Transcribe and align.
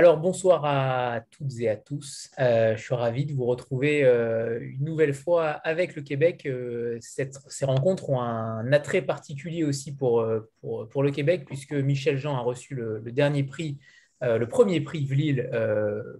Alors, 0.00 0.16
bonsoir 0.16 0.64
à 0.64 1.20
toutes 1.30 1.60
et 1.60 1.68
à 1.68 1.76
tous. 1.76 2.30
Euh, 2.38 2.74
je 2.74 2.82
suis 2.82 2.94
ravi 2.94 3.26
de 3.26 3.34
vous 3.34 3.44
retrouver 3.44 4.02
euh, 4.02 4.58
une 4.62 4.82
nouvelle 4.82 5.12
fois 5.12 5.50
avec 5.50 5.94
le 5.94 6.00
Québec. 6.00 6.46
Euh, 6.46 6.96
ces 7.02 7.66
rencontres 7.66 8.08
ont 8.08 8.18
un 8.18 8.72
attrait 8.72 9.02
particulier 9.02 9.62
aussi 9.62 9.94
pour, 9.94 10.26
pour, 10.62 11.02
le 11.02 11.10
Québec, 11.10 11.44
puisque 11.44 11.74
Michel 11.74 12.16
Jean 12.16 12.34
a 12.34 12.40
reçu 12.40 12.74
le, 12.74 13.02
dernier 13.12 13.42
prix, 13.42 13.76
le 14.22 14.46
premier 14.46 14.80
prix 14.80 15.04
Vlil 15.04 15.50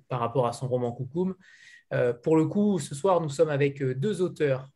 par 0.09 0.21
rapport 0.21 0.47
à 0.47 0.53
son 0.53 0.69
roman 0.69 0.93
Coucoum. 0.93 1.35
pour 2.23 2.37
le 2.37 2.45
coup, 2.45 2.79
ce 2.79 2.95
soir, 2.95 3.23
nous 3.23 3.31
sommes 3.31 3.49
avec 3.49 3.83
deux 3.83 4.21
auteurs, 4.21 4.69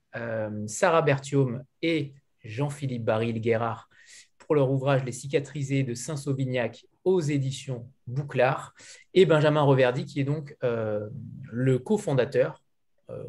Sarah 0.67 1.03
Berthiaume 1.03 1.63
et 1.83 2.15
Jean-Philippe 2.43 3.05
Baril-Guérard, 3.05 3.91
pour 4.39 4.55
leur 4.55 4.71
ouvrage 4.71 5.05
Les 5.05 5.13
cicatrisés 5.13 5.83
de 5.83 5.93
Saint-Sauvignac 5.93 6.87
aux 7.05 7.21
éditions 7.21 7.89
Bouclard, 8.07 8.75
et 9.15 9.27
Benjamin 9.27 9.63
Reverdy, 9.63 10.05
qui 10.05 10.21
est 10.21 10.25
donc 10.25 10.57
euh, 10.63 11.09
le 11.51 11.79
cofondateur, 11.79 12.61
euh, 13.11 13.25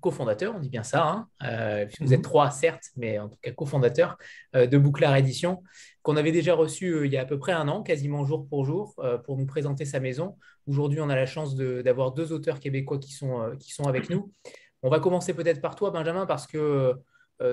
cofondateur, 0.00 0.54
on 0.56 0.58
dit 0.58 0.68
bien 0.68 0.82
ça, 0.82 1.06
hein, 1.06 1.28
euh, 1.44 1.86
puisque 1.86 2.02
vous 2.02 2.12
êtes 2.12 2.20
mhm. 2.20 2.24
trois, 2.24 2.50
certes, 2.50 2.90
mais 2.96 3.18
en 3.18 3.28
tout 3.28 3.38
cas 3.40 3.52
cofondateur 3.52 4.18
de 4.54 4.78
Bouclard 4.78 5.16
Édition, 5.16 5.62
qu'on 6.02 6.16
avait 6.16 6.32
déjà 6.32 6.54
reçu 6.54 7.06
il 7.06 7.12
y 7.12 7.16
a 7.16 7.22
à 7.22 7.26
peu 7.26 7.38
près 7.38 7.52
un 7.52 7.68
an, 7.68 7.82
quasiment 7.82 8.24
jour 8.24 8.46
pour 8.48 8.64
jour, 8.64 8.94
pour 9.24 9.36
nous 9.36 9.46
présenter 9.46 9.84
sa 9.84 10.00
maison. 10.00 10.36
Aujourd'hui, 10.66 11.00
on 11.00 11.08
a 11.08 11.16
la 11.16 11.26
chance 11.26 11.54
d'avoir 11.54 12.12
deux 12.12 12.32
auteurs 12.32 12.58
québécois 12.58 12.98
qui 12.98 13.12
sont, 13.12 13.52
qui 13.58 13.72
sont 13.72 13.84
avec 13.84 14.10
nous. 14.10 14.32
On 14.82 14.88
va 14.90 14.98
commencer 14.98 15.34
peut-être 15.34 15.60
par 15.60 15.76
toi, 15.76 15.90
Benjamin, 15.90 16.26
parce 16.26 16.46
que 16.46 16.94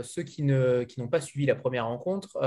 ceux 0.01 0.23
qui 0.23 0.43
n'ont 0.43 0.85
qui 0.85 1.01
pas 1.07 1.21
suivi 1.21 1.45
la 1.45 1.55
première 1.55 1.85
rencontre, 1.85 2.39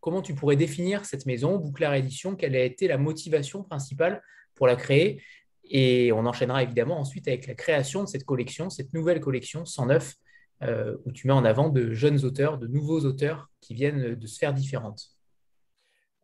comment 0.00 0.22
tu 0.22 0.34
pourrais 0.34 0.56
définir 0.56 1.04
cette 1.04 1.26
maison, 1.26 1.56
Bouclard 1.58 1.94
Édition? 1.94 2.36
Quelle 2.36 2.56
a 2.56 2.64
été 2.64 2.88
la 2.88 2.98
motivation 2.98 3.62
principale 3.62 4.22
pour 4.54 4.66
la 4.66 4.76
créer? 4.76 5.22
Et 5.64 6.10
on 6.12 6.26
enchaînera 6.26 6.62
évidemment 6.62 6.98
ensuite 6.98 7.28
avec 7.28 7.46
la 7.46 7.54
création 7.54 8.02
de 8.02 8.08
cette 8.08 8.24
collection, 8.24 8.70
cette 8.70 8.92
nouvelle 8.92 9.20
collection 9.20 9.64
109, 9.64 10.14
euh, 10.62 10.96
où 11.04 11.12
tu 11.12 11.26
mets 11.26 11.32
en 11.32 11.44
avant 11.44 11.68
de 11.68 11.92
jeunes 11.92 12.24
auteurs, 12.24 12.58
de 12.58 12.66
nouveaux 12.66 13.00
auteurs 13.00 13.50
qui 13.60 13.74
viennent 13.74 14.14
de 14.14 14.26
sphères 14.26 14.52
différentes. 14.52 15.16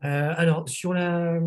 Euh, 0.04 0.34
alors, 0.36 0.68
sur 0.68 0.92
la, 0.92 1.40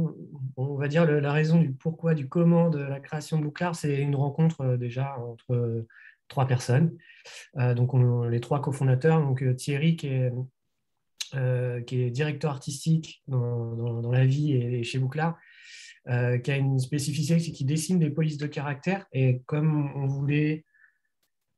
on 0.57 0.75
va 0.75 0.87
dire 0.87 1.05
la 1.05 1.31
raison 1.31 1.59
du 1.59 1.71
pourquoi, 1.71 2.15
du 2.15 2.27
comment 2.27 2.69
de 2.69 2.79
la 2.79 2.99
création 2.99 3.37
de 3.37 3.43
Bouclard, 3.43 3.75
c'est 3.75 3.97
une 3.97 4.15
rencontre 4.15 4.61
euh, 4.61 4.77
déjà 4.77 5.15
entre 5.19 5.85
trois 6.29 6.47
personnes. 6.47 6.95
donc, 7.55 7.91
les 8.29 8.39
trois 8.39 8.61
cofondateurs, 8.61 9.19
donc 9.19 9.43
Thierry 9.55 9.95
qui 9.95 10.07
est 10.07 10.31
euh, 11.35 11.81
qui 11.81 12.01
est 12.01 12.09
directeur 12.09 12.51
artistique 12.51 13.23
dans, 13.27 14.11
la 14.11 14.25
vie 14.25 14.53
et, 14.53 14.83
chez 14.83 14.99
Bouclard, 14.99 15.37
euh, 16.07 16.37
qui 16.37 16.51
a 16.51 16.57
une 16.57 16.79
spécificité, 16.79 17.39
c'est 17.39 17.51
qu'il 17.51 17.67
dessine 17.67 17.99
des 17.99 18.09
polices 18.09 18.37
de 18.37 18.47
caractère. 18.47 19.05
Et 19.13 19.41
comme 19.45 19.91
on 19.95 20.07
voulait, 20.07 20.65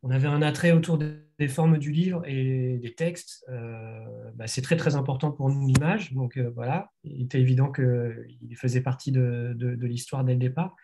on 0.04 0.12
avait 0.12 0.28
un 0.28 0.42
attrait 0.42 0.72
autour 0.72 0.98
des 0.98 1.48
formes 1.48 1.78
du 1.78 1.92
livre 1.92 2.24
et 2.26 2.80
des 2.82 2.94
textes, 2.94 3.46
euh, 3.50 4.04
bah, 4.36 4.48
c'est 4.48 4.62
très 4.62 4.78
très 4.78 4.96
important 4.96 5.32
pour 5.32 5.50
nous 5.50 5.68
l'image. 5.68 6.12
Donc 6.14 6.38
voilà, 6.38 6.92
il 7.04 7.24
était 7.24 7.40
évident 7.40 7.72
qu'il 7.72 8.58
faisait 8.58 8.82
partie 8.82 9.12
de, 9.12 9.54
de 9.56 9.88
l'histoire 9.88 10.24
dès 10.24 10.34
le 10.34 10.40
départ. 10.40 10.76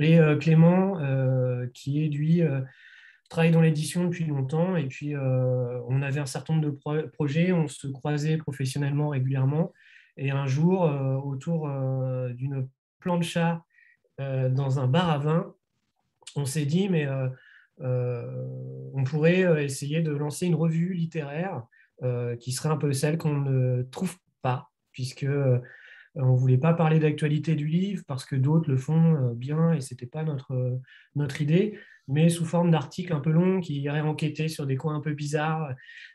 Et 0.00 0.18
Clément, 0.40 0.98
qui 1.74 2.04
est 2.04 2.08
lui 2.08 2.42
travaille 3.28 3.50
dans 3.50 3.60
l'édition 3.60 4.04
depuis 4.04 4.24
longtemps 4.24 4.76
et 4.76 4.86
puis 4.86 5.14
euh, 5.14 5.80
on 5.88 6.02
avait 6.02 6.20
un 6.20 6.26
certain 6.26 6.54
nombre 6.54 6.66
de 6.66 7.06
projets, 7.06 7.52
on 7.52 7.68
se 7.68 7.86
croisait 7.86 8.38
professionnellement 8.38 9.10
régulièrement. 9.10 9.72
Et 10.16 10.30
un 10.30 10.46
jour, 10.46 10.84
euh, 10.84 11.14
autour 11.16 11.68
euh, 11.68 12.32
d'une 12.32 12.68
plancha 13.00 13.64
dans 14.18 14.80
un 14.80 14.88
bar 14.88 15.10
à 15.10 15.18
vin, 15.18 15.54
on 16.34 16.44
s'est 16.44 16.66
dit, 16.66 16.88
mais 16.88 17.06
on 17.78 19.04
pourrait 19.04 19.64
essayer 19.64 20.02
de 20.02 20.10
lancer 20.10 20.46
une 20.46 20.56
revue 20.56 20.92
littéraire 20.92 21.62
qui 22.40 22.50
serait 22.50 22.70
un 22.70 22.76
peu 22.76 22.92
celle 22.92 23.16
qu'on 23.16 23.36
ne 23.36 23.82
trouve 23.92 24.16
pas, 24.42 24.72
puisque 24.90 25.28
on 26.16 26.32
ne 26.32 26.36
voulait 26.36 26.58
pas 26.58 26.74
parler 26.74 26.98
d'actualité 26.98 27.54
du 27.54 27.68
livre 27.68 28.02
parce 28.08 28.24
que 28.24 28.34
d'autres 28.34 28.68
le 28.68 28.76
font 28.76 29.34
bien 29.34 29.72
et 29.72 29.80
ce 29.80 29.94
n'était 29.94 30.06
pas 30.06 30.24
notre, 30.24 30.80
notre 31.14 31.40
idée 31.40 31.78
mais 32.08 32.30
sous 32.30 32.46
forme 32.46 32.70
d'articles 32.70 33.12
un 33.12 33.20
peu 33.20 33.30
longs 33.30 33.60
qui 33.60 33.80
iraient 33.80 34.00
enquêter 34.00 34.48
sur 34.48 34.66
des 34.66 34.76
coins 34.76 34.96
un 34.96 35.00
peu 35.00 35.12
bizarres, 35.12 35.74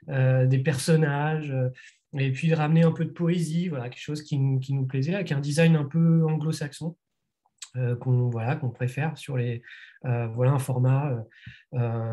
euh, 0.09 0.47
des 0.47 0.59
personnages, 0.59 1.51
euh, 1.51 1.69
et 2.17 2.31
puis 2.31 2.49
de 2.49 2.55
ramener 2.55 2.83
un 2.83 2.91
peu 2.91 3.05
de 3.05 3.11
poésie, 3.11 3.69
voilà, 3.69 3.89
quelque 3.89 4.01
chose 4.01 4.23
qui, 4.23 4.37
nous 4.37 4.85
plaisait, 4.85 5.15
avec 5.15 5.31
un 5.31 5.39
design 5.39 5.75
un 5.75 5.85
peu 5.85 6.25
anglo-saxon. 6.25 6.97
Euh, 7.75 7.95
qu'on 7.95 8.29
voilà, 8.29 8.55
qu'on 8.55 8.69
préfère 8.69 9.17
sur 9.17 9.35
les 9.35 9.63
voilà 10.03 10.51
un 10.51 10.59
format 10.59 11.25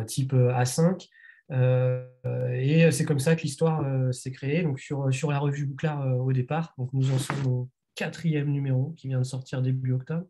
type 0.06 0.32
A5 0.32 1.08
et 2.54 2.90
c'est 2.92 3.04
comme 3.04 3.18
ça 3.18 3.36
que 3.36 3.42
l'histoire 3.42 3.84
s'est 4.14 4.30
créée 4.30 4.62
donc 4.62 4.78
sur, 4.78 5.12
sur 5.12 5.30
la 5.30 5.38
revue 5.38 5.66
Bouclard 5.66 6.06
au 6.18 6.32
départ 6.32 6.72
donc 6.78 6.90
nous 6.92 7.10
en 7.10 7.18
sommes 7.18 7.46
au 7.46 7.68
quatrième 7.94 8.50
numéro 8.50 8.94
qui 8.96 9.08
vient 9.08 9.18
de 9.18 9.24
sortir 9.24 9.60
début 9.60 9.92
octobre 9.92 10.24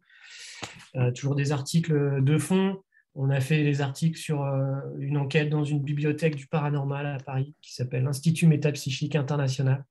toujours 1.14 1.36
des 1.36 1.52
articles 1.52 2.24
de 2.24 2.38
fond 2.38 2.82
on 3.14 3.30
a 3.30 3.40
fait 3.40 3.62
des 3.64 3.80
articles 3.80 4.18
sur 4.18 4.42
euh, 4.42 4.76
une 4.98 5.16
enquête 5.16 5.50
dans 5.50 5.64
une 5.64 5.82
bibliothèque 5.82 6.36
du 6.36 6.46
paranormal 6.46 7.06
à 7.06 7.18
Paris 7.18 7.54
qui 7.60 7.74
s'appelle 7.74 8.04
l'Institut 8.04 8.46
Métapsychique 8.46 9.16
International, 9.16 9.84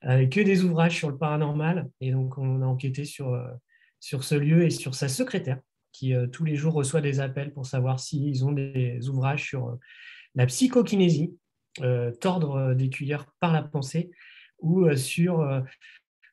avec 0.00 0.32
que 0.32 0.40
des 0.40 0.64
ouvrages 0.64 0.96
sur 0.96 1.10
le 1.10 1.18
paranormal. 1.18 1.88
Et 2.00 2.12
donc, 2.12 2.38
on 2.38 2.62
a 2.62 2.66
enquêté 2.66 3.04
sur, 3.04 3.34
euh, 3.34 3.46
sur 4.00 4.24
ce 4.24 4.34
lieu 4.34 4.64
et 4.64 4.70
sur 4.70 4.94
sa 4.94 5.08
secrétaire, 5.08 5.60
qui 5.92 6.14
euh, 6.14 6.26
tous 6.26 6.44
les 6.44 6.56
jours 6.56 6.74
reçoit 6.74 7.02
des 7.02 7.20
appels 7.20 7.52
pour 7.52 7.66
savoir 7.66 8.00
s'ils 8.00 8.44
ont 8.44 8.52
des 8.52 9.08
ouvrages 9.08 9.44
sur 9.44 9.78
la 10.34 10.46
psychokinésie, 10.46 11.36
tordre 12.20 12.74
des 12.74 12.90
cuillères 12.90 13.26
par 13.38 13.52
la 13.52 13.62
pensée, 13.62 14.10
ou 14.60 14.92
sur 14.94 15.64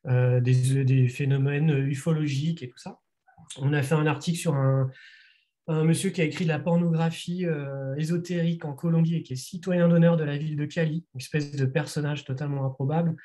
des, 0.04 0.84
des 0.84 1.08
phénomènes 1.08 1.70
ufologiques 1.70 2.62
et 2.62 2.68
tout 2.68 2.78
ça. 2.78 2.98
On 3.58 3.72
a 3.72 3.82
fait 3.82 3.94
un 3.94 4.06
article 4.06 4.38
sur 4.38 4.54
un, 4.54 4.90
un 5.68 5.84
monsieur 5.84 6.10
qui 6.10 6.22
a 6.22 6.24
écrit 6.24 6.44
de 6.44 6.48
la 6.48 6.58
pornographie 6.58 7.44
euh, 7.44 7.94
ésotérique 7.96 8.64
en 8.64 8.72
Colombie 8.72 9.16
et 9.16 9.22
qui 9.22 9.34
est 9.34 9.36
citoyen 9.36 9.88
d'honneur 9.88 10.16
de 10.16 10.24
la 10.24 10.38
ville 10.38 10.56
de 10.56 10.64
Cali, 10.64 11.04
une 11.14 11.20
espèce 11.20 11.52
de 11.52 11.66
personnage 11.66 12.24
totalement 12.24 12.64
improbable. 12.64 13.16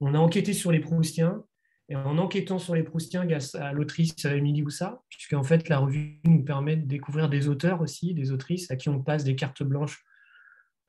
On 0.00 0.14
a 0.14 0.18
enquêté 0.18 0.52
sur 0.52 0.72
les 0.72 0.80
Proustiens, 0.80 1.44
et 1.88 1.96
en 1.96 2.18
enquêtant 2.18 2.58
sur 2.58 2.74
les 2.74 2.82
Proustiens 2.82 3.24
grâce 3.24 3.54
à 3.54 3.72
l'autrice 3.72 4.24
Émilie 4.24 4.62
Houssa, 4.62 5.02
puisqu'en 5.08 5.42
fait 5.44 5.68
la 5.68 5.78
revue 5.78 6.20
nous 6.24 6.42
permet 6.42 6.76
de 6.76 6.86
découvrir 6.86 7.28
des 7.28 7.48
auteurs 7.48 7.80
aussi, 7.80 8.14
des 8.14 8.32
autrices 8.32 8.70
à 8.70 8.76
qui 8.76 8.88
on 8.88 9.00
passe 9.00 9.24
des 9.24 9.36
cartes 9.36 9.62
blanches, 9.62 10.04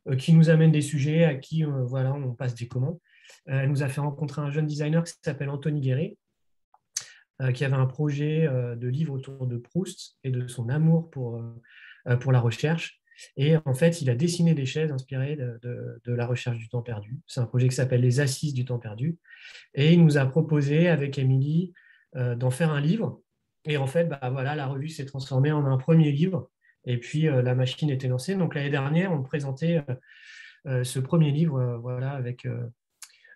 euh, 0.08 0.16
qui 0.16 0.34
nous 0.34 0.50
amènent 0.50 0.72
des 0.72 0.82
sujets, 0.82 1.26
à 1.26 1.36
qui 1.36 1.64
euh, 1.64 1.84
voilà, 1.84 2.14
on 2.14 2.34
passe 2.34 2.56
des 2.56 2.68
commandes. 2.68 2.98
elle 3.46 3.70
nous 3.70 3.84
a 3.84 3.88
fait 3.88 4.02
rencontrer 4.02 4.42
un 4.42 4.50
jeune 4.50 4.66
designer 4.66 5.04
qui 5.04 5.14
s'appelle 5.22 5.50
Anthony 5.50 5.82
Guéret, 5.82 6.18
euh, 6.18 6.23
qui 7.54 7.66
avait 7.66 7.76
un 7.76 7.86
projet 7.86 8.48
euh, 8.48 8.76
de 8.76 8.88
livre 8.88 9.14
autour 9.14 9.48
de 9.48 9.58
Proust 9.58 10.18
et 10.24 10.30
de 10.30 10.48
son 10.48 10.70
amour 10.70 11.10
pour, 11.10 11.42
euh, 12.08 12.18
pour 12.18 12.32
la 12.32 12.40
recherche. 12.40 13.00
Et 13.38 13.56
en 13.66 13.74
fait, 13.74 14.02
il 14.02 14.10
a 14.10 14.16
dessiné 14.16 14.54
des 14.54 14.66
chaises 14.66 14.92
inspirées 14.92 15.36
de, 15.36 15.60
de, 16.04 16.14
la 16.14 16.26
recherche 16.26 16.58
du 16.58 16.68
temps 16.68 16.82
perdu. 16.82 17.20
C'est 17.28 17.40
un 17.40 17.46
projet 17.46 17.70
qui 17.70 17.76
s'appelle 17.76 18.02
Les 18.02 18.20
Assises 18.20 18.54
du 18.54 18.66
temps 18.66 18.80
perdu. 18.80 19.18
Et 19.76 19.94
il 19.94 20.04
nous 20.04 20.18
a 20.18 20.26
proposé, 20.26 20.90
avec 20.90 21.18
Émilie, 21.20 21.74
d'en 22.16 22.50
faire 22.50 22.72
un 22.72 22.82
livre. 22.82 23.22
Et 23.66 23.78
en 23.78 23.86
fait, 23.86 24.06
bah, 24.06 24.20
voilà, 24.32 24.56
la 24.56 24.66
revue 24.66 24.90
s'est 24.90 25.06
transformée 25.06 25.52
en 25.52 25.66
un 25.66 25.78
premier 25.78 26.12
livre. 26.12 26.50
Et 26.86 26.98
puis, 26.98 27.22
la 27.22 27.54
machine 27.54 27.92
était 27.92 28.08
lancée. 28.08 28.36
Donc, 28.36 28.56
l'année 28.56 28.72
dernière, 28.72 29.12
on 29.12 29.22
présentait 29.22 29.84
ce 30.66 31.00
premier 31.00 31.32
livre 31.32 31.78
voilà, 31.82 32.12
avec, 32.12 32.48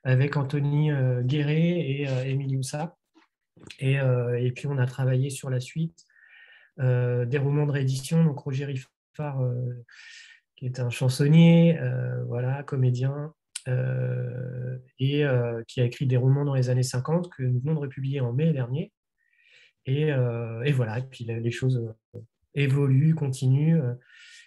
avec 0.03 0.37
Anthony 0.37 0.89
Guéret 1.23 1.79
et 1.79 2.07
Émilie 2.25 2.57
Euh, 3.81 4.35
et, 4.35 4.51
puis, 4.51 4.67
on 4.67 4.77
a 4.77 4.85
travaillé 4.85 5.29
sur 5.29 5.49
la 5.49 5.59
suite 5.59 6.05
euh, 6.79 7.25
des 7.25 7.37
romans 7.37 7.65
de 7.65 7.71
réédition. 7.71 8.23
Donc, 8.23 8.39
Roger 8.39 8.65
Riffard, 8.65 9.41
euh, 9.41 9.85
qui 10.55 10.65
est 10.65 10.79
un 10.79 10.89
chansonnier, 10.89 11.79
voilà, 12.27 12.63
comédien, 12.63 13.33
et 14.99 15.25
qui 15.67 15.81
a 15.81 15.83
écrit 15.83 16.07
des 16.07 16.17
romans 16.17 16.45
dans 16.45 16.55
les 16.55 16.69
années 16.69 16.83
50 16.83 17.29
que 17.29 17.43
nous 17.43 17.59
venons 17.59 17.75
de 17.75 17.79
republier 17.79 18.21
en 18.21 18.33
mai 18.33 18.53
dernier. 18.53 18.91
Et, 19.85 20.11
voilà, 20.71 20.99
et 20.99 21.03
puis 21.03 21.25
les 21.25 21.51
choses 21.51 21.93
évoluent, 22.55 23.13
continuent, 23.13 23.81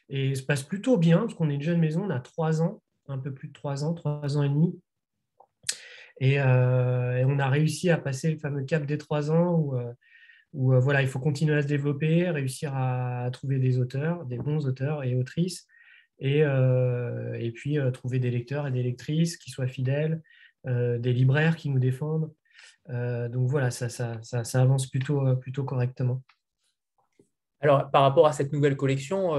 et 0.09 0.35
se 0.35 0.43
passe 0.43 0.65
plutôt 0.65 0.97
bien, 0.97 1.19
parce 1.19 1.35
qu'on 1.35 1.49
est 1.49 1.55
une 1.55 1.62
jeune 1.62 1.79
maison, 1.79 2.05
on 2.05 2.11
a 2.11 2.19
trois 2.19 2.61
ans, 2.61 2.83
un 3.07 3.19
peu 3.19 3.33
plus 3.33 3.49
de 3.49 3.53
trois 3.53 3.85
ans, 3.85 3.95
trois 3.95 4.37
ans 4.37 4.43
et 4.43 4.49
demi. 4.49 4.81
Euh, 6.23 7.17
et, 7.17 7.25
on 7.25 7.39
a 7.39 7.49
réussi 7.49 7.91
à 7.91 7.99
passer 7.99 8.31
le 8.31 8.39
fameux 8.39 8.65
cap 8.65 8.85
des 8.85 8.99
trois 8.99 9.31
ans 9.31 9.55
où, 9.55 9.77
euh, 9.77 9.93
euh, 10.55 10.81
voilà, 10.81 11.03
il 11.03 11.09
faut 11.09 11.19
continuer 11.19 11.57
à 11.57 11.63
se 11.63 11.67
développer, 11.67 12.29
réussir 12.31 12.73
à, 12.75 13.31
trouver 13.33 13.59
des 13.59 13.79
auteurs, 13.79 14.25
des 14.27 14.37
bons 14.37 14.67
auteurs 14.67 15.05
et 15.05 15.15
autrices, 15.15 15.67
et, 16.19 16.45
puis 17.55 17.79
trouver 17.93 18.19
des 18.19 18.31
lecteurs 18.31 18.67
et 18.67 18.71
des 18.71 18.83
lectrices 18.83 19.37
qui 19.37 19.51
soient 19.51 19.67
fidèles, 19.67 20.23
des 20.67 21.13
libraires 21.13 21.57
qui 21.57 21.71
nous 21.71 21.79
défendent. 21.79 22.33
donc 22.89 23.49
voilà, 23.49 23.71
ça, 23.71 24.19
avance 24.55 24.89
plutôt, 24.89 25.65
correctement. 25.65 26.23
Alors, 27.63 27.91
par 27.91 28.03
rapport 28.03 28.27
à 28.27 28.33
cette 28.33 28.53
nouvelle 28.53 28.77
collection, 28.77 29.33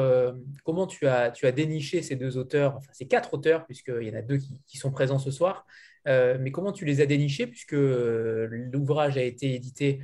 comment 0.63 0.87
tu 0.87 1.07
as, 1.07 1.51
déniché 1.51 2.01
ces 2.01 2.15
deux 2.15 2.37
auteurs, 2.37 2.77
enfin 2.77 2.91
ces 2.93 3.07
quatre 3.07 3.33
auteurs, 3.33 3.65
puisqu'il 3.65 4.07
y 4.07 4.09
en 4.09 4.17
a 4.17 4.21
deux 4.21 4.39
qui 4.65 4.77
sont 4.77 4.91
présents 4.91 5.19
ce 5.19 5.29
soir, 5.29 5.67
mais 6.05 6.51
comment 6.51 6.71
tu 6.71 6.85
les 6.85 7.01
as 7.01 7.05
dénichés, 7.05 7.47
puisque 7.47 7.75
l'ouvrage 7.75 9.17
a 9.17 9.23
été 9.23 9.55
édité 9.55 9.99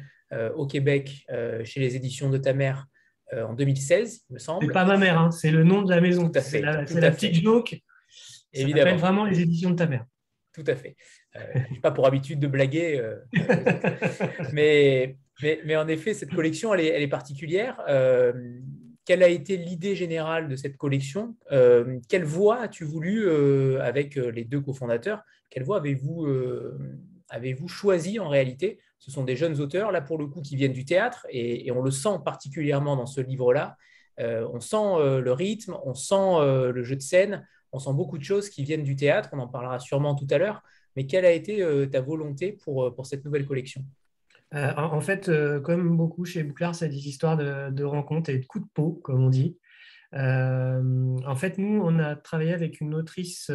au 0.56 0.68
Québec 0.68 1.26
chez 1.64 1.80
les 1.80 1.96
éditions 1.96 2.30
de 2.30 2.38
ta 2.38 2.54
mère 2.54 2.88
en 3.34 3.54
2016, 3.54 4.26
il 4.30 4.34
me 4.34 4.40
semble. 4.40 4.66
C'est 4.66 4.74
pas 4.74 4.86
ma 4.86 4.98
mère, 4.98 5.20
hein, 5.20 5.32
c'est 5.32 5.52
le 5.52 5.64
nom 5.64 5.82
de 5.82 5.90
la 5.90 6.00
maison. 6.02 6.32
C'est 6.34 6.62
la, 6.62 6.84
la 6.84 7.12
petite 7.12 7.36
joke. 7.36 7.76
Ça 8.54 8.68
s'appelle 8.68 8.98
vraiment 8.98 9.26
les 9.26 9.42
éditions 9.42 9.72
de 9.72 9.76
ta 9.76 9.88
mère. 9.88 10.06
Tout 10.58 10.64
à 10.66 10.76
fait. 10.76 10.96
Euh, 11.36 11.40
je 11.54 11.74
n'ai 11.74 11.80
pas 11.80 11.92
pour 11.92 12.08
habitude 12.08 12.40
de 12.40 12.48
blaguer, 12.48 13.00
euh, 13.00 13.18
mais, 14.54 15.18
mais, 15.44 15.76
en 15.76 15.88
effet, 15.88 16.16
cette 16.16 16.34
collection, 16.34 16.74
elle 16.74 16.80
est, 16.80 16.88
elle 16.88 17.04
est 17.04 17.08
particulière. 17.08 17.80
Euh, 17.88 18.34
quelle 19.06 19.22
a 19.22 19.28
été 19.28 19.56
l'idée 19.56 19.96
générale 19.96 20.48
de 20.48 20.56
cette 20.56 20.76
collection? 20.76 21.36
Quelle 22.10 22.26
voie 22.26 22.62
as-tu 22.62 22.84
voulu, 22.84 23.30
avec 23.80 24.16
les 24.16 24.44
deux 24.44 24.60
cofondateurs, 24.60 25.24
quelle 25.50 25.64
voie 25.64 25.78
avez-vous 25.78 26.28
avez-vous 27.30 27.68
choisi 27.68 28.20
en 28.20 28.30
réalité? 28.30 28.80
Ce 29.00 29.12
sont 29.12 29.24
des 29.24 29.36
jeunes 29.36 29.60
auteurs, 29.60 29.92
là 29.92 30.02
pour 30.02 30.18
le 30.18 30.28
coup, 30.28 30.42
qui 30.42 30.56
viennent 30.56 30.74
du 30.74 30.86
théâtre, 30.86 31.26
et, 31.30 31.70
on 31.72 31.82
le 31.82 31.92
sent 31.92 32.20
particulièrement 32.24 32.96
dans 32.96 33.06
ce 33.06 33.22
livre-là. 33.22 33.78
on 34.20 34.60
sent 34.60 35.22
le 35.22 35.32
rythme, 35.32 35.78
on 35.86 35.94
sent 35.94 36.72
le 36.74 36.84
jeu 36.84 36.96
de 36.96 37.02
scène, 37.02 37.46
on 37.72 37.80
sent 37.80 37.94
beaucoup 37.94 38.18
de 38.18 38.24
choses 38.24 38.50
qui 38.50 38.64
viennent 38.64 38.84
du 38.84 38.96
théâtre, 38.96 39.30
on 39.34 39.40
en 39.40 39.48
parlera 39.48 39.80
sûrement 39.80 40.16
tout 40.16 40.28
à 40.30 40.38
l'heure, 40.38 40.64
mais 40.98 41.06
quelle 41.06 41.26
a 41.26 41.32
été 41.32 41.62
euh, 41.62 41.86
ta 41.86 42.02
volonté 42.02 42.52
pour, 42.52 42.86
euh, 42.86 42.92
pour 42.94 43.06
cette 43.06 43.24
nouvelle 43.24 43.46
collection? 43.46 43.86
Euh, 44.54 44.74
en 44.76 45.02
fait, 45.02 45.30
comme 45.62 45.98
beaucoup 45.98 46.24
chez 46.26 46.42
Bouclard, 46.42 46.74
c'est 46.74 46.88
des 46.88 47.08
histoires 47.08 47.38
de, 47.38 47.84
rencontres 47.84 48.30
et 48.30 48.38
de 48.40 48.46
coups 48.46 48.66
de 48.66 48.70
peau, 48.74 49.00
comme 49.04 49.24
on 49.24 49.30
dit. 49.30 49.58
En 50.14 51.36
fait, 51.36 51.58
nous, 51.58 51.82
on 51.84 52.00
a 52.00 52.16
travaillé 52.16 52.54
avec 52.54 52.82
une 52.82 52.96
autrice 52.96 53.52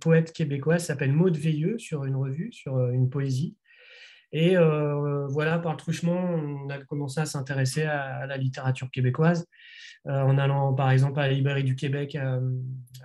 poète 0.00 0.32
québécoise, 0.32 0.84
s'appelle 0.84 1.12
Maude 1.12 1.36
Veilleux, 1.36 1.78
sur 1.78 2.04
une 2.04 2.16
revue, 2.16 2.52
sur 2.52 2.88
une 2.90 3.10
poésie. 3.10 3.56
Et 4.32 4.56
voilà, 4.56 5.58
par 5.58 5.72
le 5.72 5.78
truchement, 5.78 6.18
on 6.18 6.70
a 6.70 6.78
commencé 6.78 7.20
à 7.20 7.26
s'intéresser 7.26 7.82
à, 7.82 8.26
la 8.26 8.36
littérature 8.36 8.90
québécoise. 8.90 9.46
Euh, 10.08 10.20
en 10.20 10.36
allant 10.36 10.74
par 10.74 10.90
exemple 10.90 11.20
à 11.20 11.28
la 11.28 11.32
Librairie 11.32 11.62
du 11.62 11.76
Québec 11.76 12.16
euh, 12.16 12.40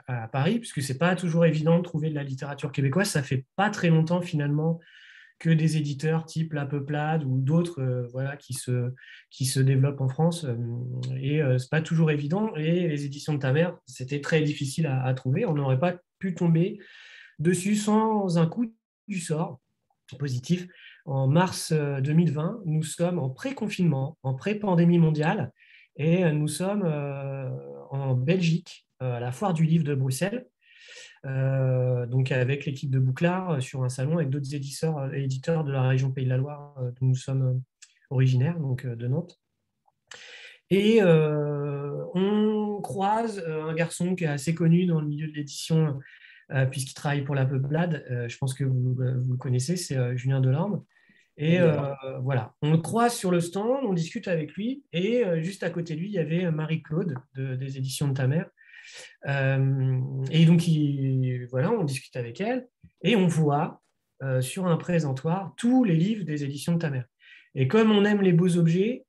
à, 0.08 0.28
Paris, 0.28 0.58
puisque 0.58 0.82
c'est 0.82 0.98
pas 0.98 1.16
toujours 1.16 1.46
évident 1.46 1.78
de 1.78 1.84
trouver 1.84 2.10
de 2.10 2.16
la 2.16 2.24
littérature 2.24 2.72
québécoise. 2.72 3.10
Ça 3.10 3.22
fait 3.22 3.46
pas 3.56 3.70
très 3.70 3.90
longtemps 3.90 4.22
finalement 4.22 4.80
que 5.40 5.50
des 5.50 5.78
éditeurs 5.78 6.26
type 6.26 6.54
La 6.54 6.66
Peuplade 6.66 7.24
ou 7.24 7.40
d'autres 7.40 7.82
euh, 7.82 8.08
voilà, 8.12 8.38
qui, 8.38 8.54
se, 8.54 9.60
développent 9.60 10.02
en 10.02 10.10
France. 10.10 10.46
et 11.22 11.40
ce 11.40 11.58
c'est 11.58 11.70
pas 11.70 11.82
toujours 11.82 12.12
évident. 12.12 12.56
Et 12.56 12.88
les 12.88 13.06
éditions 13.06 13.34
de 13.34 13.40
ta 13.40 13.54
mère, 13.54 13.78
c'était 13.86 14.22
très 14.22 14.42
difficile 14.42 14.88
à, 14.88 15.14
trouver. 15.14 15.46
On 15.46 15.54
n'aurait 15.54 15.80
pas 15.80 15.96
pu 16.20 16.34
tomber 16.34 16.80
dessus 17.40 17.76
sans 17.76 18.38
un 18.38 18.48
coup 18.48 18.74
du 19.08 19.20
sort 19.20 19.60
positif. 20.18 20.68
En 21.06 21.28
mars 21.28 21.72
2020, 21.72 22.62
nous 22.66 22.84
sommes 22.84 23.20
en 23.20 23.30
pré-confinement, 23.30 24.18
en 24.24 24.34
pré-pandémie 24.34 25.00
mondiale. 25.00 25.52
Et 25.98 26.24
euh, 26.24 26.32
nous 26.32 26.48
sommes 26.48 26.84
euh, 26.86 27.50
en 27.90 28.14
Belgique, 28.14 28.88
euh, 29.02 29.16
à 29.16 29.20
la 29.20 29.32
foire 29.32 29.54
du 29.54 29.64
livre 29.64 29.84
de 29.84 29.96
Bruxelles, 29.96 30.48
donc 32.08 32.32
avec 32.32 32.66
l'équipe 32.66 32.90
de 32.90 33.00
Bouclard 33.00 33.62
sur 33.62 33.84
un 33.84 33.90
salon 33.90 34.18
avec 34.18 34.30
d'autres 34.30 34.56
éditeurs, 34.56 35.14
éditeurs 35.14 35.64
de 35.64 35.72
la 35.72 35.88
région 35.88 36.12
Pays 36.12 36.26
de 36.26 36.30
la 36.30 36.38
Loire, 36.38 36.76
dont 37.00 37.08
nous 37.08 37.16
sommes 37.16 37.62
originaires, 38.10 38.60
donc 38.60 38.86
de 38.86 39.08
Nantes. 39.08 39.40
Et 40.70 41.02
on 41.04 42.80
croise 42.82 43.44
un 43.46 43.74
garçon 43.74 44.16
qui 44.16 44.24
est 44.24 44.28
assez 44.28 44.56
connu 44.56 44.86
dans 44.86 45.02
le 45.02 45.08
milieu 45.08 45.28
de 45.28 45.34
l'édition, 45.34 46.00
puisqu'il 46.72 46.94
travaille 46.94 47.24
pour 47.24 47.36
la 47.36 47.46
Peuplade. 47.46 48.06
je 48.28 48.38
pense 48.38 48.54
que 48.54 48.64
vous, 48.64 48.96
vous 48.96 49.32
le 49.32 49.38
connaissez, 49.38 49.76
c'est 49.76 50.18
Julien 50.18 50.42
Delorme. 50.42 50.84
Et 51.38 51.60
euh, 51.60 51.94
voilà, 52.22 52.56
on 52.64 52.72
le 52.72 52.80
croise 52.80 53.14
sur 53.16 53.30
le 53.30 53.40
stand, 53.40 53.86
on 53.86 53.94
discute 53.94 54.28
avec 54.28 54.54
lui, 54.54 54.84
et 54.92 55.24
euh, 55.24 55.42
juste 55.42 55.62
à 55.62 55.70
côté 55.70 55.94
de 55.94 56.00
lui, 56.00 56.08
il 56.08 56.14
y 56.14 56.20
avait 56.20 56.50
Marie-Claude 56.50 57.16
des 57.36 57.78
éditions 57.78 58.08
de 58.08 58.14
ta 58.14 58.28
mère. 58.28 58.50
Euh, 59.28 60.00
et 60.32 60.46
donc, 60.46 60.64
voilà, 61.50 61.72
on 61.72 61.84
discute 61.84 62.16
avec 62.16 62.42
elle, 62.42 62.68
et 63.04 63.16
on 63.16 63.28
voit 63.28 63.82
sur 64.42 64.66
un 64.66 64.78
présentoir 64.78 65.54
tous 65.58 65.84
les 65.84 65.96
livres 65.96 66.24
des 66.24 66.44
éditions 66.44 66.74
de 66.74 66.80
ta 66.80 66.90
mère. 66.90 67.06
Et 67.54 67.68
comme 67.68 67.92
on 67.92 68.04
aime 68.04 68.22
les 68.22 68.34
beaux 68.34 68.58
objets, 68.58 69.06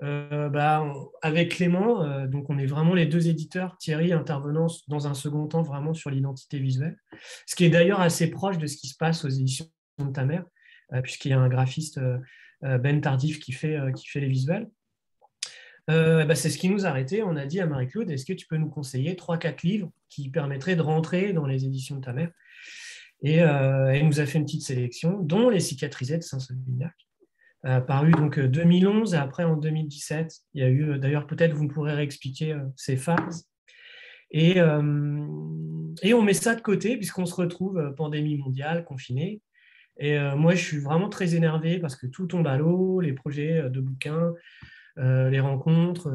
bah, 0.00 0.92
avec 1.22 1.52
Clément, 1.52 2.26
donc 2.26 2.50
on 2.50 2.58
est 2.58 2.66
vraiment 2.66 2.94
les 2.94 3.06
deux 3.06 3.28
éditeurs, 3.28 3.76
Thierry 3.78 4.12
intervenant 4.12 4.66
dans 4.88 5.06
un 5.06 5.14
second 5.14 5.46
temps 5.46 5.62
vraiment 5.62 5.94
sur 5.94 6.10
l'identité 6.10 6.58
visuelle, 6.58 6.98
ce 7.46 7.54
qui 7.54 7.64
est 7.64 7.70
d'ailleurs 7.70 8.00
assez 8.00 8.30
proche 8.30 8.58
de 8.58 8.66
ce 8.66 8.76
qui 8.76 8.88
se 8.88 8.96
passe 8.96 9.24
aux 9.24 9.28
éditions 9.28 9.66
de 9.98 10.10
ta 10.10 10.24
mère. 10.24 10.44
Euh, 10.94 11.02
puisqu'il 11.02 11.30
y 11.30 11.34
a 11.34 11.40
un 11.40 11.48
graphiste, 11.48 11.98
euh, 11.98 12.18
euh, 12.64 12.78
Ben 12.78 13.00
Tardif, 13.00 13.40
qui 13.40 13.52
fait, 13.52 13.78
qui 13.94 14.06
fait 14.08 14.20
les 14.20 14.28
visuels. 14.28 14.68
Bah, 15.88 16.34
c'est 16.34 16.50
ce 16.50 16.58
qui 16.58 16.68
nous 16.68 16.86
a 16.86 16.90
arrêté. 16.90 17.22
On 17.22 17.36
a 17.36 17.46
dit 17.46 17.60
à 17.60 17.66
Marie-Claude, 17.66 18.10
est-ce 18.10 18.26
que 18.26 18.32
tu 18.32 18.46
peux 18.46 18.56
nous 18.56 18.68
conseiller 18.68 19.14
3-4 19.14 19.66
livres 19.66 19.90
qui 20.08 20.30
permettraient 20.30 20.76
de 20.76 20.82
rentrer 20.82 21.32
dans 21.32 21.46
les 21.46 21.64
éditions 21.64 21.96
de 21.96 22.00
ta 22.02 22.12
mère? 22.12 22.30
Et 23.22 23.36
elle 23.36 24.06
nous 24.06 24.20
a 24.20 24.26
fait 24.26 24.38
une 24.38 24.44
petite 24.44 24.62
sélection, 24.62 25.18
dont 25.20 25.48
Les 25.48 25.60
cicatrisés 25.60 26.18
de 26.18 26.22
Saint-Sauvignac, 26.22 26.94
paru 27.86 28.12
donc 28.12 28.38
2011 28.38 29.14
et 29.14 29.16
après 29.16 29.44
en 29.44 29.56
2017. 29.56 30.30
Il 30.54 30.62
y 30.62 30.64
a 30.64 30.68
eu, 30.68 30.98
d'ailleurs, 30.98 31.26
peut-être 31.26 31.54
vous 31.54 31.68
pourrez 31.68 31.94
réexpliquer 31.94 32.56
ces 32.76 32.96
phases. 32.96 33.48
Et, 34.30 34.58
et, 34.58 36.14
on 36.14 36.22
met 36.22 36.34
ça 36.34 36.54
de 36.54 36.60
côté 36.60 36.98
puisqu'on 36.98 37.24
se 37.24 37.34
retrouve 37.34 37.94
pandémie 37.96 38.36
mondiale, 38.36 38.84
confiné. 38.84 39.40
Et 39.98 40.16
euh, 40.16 40.36
moi, 40.36 40.54
je 40.54 40.64
suis 40.64 40.78
vraiment 40.78 41.08
très 41.08 41.34
énervé 41.34 41.78
parce 41.78 41.96
que 41.96 42.06
tout 42.06 42.26
tombe 42.26 42.46
à 42.46 42.56
l'eau, 42.56 43.00
les 43.00 43.12
projets 43.12 43.62
euh, 43.62 43.68
de 43.68 43.80
bouquins, 43.80 44.14
euh, 44.22 44.32
les 44.98 45.40
rencontres, 45.40 46.10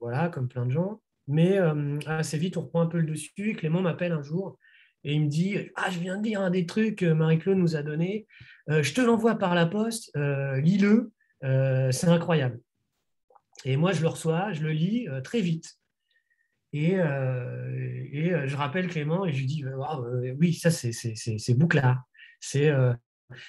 voilà, 0.00 0.28
comme 0.28 0.48
plein 0.48 0.66
de 0.66 0.72
gens. 0.72 1.00
Mais 1.28 1.58
assez 2.06 2.38
vite, 2.38 2.56
on 2.56 2.62
reprend 2.62 2.82
un 2.82 2.86
peu 2.86 2.98
le 2.98 3.06
dessus. 3.06 3.54
Clément 3.56 3.82
m'appelle 3.82 4.12
un 4.12 4.22
jour 4.22 4.58
et 5.04 5.14
il 5.14 5.22
me 5.22 5.28
dit 5.28 5.56
Ah, 5.76 5.90
je 5.90 5.98
viens 6.00 6.16
de 6.16 6.22
dire 6.22 6.40
un 6.40 6.50
des 6.50 6.66
trucs 6.66 6.96
que 6.96 7.12
Marie-Claude 7.12 7.58
nous 7.58 7.76
a 7.76 7.82
donné. 7.82 8.26
je 8.68 8.92
te 8.92 9.00
l'envoie 9.00 9.36
par 9.36 9.54
la 9.54 9.66
poste, 9.66 10.10
lis-le, 10.16 11.12
c'est 11.42 12.08
incroyable. 12.08 12.60
Et 13.64 13.76
moi, 13.76 13.92
je 13.92 14.02
le 14.02 14.08
reçois, 14.08 14.52
je 14.52 14.62
le 14.62 14.72
lis 14.72 15.06
très 15.22 15.40
vite. 15.40 15.76
Et, 16.72 16.96
je 16.96 18.56
rappelle 18.56 18.88
Clément 18.88 19.24
et 19.24 19.32
je 19.32 19.38
lui 19.38 19.46
dis 19.46 19.64
Oui, 20.38 20.54
ça, 20.54 20.70
c'est 20.70 21.54
Bouclard. 21.54 22.02
Euh, 22.56 22.94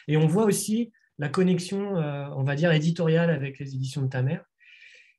et 0.07 0.17
on 0.17 0.27
voit 0.27 0.45
aussi 0.45 0.91
la 1.21 1.29
connexion, 1.29 1.97
euh, 1.97 2.27
on 2.35 2.43
va 2.43 2.55
dire, 2.55 2.71
éditoriale 2.71 3.29
avec 3.29 3.59
les 3.59 3.75
éditions 3.75 4.01
de 4.01 4.07
ta 4.07 4.23
mère. 4.23 4.43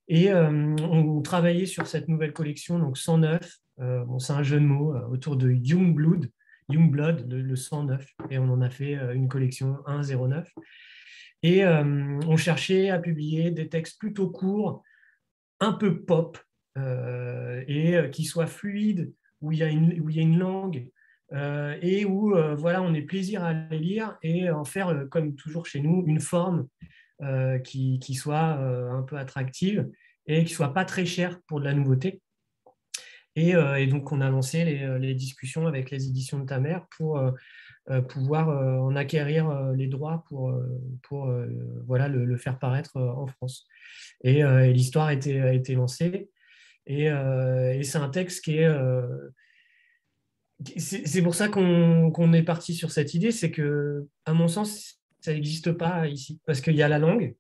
Et 0.08 0.32
euh, 0.32 0.74
on 0.80 1.22
travaillait 1.22 1.64
sur 1.64 1.86
cette 1.86 2.08
nouvelle 2.08 2.32
collection, 2.32 2.80
donc 2.80 2.98
109, 2.98 3.40
bon, 3.78 4.18
c'est 4.18 4.32
un 4.32 4.42
jeu 4.42 4.58
de 4.58 4.66
mots, 4.66 4.94
autour 5.10 5.36
de 5.36 5.52
Young 5.52 5.94
Blood, 5.94 6.28
Young 6.68 6.90
Blood, 6.90 7.32
le, 7.32 7.56
109, 7.56 8.04
et 8.30 8.38
on 8.38 8.50
en 8.50 8.60
a 8.62 8.68
fait 8.68 8.94
une 9.14 9.28
collection 9.28 9.78
109. 9.86 10.48
Et 11.44 11.64
on 11.64 12.36
cherchait 12.36 12.90
à 12.90 12.98
publier 12.98 13.50
des 13.50 13.68
textes 13.68 13.98
plutôt 13.98 14.28
courts, 14.28 14.82
un 15.60 15.72
peu 15.72 16.02
pop, 16.02 16.38
et 16.76 17.96
qui 18.12 18.24
soient 18.24 18.46
fluides, 18.46 19.12
où 19.40 19.52
il 19.52 19.58
y 19.58 20.00
où 20.00 20.10
il 20.10 20.16
y 20.16 20.20
a 20.20 20.22
une 20.22 20.38
langue, 20.38 20.88
euh, 21.34 21.76
et 21.80 22.04
où 22.04 22.36
euh, 22.36 22.54
voilà, 22.54 22.82
on 22.82 22.92
est 22.92 23.02
plaisir 23.02 23.42
à 23.42 23.52
les 23.52 23.78
lire 23.78 24.18
et 24.22 24.50
en 24.50 24.64
faire, 24.64 24.88
euh, 24.88 25.06
comme 25.06 25.34
toujours 25.34 25.66
chez 25.66 25.80
nous, 25.80 26.04
une 26.06 26.20
forme 26.20 26.68
qui, 27.64 28.14
soit 28.14 28.58
un 28.58 29.02
peu 29.02 29.16
attractive 29.16 29.88
et 30.26 30.42
qui 30.42 30.52
soit 30.52 30.74
pas 30.74 30.84
très 30.84 31.06
chère 31.06 31.40
pour 31.46 31.60
de 31.60 31.64
la 31.64 31.72
nouveauté. 31.72 32.20
Et, 33.36 33.54
donc, 33.86 34.10
on 34.10 34.20
a 34.20 34.28
lancé 34.28 34.64
les, 34.98 35.14
discussions 35.14 35.68
avec 35.68 35.92
les 35.92 36.08
éditions 36.08 36.40
de 36.40 36.46
ta 36.46 36.58
mère 36.58 36.84
pour 36.96 37.22
pouvoir 38.08 38.48
en 38.48 38.96
acquérir 38.96 39.70
les 39.74 39.86
droits 39.86 40.24
pour, 40.26 40.52
pour 41.04 41.32
voilà, 41.86 42.08
le, 42.08 42.36
faire 42.36 42.58
paraître 42.58 42.96
en 42.96 43.28
France. 43.28 43.68
Et, 44.24 44.42
l'histoire 44.72 45.06
a 45.06 45.14
été, 45.14 45.74
lancée. 45.76 46.28
Et 46.86 47.08
c'est 47.84 47.98
un 47.98 48.08
texte 48.08 48.42
qui 48.42 48.56
est 48.56 48.68
c'est 50.76 51.22
pour 51.22 51.34
ça 51.34 51.48
qu'on 51.48 52.32
est 52.32 52.42
parti 52.42 52.74
sur 52.74 52.90
cette 52.90 53.14
idée, 53.14 53.30
c'est 53.30 53.50
que, 53.50 54.06
à 54.24 54.32
mon 54.32 54.48
sens, 54.48 55.00
ça 55.20 55.32
n'existe 55.32 55.72
pas 55.72 56.08
ici, 56.08 56.40
parce 56.46 56.60
qu'il 56.60 56.74
y 56.74 56.82
a 56.82 56.88
la 56.88 56.98
langue, 56.98 57.34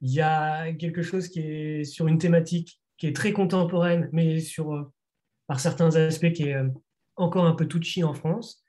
il 0.00 0.12
y 0.12 0.20
a 0.20 0.72
quelque 0.72 1.02
chose 1.02 1.28
qui 1.28 1.40
est 1.40 1.84
sur 1.84 2.06
une 2.08 2.18
thématique 2.18 2.80
qui 2.96 3.06
est 3.06 3.16
très 3.16 3.32
contemporaine, 3.32 4.08
mais 4.12 4.40
sur, 4.40 4.74
euh, 4.74 4.92
par 5.46 5.60
certains 5.60 5.94
aspects, 5.96 6.32
qui 6.32 6.44
est 6.44 6.54
euh, 6.54 6.68
encore 7.16 7.46
un 7.46 7.54
peu 7.54 7.66
touchy 7.66 8.04
en 8.04 8.14
France. 8.14 8.62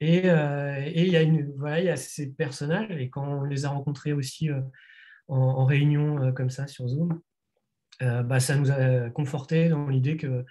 Et, 0.00 0.26
il, 0.26 1.08
y 1.08 1.16
a 1.16 1.22
une, 1.22 1.96
ces 1.96 2.30
personnages, 2.30 2.90
et 2.90 3.08
quand 3.08 3.40
on 3.40 3.44
les 3.44 3.64
a 3.64 3.70
rencontrés 3.70 4.12
aussi 4.12 4.50
en, 5.28 5.64
réunion 5.64 6.34
comme 6.34 6.50
ça 6.50 6.66
sur 6.66 6.86
Zoom, 6.86 7.18
bah, 8.00 8.38
ça 8.38 8.56
nous 8.56 8.70
a 8.70 9.08
conforté 9.08 9.70
dans 9.70 9.88
l'idée 9.88 10.18
que 10.18 10.44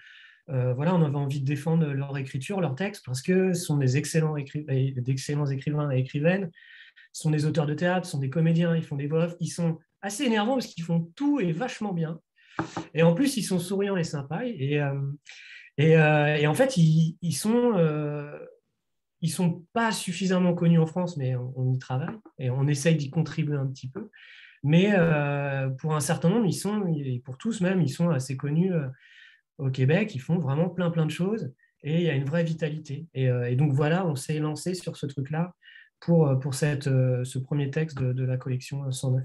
voilà, 0.48 0.94
on 0.94 1.02
avait 1.02 1.16
envie 1.16 1.40
de 1.40 1.46
défendre 1.46 1.86
leur 1.86 2.16
écriture, 2.16 2.60
leur 2.60 2.74
texte, 2.74 3.04
parce 3.04 3.22
que 3.22 3.52
ce 3.52 3.64
sont 3.64 3.76
des 3.76 3.96
excellents, 3.96 4.36
écrivains 4.36 5.90
et 5.90 5.98
écrivaines, 5.98 6.50
ce 7.12 7.22
sont 7.22 7.30
des 7.30 7.46
auteurs 7.46 7.66
de 7.66 7.74
théâtre, 7.74 8.06
ce 8.06 8.12
sont 8.12 8.18
des 8.18 8.30
comédiens, 8.30 8.76
ils 8.76 8.84
font 8.84 8.96
des 8.96 9.06
voix 9.06 9.28
ils 9.40 9.48
sont 9.48 9.78
assez 10.02 10.24
énervants 10.24 10.54
parce 10.54 10.66
qu'ils 10.66 10.84
font 10.84 11.10
tout 11.16 11.40
et 11.40 11.52
vachement 11.52 11.92
bien. 11.92 12.20
Et 12.94 13.02
en 13.02 13.14
plus, 13.14 13.36
ils 13.36 13.42
sont 13.42 13.58
souriants 13.58 13.96
et 13.96 14.04
sympas. 14.04 14.44
Et, 14.44 14.80
et, 15.78 15.90
et 15.90 16.46
en 16.46 16.54
fait, 16.54 16.76
ils, 16.76 17.32
sont 17.32 17.72
ils 19.20 19.30
sont 19.30 19.64
pas 19.72 19.92
suffisamment 19.92 20.54
connus 20.54 20.78
en 20.78 20.86
France, 20.86 21.16
mais 21.16 21.34
on, 21.36 21.72
y 21.72 21.78
travaille 21.78 22.16
et 22.38 22.50
on 22.50 22.66
essaye 22.66 22.96
d'y 22.96 23.10
contribuer 23.10 23.56
un 23.56 23.66
petit 23.66 23.88
peu. 23.88 24.10
Mais 24.62 24.92
euh, 24.92 25.68
pour 25.68 25.94
un 25.94 26.00
certain 26.00 26.28
nombre, 26.28 26.46
ils 26.46 26.52
sont, 26.52 26.86
et 26.94 27.20
pour 27.24 27.38
tous 27.38 27.60
même, 27.60 27.80
ils 27.82 27.90
sont 27.90 28.10
assez 28.10 28.36
connus 28.36 28.72
euh, 28.72 28.88
au 29.58 29.70
Québec. 29.70 30.14
Ils 30.14 30.20
font 30.20 30.38
vraiment 30.38 30.68
plein 30.68 30.90
plein 30.90 31.06
de 31.06 31.10
choses 31.10 31.52
et 31.82 31.96
il 31.96 32.02
y 32.02 32.10
a 32.10 32.14
une 32.14 32.24
vraie 32.24 32.44
vitalité. 32.44 33.06
Et, 33.14 33.28
euh, 33.28 33.54
donc 33.54 33.72
voilà, 33.72 34.06
on 34.06 34.16
s'est 34.16 34.38
lancé 34.38 34.74
sur 34.74 34.96
ce 34.96 35.06
truc-là 35.06 35.54
pour, 36.00 36.38
pour 36.40 36.54
cette, 36.54 36.84
ce 36.84 37.38
premier 37.38 37.70
texte 37.70 37.98
de, 37.98 38.12
de 38.12 38.24
la 38.24 38.36
collection 38.36 38.90
109 38.90 39.24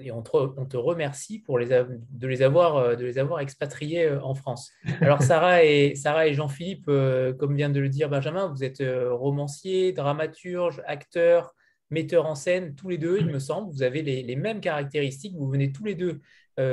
et 0.00 0.10
on 0.10 0.22
te, 0.22 0.76
remercie 0.76 1.38
pour 1.38 1.58
les, 1.58 1.66
de, 1.66 2.26
les 2.26 2.42
avoir, 2.42 2.76
euh, 2.76 2.96
de 2.96 3.04
les 3.04 3.18
avoir 3.18 3.40
expatriés 3.40 4.04
euh, 4.04 4.22
en 4.22 4.34
France. 4.34 4.70
Alors 5.00 5.22
Sarah 5.22 5.64
et, 5.64 5.94
Sarah 5.94 6.26
et 6.26 6.34
Jean-Philippe, 6.34 6.86
euh, 6.88 7.32
comme 7.32 7.56
vient 7.56 7.70
de 7.70 7.80
le 7.80 7.88
dire 7.88 8.08
Benjamin, 8.08 8.48
vous 8.48 8.64
êtes 8.64 8.82
romancier, 9.10 9.92
dramaturge, 9.92 10.82
acteur, 10.86 11.54
metteur 11.90 12.26
en 12.26 12.34
scène, 12.34 12.74
tous 12.74 12.88
les 12.88 12.98
deux, 12.98 13.18
il 13.20 13.26
me 13.26 13.38
semble. 13.38 13.72
Vous 13.72 13.82
avez 13.82 14.02
les, 14.02 14.36
mêmes 14.36 14.60
caractéristiques, 14.60 15.34
vous 15.36 15.48
venez 15.48 15.72
tous 15.72 15.84
les 15.84 15.94
deux 15.94 16.20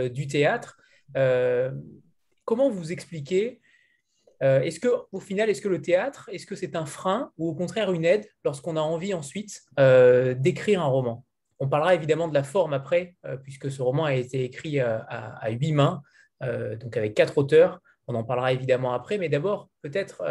du 0.10 0.28
théâtre. 0.28 0.78
Comment 2.50 2.70
vous 2.70 2.92
expliquez 2.92 3.62
est-ce 4.42 4.80
que, 4.80 4.88
au 5.12 5.20
final, 5.20 5.50
est-ce 5.50 5.62
que 5.62 5.68
le 5.68 5.82
théâtre, 5.82 6.30
est-ce 6.32 6.46
que 6.46 6.56
c'est 6.56 6.78
un 6.78 6.86
frein 6.86 7.32
ou 7.38 7.50
au 7.50 7.54
contraire 7.54 7.92
une 7.92 8.06
aide 8.06 8.26
lorsqu'on 8.46 8.78
a 8.78 8.82
envie 8.82 9.14
ensuite 9.14 9.62
d'écrire 9.78 10.82
un 10.82 10.86
roman? 10.86 11.26
On 11.60 11.68
parlera 11.68 11.94
évidemment 11.94 12.28
de 12.28 12.34
la 12.34 12.44
forme 12.44 12.74
après, 12.74 13.16
euh, 13.26 13.36
puisque 13.38 13.70
ce 13.70 13.82
roman 13.82 14.06
a 14.06 14.14
été 14.14 14.44
écrit 14.44 14.80
euh, 14.80 15.00
à, 15.10 15.50
huit 15.52 15.74
mains, 15.74 16.02
euh, 16.42 16.78
donc 16.78 16.96
avec 16.96 17.14
quatre 17.14 17.38
auteurs. 17.38 17.82
On 18.08 18.16
en 18.16 18.24
parlera 18.24 18.54
évidemment 18.54 18.94
après, 18.94 19.18
mais 19.18 19.30
d'abord, 19.30 19.70
peut-être 19.82 20.24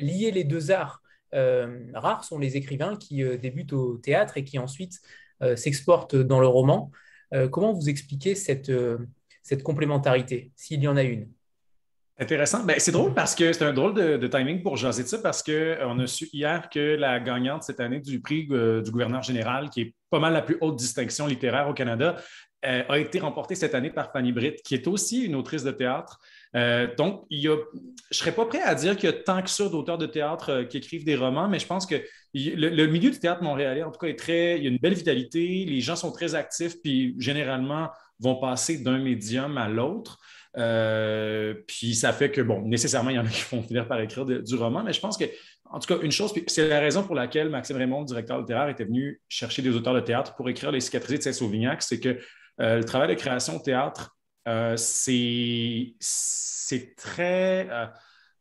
lier 0.00 0.30
les 0.30 0.44
deux 0.44 0.70
arts. 0.70 1.02
rares 1.32 2.24
sont 2.24 2.38
les 2.38 2.56
écrivains 2.56 2.96
qui 2.96 3.22
débutent 3.38 3.74
au 3.74 3.98
théâtre 3.98 4.38
et 4.38 4.44
qui 4.44 4.58
ensuite 4.58 5.00
s'exportent 5.54 6.16
dans 6.16 6.40
le 6.40 6.46
roman. 6.46 6.90
comment 7.50 7.74
vous 7.74 7.90
expliquez 7.90 8.34
cette 8.34 8.72
complémentarité, 9.62 10.50
s'il 10.56 10.82
y 10.82 10.88
en 10.88 10.96
a 10.96 11.02
une? 11.02 11.30
Intéressant. 12.20 12.62
Ben, 12.64 12.76
c'est 12.78 12.92
drôle 12.92 13.14
parce 13.14 13.34
que 13.34 13.50
c'est 13.50 13.64
un 13.64 13.72
drôle 13.72 13.94
de, 13.94 14.26
timing 14.26 14.62
pour 14.62 14.76
jaser 14.76 15.04
de 15.04 15.08
ça 15.08 15.18
parce 15.18 15.42
qu'on 15.42 15.52
euh, 15.52 16.02
a 16.02 16.06
su 16.06 16.28
hier 16.34 16.68
que 16.68 16.94
la 16.96 17.18
gagnante 17.18 17.62
cette 17.62 17.80
année 17.80 17.98
du 17.98 18.20
prix 18.20 18.46
euh, 18.50 18.82
du 18.82 18.90
gouverneur 18.90 19.22
général, 19.22 19.70
qui 19.70 19.80
est 19.80 19.94
pas 20.10 20.18
mal 20.18 20.34
la 20.34 20.42
plus 20.42 20.58
haute 20.60 20.76
distinction 20.76 21.26
littéraire 21.26 21.70
au 21.70 21.72
Canada, 21.72 22.16
euh, 22.66 22.82
a 22.86 22.98
été 22.98 23.20
remportée 23.20 23.54
cette 23.54 23.74
année 23.74 23.88
par 23.88 24.12
Fanny 24.12 24.32
Britt, 24.32 24.60
qui 24.62 24.74
est 24.74 24.86
aussi 24.86 25.24
une 25.24 25.34
autrice 25.34 25.64
de 25.64 25.70
théâtre. 25.70 26.20
donc, 26.98 27.24
il 27.30 27.40
y 27.40 27.48
a, 27.48 27.56
je 27.56 27.78
ne 27.78 27.94
serais 28.10 28.32
pas 28.32 28.44
prêt 28.44 28.60
à 28.60 28.74
dire 28.74 28.98
qu'il 28.98 29.08
y 29.08 29.12
a 29.12 29.16
tant 29.16 29.40
que 29.40 29.48
ça 29.48 29.70
d'auteurs 29.70 29.96
de 29.96 30.04
théâtre 30.04 30.64
qui 30.68 30.76
écrivent 30.76 31.06
des 31.06 31.16
romans, 31.16 31.48
mais 31.48 31.58
je 31.58 31.66
pense 31.66 31.86
que 31.86 31.94
le, 32.34 32.86
milieu 32.86 33.10
du 33.10 33.18
théâtre 33.18 33.42
montréalais, 33.42 33.82
en 33.82 33.90
tout 33.90 33.98
cas, 33.98 34.08
est 34.08 34.18
très. 34.18 34.58
Il 34.58 34.64
y 34.64 34.66
a 34.66 34.70
une 34.70 34.78
belle 34.78 34.92
vitalité, 34.92 35.64
les 35.64 35.80
gens 35.80 35.96
sont 35.96 36.12
très 36.12 36.34
actifs, 36.34 36.74
puis 36.82 37.14
généralement 37.18 37.88
vont 38.18 38.36
passer 38.36 38.76
d'un 38.76 38.98
médium 38.98 39.56
à 39.56 39.68
l'autre. 39.68 40.18
Euh, 40.56 41.54
puis 41.66 41.94
ça 41.94 42.12
fait 42.12 42.30
que, 42.30 42.40
bon, 42.40 42.62
nécessairement, 42.62 43.10
il 43.10 43.16
y 43.16 43.18
en 43.18 43.26
a 43.26 43.28
qui 43.28 43.44
vont 43.50 43.62
finir 43.62 43.86
par 43.86 44.00
écrire 44.00 44.24
du 44.26 44.54
roman, 44.56 44.82
mais 44.82 44.92
je 44.92 45.00
pense 45.00 45.16
que, 45.16 45.24
en 45.70 45.78
tout 45.78 45.94
cas, 45.94 46.02
une 46.02 46.10
chose, 46.10 46.34
c'est 46.48 46.68
la 46.68 46.80
raison 46.80 47.04
pour 47.04 47.14
laquelle 47.14 47.48
Maxime 47.48 47.76
Raymond, 47.76 48.02
directeur 48.04 48.38
littéraire, 48.38 48.68
était 48.68 48.84
venu 48.84 49.20
chercher 49.28 49.62
des 49.62 49.70
auteurs 49.70 49.94
de 49.94 50.00
théâtre 50.00 50.34
pour 50.34 50.48
écrire 50.48 50.72
Les 50.72 50.80
cicatrisés 50.80 51.18
de 51.18 51.22
Saint-Sauvignac, 51.22 51.82
c'est 51.82 52.00
que 52.00 52.18
euh, 52.60 52.78
le 52.78 52.84
travail 52.84 53.08
de 53.08 53.14
création 53.14 53.56
au 53.56 53.60
théâtre, 53.60 54.16
euh, 54.48 54.74
c'est 54.76 55.94
très. 56.96 57.68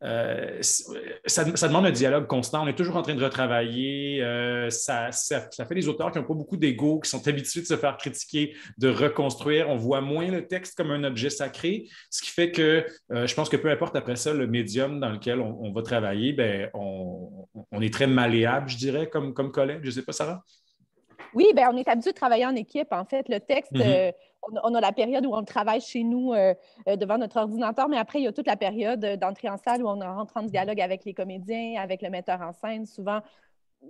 Euh, 0.01 0.59
ça, 0.61 1.43
demande 1.43 1.85
un 1.85 1.91
dialogue 1.91 2.27
constant. 2.27 2.63
On 2.63 2.67
est 2.67 2.75
toujours 2.75 2.95
en 2.95 3.01
train 3.01 3.15
de 3.15 3.23
retravailler. 3.23 4.23
Euh, 4.23 4.69
ça, 4.69 5.11
fait 5.11 5.75
des 5.75 5.87
auteurs 5.87 6.11
qui 6.11 6.19
n'ont 6.19 6.25
pas 6.25 6.33
beaucoup 6.33 6.57
d'ego, 6.57 6.99
qui 6.99 7.09
sont 7.09 7.27
habitués 7.27 7.61
de 7.61 7.65
se 7.65 7.75
faire 7.75 7.97
critiquer, 7.97 8.55
de 8.77 8.89
reconstruire. 8.89 9.69
On 9.69 9.75
voit 9.75 10.01
moins 10.01 10.27
le 10.27 10.47
texte 10.47 10.77
comme 10.77 10.91
un 10.91 11.03
objet 11.03 11.29
sacré, 11.29 11.87
ce 12.09 12.21
qui 12.21 12.31
fait 12.31 12.51
que 12.51 12.85
euh, 13.11 13.27
je 13.27 13.35
pense 13.35 13.49
que 13.49 13.57
peu 13.57 13.69
importe 13.69 13.95
après 13.95 14.15
ça 14.15 14.33
le 14.33 14.47
médium 14.47 14.99
dans 14.99 15.09
lequel 15.09 15.41
on, 15.41 15.71
va 15.71 15.81
travailler, 15.81 16.33
ben, 16.33 16.69
on, 16.73 17.81
est 17.81 17.93
très 17.93 18.07
malléable, 18.07 18.69
je 18.69 18.77
dirais, 18.77 19.09
comme, 19.09 19.33
comme 19.33 19.51
collègue. 19.51 19.79
Je 19.81 19.87
ne 19.87 19.91
sais 19.91 20.03
pas, 20.03 20.13
Sarah? 20.13 20.43
Oui, 21.33 21.45
ben, 21.55 21.69
on 21.71 21.77
est 21.77 21.87
habitué 21.87 22.11
de 22.11 22.15
travailler 22.15 22.45
en 22.45 22.55
équipe. 22.55 22.87
En 22.91 23.05
fait, 23.05 23.27
le 23.29 23.39
texte, 23.39 23.73
mm-hmm 23.73 24.13
on, 24.63 24.75
a 24.75 24.81
la 24.81 24.91
période 24.91 25.25
où 25.25 25.33
on 25.33 25.43
travaille 25.43 25.81
chez 25.81 26.03
nous 26.03 26.33
euh, 26.33 26.53
euh, 26.87 26.95
devant 26.95 27.17
notre 27.17 27.37
ordinateur, 27.37 27.89
mais 27.89 27.97
après, 27.97 28.19
il 28.19 28.23
y 28.23 28.27
a 28.27 28.31
toute 28.31 28.47
la 28.47 28.57
période 28.57 29.03
euh, 29.03 29.17
d'entrée 29.17 29.49
en 29.49 29.57
salle 29.57 29.83
où 29.83 29.87
on 29.87 29.99
rentre 29.99 30.37
en 30.37 30.43
dialogue 30.43 30.81
avec 30.81 31.05
les 31.05 31.13
comédiens, 31.13 31.81
avec 31.81 32.01
le 32.01 32.09
metteur 32.09 32.41
en 32.41 32.53
scène. 32.53 32.85
Souvent, 32.85 33.19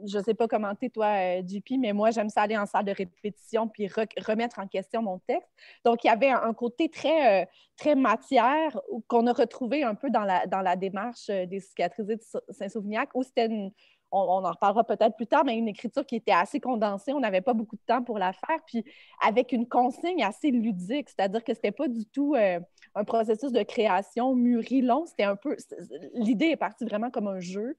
je 0.05 0.19
ne 0.19 0.23
sais 0.23 0.35
pas 0.35 0.47
commenter, 0.47 0.89
toi, 0.89 1.41
JP, 1.41 1.79
mais 1.79 1.93
moi, 1.93 2.11
j'aime 2.11 2.29
ça 2.29 2.43
aller 2.43 2.57
en 2.57 2.67
salle 2.67 2.85
de 2.85 2.91
répétition 2.91 3.67
puis 3.67 3.87
remettre 3.87 4.59
en 4.59 4.67
question 4.67 5.01
mon 5.01 5.17
texte. 5.17 5.49
Donc, 5.83 6.03
il 6.03 6.07
y 6.07 6.09
avait 6.11 6.29
un, 6.29 6.53
côté 6.53 6.89
très, 6.89 7.49
très 7.75 7.95
matière 7.95 8.79
qu'on 9.07 9.25
a 9.25 9.33
retrouvé 9.33 9.83
un 9.83 9.95
peu 9.95 10.11
dans 10.11 10.25
la, 10.25 10.45
dans 10.45 10.61
la 10.61 10.75
démarche 10.75 11.25
des 11.27 11.59
cicatrisés 11.59 12.17
de 12.17 12.21
Saint-Sauvignac, 12.49 13.09
où 13.15 13.23
c'était 13.23 13.47
une, 13.47 13.71
on, 14.11 14.43
en 14.45 14.51
reparlera 14.51 14.83
peut-être 14.83 15.15
plus 15.15 15.27
tard, 15.27 15.43
mais 15.45 15.57
une 15.57 15.67
écriture 15.67 16.05
qui 16.05 16.15
était 16.15 16.31
assez 16.31 16.59
condensée. 16.59 17.13
On 17.13 17.19
n'avait 17.19 17.41
pas 17.41 17.53
beaucoup 17.53 17.75
de 17.75 17.81
temps 17.85 18.03
pour 18.03 18.17
la 18.17 18.33
faire. 18.33 18.59
Puis 18.65 18.83
avec 19.21 19.51
une 19.51 19.67
consigne 19.67 20.23
assez 20.23 20.51
ludique, 20.51 21.09
c'est-à-dire 21.09 21.43
que 21.43 21.53
ce 21.53 21.59
n'était 21.59 21.71
pas 21.71 21.87
du 21.87 22.05
tout 22.05 22.35
euh, 22.35 22.59
un 22.95 23.03
processus 23.03 23.51
de 23.51 23.63
création 23.63 24.35
mûri 24.35 24.81
long. 24.81 25.05
C'était 25.05 25.23
un 25.23 25.35
peu. 25.35 25.55
L'idée 26.13 26.47
est 26.47 26.57
partie 26.57 26.85
vraiment 26.85 27.11
comme 27.11 27.27
un 27.27 27.39
jeu. 27.39 27.77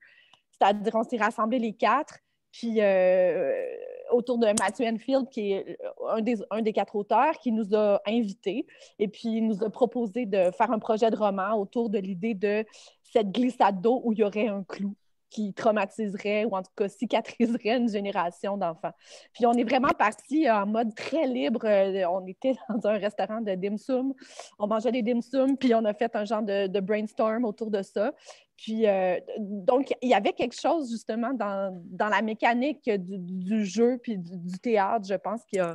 C'est-à-dire, 0.53 0.95
on 0.95 1.03
s'est 1.03 1.17
rassemblés 1.17 1.59
les 1.59 1.73
quatre. 1.73 2.19
Puis 2.53 2.81
euh, 2.81 3.65
autour 4.11 4.39
de 4.39 4.47
Matthew 4.47 4.83
Enfield, 4.83 5.29
qui 5.31 5.53
est 5.53 5.79
un 6.09 6.21
des, 6.21 6.37
un 6.51 6.63
des 6.63 6.73
quatre 6.73 6.97
auteurs, 6.97 7.39
qui 7.39 7.53
nous 7.53 7.75
a 7.75 8.01
invités 8.07 8.67
et 8.99 9.07
puis 9.07 9.37
il 9.37 9.47
nous 9.47 9.63
a 9.63 9.71
proposé 9.71 10.27
de 10.27 10.51
faire 10.51 10.73
un 10.73 10.81
projet 10.81 11.11
de 11.11 11.17
roman 11.17 11.55
autour 11.55 11.91
de 11.91 11.99
l'idée 11.99 12.35
de 12.35 12.65
cette 13.05 13.31
glissade 13.31 13.81
d'eau 13.81 14.01
où 14.05 14.13
il 14.13 14.19
y 14.19 14.25
aurait 14.25 14.49
un 14.49 14.65
clou 14.65 14.95
qui 15.31 15.55
traumatiserait 15.55 16.45
ou 16.45 16.57
en 16.57 16.63
tout 16.63 16.73
cas 16.77 16.89
cicatriserait 16.89 17.77
une 17.77 17.89
génération 17.89 18.57
d'enfants. 18.57 18.93
Puis 19.33 19.47
on 19.47 19.53
est 19.53 19.65
vraiment 19.65 19.93
parti 19.97 20.51
en 20.51 20.67
mode 20.67 20.95
très 20.95 21.27
libre. 21.27 21.65
Euh, 21.65 22.05
on 22.11 22.27
était 22.27 22.55
dans 22.69 22.91
un 22.91 22.99
restaurant 22.99 23.41
de 23.41 23.55
dim 23.55 23.77
sum, 23.77 24.13
on 24.59 24.67
mangeait 24.67 24.93
des 24.93 25.03
dim 25.03 25.21
sum, 25.21 25.57
puis 25.57 25.75
on 25.75 25.85
a 25.85 25.95
fait 25.95 26.15
un 26.17 26.25
genre 26.25 26.43
de, 26.43 26.81
brainstorm 26.81 27.45
autour 27.45 27.71
de 27.71 27.83
ça. 27.83 28.13
Puis 28.57 28.87
euh, 28.87 29.19
donc 29.39 29.95
il 30.03 30.11
y 30.11 30.15
avait 30.15 30.33
quelque 30.33 30.59
chose 30.59 30.91
justement 30.91 31.33
dans, 31.33 31.81
la 31.99 32.23
mécanique 32.23 32.91
du, 32.91 33.65
jeu 33.65 33.99
puis 34.03 34.19
du, 34.19 34.59
théâtre, 34.59 35.07
je 35.09 35.15
pense, 35.15 35.45
qui 35.47 35.59
a, 35.59 35.75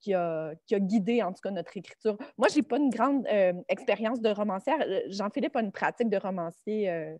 qui 0.00 0.14
a, 0.14 0.54
guidé 0.72 1.22
en 1.22 1.32
tout 1.32 1.40
cas 1.42 1.50
notre 1.50 1.76
écriture. 1.76 2.16
Moi, 2.38 2.48
je 2.48 2.56
n'ai 2.56 2.62
pas 2.62 2.76
une 2.76 2.90
grande 2.90 3.26
euh, 3.26 3.54
expérience 3.68 4.20
de 4.20 4.30
romancière. 4.30 4.78
Jean-Philippe 5.08 5.56
a 5.56 5.60
une 5.60 5.72
pratique 5.72 6.08
de 6.08 6.16
romancier 6.16 7.16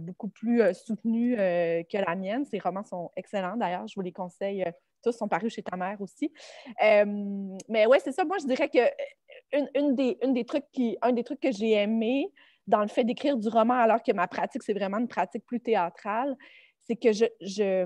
beaucoup 0.00 0.28
plus 0.28 0.62
euh, 0.62 0.72
soutenue 0.72 1.38
euh, 1.38 1.82
que 1.84 1.98
la 1.98 2.14
mienne. 2.14 2.44
Ces 2.46 2.58
romans 2.58 2.84
sont 2.84 3.10
excellents 3.16 3.56
d'ailleurs, 3.56 3.86
je 3.86 3.94
vous 3.94 4.02
les 4.02 4.12
conseille. 4.12 4.64
tous 5.02 5.12
sont 5.12 5.28
parus 5.28 5.54
chez 5.54 5.62
ta 5.62 5.76
mère 5.76 6.00
aussi. 6.00 6.32
mais 6.80 7.86
ouais, 7.86 7.98
c'est 8.00 8.12
ça. 8.12 8.24
Moi, 8.24 8.38
je 8.38 8.46
dirais 8.46 8.68
que 8.68 8.78
une, 9.74 9.94
des, 9.94 10.44
trucs 10.44 10.70
qui, 10.72 10.96
un 11.02 11.12
des 11.12 11.24
trucs 11.24 11.40
que 11.40 11.52
j'ai 11.52 11.72
aimé 11.72 12.30
dans 12.66 12.80
le 12.80 12.88
fait 12.88 13.04
d'écrire 13.04 13.36
du 13.36 13.48
roman, 13.48 13.74
alors 13.74 14.02
que 14.02 14.12
ma 14.12 14.28
pratique, 14.28 14.62
c'est 14.62 14.72
vraiment 14.72 14.98
une 14.98 15.08
pratique 15.08 15.44
plus 15.44 15.60
théâtrale, 15.60 16.36
c'est 16.84 16.96
que 16.96 17.12
je, 17.12 17.24
je, 17.40 17.84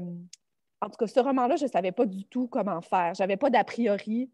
en 0.80 0.90
tout 0.90 0.96
cas, 0.98 1.06
ce 1.06 1.20
roman-là, 1.20 1.56
je 1.56 1.64
ne 1.64 1.70
savais 1.70 1.92
pas 1.92 2.04
du 2.04 2.24
tout 2.26 2.46
comment 2.46 2.82
faire. 2.82 3.14
Je 3.14 3.22
n'avais 3.22 3.36
pas 3.36 3.48
d'a 3.48 3.64
priori. 3.64 4.30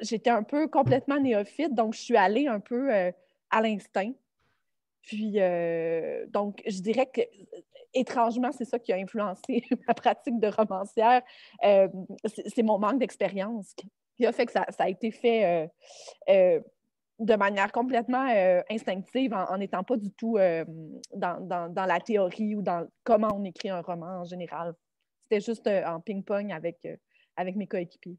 J'étais 0.00 0.30
un 0.30 0.42
peu 0.42 0.66
complètement 0.68 1.20
néophyte, 1.20 1.74
donc 1.74 1.94
je 1.94 2.00
suis 2.00 2.16
allée 2.16 2.48
un 2.48 2.60
peu 2.60 2.90
à 3.50 3.62
l'instinct. 3.62 4.12
Puis, 5.08 5.40
euh, 5.40 6.26
donc, 6.28 6.60
je 6.66 6.82
dirais 6.82 7.06
que 7.06 7.22
étrangement, 7.94 8.52
c'est 8.52 8.66
ça 8.66 8.78
qui 8.78 8.92
a 8.92 8.96
influencé 8.96 9.64
ma 9.88 9.94
pratique 9.94 10.38
de 10.38 10.48
romancière. 10.48 11.22
Euh, 11.64 11.88
c'est 12.54 12.62
mon 12.62 12.78
manque 12.78 12.98
d'expérience 12.98 13.74
qui 14.16 14.26
a 14.26 14.32
fait 14.32 14.44
que 14.44 14.52
ça, 14.52 14.66
a 14.78 14.88
été 14.90 15.10
fait 15.10 15.70
euh, 16.28 16.60
de 17.18 17.34
manière 17.36 17.72
complètement 17.72 18.26
instinctive, 18.68 19.32
en 19.32 19.56
n'étant 19.56 19.82
pas 19.82 19.96
du 19.96 20.10
tout 20.10 20.36
euh, 20.36 20.66
dans, 21.14 21.72
la 21.74 22.00
théorie 22.00 22.54
ou 22.54 22.60
dans 22.60 22.86
comment 23.02 23.30
on 23.34 23.44
écrit 23.44 23.70
un 23.70 23.80
roman 23.80 24.20
en 24.20 24.24
général. 24.24 24.74
C'était 25.22 25.40
juste 25.40 25.66
en 25.68 26.00
ping-pong 26.00 26.52
avec, 26.52 26.86
avec 27.34 27.56
mes 27.56 27.66
coéquipiers. 27.66 28.18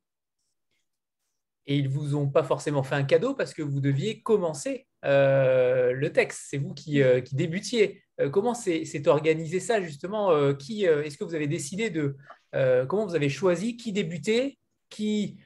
Et 1.68 1.78
ils 1.78 1.90
vous 1.90 2.16
ont 2.16 2.28
pas 2.28 2.42
forcément 2.42 2.82
fait 2.82 2.96
un 2.96 3.04
cadeau 3.04 3.36
parce 3.36 3.54
que 3.54 3.62
vous 3.62 3.80
deviez 3.80 4.24
commencer 4.24 4.89
le 5.04 6.08
texte. 6.10 6.48
C'est 6.50 6.58
vous 6.58 6.74
qui, 6.74 7.02
qui 7.26 7.36
débutiez. 7.36 8.04
comment 8.32 8.54
c'est 8.54 9.08
organisé 9.08 9.60
ça 9.60 9.82
justement 9.82 10.54
qui, 10.56 10.84
Est-ce 10.86 11.18
que 11.18 11.24
vous 11.24 11.36
avez 11.36 11.48
décidé 11.48 11.90
de... 11.90 12.16
comment 12.88 13.06
vous 13.06 13.16
avez 13.16 13.30
choisi 13.30 13.78
qui 13.78 13.94
débutait, 13.94 14.58
qui 14.90 15.40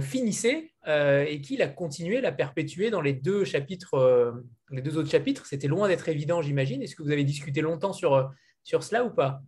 finissait 0.00 0.72
euh, 0.88 1.26
et 1.28 1.42
qu'il 1.42 1.60
a 1.60 1.68
continué, 1.68 2.22
l'a 2.22 2.32
perpétué 2.32 2.88
dans 2.88 3.02
les 3.02 3.12
deux 3.12 3.44
chapitres, 3.44 3.92
euh, 3.94 4.32
les 4.70 4.80
deux 4.80 4.96
autres 4.96 5.10
chapitres? 5.10 5.44
C'était 5.44 5.68
loin 5.68 5.86
d'être 5.86 6.08
évident, 6.08 6.40
j'imagine. 6.40 6.80
Est-ce 6.82 6.96
que 6.96 7.02
vous 7.02 7.10
avez 7.10 7.24
discuté 7.24 7.60
longtemps 7.60 7.92
sur, 7.92 8.14
euh, 8.14 8.24
sur 8.64 8.82
cela 8.82 9.04
ou 9.04 9.10
pas? 9.10 9.42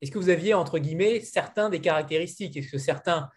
Est-ce 0.00 0.10
que 0.10 0.18
vous 0.18 0.30
aviez, 0.30 0.54
entre 0.54 0.78
guillemets, 0.78 1.20
certains 1.20 1.68
des 1.68 1.80
caractéristiques? 1.80 2.56
Est-ce 2.56 2.70
que 2.70 2.78
certains 2.78 3.28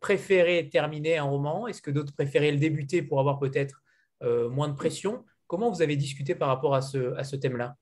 préféraient 0.00 0.68
terminer 0.68 1.16
un 1.16 1.22
roman? 1.22 1.66
Est-ce 1.66 1.80
que 1.80 1.90
d'autres 1.90 2.12
préféraient 2.12 2.52
le 2.52 2.58
débuter 2.58 3.00
pour 3.00 3.18
avoir 3.18 3.38
peut-être 3.38 3.82
moins 4.22 4.68
de 4.68 4.74
pression 4.74 5.24
Comment 5.48 5.70
vous 5.70 5.80
avez 5.80 5.96
discuté 5.96 6.34
par 6.34 6.48
rapport 6.48 6.74
à 6.74 6.82
ce, 6.82 7.14
à 7.16 7.24
ce 7.24 7.34
thème-là? 7.34 7.74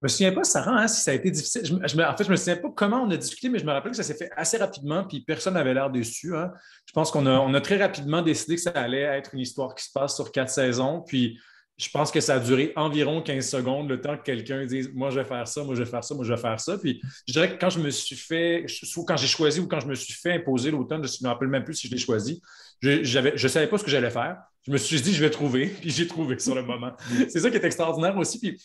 Je 0.00 0.06
me 0.06 0.08
souviens 0.08 0.32
pas, 0.32 0.44
Sarah, 0.44 0.82
hein, 0.82 0.88
si 0.88 1.00
ça 1.00 1.10
a 1.10 1.14
été 1.14 1.30
difficile. 1.30 1.80
En 1.82 2.16
fait, 2.16 2.24
je 2.24 2.30
me 2.30 2.36
souviens 2.36 2.56
pas 2.56 2.70
comment 2.70 3.02
on 3.02 3.10
a 3.10 3.16
discuté, 3.16 3.48
mais 3.48 3.58
je 3.58 3.64
me 3.64 3.72
rappelle 3.72 3.90
que 3.90 3.96
ça 3.96 4.04
s'est 4.04 4.14
fait 4.14 4.30
assez 4.36 4.56
rapidement, 4.56 5.04
puis 5.04 5.22
personne 5.22 5.54
n'avait 5.54 5.74
l'air 5.74 5.90
déçu. 5.90 6.36
Hein. 6.36 6.52
Je 6.86 6.92
pense 6.92 7.10
qu'on 7.10 7.26
a, 7.26 7.40
on 7.40 7.52
a 7.54 7.60
très 7.60 7.78
rapidement 7.78 8.22
décidé 8.22 8.54
que 8.54 8.60
ça 8.60 8.70
allait 8.70 9.00
être 9.00 9.34
une 9.34 9.40
histoire 9.40 9.74
qui 9.74 9.84
se 9.84 9.90
passe 9.92 10.14
sur 10.14 10.30
quatre 10.30 10.50
saisons, 10.50 11.02
puis 11.02 11.40
je 11.78 11.90
pense 11.90 12.10
que 12.10 12.20
ça 12.20 12.34
a 12.34 12.38
duré 12.38 12.72
environ 12.76 13.22
15 13.22 13.48
secondes, 13.48 13.88
le 13.88 14.00
temps 14.00 14.16
que 14.16 14.22
quelqu'un 14.22 14.64
dise 14.64 14.90
Moi, 14.94 15.10
je 15.10 15.18
vais 15.18 15.26
faire 15.26 15.48
ça, 15.48 15.64
moi, 15.64 15.74
je 15.74 15.82
vais 15.82 15.90
faire 15.90 16.04
ça, 16.04 16.14
moi, 16.14 16.24
je 16.24 16.32
vais 16.32 16.40
faire 16.40 16.60
ça. 16.60 16.78
Puis 16.78 17.02
je 17.26 17.32
dirais 17.32 17.50
que 17.50 17.58
quand 17.58 17.70
je 17.70 17.80
me 17.80 17.90
suis 17.90 18.16
fait, 18.16 18.66
quand 19.06 19.16
j'ai 19.16 19.26
choisi 19.26 19.60
ou 19.60 19.66
quand 19.66 19.80
je 19.80 19.86
me 19.86 19.94
suis 19.94 20.14
fait 20.14 20.34
imposer 20.34 20.70
l'automne, 20.70 21.06
je 21.06 21.16
ne 21.20 21.28
me 21.28 21.32
rappelle 21.32 21.48
même 21.48 21.64
plus 21.64 21.74
si 21.74 21.88
je 21.88 21.92
l'ai 21.92 21.98
choisi, 21.98 22.40
je 22.80 23.30
ne 23.30 23.48
savais 23.48 23.66
pas 23.66 23.78
ce 23.78 23.84
que 23.84 23.90
j'allais 23.90 24.10
faire. 24.10 24.38
Je 24.66 24.72
me 24.72 24.78
suis 24.78 25.00
dit 25.00 25.14
Je 25.14 25.22
vais 25.22 25.30
trouver, 25.30 25.66
puis 25.80 25.90
j'ai 25.90 26.06
trouvé 26.06 26.38
sur 26.38 26.54
le 26.54 26.62
moment. 26.62 26.92
C'est 27.28 27.40
ça 27.40 27.50
qui 27.50 27.56
est 27.56 27.64
extraordinaire 27.64 28.16
aussi. 28.16 28.40
Puis 28.40 28.58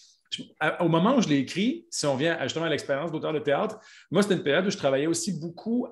au 0.80 0.88
moment 0.88 1.18
où 1.18 1.22
je 1.22 1.28
l'ai 1.28 1.40
écrit, 1.40 1.86
si 1.90 2.06
on 2.06 2.16
vient 2.16 2.42
justement 2.44 2.66
à 2.66 2.70
l'expérience 2.70 3.12
d'auteur 3.12 3.34
de 3.34 3.40
théâtre, 3.40 3.80
moi, 4.10 4.22
c'était 4.22 4.36
une 4.36 4.44
période 4.44 4.66
où 4.66 4.70
je 4.70 4.78
travaillais 4.78 5.08
aussi 5.08 5.38
beaucoup 5.38 5.88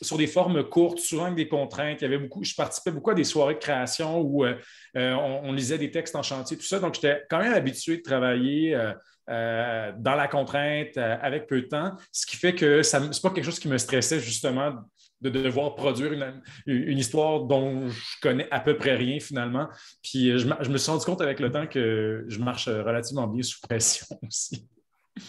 sur 0.00 0.18
des 0.18 0.26
formes 0.26 0.62
courtes, 0.64 0.98
souvent 0.98 1.24
avec 1.24 1.36
des 1.36 1.48
contraintes. 1.48 2.00
Il 2.00 2.04
y 2.04 2.06
avait 2.06 2.18
beaucoup, 2.18 2.44
je 2.44 2.54
participais 2.54 2.90
beaucoup 2.90 3.10
à 3.10 3.14
des 3.14 3.24
soirées 3.24 3.54
de 3.54 3.58
création 3.58 4.20
où 4.20 4.44
euh, 4.44 4.54
euh, 4.96 5.14
on, 5.14 5.52
lisait 5.52 5.78
des 5.78 5.90
textes 5.90 6.14
en 6.16 6.22
chantier, 6.22 6.56
tout 6.56 6.64
ça. 6.64 6.80
Donc, 6.80 6.94
j'étais 6.94 7.22
quand 7.30 7.38
même 7.38 7.54
habitué 7.54 7.96
de 7.96 8.02
travailler 8.02 8.74
euh, 8.74 9.92
dans 9.96 10.14
la 10.16 10.28
contrainte, 10.28 10.98
avec 10.98 11.46
peu 11.46 11.62
de 11.62 11.66
temps, 11.66 11.92
ce 12.10 12.26
qui 12.26 12.36
fait 12.36 12.54
que 12.54 12.82
ce 12.82 12.96
n'est 12.98 13.08
pas 13.22 13.30
quelque 13.30 13.44
chose 13.44 13.58
qui 13.58 13.68
me 13.68 13.78
stressait 13.78 14.20
justement 14.20 14.74
de 15.22 15.30
devoir 15.30 15.76
produire 15.76 16.12
une, 16.66 16.98
histoire 16.98 17.44
dont 17.44 17.86
je 17.88 18.20
connais 18.20 18.48
à 18.50 18.60
peu 18.60 18.76
près 18.76 18.96
rien 18.96 19.20
finalement. 19.20 19.68
Puis 20.02 20.30
euh, 20.30 20.38
je, 20.38 20.68
me 20.68 20.78
suis 20.78 20.90
rendu 20.90 21.04
compte 21.04 21.20
avec 21.20 21.38
le 21.38 21.50
temps 21.50 21.66
que 21.66 22.24
je 22.28 22.38
marche 22.40 22.66
euh, 22.66 22.82
relativement 22.82 23.28
bien 23.28 23.42
sous 23.42 23.60
pression 23.60 24.06
aussi. 24.26 24.68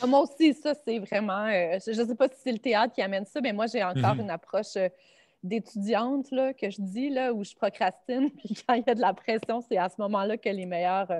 Ah, 0.02 0.08
moi 0.08 0.22
aussi, 0.22 0.54
ça, 0.54 0.74
c'est 0.74 0.98
vraiment. 0.98 1.46
Euh, 1.46 1.78
je 1.86 2.02
ne 2.02 2.08
sais 2.08 2.16
pas 2.16 2.28
si 2.28 2.36
c'est 2.44 2.52
le 2.52 2.58
théâtre 2.58 2.94
qui 2.96 3.02
amène 3.02 3.26
ça, 3.26 3.40
mais 3.42 3.54
moi, 3.54 3.68
j'ai 3.68 3.84
encore 3.84 4.16
mhm. 4.16 4.22
une 4.22 4.30
approche 4.32 4.78
d'étudiante 5.44 6.30
que 6.30 6.70
je 6.70 6.82
dis, 6.82 7.10
là, 7.10 7.32
où 7.32 7.44
je 7.44 7.54
procrastine. 7.54 8.32
Puis 8.38 8.56
quand 8.68 8.74
il 8.74 8.84
y 8.88 8.90
a 8.90 8.96
de 8.96 9.02
la 9.02 9.14
pression, 9.14 9.62
c'est 9.62 9.78
à 9.78 9.90
ce 9.90 9.96
moment-là 10.00 10.38
que 10.38 10.50
les 10.50 10.66
meilleures, 10.66 11.12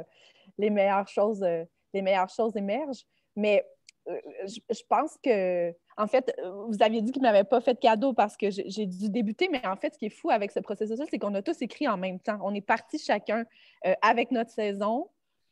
les 0.58 0.72
meilleures, 0.72 1.08
choses, 1.08 1.46
les 1.94 2.02
meilleures 2.02 2.30
choses 2.30 2.56
émergent. 2.56 3.04
Mais 3.36 3.64
je 4.08 4.82
pense 4.90 5.18
que 5.24 5.74
en 5.98 6.08
fait, 6.08 6.36
vous 6.68 6.78
aviez 6.82 7.02
dit 7.02 7.12
qu'il 7.12 7.22
ne 7.22 7.28
m'avait 7.28 7.44
pas 7.44 7.62
fait 7.62 7.74
de 7.74 7.80
cadeau 7.80 8.14
parce 8.14 8.38
que 8.38 8.50
j'ai 8.50 8.86
dû 8.86 9.10
débuter, 9.10 9.48
mais 9.52 9.66
en 9.68 9.76
fait, 9.76 9.94
ce 9.94 10.00
qui 10.00 10.06
est 10.06 10.10
fou 10.10 10.30
avec 10.30 10.52
ce 10.52 10.60
processus-là, 10.60 11.06
c'est 11.10 11.20
qu'on 11.20 11.34
a 11.36 11.42
tous 11.42 11.62
écrit 11.62 11.88
en 11.88 11.98
même 11.98 12.20
temps. 12.20 12.40
On 12.44 12.54
est 12.54 12.62
parti 12.62 12.98
chacun 12.98 13.46
euh, 13.86 13.94
avec 14.02 14.32
notre 14.32 14.52
saison, 14.52 15.08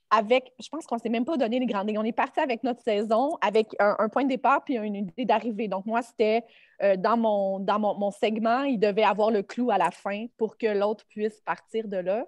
avec, 0.10 0.52
je 0.60 0.68
pense 0.70 0.86
qu'on 0.86 0.96
ne 0.96 1.02
s'est 1.02 1.10
même 1.10 1.26
pas 1.26 1.38
donné 1.38 1.60
les 1.60 1.66
grandes 1.66 1.88
lignes. 1.88 2.00
On 2.00 2.04
est 2.04 2.12
parti 2.12 2.40
avec 2.40 2.64
notre 2.64 2.82
saison, 2.82 3.38
avec 3.42 3.76
un, 3.80 4.10
point 4.10 4.24
de 4.24 4.30
départ 4.30 4.64
puis 4.64 4.76
une 4.76 4.96
idée 4.96 5.26
d'arrivée. 5.26 5.70
Donc, 5.70 5.86
moi, 5.86 6.02
c'était 6.02 6.44
euh, 6.84 6.98
dans, 6.98 7.18
mon, 7.18 7.60
dans 7.60 7.80
mon, 7.80 8.12
segment, 8.12 8.64
il 8.64 8.78
devait 8.78 9.04
avoir 9.04 9.32
le 9.32 9.42
clou 9.42 9.72
à 9.72 9.78
la 9.78 9.90
fin 9.90 10.26
pour 10.38 10.58
que 10.58 10.68
l'autre 10.68 11.06
puisse 11.08 11.40
partir 11.42 11.88
de 11.88 11.98
là. 11.98 12.26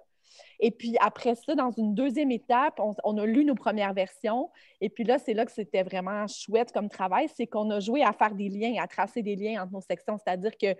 Et 0.60 0.70
puis 0.70 0.96
après 1.00 1.34
ça, 1.34 1.54
dans 1.54 1.70
une 1.70 1.94
deuxième 1.94 2.30
étape, 2.30 2.80
on, 2.80 3.18
a 3.18 3.26
lu 3.26 3.44
nos 3.44 3.54
premières 3.54 3.94
versions. 3.94 4.50
Et 4.80 4.88
puis 4.88 5.04
là, 5.04 5.18
c'est 5.18 5.34
là 5.34 5.44
que 5.44 5.52
c'était 5.52 5.82
vraiment 5.82 6.26
chouette 6.26 6.72
comme 6.72 6.88
travail, 6.88 7.28
c'est 7.34 7.46
qu'on 7.46 7.70
a 7.70 7.80
joué 7.80 8.02
à 8.02 8.12
faire 8.12 8.34
des 8.34 8.48
liens, 8.48 8.82
à 8.82 8.86
tracer 8.86 9.22
des 9.22 9.36
liens 9.36 9.62
entre 9.62 9.72
nos 9.72 9.80
sections. 9.80 10.18
C'est-à-dire 10.18 10.56
que 10.56 10.76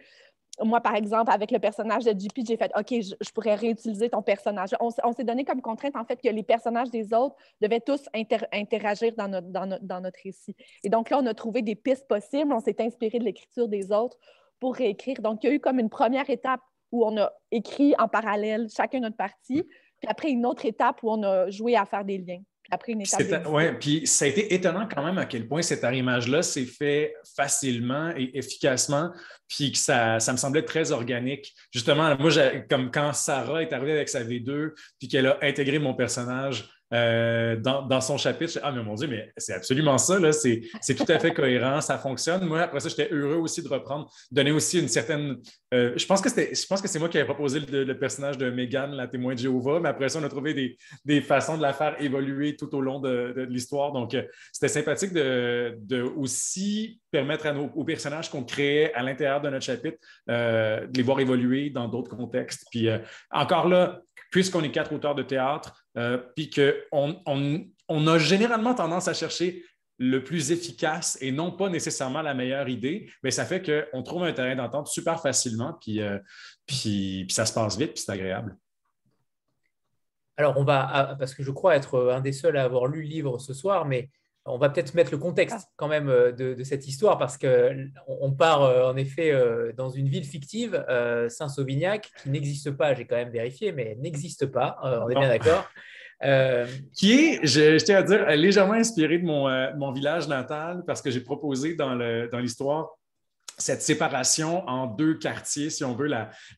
moi, 0.62 0.80
par 0.80 0.94
exemple, 0.94 1.32
avec 1.32 1.50
le 1.50 1.58
personnage 1.58 2.04
de 2.04 2.10
JP, 2.10 2.46
j'ai 2.46 2.56
fait 2.56 2.70
OK, 2.78 2.90
je, 2.90 3.32
pourrais 3.32 3.56
réutiliser 3.56 4.08
ton 4.08 4.22
personnage. 4.22 4.70
On, 4.80 4.90
s'est 5.12 5.24
donné 5.24 5.44
comme 5.44 5.60
contrainte, 5.60 5.96
en 5.96 6.04
fait, 6.04 6.20
que 6.20 6.28
les 6.28 6.44
personnages 6.44 6.90
des 6.90 7.12
autres 7.12 7.34
devaient 7.60 7.80
tous 7.80 8.02
interagir 8.52 9.14
dans 9.16 9.28
notre, 9.28 9.48
dans, 9.48 9.78
dans 9.82 10.00
notre 10.00 10.20
récit. 10.22 10.54
Et 10.84 10.88
donc 10.88 11.10
là, 11.10 11.18
on 11.20 11.26
a 11.26 11.34
trouvé 11.34 11.62
des 11.62 11.74
pistes 11.74 12.06
possibles. 12.06 12.52
On 12.52 12.60
s'est 12.60 12.80
inspiré 12.80 13.18
de 13.18 13.24
l'écriture 13.24 13.68
des 13.68 13.90
autres 13.90 14.16
pour 14.60 14.76
réécrire. 14.76 15.20
Donc, 15.20 15.42
il 15.42 15.48
y 15.48 15.50
a 15.50 15.54
eu 15.56 15.60
comme 15.60 15.78
une 15.78 15.90
première 15.90 16.30
étape 16.30 16.60
où 16.94 17.04
on 17.04 17.16
a 17.18 17.32
écrit 17.50 17.92
en 17.98 18.06
parallèle 18.06 18.68
chacun 18.74 19.00
notre 19.00 19.16
partie, 19.16 19.64
puis 19.98 20.08
après 20.08 20.30
une 20.30 20.46
autre 20.46 20.64
étape 20.64 21.02
où 21.02 21.10
on 21.10 21.22
a 21.24 21.50
joué 21.50 21.76
à 21.76 21.84
faire 21.84 22.04
des 22.04 22.18
liens. 22.18 22.40
Puis 22.62 22.70
après 22.72 22.92
une 22.92 23.02
étape. 23.02 23.46
Oui, 23.48 23.64
puis 23.78 24.06
ça 24.06 24.24
a 24.24 24.28
été 24.28 24.54
étonnant 24.54 24.88
quand 24.88 25.04
même 25.04 25.18
à 25.18 25.26
quel 25.26 25.46
point 25.46 25.60
cet 25.60 25.84
arrimage-là 25.84 26.42
s'est 26.42 26.64
fait 26.64 27.14
facilement 27.36 28.10
et 28.16 28.30
efficacement, 28.38 29.10
puis 29.48 29.72
que 29.72 29.78
ça, 29.78 30.20
ça 30.20 30.32
me 30.32 30.38
semblait 30.38 30.64
très 30.64 30.92
organique. 30.92 31.52
Justement, 31.72 32.16
moi, 32.16 32.30
comme 32.70 32.90
quand 32.90 33.12
Sarah 33.12 33.62
est 33.62 33.72
arrivée 33.72 33.92
avec 33.92 34.08
sa 34.08 34.22
V2, 34.22 34.70
puis 34.98 35.08
qu'elle 35.08 35.26
a 35.26 35.38
intégré 35.42 35.78
mon 35.78 35.94
personnage 35.94 36.70
euh, 36.94 37.56
dans, 37.56 38.00
son 38.00 38.16
chapitre. 38.16 38.60
Ah, 38.62 38.70
mais 38.70 38.82
mon 38.82 38.94
Dieu, 38.94 39.08
mais 39.08 39.32
c'est 39.36 39.54
absolument 39.54 39.98
ça, 39.98 40.18
là. 40.20 40.32
C'est, 40.32 40.62
tout 40.94 41.04
à 41.08 41.18
fait 41.18 41.32
cohérent, 41.32 41.80
ça 41.80 41.98
fonctionne. 41.98 42.44
Moi, 42.44 42.60
après 42.60 42.78
ça, 42.78 42.88
j'étais 42.88 43.08
heureux 43.10 43.36
aussi 43.36 43.62
de 43.62 43.68
reprendre, 43.68 44.08
donner 44.30 44.52
aussi 44.52 44.78
une 44.78 44.86
certaine. 44.86 45.38
Euh, 45.72 45.92
je 45.96 46.06
pense 46.06 46.20
que 46.20 46.28
je 46.28 46.66
pense 46.66 46.80
que 46.80 46.86
c'est 46.86 47.00
moi 47.00 47.08
qui 47.08 47.18
avais 47.18 47.26
proposé 47.26 47.60
le, 47.60 47.98
personnage 47.98 48.38
de 48.38 48.48
Megan, 48.48 48.92
la 48.92 49.08
témoin 49.08 49.34
de 49.34 49.40
Jéhovah, 49.40 49.80
mais 49.80 49.88
après 49.88 50.08
ça, 50.08 50.20
on 50.20 50.24
a 50.24 50.28
trouvé 50.28 50.76
des, 51.04 51.20
façons 51.20 51.56
de 51.56 51.62
la 51.62 51.72
faire 51.72 52.00
évoluer 52.00 52.54
tout 52.54 52.72
au 52.76 52.80
long 52.80 53.00
de, 53.00 53.46
l'histoire. 53.50 53.92
Donc, 53.92 54.14
euh, 54.14 54.22
c'était 54.52 54.68
sympathique 54.68 55.12
de, 55.12 56.02
aussi 56.16 57.00
permettre 57.10 57.46
à 57.46 57.52
nos, 57.52 57.70
aux 57.74 57.84
personnages 57.84 58.30
qu'on 58.30 58.44
créait 58.44 58.92
à 58.94 59.02
l'intérieur 59.02 59.40
de 59.40 59.48
notre 59.48 59.64
chapitre 59.64 59.98
de 60.28 60.96
les 60.96 61.02
voir 61.02 61.18
évoluer 61.18 61.70
dans 61.70 61.88
d'autres 61.88 62.14
contextes. 62.14 62.66
Puis 62.70 62.88
encore 63.30 63.68
là, 63.68 64.00
puisqu'on 64.34 64.64
est 64.64 64.72
quatre 64.72 64.92
auteurs 64.92 65.14
de 65.14 65.22
théâtre, 65.22 65.86
euh, 65.96 66.18
puis 66.34 66.50
qu'on 66.50 67.22
on, 67.24 68.06
a 68.08 68.18
généralement 68.18 68.74
tendance 68.74 69.06
à 69.06 69.14
chercher 69.14 69.64
le 69.96 70.24
plus 70.24 70.50
efficace 70.50 71.16
et 71.20 71.30
non 71.30 71.52
pas 71.52 71.68
nécessairement 71.68 72.20
la 72.20 72.34
meilleure 72.34 72.68
idée, 72.68 73.08
mais 73.22 73.30
ça 73.30 73.44
fait 73.44 73.62
qu'on 73.62 74.02
trouve 74.02 74.24
un 74.24 74.32
terrain 74.32 74.56
d'entente 74.56 74.88
super 74.88 75.22
facilement, 75.22 75.78
puis, 75.80 76.02
euh, 76.02 76.18
puis, 76.66 77.28
ça 77.30 77.46
se 77.46 77.54
passe 77.54 77.78
vite, 77.78 77.92
puis 77.94 78.02
c'est 78.04 78.10
agréable. 78.10 78.56
Alors, 80.36 80.56
on 80.56 80.64
va, 80.64 81.14
parce 81.16 81.32
que 81.32 81.44
je 81.44 81.52
crois 81.52 81.76
être 81.76 82.10
un 82.10 82.20
des 82.20 82.32
seuls 82.32 82.56
à 82.56 82.64
avoir 82.64 82.88
lu 82.88 83.02
le 83.02 83.08
livre 83.08 83.38
ce 83.38 83.54
soir, 83.54 83.84
mais 83.84 84.10
on 84.46 84.58
va 84.58 84.68
peut-être 84.68 84.94
mettre 84.94 85.10
le 85.10 85.18
contexte 85.18 85.56
ah. 85.60 85.72
quand 85.76 85.88
même 85.88 86.08
euh, 86.08 86.32
de, 86.32 86.62
cette 86.64 86.86
histoire 86.86 87.18
parce 87.18 87.38
qu'on 87.38 88.32
part 88.32 88.62
euh, 88.62 88.90
en 88.90 88.96
effet 88.96 89.32
euh, 89.32 89.72
dans 89.72 89.90
une 89.90 90.08
ville 90.08 90.24
fictive, 90.24 90.84
Saint-Sauvignac, 91.28 92.10
qui 92.22 92.30
n'existe 92.30 92.70
pas, 92.72 92.94
j'ai 92.94 93.06
quand 93.06 93.16
même 93.16 93.30
vérifié, 93.30 93.72
mais 93.72 93.96
n'existe 94.00 94.46
pas, 94.46 94.78
on 94.82 95.08
est 95.08 95.14
bien 95.14 95.28
d'accord. 95.28 95.68
Qui 96.96 97.12
est, 97.12 97.46
je, 97.46 97.76
tiens 97.84 97.98
à 97.98 98.02
dire, 98.02 98.26
légèrement 98.30 98.74
inspiré 98.74 99.18
de 99.18 99.24
mon, 99.24 99.92
village 99.92 100.26
natal 100.26 100.82
parce 100.86 101.02
que 101.02 101.10
j'ai 101.10 101.20
proposé 101.20 101.74
dans 101.74 101.94
l'histoire 102.38 102.88
cette 103.58 103.82
séparation 103.82 104.66
en 104.66 104.86
deux 104.86 105.14
quartiers, 105.14 105.70
si 105.70 105.84
on 105.84 105.94
veut, 105.94 106.08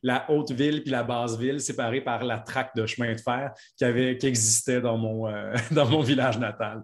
la, 0.03 0.31
haute 0.31 0.51
ville 0.51 0.83
puis 0.83 0.91
la 0.91 1.03
basse 1.03 1.37
ville, 1.37 1.59
séparées 1.59 2.01
par 2.01 2.23
la 2.23 2.39
traque 2.39 2.75
de 2.75 2.85
chemin 2.85 3.13
de 3.13 3.19
fer 3.19 3.51
qui, 3.77 3.83
avait, 3.83 4.17
qui 4.17 4.27
existait 4.27 4.79
dans 4.79 4.97
mon, 4.97 5.29
dans 5.71 5.85
mon 5.85 6.01
village 6.01 6.39
natal 6.39 6.83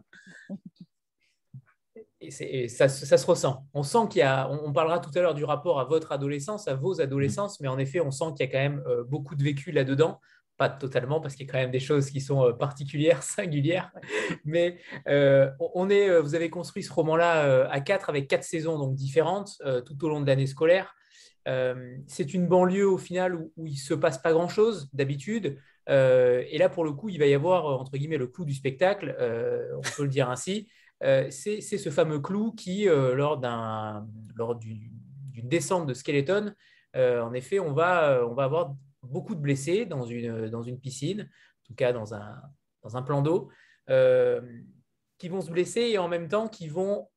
et 2.27 2.67
ça, 2.67 2.88
se 2.88 3.25
ressent. 3.25 3.65
On 3.73 3.83
sent 3.83 4.07
qu'il 4.09 4.19
y 4.19 4.23
a, 4.23 4.49
on, 4.49 4.71
parlera 4.71 4.99
tout 4.99 5.12
à 5.15 5.21
l'heure 5.21 5.33
du 5.33 5.43
rapport 5.43 5.79
à 5.79 5.86
votre 5.86 6.12
adolescence, 6.12 6.67
à 6.67 6.75
vos 6.75 7.01
adolescences, 7.01 7.59
mais 7.59 7.67
en 7.67 7.77
effet, 7.77 7.99
on 7.99 8.12
sent 8.12 8.25
qu'il 8.36 8.45
y 8.45 8.49
a 8.49 8.51
quand 8.51 8.59
même 8.59 8.83
euh, 8.88 9.03
beaucoup 9.03 9.36
de 9.36 9.43
vécu 9.43 9.71
là-dedans. 9.71 10.19
Pas 10.57 10.69
totalement, 10.69 11.19
parce 11.19 11.36
qu'il 11.36 11.45
y 11.45 11.49
a 11.49 11.51
quand 11.51 11.59
même 11.59 11.71
des 11.71 11.79
choses 11.79 12.09
qui 12.09 12.21
sont 12.21 12.45
euh, 12.45 12.53
particulières, 12.53 13.23
singulières. 13.23 13.91
Mais 14.45 14.77
euh, 15.07 15.49
on 15.59 15.89
est, 15.89 16.19
vous 16.19 16.36
avez 16.36 16.49
construit 16.49 16.83
ce 16.83 16.93
roman-là 16.93 17.67
à 17.69 17.81
quatre, 17.81 18.09
avec 18.09 18.27
quatre 18.27 18.43
saisons 18.43 18.77
donc 18.77 18.95
différentes 18.95 19.62
tout 19.86 20.05
au 20.05 20.09
long 20.09 20.21
de 20.21 20.27
l'année 20.27 20.47
scolaire. 20.47 20.95
c'est 22.07 22.33
une 22.33 22.47
banlieue 22.47 22.88
au 22.88 22.97
final 22.97 23.36
où, 23.36 23.51
il 23.57 23.73
ne 23.73 23.77
se 23.77 23.93
passe 23.93 24.17
pas 24.17 24.31
grand-chose 24.31 24.89
d'habitude. 24.93 25.57
et 25.88 26.57
là, 26.57 26.69
pour 26.69 26.83
le 26.83 26.93
coup, 26.93 27.09
il 27.09 27.19
va 27.19 27.25
y 27.25 27.33
avoir, 27.33 27.65
entre 27.65 27.97
guillemets, 27.97 28.17
le 28.17 28.27
clou 28.27 28.45
du 28.45 28.53
spectacle, 28.53 29.15
on 29.19 29.81
peut 29.81 30.03
le 30.03 30.09
dire 30.09 30.29
ainsi. 30.29 30.67
C'est 31.29 31.61
ce 31.61 31.89
fameux 31.89 32.19
clou 32.19 32.53
qui, 32.53 32.85
lors, 32.85 33.41
lors 34.35 34.55
d'une 34.55 35.49
descente 35.49 35.87
de 35.87 35.93
skeleton, 35.93 36.53
en 36.95 37.33
effet, 37.33 37.59
on 37.59 37.73
va, 37.73 38.21
avoir 38.37 38.75
beaucoup 39.01 39.35
de 39.35 39.41
blessés 39.41 39.85
dans 39.85 40.05
une, 40.05 40.79
piscine, 40.79 41.21
en 41.21 41.63
tout 41.65 41.75
cas 41.75 41.91
dans 41.91 42.13
un, 42.13 43.01
plan 43.01 43.21
d'eau, 43.21 43.49
qui 45.17 45.29
vont 45.29 45.41
se 45.41 45.51
blesser 45.51 45.81
et 45.81 45.97
en 45.97 46.07
même 46.07 46.27
temps 46.27 46.47
qui 46.47 46.67
vont 46.67 47.07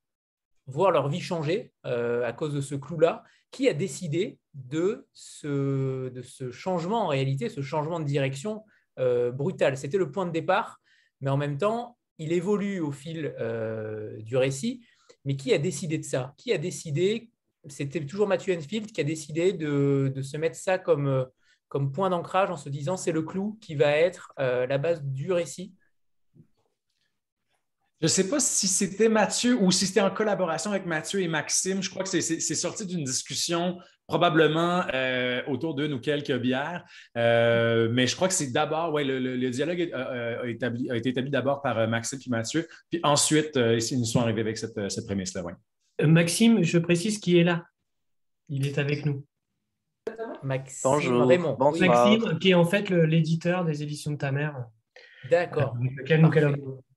voir 0.67 0.91
leur 0.91 1.09
vie 1.09 1.21
changer 1.21 1.73
euh, 1.87 2.25
à 2.27 2.33
cause 2.33 2.55
de 2.55 2.61
ce 2.61 2.75
clou-là, 2.75 3.25
qui 3.51 3.69
a 3.69 3.73
décidé 3.73 4.39
de 4.55 5.07
ce, 5.13 6.11
changement 6.51 7.05
en 7.05 7.09
réalité, 7.09 7.49
ce 7.49 7.63
changement 7.63 8.01
de 8.01 8.05
direction 8.05 8.65
euh, 8.99 9.31
brutal. 9.31 9.77
C'était 9.77 9.99
le 9.99 10.11
point 10.11 10.27
de 10.27 10.33
départ, 10.33 10.81
mais 11.21 11.31
en 11.31 11.37
même 11.37 11.57
temps, 11.57 11.96
il 12.19 12.33
évolue 12.33 12.81
au 12.81 12.93
fil 12.93 13.35
euh, 13.39 14.17
du 14.23 14.37
récit. 14.37 14.85
Mais 15.25 15.37
qui 15.37 15.53
a 15.53 15.59
décidé 15.59 15.99
de 15.99 16.05
ça? 16.05 16.35
Qui 16.37 16.53
a 16.53 16.59
décidé 16.59 17.31
C'était 17.69 18.05
toujours 18.05 18.29
Matthew 18.29 18.51
Enfield 18.51 18.93
qui 18.93 19.01
a 19.01 19.05
décidé 19.05 19.53
de, 19.53 20.13
se 20.23 20.37
mettre 20.37 20.57
ça 20.57 20.79
comme, 20.79 21.27
comme 21.69 21.93
point 21.93 22.11
d'ancrage 22.11 22.51
en 22.51 22.57
se 22.57 22.69
disant 22.69 22.97
c'est 22.97 23.13
le 23.13 23.23
clou 23.23 23.59
qui 23.61 23.75
va 23.75 23.91
être 23.91 24.33
la 24.39 24.79
base 24.79 25.03
du 25.03 25.33
récit. 25.33 25.75
Je 28.01 28.07
ne 28.07 28.09
sais 28.09 28.29
pas 28.29 28.41
si 28.41 28.69
c'était 28.69 29.09
Mathieu 29.09 29.57
ou 29.61 29.73
si 29.73 29.87
c'était 29.87 30.03
en 30.03 30.11
collaboration 30.11 30.71
avec 30.71 30.85
Mathieu 30.85 31.23
et 31.23 31.29
Maxime. 31.29 31.83
Je 31.83 31.89
crois 31.89 32.05
que 32.05 32.21
c'est 32.21 32.55
sorti 32.55 32.85
d'une 32.85 33.05
discussion 33.05 33.79
probablement 34.07 34.83
euh, 34.95 35.43
autour 35.47 35.75
d'une 35.75 35.93
ou 35.93 36.01
quelques 36.01 36.37
bières. 36.39 36.85
Euh, 37.17 37.89
mais 37.93 38.07
je 38.07 38.17
crois 38.17 38.29
que 38.29 38.35
c'est 38.35 38.53
d'abord, 38.53 38.93
ouais, 38.93 39.05
le, 39.05 39.51
dialogue 39.51 39.91
a, 39.93 40.47
été 40.47 41.09
établi 41.09 41.31
d'abord 41.31 41.63
par 41.63 41.79
euh, 41.79 41.87
Maxime 41.87 42.19
et 42.27 42.31
Mathieu. 42.31 42.67
Puis 42.91 43.01
ensuite, 43.03 43.57
ils 43.57 43.99
nous 43.99 44.05
sont 44.05 44.21
arrivés 44.21 44.43
avec 44.43 44.59
cette, 44.59 44.75
prémisse-là. 45.07 45.43
Maxime, 46.03 46.63
je 46.63 46.79
précise 46.79 47.19
qui 47.19 47.39
est 47.39 47.45
là. 47.45 47.65
Il 48.49 48.67
est 48.67 48.79
avec 48.79 49.07
nous. 49.07 49.25
Maxime 50.43 50.91
Bonjour. 50.91 51.27
Raymond. 51.27 51.57
Maxime, 51.59 52.39
qui 52.39 52.51
est 52.51 52.55
en 52.55 52.65
fait 52.65 52.91
l'éditeur 52.91 53.65
des 53.65 53.83
éditions 53.83 54.13
de 54.13 54.19
ta 54.19 54.31
mère. 54.31 54.67
D'accord. 55.31 55.77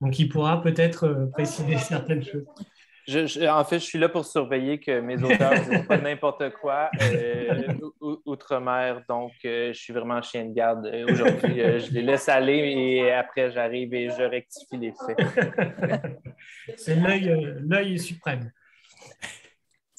Donc, 0.02 0.20
il 0.20 0.30
pourra 0.30 0.62
peut-être 0.62 1.06
euh, 1.06 1.26
préciser 1.28 1.78
certaines 1.78 2.24
choses. 2.24 2.46
En 3.16 3.64
fait, 3.66 3.80
je 3.80 3.86
suis 3.86 4.00
là 4.00 4.10
pour 4.10 4.26
surveiller 4.26 4.80
que 4.80 5.00
mes 5.00 5.22
auteurs 5.24 5.54
ne 5.54 5.70
disent 5.78 5.88
pas 5.88 5.98
n'importe 5.98 6.54
quoi 6.62 6.90
euh, 7.02 7.74
outre-mer. 8.26 9.04
Donc, 9.08 9.34
euh, 9.46 9.74
je 9.74 9.80
suis 9.80 9.94
vraiment 9.94 10.22
chien 10.22 10.46
de 10.46 10.54
garde 10.54 10.92
aujourd'hui. 11.10 11.56
je 11.80 11.92
les 11.92 12.02
laisse 12.02 12.30
aller 12.30 12.58
et 12.58 13.12
après, 13.12 13.52
j'arrive 13.52 13.94
et 13.94 14.10
je 14.10 14.24
rectifie 14.24 14.78
les 14.78 14.94
faits. 15.06 15.18
C'est 16.78 16.96
l'œil 16.96 18.00
suprême. 18.00 18.52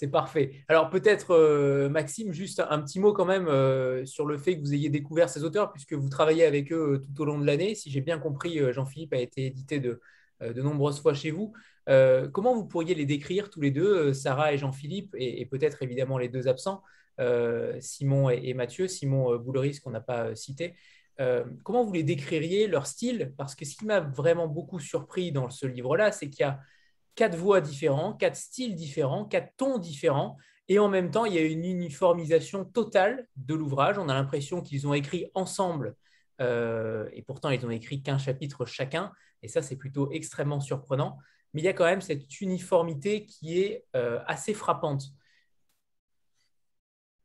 C'est 0.00 0.08
parfait. 0.08 0.64
Alors 0.68 0.88
peut-être, 0.88 1.32
euh, 1.32 1.90
Maxime, 1.90 2.32
juste 2.32 2.62
un 2.70 2.80
petit 2.80 2.98
mot 2.98 3.12
quand 3.12 3.26
même 3.26 3.48
euh, 3.48 4.06
sur 4.06 4.24
le 4.24 4.38
fait 4.38 4.56
que 4.56 4.62
vous 4.62 4.72
ayez 4.72 4.88
découvert 4.88 5.28
ces 5.28 5.44
auteurs, 5.44 5.70
puisque 5.72 5.92
vous 5.92 6.08
travaillez 6.08 6.46
avec 6.46 6.72
eux 6.72 6.94
euh, 6.94 6.98
tout 7.00 7.20
au 7.20 7.26
long 7.26 7.38
de 7.38 7.44
l'année. 7.44 7.74
Si 7.74 7.90
j'ai 7.90 8.00
bien 8.00 8.18
compris, 8.18 8.60
Jean-Philippe 8.72 9.12
a 9.12 9.18
été 9.18 9.44
édité 9.44 9.78
de, 9.78 10.00
de, 10.40 10.62
nombreuses 10.62 11.02
fois 11.02 11.12
chez 11.12 11.30
vous. 11.30 11.52
Comment 11.86 12.54
vous 12.54 12.66
pourriez 12.66 12.94
les 12.94 13.06
décrire 13.06 13.50
tous 13.50 13.60
les 13.60 13.70
deux, 13.70 14.12
Sarah 14.12 14.52
et 14.52 14.58
Jean-Philippe, 14.58 15.14
et, 15.18 15.44
peut-être 15.46 15.82
évidemment 15.82 16.18
les 16.18 16.28
deux 16.28 16.48
absents, 16.48 16.82
Simon 17.80 18.30
et, 18.30 18.54
Mathieu, 18.54 18.88
Simon 18.88 19.36
Bouleris 19.36 19.80
qu'on 19.80 19.90
n'a 19.90 20.00
pas 20.00 20.34
cité. 20.34 20.74
comment 21.64 21.84
vous 21.84 21.92
les 21.92 22.04
décririez, 22.04 22.66
leur 22.66 22.86
style? 22.86 23.32
Parce 23.36 23.54
que 23.54 23.64
ce 23.64 23.76
qui 23.76 23.86
m'a 23.86 24.00
vraiment 24.00 24.46
beaucoup 24.46 24.78
surpris 24.78 25.32
dans 25.32 25.50
ce 25.50 25.66
livre-là, 25.66 26.12
c'est 26.12 26.30
qu'il 26.30 26.44
y 26.44 26.48
a 26.48 26.60
quatre 27.14 27.36
voix 27.36 27.60
différents, 27.60 28.14
quatre 28.14 28.36
styles 28.36 28.74
différents, 28.74 29.24
quatre 29.24 29.52
tons 29.56 29.78
différents. 29.78 30.38
Et 30.68 30.78
en 30.78 30.88
même 30.88 31.10
temps, 31.10 31.24
il 31.24 31.34
y 31.34 31.38
a 31.38 31.42
une 31.42 31.64
uniformisation 31.64 32.64
totale 32.64 33.26
de 33.36 33.54
l'ouvrage. 33.54 33.98
On 33.98 34.08
a 34.08 34.14
l'impression 34.14 34.62
qu'ils 34.62 34.86
ont 34.86 34.94
écrit 34.94 35.30
ensemble, 35.34 35.96
euh, 36.40 37.08
et 37.12 37.22
pourtant 37.22 37.50
ils 37.50 37.60
n'ont 37.60 37.70
écrit 37.70 38.02
qu'un 38.02 38.18
chapitre 38.18 38.66
chacun. 38.66 39.12
Et 39.42 39.48
ça, 39.48 39.62
c'est 39.62 39.76
plutôt 39.76 40.10
extrêmement 40.12 40.60
surprenant. 40.60 41.18
Mais 41.52 41.62
il 41.62 41.64
y 41.64 41.68
a 41.68 41.72
quand 41.72 41.84
même 41.84 42.00
cette 42.00 42.40
uniformité 42.40 43.26
qui 43.26 43.60
est 43.60 43.84
euh, 43.96 44.20
assez 44.26 44.54
frappante. 44.54 45.04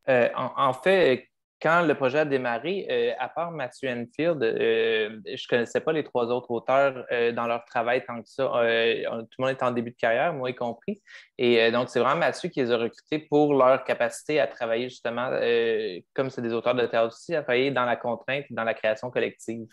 Euh, 0.08 0.30
en, 0.36 0.74
fait, 0.74 1.30
quand 1.62 1.84
le 1.84 1.96
projet 1.96 2.20
a 2.20 2.26
démarré, 2.26 2.86
euh, 2.89 3.13
à 3.18 3.30
part 3.30 3.52
Matthew 3.52 3.86
Enfield, 3.86 4.44
euh, 4.44 5.20
je 5.26 5.32
ne 5.32 5.50
connaissais 5.50 5.80
pas 5.80 5.94
les 5.94 6.04
trois 6.04 6.26
autres 6.26 6.52
auteurs 6.52 7.06
euh, 7.12 7.32
dans 7.32 7.48
leur 7.48 7.63
travail 7.65 8.04
tant 8.06 8.22
que 8.22 8.28
ça. 8.28 8.44
tout 8.44 8.52
le 8.52 9.39
monde 9.39 9.50
est 9.52 9.63
en 9.63 9.72
début 9.72 9.91
de 9.91 9.96
carrière, 9.96 10.34
moi 10.34 10.50
y 10.50 10.56
compris. 10.56 11.02
Et 11.38 11.72
donc, 11.72 11.89
c'est 11.89 12.00
vraiment 12.00 12.20
Mathieu 12.20 12.50
qui 12.50 12.62
les 12.62 12.72
a 12.72 12.78
recrutés 12.78 13.20
pour 13.20 13.54
leur 13.54 13.84
capacité 13.84 14.39
à 14.39 14.48
travailler 14.48 14.89
justement, 14.89 15.30
comme 16.13 16.30
c'est 16.30 16.41
des 16.41 16.54
auteurs 16.54 16.76
de 16.76 16.86
théâtre 16.86 17.13
aussi, 17.13 17.36
à 17.36 17.41
travailler 17.41 17.72
dans 17.72 17.86
la 17.86 17.96
contrainte 17.96 18.46
et 18.50 18.54
dans 18.54 18.63
la 18.63 18.74
création 18.74 19.10
collective. 19.10 19.68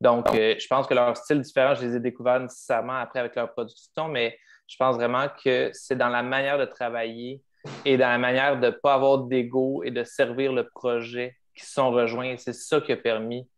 Donc, 0.00 0.26
je 0.34 0.66
pense 0.66 0.86
que 0.86 0.94
leur 0.94 1.16
style 1.16 1.40
différent, 1.40 1.74
je 1.74 1.86
les 1.86 1.96
ai 1.96 2.00
découverts 2.00 2.40
nécessairement 2.40 2.96
après 2.96 3.20
avec 3.20 3.36
leur 3.36 3.52
production, 3.52 4.08
mais 4.08 4.38
je 4.66 4.76
pense 4.76 4.96
vraiment 4.96 5.26
que 5.42 5.70
c'est 5.72 5.96
dans 5.96 6.08
la 6.08 6.22
manière 6.22 6.58
de 6.58 6.66
travailler 6.66 7.42
et 7.84 7.96
dans 7.96 8.08
la 8.08 8.18
manière 8.18 8.58
de 8.58 8.66
ne 8.66 8.70
pas 8.70 8.94
avoir 8.94 9.18
d'ego 9.18 9.82
et 9.84 9.90
de 9.90 10.04
servir 10.04 10.52
le 10.52 10.68
projet 10.68 11.36
qui 11.54 11.66
sont 11.66 11.90
rejoints. 11.90 12.36
C'est 12.36 12.54
ça 12.54 12.80
qui 12.80 12.92
a 12.92 12.96
permis 12.96 13.48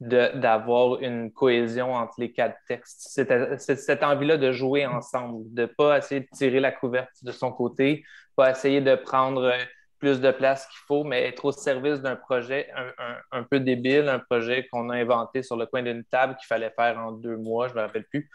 d'avoir 0.00 1.00
une 1.00 1.32
cohésion 1.32 1.94
entre 1.94 2.14
les 2.18 2.32
quatre 2.32 2.56
textes. 2.68 3.08
C'est 3.10 3.76
cette 3.76 4.02
envie-là 4.04 4.36
de 4.36 4.52
jouer 4.52 4.86
ensemble, 4.86 5.52
de 5.52 5.62
ne 5.62 5.66
pas 5.66 5.98
essayer 5.98 6.20
de 6.20 6.28
tirer 6.32 6.60
la 6.60 6.70
couverture 6.70 7.26
de 7.26 7.32
son 7.32 7.50
côté, 7.50 8.04
pas 8.36 8.50
essayer 8.50 8.80
de 8.80 8.94
prendre 8.94 9.52
plus 9.98 10.20
de 10.20 10.30
place 10.30 10.66
qu'il 10.66 10.78
faut, 10.86 11.02
mais 11.02 11.24
être 11.24 11.44
au 11.44 11.50
service 11.50 12.00
d'un 12.00 12.14
projet 12.14 12.68
un, 13.32 13.42
peu 13.42 13.58
débile, 13.58 14.08
un 14.08 14.20
projet 14.20 14.68
qu'on 14.68 14.90
a 14.90 14.96
inventé 14.96 15.42
sur 15.42 15.56
le 15.56 15.66
coin 15.66 15.82
d'une 15.82 16.04
table 16.04 16.36
qu'il 16.36 16.46
fallait 16.46 16.72
faire 16.78 16.96
en 16.98 17.10
deux 17.10 17.36
mois, 17.36 17.66
je 17.66 17.72
ne 17.74 17.78
me 17.78 17.84
rappelle 17.84 18.04
plus. 18.04 18.30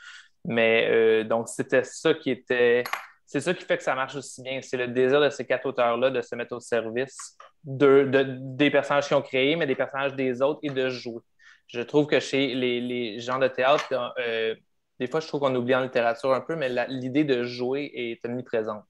Mais 0.45 0.89
euh, 0.91 1.23
donc, 1.23 1.47
c'était 1.47 1.85
ça 1.85 2.13
qui 2.13 2.31
était 2.31 2.83
c'est 3.25 3.41
ça 3.41 3.53
qui 3.53 3.63
fait 3.63 3.77
que 3.77 3.83
ça 3.83 3.95
marche 3.95 4.15
aussi 4.15 4.41
bien. 4.41 4.61
C'est 4.61 4.77
le 4.77 4.87
désir 4.87 5.21
de 5.21 5.29
ces 5.29 5.45
quatre 5.45 5.65
auteurs-là 5.65 6.09
de 6.09 6.21
se 6.21 6.35
mettre 6.35 6.55
au 6.55 6.59
service 6.59 7.37
de, 7.63 8.09
des 8.55 8.69
personnages 8.69 9.07
qu'ils 9.07 9.17
ont 9.17 9.21
créés, 9.21 9.55
mais 9.55 9.65
des 9.65 9.75
personnages 9.75 10.13
des 10.15 10.41
autres 10.41 10.59
et 10.63 10.69
de 10.69 10.89
jouer. 10.89 11.21
Je 11.67 11.81
trouve 11.81 12.07
que 12.07 12.19
chez 12.19 12.53
les, 12.53 13.19
gens 13.19 13.39
de 13.39 13.47
théâtre, 13.47 14.13
euh, 14.19 14.55
des 14.99 15.07
fois, 15.07 15.19
je 15.19 15.27
trouve 15.27 15.41
qu'on 15.41 15.55
oublie 15.55 15.73
en 15.75 15.81
littérature 15.81 16.33
un 16.33 16.41
peu, 16.41 16.55
mais 16.55 16.69
l'idée 16.87 17.23
de 17.23 17.43
jouer 17.43 17.91
est 17.93 18.25
omniprésente. 18.25 18.85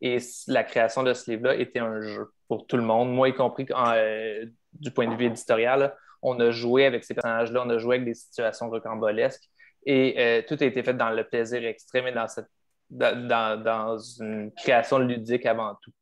Et 0.00 0.18
la 0.48 0.64
création 0.64 1.02
de 1.02 1.14
ce 1.14 1.30
livre-là 1.30 1.54
était 1.56 1.78
un 1.78 2.00
jeu 2.00 2.32
pour 2.48 2.66
tout 2.66 2.76
le 2.76 2.82
monde, 2.82 3.12
moi 3.12 3.28
y 3.28 3.34
compris 3.34 3.66
euh, 3.70 4.44
du 4.72 4.90
point 4.90 5.06
de 5.06 5.14
vue 5.14 5.26
éditorial. 5.26 5.94
on 6.22 6.38
a 6.40 6.50
joué 6.50 6.86
avec 6.86 7.04
ces 7.04 7.14
personnages-là, 7.14 7.62
on 7.64 7.70
a 7.70 7.78
joué 7.78 7.96
avec 7.96 8.06
des 8.06 8.14
situations 8.14 8.68
rocambolesques 8.68 9.48
et 9.86 10.14
euh, 10.18 10.42
tout 10.46 10.56
a 10.60 10.64
été 10.64 10.82
fait 10.82 10.94
dans 10.94 11.10
le 11.10 11.24
plaisir 11.24 11.64
extrême 11.64 12.06
et 12.08 12.12
dans 12.12 12.28
cette 12.28 12.48
dans, 12.92 13.98
une 14.20 14.52
création 14.52 14.98
ludique 14.98 15.46
avant 15.46 15.76
tout. 15.82 15.92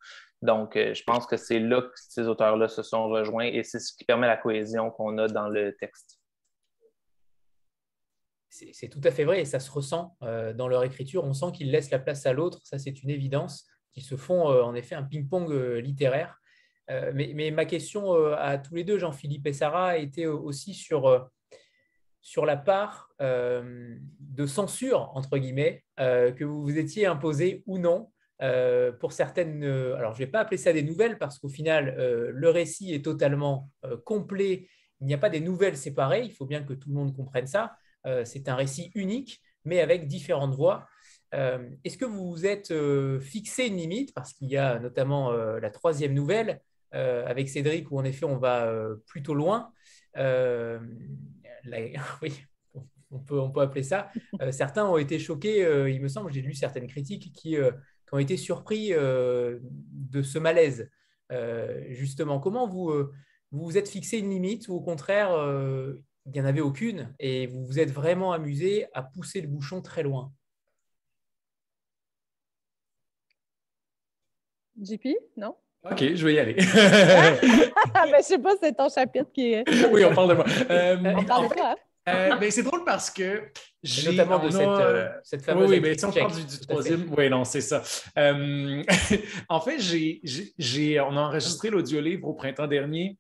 Donc, 0.43 0.77
euh, 0.77 0.95
je 0.95 1.03
pense 1.05 1.27
que 1.27 1.37
c'est 1.37 1.59
là 1.59 1.83
que 1.83 1.93
ces 1.95 2.27
auteurs-là 2.27 2.69
se 2.69 2.83
sont 2.83 3.09
rejoints 3.09 3.47
et 3.47 3.63
c'est 3.63 3.79
ce 3.79 3.93
qui 3.95 4.05
permet 4.05 4.27
la 4.27 4.37
cohésion 4.37 4.91
qu'on 4.91 5.19
a 5.19 5.29
dans 5.29 5.49
le 5.49 5.77
texte. 5.77 6.19
C'est 8.49 8.89
tout 8.89 9.01
à 9.05 9.13
fait 9.13 9.25
vrai 9.25 9.41
et 9.41 9.45
ça 9.45 9.61
se 9.61 9.71
ressent 9.71 10.17
euh, 10.23 10.53
dans 10.53 10.67
leur 10.67 10.83
écriture. 10.83 11.25
On 11.25 11.33
sent 11.33 11.53
qu'ils 11.55 11.71
laissent 11.71 11.91
la 11.91 12.01
place 12.01 12.27
à 12.27 12.33
l'autre, 12.33 12.61
ça 12.65 12.79
c'est 12.79 13.03
une 13.03 13.11
évidence, 13.11 13.67
qu'ils 13.93 14.03
se 14.03 14.17
font 14.17 14.51
euh, 14.51 14.63
en 14.63 14.75
effet 14.75 14.97
un 14.97 15.05
ping-pong 15.05 15.53
littéraire. 15.77 16.37
Mais, 17.15 17.31
mais, 17.37 17.53
ma 17.53 17.67
question 17.67 18.15
à 18.35 18.59
tous 18.59 18.75
les 18.75 18.83
deux, 18.83 18.99
Jean-Philippe 18.99 19.47
et 19.47 19.53
Sarah, 19.53 19.97
était 19.99 20.27
aussi 20.27 20.75
sur 20.75 21.31
sur 22.23 22.45
la 22.45 22.57
part 22.57 23.11
euh, 23.21 23.97
de 24.21 24.47
censure, 24.47 25.11
entre 25.15 25.39
guillemets, 25.39 25.85
euh, 25.99 26.33
que 26.33 26.45
vous 26.45 26.63
vous 26.63 26.79
étiez 26.79 27.07
imposé 27.07 27.63
ou 27.67 27.79
non 27.79 28.11
euh, 28.43 28.93
pour 28.93 29.13
certaines... 29.13 29.65
alors, 29.65 30.15
je 30.15 30.21
ne 30.21 30.27
vais 30.27 30.31
pas 30.31 30.41
appeler 30.41 30.57
ça 30.57 30.73
des 30.73 30.83
nouvelles 30.83 31.19
parce 31.19 31.39
qu'au 31.39 31.49
final, 31.49 31.95
le 31.97 32.51
récit 32.51 32.95
est 32.95 33.05
totalement 33.05 33.71
complet. 34.05 34.69
Il 35.01 35.07
n'y 35.07 35.15
a 35.15 35.19
pas 35.19 35.31
des 35.31 35.41
nouvelles 35.41 35.77
séparées. 35.77 36.25
Il 36.25 36.33
faut 36.33 36.47
bien 36.47 36.63
que 36.63 36.73
tout 36.73 36.89
le 36.89 36.95
monde 36.95 37.15
comprenne 37.15 37.47
ça. 37.47 37.77
C'est 38.25 38.49
un 38.49 38.55
récit 38.55 38.91
unique, 38.95 39.43
mais 39.67 39.81
avec 39.81 40.07
différentes 40.07 40.55
voix. 40.55 40.89
Est-ce 41.33 41.99
que 41.99 42.07
vous 42.07 42.31
vous 42.31 42.47
êtes 42.47 42.73
fixé 43.21 43.67
une 43.67 43.77
limite? 43.77 44.15
Parce 44.15 44.33
qu'il 44.33 44.49
y 44.49 44.57
a 44.57 44.79
notamment 44.79 45.33
la 45.33 45.71
troisième 45.71 46.15
nouvelle 46.15 46.63
avec 46.93 47.51
Cédric, 47.51 47.91
où 47.91 47.99
en 47.99 48.05
effet 48.05 48.25
on 48.25 48.39
va 48.39 48.73
plutôt 49.07 49.35
loin. 49.35 49.71
oui, 52.23 52.33
on 53.11 53.19
peut, 53.19 53.39
on 53.39 53.51
peut 53.51 53.61
appeler 53.61 53.83
ça. 53.83 54.11
Euh, 54.41 54.53
certains 54.53 54.87
ont 54.87 54.97
été 54.97 55.19
choqués, 55.19 55.65
euh, 55.65 55.91
il 55.91 56.01
me 56.01 56.09
semble, 56.09 56.33
j'ai 56.33 56.43
lu 56.43 56.55
certaines 56.55 56.87
critiques 56.87 57.33
qui, 57.35 57.57
euh, 57.57 57.71
ont 58.13 58.19
été 58.19 58.37
surpris 58.37 58.91
de 58.91 60.23
ce 60.23 60.39
malaise. 60.41 60.91
justement, 61.91 62.41
comment 62.41 62.67
vous, 62.67 62.93
vous 63.53 63.65
vous 63.65 63.79
êtes 63.79 63.89
fixé 63.89 64.19
une 64.19 64.31
limite 64.31 64.67
ou 64.67 64.75
au 64.75 64.81
contraire, 64.81 65.31
il 66.27 66.33
n'y 66.33 66.41
en 66.41 66.45
avait 66.45 66.61
aucune 66.61 67.15
et 67.21 67.47
vous 67.47 67.65
vous 67.65 67.79
êtes 67.79 67.93
vraiment 67.93 68.33
amusé 68.33 68.87
à 68.95 69.05
pousser 69.05 69.41
le 69.41 69.47
bouchon 69.47 69.81
très 69.81 70.03
loin? 70.03 70.33
JP, 74.83 75.07
non? 75.37 75.55
OK, 75.85 76.15
je 76.15 76.27
vais 76.27 76.35
y 76.35 76.39
aller. 76.41 76.57
Ah, 77.95 78.07
ben, 78.07 78.17
je 78.19 78.27
sais 78.27 78.39
pas, 78.39 78.53
c'est 78.63 78.77
ton 78.77 78.89
chapitre 78.89 79.31
qui 79.33 79.53
est. 79.53 79.65
oui, 79.91 80.05
on 80.05 80.15
parle 80.15 80.31
de 80.31 80.35
moi. 80.35 80.45
Euh, 80.71 80.97
on 81.17 81.25
parle 81.25 81.49
de 81.49 81.55
toi. 81.55 81.71
Hein? 81.71 81.77
Euh, 82.09 82.37
ben, 82.37 82.51
c'est 82.51 82.63
drôle 82.63 82.85
parce 82.85 83.11
que 83.11 83.51
j'ai 83.83 84.11
notamment 84.11 84.39
de 84.39 84.51
cette, 84.51 84.67
euh, 84.67 85.09
cette, 85.23 85.45
fameuse. 85.45 85.71
Oui, 85.71 85.81
mais 85.81 85.97
si 85.97 86.05
on 86.05 86.13
parle 86.13 86.35
du, 86.35 86.45
du 86.45 86.61
troisième, 86.61 87.13
oui, 87.17 87.29
non, 87.29 87.45
c'est 87.45 87.61
ça. 87.61 87.83
en 89.49 89.61
fait, 89.61 89.79
j'ai, 89.79 91.01
on 91.01 91.17
a 91.17 91.21
enregistré 91.21 91.71
l'audiolivre 91.71 92.27
au 92.27 92.35
printemps 92.35 92.67
dernier 92.67 93.17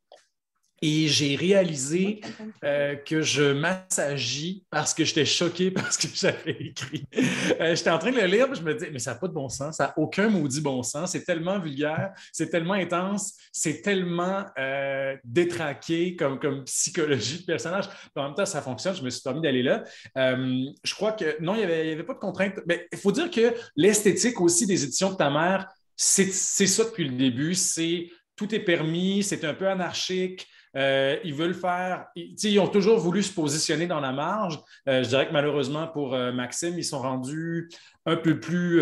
et 0.82 1.08
j'ai 1.08 1.36
réalisé 1.36 2.20
euh, 2.64 2.96
que 2.96 3.20
je 3.20 3.52
m'assagis 3.52 4.64
parce 4.70 4.94
que 4.94 5.04
j'étais 5.04 5.26
choqué 5.26 5.70
parce 5.70 5.96
que 5.98 6.08
j'avais 6.12 6.56
écrit. 6.58 7.04
Euh, 7.60 7.74
j'étais 7.74 7.90
en 7.90 7.98
train 7.98 8.12
de 8.12 8.16
le 8.16 8.26
lire, 8.26 8.52
je 8.54 8.62
me 8.62 8.74
dis, 8.74 8.86
mais 8.90 8.98
ça 8.98 9.12
n'a 9.12 9.18
pas 9.18 9.28
de 9.28 9.34
bon 9.34 9.48
sens, 9.48 9.76
ça 9.76 9.88
n'a 9.88 9.94
aucun 9.98 10.28
maudit 10.28 10.60
bon 10.60 10.82
sens. 10.82 11.12
C'est 11.12 11.24
tellement 11.24 11.58
vulgaire, 11.58 12.12
c'est 12.32 12.48
tellement 12.48 12.74
intense, 12.74 13.34
c'est 13.52 13.82
tellement 13.82 14.46
euh, 14.58 15.16
détraqué 15.24 16.16
comme, 16.16 16.38
comme 16.38 16.64
psychologie 16.64 17.40
de 17.40 17.44
personnage. 17.44 17.86
en 18.16 18.24
même 18.24 18.34
temps, 18.34 18.46
ça 18.46 18.62
fonctionne, 18.62 18.94
je 18.94 19.02
me 19.02 19.10
suis 19.10 19.22
permis 19.22 19.42
d'aller 19.42 19.62
là. 19.62 19.84
je 20.16 20.94
crois 20.94 21.12
que 21.12 21.40
non, 21.42 21.54
il 21.54 21.58
n'y 21.58 21.64
avait, 21.64 21.92
avait, 21.92 22.04
pas 22.04 22.14
de 22.14 22.18
contrainte. 22.18 22.54
Mais 22.66 22.88
il 22.90 22.98
faut 22.98 23.12
dire 23.12 23.30
que 23.30 23.54
l'esthétique 23.76 24.40
aussi 24.40 24.66
des 24.66 24.82
éditions 24.82 25.10
de 25.10 25.16
ta 25.16 25.30
mère, 25.30 25.68
c'est 25.94 26.30
ça 26.30 26.84
depuis 26.84 27.06
le 27.06 27.14
début. 27.14 27.54
C'est 27.54 28.08
tout 28.34 28.54
est 28.54 28.60
permis, 28.60 29.22
c'est 29.22 29.44
un 29.44 29.52
peu 29.52 29.68
anarchique. 29.68 30.48
Euh, 30.76 31.16
ils 31.24 31.34
veulent 31.34 31.54
faire, 31.54 32.06
ils, 32.14 32.58
ont 32.60 32.68
toujours 32.68 32.98
voulu 32.98 33.22
se 33.22 33.32
positionner 33.32 33.86
dans 33.86 34.00
la 34.00 34.12
marge. 34.12 34.58
Euh, 34.88 35.02
je 35.02 35.08
dirais 35.08 35.26
que 35.26 35.32
malheureusement 35.32 35.88
pour 35.88 36.14
euh, 36.14 36.32
Maxime, 36.32 36.78
ils 36.78 36.84
sont 36.84 37.00
rendus 37.00 37.68
un 38.06 38.16
peu 38.16 38.38
plus 38.38 38.80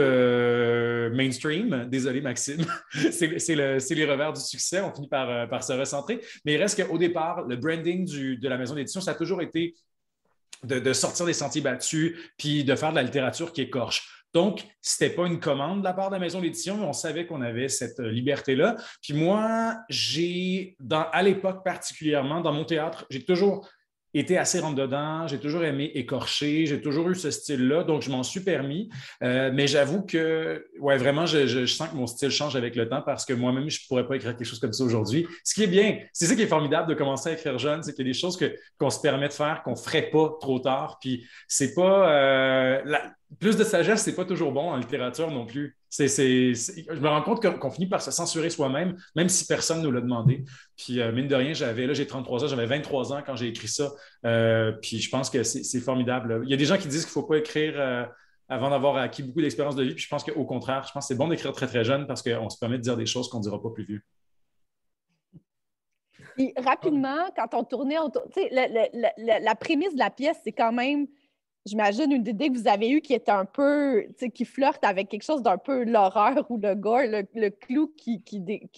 mainstream. 1.14 1.86
Désolé, 1.88 2.20
Maxime. 2.20 2.64
c'est 3.10 3.54
les 3.54 4.04
revers 4.04 4.32
du 4.32 4.40
succès. 4.40 4.80
On 4.80 4.94
finit 4.94 5.08
par, 5.08 5.48
par 5.48 5.64
se 5.64 5.72
recentrer. 5.72 6.20
Mais 6.44 6.54
il 6.54 6.56
reste 6.58 6.82
qu'au 6.82 6.98
départ, 6.98 7.42
le 7.46 7.56
branding 7.56 8.06
de 8.38 8.48
la 8.48 8.58
maison 8.58 8.74
d'édition, 8.74 9.00
ça 9.00 9.12
a 9.12 9.14
toujours 9.14 9.42
été 9.42 9.74
de, 10.64 10.78
de, 10.78 10.92
sortir 10.92 11.26
des 11.26 11.32
sentiers 11.32 11.60
battus 11.60 12.16
puis 12.36 12.64
de 12.64 12.74
faire 12.74 12.90
de 12.90 12.96
la 12.96 13.02
littérature 13.02 13.52
qui 13.52 13.62
écorche. 13.62 14.17
Donc, 14.34 14.64
ce 14.82 15.02
n'était 15.02 15.14
pas 15.14 15.26
une 15.26 15.40
commande 15.40 15.80
de 15.80 15.84
la 15.84 15.94
part 15.94 16.10
de 16.10 16.14
la 16.14 16.20
maison 16.20 16.40
d'édition, 16.40 16.76
mais 16.76 16.84
on 16.84 16.92
savait 16.92 17.26
qu'on 17.26 17.40
avait 17.40 17.68
cette 17.68 18.00
euh, 18.00 18.10
liberté-là. 18.10 18.76
Puis 19.02 19.14
moi, 19.14 19.78
j'ai, 19.88 20.76
à 20.90 21.22
l'époque 21.22 21.64
particulièrement, 21.64 22.40
dans 22.40 22.52
mon 22.52 22.64
théâtre, 22.64 23.06
j'ai 23.10 23.24
toujours 23.24 23.68
été 24.14 24.38
assez 24.38 24.58
rentre-dedans, 24.60 25.26
j'ai 25.26 25.38
toujours 25.38 25.64
aimé 25.64 25.90
écorcher, 25.94 26.66
j'ai 26.66 26.80
toujours 26.80 27.10
eu 27.10 27.14
ce 27.14 27.30
style-là, 27.30 27.84
donc 27.84 28.02
je 28.02 28.10
m'en 28.10 28.22
suis 28.22 28.40
permis. 28.40 28.88
Euh, 29.22 29.50
mais 29.52 29.66
j'avoue 29.66 30.02
que, 30.02 30.66
ouais, 30.80 30.96
vraiment, 30.96 31.26
je, 31.26 31.66
sens 31.66 31.90
que 31.90 31.94
mon 31.94 32.06
style 32.06 32.30
change 32.30 32.56
avec 32.56 32.74
le 32.74 32.88
temps 32.88 33.02
parce 33.02 33.24
que 33.24 33.34
moi-même, 33.34 33.68
je 33.68 33.82
ne 33.82 33.86
pourrais 33.86 34.06
pas 34.06 34.16
écrire 34.16 34.36
quelque 34.36 34.46
chose 34.46 34.60
comme 34.60 34.72
ça 34.72 34.84
aujourd'hui. 34.84 35.26
Ce 35.44 35.54
qui 35.54 35.62
est 35.62 35.68
bien, 35.68 35.98
c'est 36.12 36.26
ça 36.26 36.34
qui 36.34 36.42
est 36.42 36.46
formidable 36.46 36.88
de 36.88 36.94
commencer 36.94 37.30
à 37.30 37.32
écrire 37.34 37.58
jeune, 37.58 37.82
c'est 37.82 37.92
qu'il 37.92 38.06
y 38.06 38.08
a 38.08 38.12
des 38.12 38.18
choses 38.18 38.38
qu'on 38.78 38.90
se 38.90 39.00
permet 39.00 39.28
de 39.28 39.34
faire 39.34 39.62
qu'on 39.62 39.72
ne 39.72 39.76
ferait 39.76 40.10
pas 40.10 40.36
trop 40.40 40.58
tard. 40.58 40.98
Puis 41.00 41.26
c'est 41.46 41.74
pas. 41.74 42.10
Euh, 42.10 42.82
plus 43.38 43.56
de 43.56 43.64
sagesse, 43.64 44.02
c'est 44.02 44.14
pas 44.14 44.24
toujours 44.24 44.52
bon 44.52 44.70
en 44.70 44.76
littérature 44.76 45.30
non 45.30 45.44
plus. 45.44 45.76
Je 45.90 47.00
me 47.00 47.08
rends 47.08 47.22
compte 47.22 47.58
qu'on 47.58 47.70
finit 47.70 47.86
par 47.86 48.00
se 48.00 48.10
censurer 48.10 48.48
soi-même, 48.48 48.96
même 49.14 49.28
si 49.28 49.46
personne 49.46 49.78
ne 49.78 49.84
nous 49.84 49.92
l'a 49.92 50.00
demandé. 50.00 50.44
Puis, 50.76 51.00
euh, 51.00 51.12
mine 51.12 51.28
de 51.28 51.34
rien, 51.34 51.52
j'avais, 51.52 51.86
là, 51.86 51.92
j'ai 51.92 52.06
33 52.06 52.44
ans, 52.44 52.48
j'avais 52.48 52.66
23 52.66 53.12
ans 53.12 53.22
quand 53.24 53.36
j'ai 53.36 53.48
écrit 53.48 53.68
ça. 53.68 53.92
Euh, 54.24 54.72
puis, 54.72 54.98
je 54.98 55.10
pense 55.10 55.28
que 55.28 55.42
c'est, 55.42 55.80
formidable. 55.80 56.40
Il 56.44 56.50
y 56.50 56.54
a 56.54 56.56
des 56.56 56.64
gens 56.64 56.78
qui 56.78 56.88
disent 56.88 57.04
qu'il 57.04 57.10
ne 57.10 57.22
faut 57.22 57.28
pas 57.28 57.36
écrire 57.36 57.74
euh, 57.76 58.04
avant 58.48 58.70
d'avoir 58.70 58.96
acquis 58.96 59.22
beaucoup 59.22 59.42
d'expérience 59.42 59.76
de 59.76 59.84
vie. 59.84 59.94
Puis, 59.94 60.04
je 60.04 60.08
pense 60.08 60.24
qu'au 60.24 60.44
contraire, 60.44 60.84
je 60.86 60.92
pense 60.92 61.04
que 61.04 61.08
c'est 61.08 61.18
bon 61.18 61.28
d'écrire 61.28 61.52
très, 61.52 61.66
très 61.66 61.84
jeune 61.84 62.06
parce 62.06 62.22
qu'on 62.22 62.48
se 62.48 62.58
permet 62.58 62.78
de 62.78 62.82
dire 62.82 62.96
des 62.96 63.06
choses 63.06 63.28
qu'on 63.28 63.38
ne 63.38 63.42
dira 63.42 63.60
pas 63.62 63.70
plus 63.70 63.84
vieux. 63.84 64.02
Rapidement, 66.56 67.30
quand 67.36 67.52
on 67.54 67.64
tournait, 67.64 67.96
la, 68.52 69.40
la 69.40 69.54
prémisse 69.54 69.94
de 69.94 69.98
la 69.98 70.10
pièce, 70.10 70.38
c'est 70.44 70.52
quand 70.52 70.72
même 70.72 71.08
j'imagine, 71.68 72.10
une 72.10 72.26
idée 72.26 72.48
que 72.48 72.58
vous 72.58 72.68
avez 72.68 72.90
eue 72.90 73.00
qui 73.00 73.12
est 73.12 73.28
un 73.28 73.44
peu, 73.44 74.06
qui 74.34 74.44
flirte 74.44 74.84
avec 74.84 75.08
quelque 75.08 75.22
chose 75.24 75.42
d'un 75.42 75.58
peu 75.58 75.84
l'horreur 75.84 76.44
ou 76.50 76.58
le 76.58 76.74
gore, 76.74 77.02
le, 77.04 77.50
clou 77.50 77.92
qui, 77.96 78.22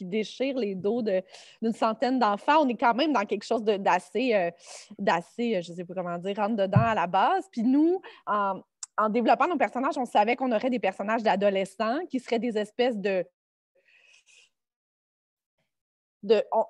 déchire 0.01 0.59
les 0.59 0.75
dos 0.75 1.03
d'une 1.03 1.73
centaine 1.73 2.19
d'enfants. 2.19 2.65
On 2.65 2.69
est 2.69 2.77
quand 2.77 2.95
même 2.95 3.13
dans 3.13 3.25
quelque 3.25 3.45
chose 3.45 3.63
d'assez, 3.65 4.35
euh, 4.35 4.51
euh, 5.01 5.21
je 5.39 5.71
ne 5.71 5.77
sais 5.77 5.85
pas 5.85 5.95
comment 5.95 6.19
dire, 6.19 6.37
rentre 6.37 6.57
dedans 6.57 6.83
à 6.83 6.95
la 6.95 7.07
base. 7.07 7.49
Puis 7.51 7.63
nous, 7.63 8.01
en 8.27 9.09
développant 9.09 9.49
nos 9.49 9.57
personnages, 9.57 9.97
on 9.97 10.05
savait 10.05 10.37
qu'on 10.37 10.53
aurait 10.53 10.71
des 10.71 10.79
personnages 10.79 11.23
d'adolescents 11.23 12.01
qui 12.11 12.21
seraient 12.21 12.39
des 12.39 12.59
espèces 12.59 12.99
de 12.99 13.25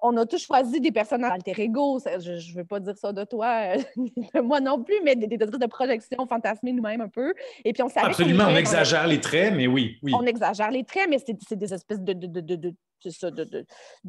on, 0.03 0.17
a 0.17 0.27
tous 0.27 0.45
choisi 0.45 0.81
des 0.81 0.93
personnages 0.93 1.33
alter 1.33 1.61
ego. 1.63 1.99
Je 1.99 2.33
ne 2.33 2.57
veux 2.57 2.65
pas 2.65 2.81
dire 2.81 2.97
ça 2.97 3.13
de 3.13 3.25
toi, 3.25 3.75
moi 4.43 4.61
non 4.61 4.83
plus, 4.83 4.97
mais 5.05 5.17
des, 5.17 5.27
des, 5.27 5.37
de 5.39 5.67
projections 5.67 6.27
fantasmées 6.27 6.73
nous-mêmes 6.73 7.01
un 7.01 7.09
peu. 7.09 7.35
Et 7.65 7.73
puis 7.73 7.83
on 7.83 7.89
Absolument, 7.97 8.45
on, 8.49 8.57
exagère 8.57 9.07
les 9.07 9.21
traits, 9.21 9.55
mais 9.55 9.67
oui, 9.67 9.99
oui. 10.03 10.13
On 10.15 10.25
exagère 10.25 10.71
les 10.71 10.85
traits, 10.85 11.09
mais 11.09 11.19
c'est 11.19 11.57
des 11.57 11.75
espèces 11.75 12.01
de, 12.01 12.13
de, 12.13 12.41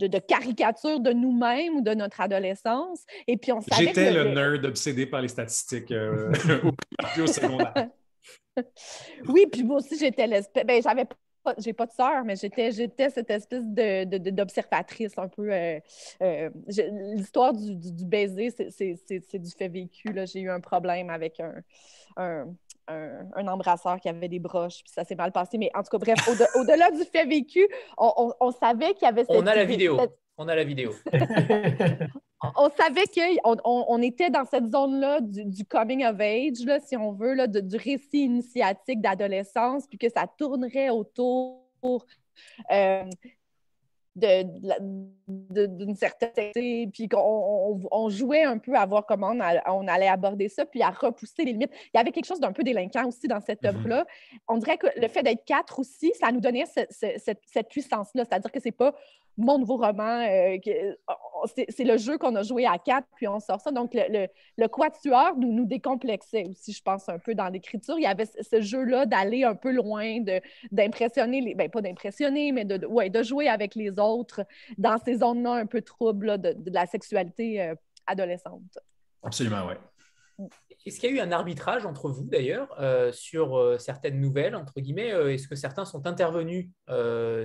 de, 0.08 0.20
caricatures 0.20 1.00
de 1.00 1.12
nous-mêmes 1.12 1.76
ou 1.76 1.82
de 1.82 1.94
notre 1.94 2.22
adolescence. 2.22 3.04
Et 3.28 3.38
puis 3.38 3.52
on 3.52 3.62
J'étais 3.78 4.12
le, 4.12 4.34
nerd 4.34 4.66
obsédé 4.66 5.06
par 5.06 5.22
les 5.22 5.28
statistiques 5.28 5.92
euh, 5.92 6.32
au, 7.18 7.28
secondaire. 7.28 7.90
oui, 9.28 9.46
puis 9.52 9.64
moi 9.64 9.78
aussi, 9.78 9.98
j'étais 9.98 10.28
l'espèce. 10.28 10.66
Ben, 10.66 10.82
j'avais 10.82 11.06
j'ai 11.58 11.74
pas 11.74 11.86
de 11.86 11.92
sœur, 11.92 12.24
mais 12.26 12.36
j'étais, 12.36 12.72
j'étais 12.72 13.10
cette 13.10 13.30
espèce 13.30 13.64
de, 13.66 14.30
d'observatrice 14.30 15.18
un 15.18 15.28
peu. 15.28 15.52
Euh, 15.52 15.80
euh, 16.22 16.50
l'histoire 17.16 17.54
du, 17.54 17.76
du, 17.76 18.06
baiser, 18.06 18.50
c'est, 18.70 19.40
du 19.40 19.52
fait 19.52 19.68
vécu. 19.68 20.12
Là. 20.14 20.26
J'ai 20.26 20.42
eu 20.42 20.50
un 20.50 20.60
problème 20.60 21.10
avec 21.10 21.40
un, 21.40 21.54
un, 22.18 22.48
un, 22.88 23.48
embrasseur 23.48 24.00
qui 24.00 24.10
avait 24.10 24.28
des 24.28 24.40
broches, 24.40 24.84
puis 24.84 24.92
ça 24.94 25.04
s'est 25.04 25.16
mal 25.16 25.32
passé. 25.32 25.58
Mais 25.58 25.72
en 25.74 25.84
tout 25.84 25.98
cas, 25.98 25.98
bref, 25.98 26.20
au 26.56 26.64
delà 26.66 26.92
du 26.92 27.04
fait 27.04 27.26
vécu, 27.26 27.68
on, 27.98 28.34
on, 28.40 28.52
savait 28.52 28.94
qu'il 28.94 29.04
y 29.04 29.10
avait 29.10 29.26
cette. 29.26 29.36
On 29.36 29.48
a 29.48 29.56
la 29.56 29.66
vidéo. 29.66 30.00
On 30.38 30.48
a 30.48 30.56
la 30.56 30.64
vidéo. 30.64 30.92
On 32.56 32.70
savait 32.72 33.06
qu'on 33.06 33.58
on, 33.64 34.02
était 34.02 34.30
dans 34.30 34.46
cette 34.46 34.72
zone-là 34.72 35.20
du, 35.22 35.66
coming 35.66 36.06
of 36.06 36.20
age, 36.20 36.66
là, 36.66 36.80
si 36.80 36.98
on 36.98 37.12
veut, 37.12 37.34
là, 37.34 37.48
du 37.48 37.76
récit 37.76 38.24
initiatique 38.24 39.02
d'adolescence, 39.02 39.86
puis 39.88 39.98
que 39.98 40.10
ça 40.10 40.26
tournerait 40.38 40.90
autour 40.90 41.62
euh, 42.72 43.04
d'une 44.16 45.96
certaine 45.96 46.92
puis 46.92 47.08
qu'on 47.08 47.80
on, 47.92 48.10
jouait 48.10 48.44
un 48.44 48.58
peu 48.58 48.76
à 48.76 48.86
voir 48.86 49.06
comment 49.06 49.34
on, 49.68 49.88
allait 49.88 50.08
aborder 50.08 50.50
ça, 50.50 50.66
puis 50.66 50.82
à 50.82 50.90
repousser 50.90 51.46
les 51.46 51.54
limites. 51.54 51.72
Il 51.94 51.98
y 51.98 52.00
avait 52.00 52.12
quelque 52.12 52.26
chose 52.26 52.40
d'un 52.40 52.52
peu 52.52 52.64
délinquant 52.64 53.08
aussi 53.08 53.28
dans 53.28 53.40
cette 53.40 53.62
mm-hmm. 53.62 53.68
œuvre-là. 53.68 54.06
On 54.48 54.58
dirait 54.58 54.78
que 54.78 54.88
le 55.00 55.08
fait 55.08 55.24
d'être 55.24 55.46
quatre 55.46 55.80
aussi, 55.80 56.12
ça 56.20 56.32
nous 56.32 56.42
donnait 56.42 56.66
cette, 56.66 56.92
cette 57.46 57.70
puissance-là, 57.70 58.26
c'est-à-dire 58.26 58.52
que 58.52 58.60
c'est 58.60 58.72
pas 58.72 58.94
mon 59.38 59.58
nouveau 59.58 59.78
roman. 59.78 60.26
Euh, 60.28 60.58
c'est 61.70 61.84
le 61.84 61.98
jeu 61.98 62.18
qu'on 62.18 62.36
a 62.36 62.44
joué 62.44 62.66
à 62.66 62.78
quatre, 62.78 63.08
puis 63.16 63.28
on 63.28 63.40
sort 63.40 63.60
ça. 63.60 63.72
Donc, 63.72 63.94
le, 63.94 64.28
le, 64.58 64.68
quatuor 64.68 65.36
nous, 65.38 65.52
nous 65.52 65.66
décomplexait 65.66 66.46
aussi, 66.50 66.74
je 66.74 66.82
pense, 66.82 67.10
un 67.10 67.20
peu 67.20 67.34
dans 67.34 67.50
l'écriture. 67.50 67.98
Il 67.98 68.04
y 68.04 68.08
avait 68.08 68.26
ce 68.26 68.62
jeu-là 68.62 69.06
d'aller 69.06 69.44
un 69.44 69.56
peu 69.56 69.72
loin, 69.72 70.20
d'impressionner, 70.72 71.42
les, 71.42 71.56
ben, 71.56 71.70
pas 71.70 71.82
d'impressionner, 71.82 72.52
mais 72.52 72.66
de, 72.66 72.86
ouais, 72.86 73.10
de 73.10 73.24
jouer 73.24 73.48
avec 73.48 73.76
les 73.76 73.98
autres 74.00 74.42
dans 74.78 74.98
ces 75.04 75.18
zones-là 75.18 75.54
un 75.54 75.66
peu 75.66 75.82
troubles 75.82 76.40
de, 76.40 76.56
la 76.68 76.86
sexualité 76.86 77.62
euh, 77.62 77.76
adolescente. 78.06 78.78
Absolument, 79.24 79.68
oui. 79.68 80.48
Est-ce 80.86 81.00
qu'il 81.00 81.16
y 81.16 81.20
a 81.20 81.24
eu 81.24 81.28
un 81.28 81.32
arbitrage 81.32 81.86
entre 81.86 82.10
vous 82.10 82.24
d'ailleurs 82.24 82.76
euh, 82.80 83.12
sur 83.12 83.80
certaines 83.80 84.20
nouvelles, 84.20 84.56
entre 84.56 84.80
guillemets? 84.80 85.10
Est-ce 85.10 85.48
que 85.48 85.56
certains 85.56 85.86
sont 85.86 86.08
intervenus 86.08 86.70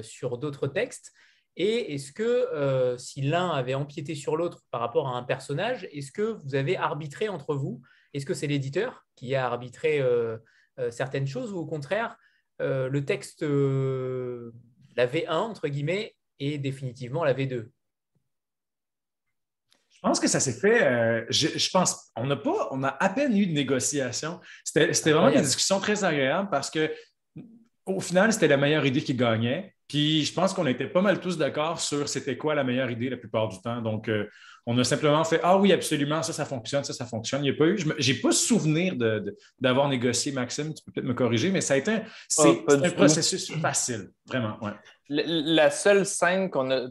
sur 0.02 0.38
d'autres 0.38 0.66
textes? 0.68 1.12
Et 1.56 1.94
est-ce 1.94 2.12
que 2.12 2.22
euh, 2.22 2.98
si 2.98 3.22
l'un 3.22 3.48
avait 3.48 3.74
empiété 3.74 4.14
sur 4.14 4.36
l'autre 4.36 4.64
par 4.70 4.80
rapport 4.80 5.08
à 5.08 5.16
un 5.16 5.22
personnage, 5.22 5.88
est-ce 5.90 6.12
que 6.12 6.22
vous 6.22 6.54
avez 6.54 6.76
arbitré 6.76 7.30
entre 7.30 7.54
vous? 7.54 7.80
Est-ce 8.12 8.26
que 8.26 8.34
c'est 8.34 8.46
l'éditeur 8.46 9.06
qui 9.14 9.34
a 9.34 9.46
arbitré 9.46 10.00
euh, 10.00 10.36
euh, 10.78 10.90
certaines 10.90 11.26
choses 11.26 11.52
ou 11.52 11.58
au 11.58 11.66
contraire, 11.66 12.16
le 12.58 13.00
texte, 13.00 13.42
la 13.42 15.06
V1, 15.06 15.30
entre 15.30 15.68
guillemets, 15.68 16.16
est 16.38 16.58
définitivement 16.58 17.24
la 17.24 17.34
V2 17.34 17.68
je 19.88 20.00
pense 20.02 20.20
que 20.20 20.28
ça 20.28 20.40
s'est 20.40 20.52
fait. 20.52 21.26
je, 21.30 21.70
pense, 21.70 22.12
on 22.16 22.26
n'a 22.26 22.36
pas, 22.36 22.68
on 22.70 22.84
a 22.84 22.88
à 22.88 23.08
peine 23.08 23.36
eu 23.36 23.46
de 23.46 23.52
négociation. 23.52 24.40
C'était 24.62 25.10
vraiment 25.10 25.30
des 25.30 25.40
discussions 25.40 25.80
très 25.80 26.04
agréables 26.04 26.48
parce 26.50 26.70
que 26.70 26.92
au 27.86 27.98
final, 27.98 28.32
c'était 28.32 28.46
la 28.46 28.58
meilleure 28.58 28.84
idée 28.86 29.02
qui 29.02 29.14
gagnait. 29.14 29.75
Puis 29.88 30.24
je 30.24 30.32
pense 30.32 30.52
qu'on 30.52 30.66
était 30.66 30.88
pas 30.88 31.00
mal 31.00 31.20
tous 31.20 31.38
d'accord 31.38 31.80
sur 31.80 32.08
c'était 32.08 32.36
quoi 32.36 32.54
la 32.54 32.64
meilleure 32.64 32.90
idée 32.90 33.08
la 33.08 33.16
plupart 33.16 33.48
du 33.48 33.60
temps. 33.60 33.80
Donc, 33.80 34.08
euh, 34.08 34.28
on 34.66 34.76
a 34.78 34.84
simplement 34.84 35.22
fait 35.22 35.40
Ah 35.44 35.58
oui, 35.58 35.72
absolument, 35.72 36.22
ça, 36.22 36.32
ça 36.32 36.44
fonctionne, 36.44 36.82
ça, 36.82 36.92
ça 36.92 37.06
fonctionne. 37.06 37.44
Il 37.44 37.50
n'y 37.50 37.56
a 37.56 37.58
pas 37.58 37.66
eu, 37.66 37.78
je 37.78 38.12
n'ai 38.12 38.18
pas 38.18 38.32
souvenir 38.32 38.94
d'avoir 39.60 39.88
négocié, 39.88 40.32
Maxime, 40.32 40.74
tu 40.74 40.82
peux 40.84 40.92
peut-être 40.92 41.06
me 41.06 41.14
corriger, 41.14 41.50
mais 41.50 41.60
ça 41.60 41.74
a 41.74 41.76
été 41.76 41.92
un, 41.92 42.02
c'est, 42.28 42.64
ah, 42.68 42.72
un 42.72 42.90
processus 42.90 43.52
facile, 43.60 44.10
vraiment. 44.26 44.58
Ouais. 44.60 44.72
La 45.08 45.70
seule 45.70 46.04
scène 46.04 46.50
qu'on 46.50 46.72
a, 46.72 46.88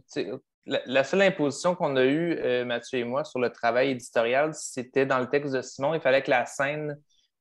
la, 0.65 1.03
seule 1.03 1.21
imposition 1.21 1.75
qu'on 1.75 1.95
a 1.95 2.05
eue, 2.05 2.37
euh, 2.39 2.65
Mathieu 2.65 2.99
et 2.99 3.03
moi, 3.03 3.23
sur 3.23 3.39
le 3.39 3.49
travail 3.49 3.91
éditorial, 3.91 4.53
c'était 4.53 5.05
dans 5.05 5.19
le 5.19 5.27
texte 5.27 5.53
de 5.53 5.61
Simon. 5.61 5.93
Il 5.93 6.01
fallait 6.01 6.23
que 6.23 6.31
la 6.31 6.45
scène 6.45 6.97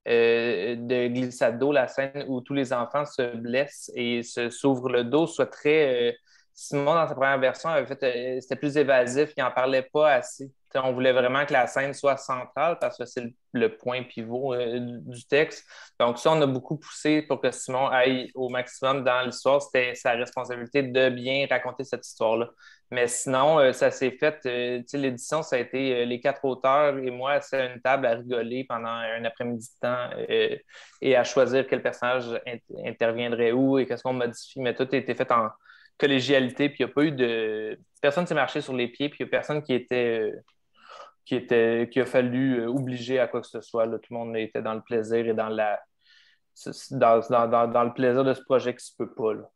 euh, 0.06 0.76
de 0.76 1.08
glissade 1.08 1.62
la 1.62 1.88
scène 1.88 2.26
où 2.28 2.40
tous 2.40 2.54
les 2.54 2.72
enfants 2.72 3.04
se 3.06 3.36
blessent 3.36 3.90
et 3.94 4.22
se 4.22 4.50
s'ouvrent 4.50 4.90
le 4.90 5.04
dos, 5.04 5.26
soit 5.26 5.46
très. 5.46 6.10
Euh, 6.10 6.12
Simon, 6.52 6.94
dans 6.94 7.08
sa 7.08 7.14
première 7.14 7.38
version, 7.38 7.68
avait 7.68 7.86
fait, 7.86 8.02
euh, 8.04 8.40
c'était 8.40 8.56
plus 8.56 8.76
évasif, 8.76 9.32
il 9.36 9.42
n'en 9.42 9.50
parlait 9.50 9.82
pas 9.92 10.12
assez. 10.12 10.52
On 10.82 10.92
voulait 10.92 11.12
vraiment 11.12 11.44
que 11.46 11.52
la 11.52 11.66
scène 11.66 11.94
soit 11.94 12.16
centrale 12.16 12.78
parce 12.80 12.98
que 12.98 13.04
c'est 13.04 13.24
le, 13.52 13.76
point 13.76 14.02
pivot 14.02 14.54
du 14.56 15.26
texte. 15.26 15.64
Donc, 16.00 16.18
ça, 16.18 16.32
on 16.32 16.42
a 16.42 16.46
beaucoup 16.46 16.76
poussé 16.76 17.22
pour 17.22 17.40
que 17.40 17.50
Simon 17.50 17.88
aille 17.88 18.30
au 18.34 18.48
maximum 18.48 19.04
dans 19.04 19.22
l'histoire. 19.22 19.62
C'était 19.62 19.94
sa 19.94 20.12
responsabilité 20.12 20.82
de 20.82 21.08
bien 21.10 21.46
raconter 21.48 21.84
cette 21.84 22.06
histoire-là. 22.06 22.48
Mais 22.90 23.08
sinon, 23.08 23.58
euh, 23.58 23.72
ça 23.72 23.90
s'est 23.90 24.12
fait, 24.12 24.38
euh, 24.46 24.82
l'édition, 24.92 25.42
ça 25.42 25.56
a 25.56 25.58
été 25.58 26.02
euh, 26.02 26.04
les 26.04 26.20
quatre 26.20 26.44
auteurs 26.44 26.96
et 26.98 27.10
moi, 27.10 27.40
c'est 27.40 27.66
une 27.74 27.80
table 27.80 28.06
à 28.06 28.14
rigoler 28.14 28.64
pendant 28.64 28.88
un 28.88 29.24
après-midi 29.24 29.66
de 29.66 29.88
temps 29.88 30.10
et 31.00 31.16
à 31.16 31.24
choisir 31.24 31.66
quel 31.66 31.82
personnage 31.82 32.26
interviendrait 32.84 33.52
où 33.52 33.78
et 33.78 33.86
qu'est-ce 33.86 34.02
qu'on 34.02 34.12
modifie. 34.12 34.60
Mais 34.60 34.74
tout 34.74 34.86
a 34.90 34.96
été 34.96 35.14
fait 35.14 35.30
en 35.32 35.48
collégialité, 35.98 36.68
puis 36.68 36.78
il 36.80 36.86
n'y 36.86 36.90
a 36.90 36.94
pas 36.94 37.02
eu 37.04 37.12
de. 37.12 37.78
Personne 38.00 38.24
ne 38.24 38.28
s'est 38.28 38.34
marché 38.34 38.60
sur 38.60 38.74
les 38.74 38.88
pieds, 38.88 39.08
puis 39.08 39.18
il 39.20 39.24
n'y 39.24 39.28
a 39.28 39.30
personne 39.30 39.62
qui 39.62 39.74
était. 39.74 40.32
Qui, 41.24 41.36
était, 41.36 41.88
qui 41.90 42.00
a 42.00 42.06
fallu 42.06 42.66
obliger 42.66 43.18
à 43.18 43.28
quoi 43.28 43.40
que 43.40 43.46
ce 43.46 43.60
soit. 43.60 43.86
Tout 43.86 44.12
le 44.12 44.16
monde 44.16 44.36
était 44.36 44.62
dans 44.62 44.74
le 44.74 44.82
plaisir 44.82 45.26
et 45.26 45.34
dans 45.34 45.48
la 45.48 45.80
dans, 46.90 47.66
dans, 47.68 47.84
le 47.84 47.92
plaisir 47.92 48.24
de 48.24 48.32
ce 48.32 48.42
projet 48.42 48.74
qui 48.74 48.84
se 48.84 48.92
peut 48.96 49.12
pas. 49.12 49.34
Là. 49.34 49.50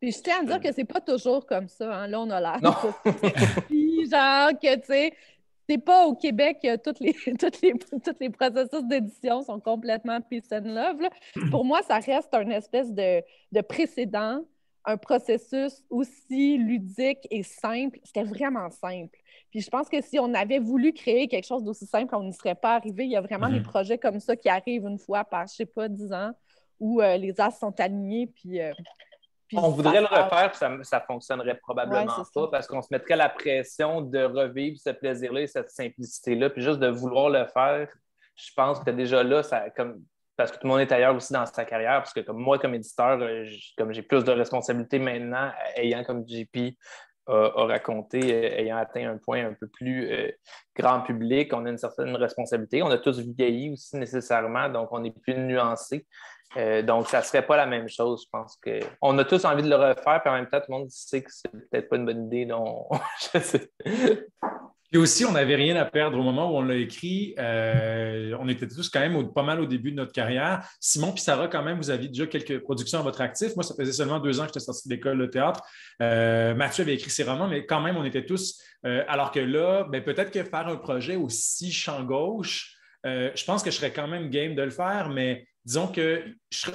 Puis 0.00 0.12
je 0.12 0.22
tiens 0.22 0.40
à 0.42 0.44
dire 0.44 0.60
que 0.60 0.70
c'est 0.72 0.84
pas 0.84 1.00
toujours 1.00 1.46
comme 1.46 1.68
ça. 1.68 1.94
Hein. 1.94 2.08
Là, 2.08 2.20
on 2.20 2.30
a 2.30 2.40
l'air. 2.40 2.92
Puis 3.68 4.06
genre 4.10 4.50
que, 4.50 4.74
tu 4.76 4.84
sais, 4.84 5.14
c'est 5.68 5.78
pas 5.78 6.06
au 6.06 6.14
Québec 6.14 6.58
que 6.62 6.76
tous 6.76 7.02
les, 7.02 7.14
toutes 7.38 7.60
les, 7.62 7.72
toutes 8.04 8.20
les 8.20 8.30
processus 8.30 8.84
d'édition 8.84 9.42
sont 9.42 9.60
complètement 9.60 10.20
peace 10.20 10.52
and 10.52 10.64
love. 10.64 11.08
Pour 11.50 11.64
moi, 11.64 11.82
ça 11.82 11.98
reste 11.98 12.34
un 12.34 12.50
espèce 12.50 12.92
de, 12.92 13.22
de 13.52 13.60
précédent, 13.62 14.44
un 14.84 14.96
processus 14.98 15.82
aussi 15.88 16.58
ludique 16.58 17.26
et 17.30 17.42
simple. 17.42 17.98
C'était 18.04 18.24
vraiment 18.24 18.70
simple. 18.70 19.18
Puis 19.54 19.62
je 19.62 19.70
pense 19.70 19.88
que 19.88 20.02
si 20.02 20.18
on 20.18 20.34
avait 20.34 20.58
voulu 20.58 20.92
créer 20.92 21.28
quelque 21.28 21.46
chose 21.46 21.62
d'aussi 21.62 21.86
simple, 21.86 22.12
on 22.16 22.24
n'y 22.24 22.32
serait 22.32 22.56
pas 22.56 22.74
arrivé. 22.74 23.04
Il 23.04 23.12
y 23.12 23.16
a 23.16 23.20
vraiment 23.20 23.48
des 23.48 23.60
mm-hmm. 23.60 23.62
projets 23.62 23.98
comme 23.98 24.18
ça 24.18 24.34
qui 24.34 24.48
arrivent 24.48 24.84
une 24.84 24.98
fois 24.98 25.22
par, 25.22 25.46
je 25.46 25.54
sais 25.54 25.64
pas, 25.64 25.88
dix 25.88 26.12
ans, 26.12 26.32
où 26.80 27.00
euh, 27.00 27.16
les 27.16 27.40
as 27.40 27.52
sont 27.52 27.72
alignés, 27.78 28.26
puis 28.26 28.60
euh, 28.60 28.72
on 29.52 29.68
voudrait 29.68 30.00
le 30.00 30.08
refaire, 30.08 30.52
ça 30.56 30.68
ne 30.68 31.06
fonctionnerait 31.06 31.54
probablement 31.54 32.24
pas 32.34 32.48
parce 32.48 32.66
qu'on 32.66 32.82
se 32.82 32.88
mettrait 32.90 33.14
la 33.14 33.28
pression 33.28 34.00
de 34.00 34.24
revivre 34.24 34.76
ce 34.76 34.90
plaisir-là 34.90 35.42
et 35.42 35.46
cette 35.46 35.70
simplicité-là. 35.70 36.50
Puis 36.50 36.60
juste 36.60 36.80
de 36.80 36.88
vouloir 36.88 37.30
le 37.30 37.46
faire, 37.46 37.86
je 38.34 38.50
pense 38.56 38.80
que 38.80 38.90
déjà 38.90 39.22
là, 39.22 39.44
ça, 39.44 39.70
comme, 39.70 40.02
parce 40.36 40.50
que 40.50 40.56
tout 40.56 40.66
le 40.66 40.70
monde 40.70 40.80
est 40.80 40.90
ailleurs 40.90 41.14
aussi 41.14 41.32
dans 41.32 41.46
sa 41.46 41.64
carrière, 41.64 41.98
parce 41.98 42.12
que 42.12 42.22
comme 42.22 42.38
moi, 42.38 42.58
comme 42.58 42.74
éditeur, 42.74 43.20
euh, 43.20 43.46
comme 43.78 43.92
j'ai 43.92 44.02
plus 44.02 44.24
de 44.24 44.32
responsabilités 44.32 44.98
maintenant, 44.98 45.52
ayant 45.76 46.02
comme 46.02 46.26
JP 46.26 46.74
a, 47.26 47.66
raconté, 47.66 48.34
euh, 48.34 48.58
ayant 48.58 48.76
atteint 48.76 49.08
un 49.10 49.18
point 49.18 49.46
un 49.46 49.54
peu 49.54 49.66
plus 49.66 50.10
euh, 50.10 50.30
grand 50.76 51.00
public, 51.00 51.52
on 51.52 51.64
a 51.66 51.70
une 51.70 51.78
certaine 51.78 52.14
responsabilité. 52.16 52.82
On 52.82 52.90
a 52.90 52.98
tous 52.98 53.20
vieilli 53.20 53.72
aussi 53.72 53.96
nécessairement, 53.96 54.68
donc 54.68 54.88
on 54.92 55.02
est 55.04 55.18
plus 55.22 55.34
nuancé. 55.34 56.06
Euh, 56.56 56.82
donc, 56.82 57.08
ça 57.08 57.18
ne 57.18 57.24
serait 57.24 57.44
pas 57.44 57.56
la 57.56 57.66
même 57.66 57.88
chose. 57.88 58.24
Je 58.24 58.30
pense 58.30 58.58
qu'on 58.62 59.18
a 59.18 59.24
tous 59.24 59.44
envie 59.44 59.62
de 59.62 59.68
le 59.68 59.76
refaire, 59.76 60.20
puis 60.22 60.30
en 60.30 60.34
même 60.34 60.48
temps, 60.48 60.60
tout 60.60 60.70
le 60.70 60.78
monde 60.78 60.90
sait 60.90 61.22
que 61.22 61.30
c'est 61.30 61.50
peut-être 61.50 61.88
pas 61.88 61.96
une 61.96 62.06
bonne 62.06 62.26
idée. 62.26 62.46
Donc, 62.46 62.88
je 63.32 63.38
sais. 63.40 63.70
Et 64.94 64.96
aussi, 64.96 65.24
on 65.24 65.32
n'avait 65.32 65.56
rien 65.56 65.74
à 65.74 65.84
perdre 65.84 66.16
au 66.16 66.22
moment 66.22 66.52
où 66.52 66.56
on 66.56 66.62
l'a 66.62 66.76
écrit. 66.76 67.34
Euh, 67.36 68.32
on 68.38 68.48
était 68.48 68.68
tous 68.68 68.88
quand 68.88 69.00
même 69.00 69.32
pas 69.32 69.42
mal 69.42 69.60
au 69.60 69.66
début 69.66 69.90
de 69.90 69.96
notre 69.96 70.12
carrière. 70.12 70.64
Simon 70.78 71.10
puis 71.10 71.20
Sarah, 71.20 71.48
quand 71.48 71.64
même, 71.64 71.78
vous 71.78 71.90
aviez 71.90 72.06
déjà 72.06 72.28
quelques 72.28 72.60
productions 72.60 73.00
à 73.00 73.02
votre 73.02 73.20
actif. 73.20 73.56
Moi, 73.56 73.64
ça 73.64 73.74
faisait 73.74 73.92
seulement 73.92 74.20
deux 74.20 74.38
ans 74.38 74.44
que 74.44 74.50
j'étais 74.50 74.60
sorti 74.60 74.88
de 74.88 74.94
l'école 74.94 75.18
de 75.18 75.26
théâtre. 75.26 75.62
Euh, 76.00 76.54
Mathieu 76.54 76.82
avait 76.82 76.94
écrit 76.94 77.10
ses 77.10 77.24
romans, 77.24 77.48
mais 77.48 77.66
quand 77.66 77.80
même, 77.80 77.96
on 77.96 78.04
était 78.04 78.24
tous. 78.24 78.62
alors 78.84 79.32
que 79.32 79.40
là, 79.40 79.82
ben, 79.90 80.00
peut-être 80.00 80.30
que 80.30 80.44
faire 80.44 80.68
un 80.68 80.76
projet 80.76 81.16
aussi 81.16 81.72
champ 81.72 82.04
gauche, 82.04 82.76
je 83.04 83.44
pense 83.44 83.64
que 83.64 83.72
je 83.72 83.76
serais 83.76 83.92
quand 83.92 84.06
même 84.06 84.30
game 84.30 84.54
de 84.54 84.62
le 84.62 84.70
faire, 84.70 85.08
mais 85.08 85.44
disons 85.64 85.88
que 85.88 86.22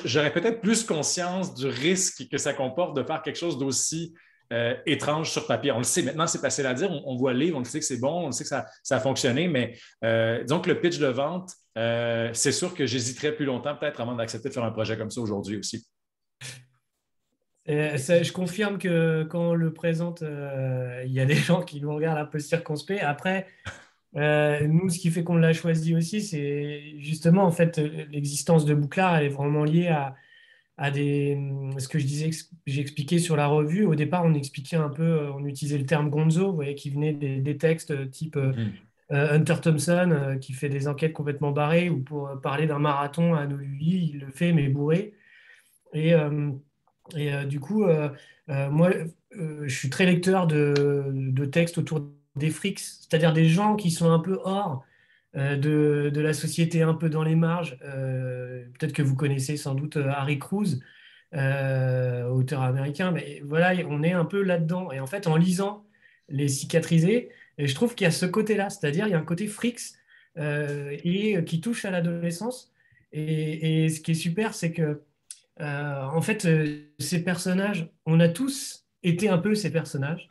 j'aurais 0.04 0.34
peut-être 0.34 0.60
plus 0.60 0.84
conscience 0.84 1.54
du 1.56 1.68
risque 1.68 2.28
que 2.30 2.38
ça 2.38 2.54
comporte 2.54 2.98
de 2.98 3.04
faire 3.04 3.22
quelque 3.22 3.38
chose 3.38 3.58
d'aussi 3.58 4.14
euh, 4.52 4.76
étrange 4.86 5.32
sur 5.32 5.48
papier. 5.48 5.72
On 5.72 5.78
le 5.78 5.84
sait 5.84 6.02
maintenant, 6.02 6.28
c'est 6.28 6.40
facile 6.40 6.66
à 6.66 6.74
dire. 6.74 6.90
On, 7.06 7.16
voit 7.16 7.34
le 7.34 7.40
livre, 7.40 7.58
on 7.58 7.60
le 7.60 7.66
sait 7.66 7.80
que 7.80 7.86
c'est 7.86 8.00
bon, 8.00 8.24
on 8.24 8.26
le 8.28 8.32
sait 8.32 8.44
que 8.44 8.50
ça, 8.50 8.66
a 8.90 9.00
fonctionné, 9.00 9.48
mais 9.48 9.78
euh, 10.04 10.44
disons 10.44 10.62
le 10.66 10.80
pitch 10.80 10.98
de 10.98 11.08
vente, 11.08 11.52
euh, 11.78 12.30
c'est 12.34 12.52
sûr 12.52 12.74
que 12.74 12.86
j'hésiterais 12.86 13.34
plus 13.34 13.46
longtemps 13.46 13.76
peut-être 13.76 14.02
avant 14.02 14.16
d'accepter 14.16 14.50
de 14.50 14.54
faire 14.54 14.64
un 14.64 14.72
projet 14.72 14.98
comme 14.98 15.12
ça 15.12 15.22
aujourd'hui 15.22 15.58
aussi. 15.58 15.88
je 17.68 18.32
confirme 18.32 18.78
que 18.78 19.24
quand 19.30 19.52
on 19.52 19.54
le 19.54 19.74
présente, 19.74 20.24
il 21.06 21.12
y 21.12 21.20
a 21.20 21.26
des 21.26 21.36
gens 21.48 21.62
qui 21.62 21.82
nous 21.82 21.94
regardent 21.94 22.20
un 22.20 22.26
peu 22.26 22.40
circonspect. 22.40 23.04
Après, 23.04 23.46
euh, 24.16 24.68
nous, 24.68 24.90
ce 24.90 25.00
qui 25.00 25.12
fait 25.12 25.24
qu'on 25.24 25.36
l'a 25.36 25.54
choisi 25.54 25.96
aussi, 25.96 26.22
c'est 26.22 26.96
justement 26.98 27.44
en 27.44 27.52
fait 27.52 27.78
l'existence 27.78 28.66
de 28.66 28.74
Bouclard, 28.74 29.18
elle 29.18 29.26
est 29.26 29.30
vraiment 29.30 29.64
liée 29.64 29.88
à, 29.88 30.16
à 30.80 30.92
des, 30.92 31.38
ce 31.78 31.90
que 31.90 32.00
je 32.00 32.06
disais, 32.06 32.30
j'ai 32.66 32.80
expliqué 32.80 33.20
sur 33.20 33.36
la 33.36 33.48
revue. 33.48 33.86
Au 33.86 33.96
départ, 33.96 34.24
on 34.24 34.34
expliquait 34.34 34.78
un 34.78 34.88
peu, 34.88 35.04
euh, 35.04 35.34
on 35.34 35.46
utilisait 35.46 35.78
le 35.78 35.86
terme 35.86 36.10
gonzo, 36.10 36.48
vous 36.48 36.56
voyez, 36.56 36.74
qui 36.74 36.90
venait 36.90 37.12
des, 37.12 37.58
textes 37.58 38.10
type 38.12 38.38
euh, 38.38 38.54
mm. 38.54 39.14
Hunter 39.14 39.56
Thompson, 39.62 40.38
qui 40.40 40.54
fait 40.54 40.70
des 40.70 40.88
enquêtes 40.88 41.12
complètement 41.12 41.52
barrées, 41.52 41.90
ou 41.90 42.00
pour 42.00 42.30
parler 42.42 42.66
d'un 42.66 42.80
marathon 42.80 43.34
à 43.34 43.46
lui, 43.46 44.12
il 44.14 44.20
le 44.20 44.32
fait, 44.32 44.54
mais 44.54 44.70
bourré. 44.70 45.14
Et, 45.94 46.14
et 47.18 47.46
du 47.46 47.60
coup, 47.60 47.88
moi, 48.48 48.92
je 49.32 49.76
suis 49.76 49.90
très 49.90 50.06
lecteur 50.06 50.46
de, 50.46 51.12
de 51.12 51.46
textes 51.46 51.80
autour 51.80 52.08
des 52.36 52.52
frics, 52.52 52.80
c'est-à-dire 52.80 53.34
des 53.34 53.50
gens 53.50 53.76
qui 53.76 53.90
sont 53.90 54.12
un 54.12 54.20
peu 54.20 54.40
hors 54.44 54.86
euh, 55.36 55.58
de, 55.58 56.22
la 56.22 56.34
société, 56.34 56.82
un 56.82 56.96
peu 56.96 57.10
dans 57.10 57.24
les 57.24 57.36
marges. 57.36 57.78
Euh, 57.84 58.66
peut-être 58.78 58.94
que 58.94 59.04
vous 59.04 59.16
connaissez 59.16 59.58
sans 59.58 59.76
doute 59.76 59.98
euh, 59.98 60.10
Harry 60.10 60.40
Cruz, 60.40 60.80
auteur 61.32 62.64
américain, 62.64 63.12
mais 63.12 63.42
voilà, 63.46 63.74
on 63.88 64.02
est 64.02 64.14
un 64.14 64.26
peu 64.26 64.42
là-dedans. 64.42 64.92
Et 64.92 65.00
en 65.00 65.06
fait, 65.08 65.28
en 65.28 65.36
lisant 65.36 65.86
Les 66.30 66.48
cicatrisés, 66.48 67.30
je 67.60 67.74
trouve 67.76 67.96
qu'il 67.96 68.06
y 68.06 68.08
a 68.08 68.12
ce 68.12 68.26
côté-là, 68.26 68.70
c'est-à-dire 68.70 69.08
il 69.08 69.12
y 69.12 69.14
a 69.14 69.20
un 69.20 69.24
côté 69.26 69.48
frics 69.48 69.80
et 70.38 71.44
qui 71.46 71.62
touche 71.62 71.86
à 71.86 71.92
l'adolescence. 71.92 72.72
Et, 73.12 73.90
ce 73.90 74.00
qui 74.02 74.12
est 74.12 74.16
super, 74.16 74.54
c'est 74.54 74.72
que 74.72 75.04
en 75.60 76.22
fait, 76.22 76.48
ces 77.00 77.24
personnages, 77.24 77.90
on 78.06 78.20
a 78.20 78.30
tous 78.30 78.88
été 79.04 79.30
un 79.30 79.38
peu 79.38 79.54
ces 79.54 79.72
personnages. 79.72 80.28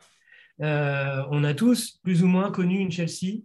On 0.59 1.43
a 1.45 1.53
tous 1.53 1.99
plus 2.03 2.23
ou 2.23 2.27
moins 2.27 2.51
connu 2.51 2.79
une 2.79 2.91
Chelsea. 2.91 3.43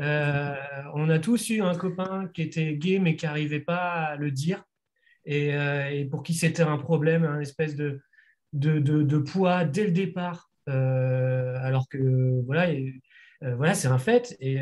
Euh, 0.00 0.54
on 0.94 1.08
a 1.10 1.18
tous 1.18 1.50
eu 1.50 1.60
un 1.60 1.74
copain 1.74 2.28
qui 2.32 2.42
était 2.42 2.74
gay 2.74 2.98
mais 2.98 3.14
qui 3.14 3.26
n'arrivait 3.26 3.60
pas 3.60 3.92
à 3.92 4.16
le 4.16 4.30
dire 4.30 4.64
et, 5.24 5.54
euh, 5.54 6.04
pour 6.10 6.22
qui 6.22 6.34
c'était 6.34 6.62
un 6.62 6.78
problème, 6.78 7.24
un 7.24 7.40
espèce 7.40 7.76
de, 7.76 8.00
de, 8.52 9.18
poids 9.18 9.64
dès 9.64 9.84
le 9.84 9.92
départ, 9.92 10.50
alors 10.66 11.88
que 11.88 12.42
voilà, 12.44 12.72
voilà 13.40 13.74
c'est 13.74 13.88
un 13.88 13.98
fait. 13.98 14.36
Et, 14.40 14.60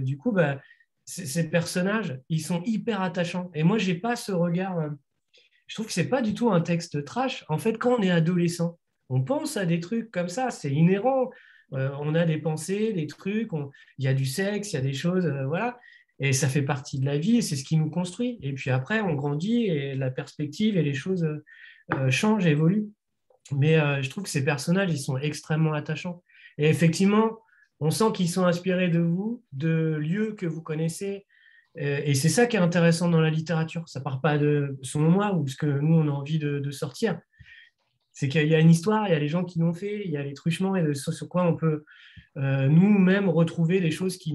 du 0.00 0.16
coup, 0.16 0.32
bah, 0.32 0.60
ces 1.04 1.48
personnages, 1.48 2.18
ils 2.28 2.42
sont 2.42 2.62
hyper 2.64 3.00
attachants. 3.00 3.50
Et 3.54 3.62
moi, 3.62 3.78
j'ai 3.78 3.94
pas 3.94 4.16
ce 4.16 4.32
regard. 4.32 4.76
je 5.68 5.74
trouve 5.74 5.86
que 5.86 5.92
c'est 5.92 6.08
pas 6.08 6.20
du 6.20 6.34
tout 6.34 6.50
un 6.50 6.60
texte 6.60 7.04
trash. 7.04 7.44
En 7.48 7.58
fait, 7.58 7.78
quand 7.78 7.94
on 7.98 8.02
est 8.02 8.10
adolescent, 8.10 8.78
on 9.08 9.22
pense 9.22 9.56
à 9.56 9.66
des 9.66 9.78
trucs 9.78 10.10
comme 10.10 10.28
ça, 10.28 10.50
c'est 10.50 10.72
inhérent. 10.72 11.30
Euh, 11.72 11.90
on 12.00 12.14
a 12.14 12.24
des 12.24 12.38
pensées, 12.38 12.92
des 12.92 13.06
trucs, 13.06 13.50
il 13.98 14.04
y 14.04 14.08
a 14.08 14.14
du 14.14 14.26
sexe, 14.26 14.72
il 14.72 14.76
y 14.76 14.78
a 14.78 14.82
des 14.82 14.92
choses, 14.92 15.26
euh, 15.26 15.46
voilà. 15.46 15.78
Et 16.18 16.32
ça 16.32 16.48
fait 16.48 16.62
partie 16.62 16.98
de 16.98 17.04
la 17.04 17.18
vie 17.18 17.42
c'est 17.42 17.56
ce 17.56 17.64
qui 17.64 17.76
nous 17.76 17.90
construit. 17.90 18.38
Et 18.42 18.52
puis 18.52 18.70
après, 18.70 19.00
on 19.00 19.14
grandit 19.14 19.66
et 19.66 19.94
la 19.94 20.10
perspective 20.10 20.76
et 20.76 20.82
les 20.82 20.94
choses 20.94 21.28
euh, 21.94 22.10
changent, 22.10 22.46
évoluent. 22.46 22.88
Mais 23.52 23.76
je 24.02 24.10
trouve 24.10 24.24
que 24.24 24.30
ces 24.30 24.44
personnages, 24.44 24.90
ils 24.90 24.98
sont 24.98 25.18
extrêmement 25.18 25.72
attachants. 25.72 26.24
Et 26.58 26.68
effectivement, 26.68 27.38
on 27.78 27.90
sent 27.90 28.10
qu'ils 28.12 28.28
sont 28.28 28.44
inspirés 28.44 28.88
de 28.88 28.98
vous, 28.98 29.44
de 29.52 29.94
lieux 30.00 30.32
que 30.32 30.46
vous 30.46 30.62
connaissez. 30.62 31.26
Et 31.76 32.14
c'est 32.14 32.28
ça 32.28 32.46
qui 32.46 32.56
est 32.56 32.60
intéressant 32.60 33.08
dans 33.08 33.20
la 33.20 33.30
littérature. 33.30 33.88
Ça 33.88 34.00
part 34.00 34.20
pas 34.20 34.36
de, 34.36 34.76
selon 34.82 35.10
moi, 35.10 35.32
ou 35.32 35.46
ce 35.46 35.54
que 35.54 35.66
nous, 35.66 35.94
on 35.94 36.08
a 36.08 36.10
envie 36.10 36.40
de 36.40 36.70
sortir 36.72 37.20
C'est 38.18 38.28
qu'il 38.28 38.48
y 38.48 38.54
a 38.54 38.60
une 38.60 38.70
histoire, 38.70 39.06
il 39.06 39.10
y 39.10 39.14
a 39.14 39.18
les 39.18 39.28
gens 39.28 39.44
qui 39.44 39.58
l'ont 39.58 39.74
fait, 39.74 40.00
il 40.06 40.10
y 40.10 40.16
a 40.16 40.22
les 40.22 40.32
truchements 40.32 40.74
et 40.74 40.94
sur 40.94 41.28
quoi 41.28 41.46
on 41.46 41.54
peut 41.54 41.84
nous-mêmes 42.34 43.28
retrouver 43.28 43.78
des 43.78 43.90
choses 43.90 44.16
qui 44.16 44.34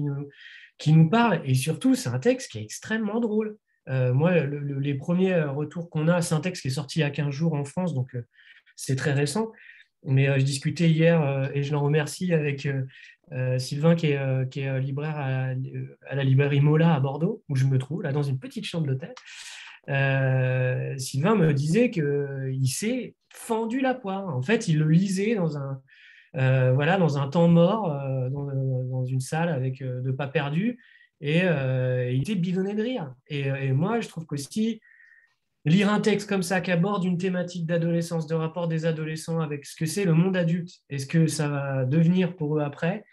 nous, 0.86 1.08
parlent. 1.10 1.42
Et 1.44 1.54
surtout, 1.54 1.96
c'est 1.96 2.08
un 2.08 2.20
texte 2.20 2.52
qui 2.52 2.58
est 2.58 2.62
extrêmement 2.62 3.18
drôle. 3.18 3.56
moi, 3.88 4.38
les 4.46 4.94
premiers 4.94 5.34
retours 5.42 5.90
qu'on 5.90 6.06
a, 6.06 6.22
c'est 6.22 6.36
un 6.36 6.40
texte 6.40 6.62
qui 6.62 6.68
est 6.68 6.70
sorti 6.70 7.00
il 7.00 7.02
y 7.02 7.04
a 7.04 7.10
15 7.10 7.30
jours 7.30 7.54
en 7.54 7.64
France, 7.64 7.92
donc 7.92 8.16
c'est 8.76 8.94
très 8.94 9.14
récent. 9.14 9.50
Mais 10.04 10.26
je 10.38 10.44
discutais 10.44 10.88
hier, 10.88 11.50
et 11.52 11.64
je 11.64 11.72
l'en 11.72 11.82
remercie, 11.82 12.32
avec 12.32 12.68
Sylvain, 13.58 13.96
qui 13.96 14.12
est, 14.12 14.48
qui 14.48 14.60
est 14.60 14.78
libraire 14.78 15.16
à, 15.16 16.14
la 16.14 16.22
librairie 16.22 16.60
Mola 16.60 16.94
à 16.94 17.00
Bordeaux, 17.00 17.42
où 17.48 17.56
je 17.56 17.64
me 17.64 17.78
trouve, 17.78 18.02
là, 18.02 18.12
dans 18.12 18.22
une 18.22 18.38
petite 18.38 18.64
chambre 18.64 18.86
d'hôtel. 18.86 19.12
Sylvain 19.86 21.34
me 21.34 21.52
disait 21.52 21.90
qu'il 21.90 22.68
s'est 22.68 23.14
fendu 23.30 23.80
la 23.80 23.94
poire. 23.94 24.28
En 24.34 24.42
fait, 24.42 24.68
il 24.68 24.78
le 24.78 24.88
lisait 24.88 25.34
dans 25.34 25.56
un, 25.56 25.80
voilà, 26.34 26.98
dans 26.98 27.18
un 27.18 27.28
temps 27.28 27.48
mort, 27.48 27.88
dans, 28.30 29.04
une 29.04 29.20
salle 29.20 29.48
avec 29.48 29.82
de 29.82 30.12
pas 30.12 30.28
perdu, 30.28 30.78
et 31.20 31.40
il 31.40 32.20
était 32.20 32.34
bidonné 32.36 32.74
de 32.74 32.82
rire. 32.82 33.14
Et, 33.26 33.72
moi, 33.72 34.00
je 34.00 34.08
trouve 34.08 34.26
qu'aussi, 34.26 34.80
lire 35.64 35.92
un 35.92 36.00
texte 36.00 36.28
comme 36.28 36.42
ça 36.42 36.60
qui 36.60 36.70
aborde 36.70 37.04
une 37.04 37.18
thématique 37.18 37.66
d'adolescence, 37.66 38.26
de 38.26 38.34
rapport 38.34 38.68
des 38.68 38.86
adolescents 38.86 39.40
avec 39.40 39.64
ce 39.64 39.76
que 39.76 39.86
c'est 39.86 40.04
le 40.04 40.14
monde 40.14 40.36
adulte 40.36 40.80
et 40.90 40.98
ce 40.98 41.06
que 41.06 41.26
ça 41.26 41.48
va 41.48 41.84
devenir 41.84 42.36
pour 42.36 42.58
eux 42.58 42.62
après, 42.62 43.04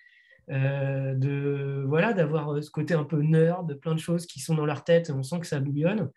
euh, 0.50 1.14
de 1.14 1.84
voilà 1.88 2.14
d'avoir 2.14 2.64
ce 2.64 2.72
côté 2.72 2.96
un 2.96 3.04
peu 3.04 3.22
nerd, 3.22 3.68
de 3.70 3.76
plein 3.76 3.94
de 3.94 4.00
choses 4.00 4.26
qui 4.26 4.40
sont 4.40 4.56
dans 4.56 4.66
leur 4.66 4.84
tête 4.84 5.12
on 5.16 5.22
sent 5.22 5.40
que 5.42 5.46
ça 5.46 5.60
bouillonne, 5.60 6.02
euh, 6.02 6.08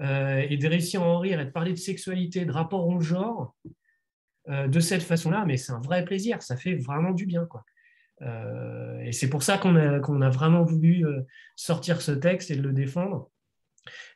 et 0.00 0.56
de 0.56 0.68
réussir 0.68 1.02
à 1.02 1.06
en 1.06 1.18
rire 1.18 1.40
et 1.40 1.44
de 1.46 1.50
parler 1.50 1.72
de 1.72 1.78
sexualité, 1.78 2.44
de 2.44 2.52
rapport 2.52 2.86
au 2.86 3.00
genre 3.00 3.54
euh, 4.48 4.68
de 4.68 4.80
cette 4.80 5.02
façon-là, 5.02 5.44
mais 5.46 5.56
c'est 5.56 5.72
un 5.72 5.80
vrai 5.80 6.04
plaisir, 6.04 6.42
ça 6.42 6.56
fait 6.56 6.74
vraiment 6.74 7.12
du 7.12 7.26
bien 7.26 7.46
quoi. 7.46 7.64
et 9.02 9.12
c'est 9.12 9.28
pour 9.28 9.42
ça 9.42 9.58
qu'on 9.58 9.76
a, 9.76 9.98
a 9.98 10.30
vraiment 10.30 10.64
voulu 10.64 11.04
sortir 11.54 12.00
ce 12.00 12.12
texte 12.12 12.50
et 12.50 12.54
le 12.54 12.72
défendre 12.72 13.30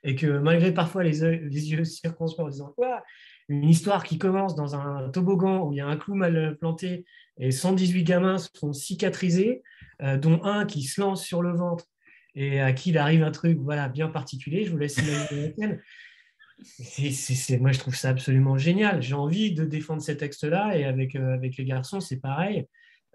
et 0.02 0.16
que 0.16 0.38
malgré 0.38 0.72
parfois 0.72 1.04
les, 1.04 1.20
les 1.38 1.70
yeux 1.70 1.84
circonspects 1.84 2.40
en 2.40 2.48
disant 2.48 2.72
quoi 2.76 3.02
une 3.50 3.68
histoire 3.68 4.04
qui 4.04 4.16
commence 4.16 4.54
dans 4.54 4.76
un 4.76 5.10
toboggan 5.10 5.66
où 5.66 5.72
il 5.72 5.78
y 5.78 5.80
a 5.80 5.86
un 5.86 5.96
clou 5.96 6.14
mal 6.14 6.56
planté 6.60 7.04
et 7.36 7.50
118 7.50 8.04
gamins 8.04 8.36
sont 8.54 8.72
cicatrisés, 8.72 9.62
euh, 10.02 10.16
dont 10.16 10.44
un 10.44 10.64
qui 10.66 10.84
se 10.84 11.00
lance 11.00 11.24
sur 11.24 11.42
le 11.42 11.52
ventre 11.52 11.86
et 12.34 12.60
à 12.60 12.72
qui 12.72 12.90
il 12.90 12.98
arrive 12.98 13.22
un 13.22 13.30
truc 13.30 13.58
voilà, 13.58 13.88
bien 13.88 14.08
particulier. 14.08 14.64
Je 14.64 14.70
vous 14.70 14.78
laisse 14.78 14.98
imaginer 14.98 15.48
laquelle. 15.48 15.82
C'est, 16.62 17.58
moi, 17.58 17.72
je 17.72 17.78
trouve 17.78 17.94
ça 17.94 18.10
absolument 18.10 18.58
génial. 18.58 19.02
J'ai 19.02 19.14
envie 19.14 19.52
de 19.52 19.64
défendre 19.64 20.02
ces 20.02 20.16
textes-là 20.16 20.76
et 20.76 20.84
avec, 20.84 21.16
euh, 21.16 21.34
avec 21.34 21.56
les 21.56 21.64
garçons, 21.64 22.00
c'est 22.00 22.20
pareil. 22.20 22.66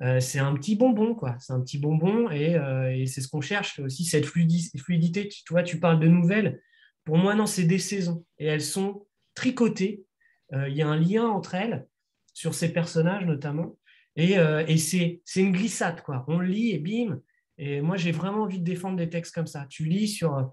Euh, 0.01 0.20
c'est 0.20 0.39
un 0.39 0.53
petit 0.55 0.76
bonbon, 0.76 1.13
quoi. 1.13 1.36
C'est 1.39 1.53
un 1.53 1.61
petit 1.61 1.78
bonbon 1.78 2.30
et, 2.32 2.57
et 2.91 3.05
c'est 3.05 3.22
ce 3.22 3.28
qu'on 3.28 3.41
cherche 3.41 3.80
aussi, 3.80 4.03
cette 4.03 4.26
fluidité. 4.26 5.28
Tu, 5.28 5.43
vois, 5.51 5.63
tu 5.63 5.80
parles 5.80 5.99
de 5.99 6.07
nouvelles. 6.07 6.61
Pour 7.03 7.18
moi, 7.18 7.36
non, 7.36 7.45
c'est 7.45 7.66
des 7.66 7.80
saisons 7.80 8.26
et 8.39 8.47
elles 8.47 8.61
sont 8.61 9.05
tricotées. 9.36 10.03
Il 10.51 10.74
y 10.74 10.82
a 10.82 10.88
un 10.88 10.99
lien 10.99 11.26
entre 11.26 11.55
elles, 11.55 11.86
sur 12.34 12.53
ces 12.53 12.74
personnages 12.74 13.26
notamment. 13.26 13.78
Et, 14.16 14.38
euh, 14.38 14.66
et 14.68 14.78
c'est 14.78 15.22
une 15.36 15.51
glissade, 15.51 16.01
quoi. 16.01 16.26
On 16.28 16.39
lit 16.39 16.72
et 16.72 16.80
bim. 16.80 17.20
Et 17.58 17.82
moi, 17.82 17.97
j'ai 17.97 18.12
vraiment 18.12 18.43
envie 18.43 18.60
de 18.60 18.66
défendre 18.66 18.97
des 18.97 19.10
textes 19.10 19.34
comme 19.34 19.47
ça. 19.47 19.66
Tu 19.70 19.86
lis 19.86 20.08
sur, 20.08 20.51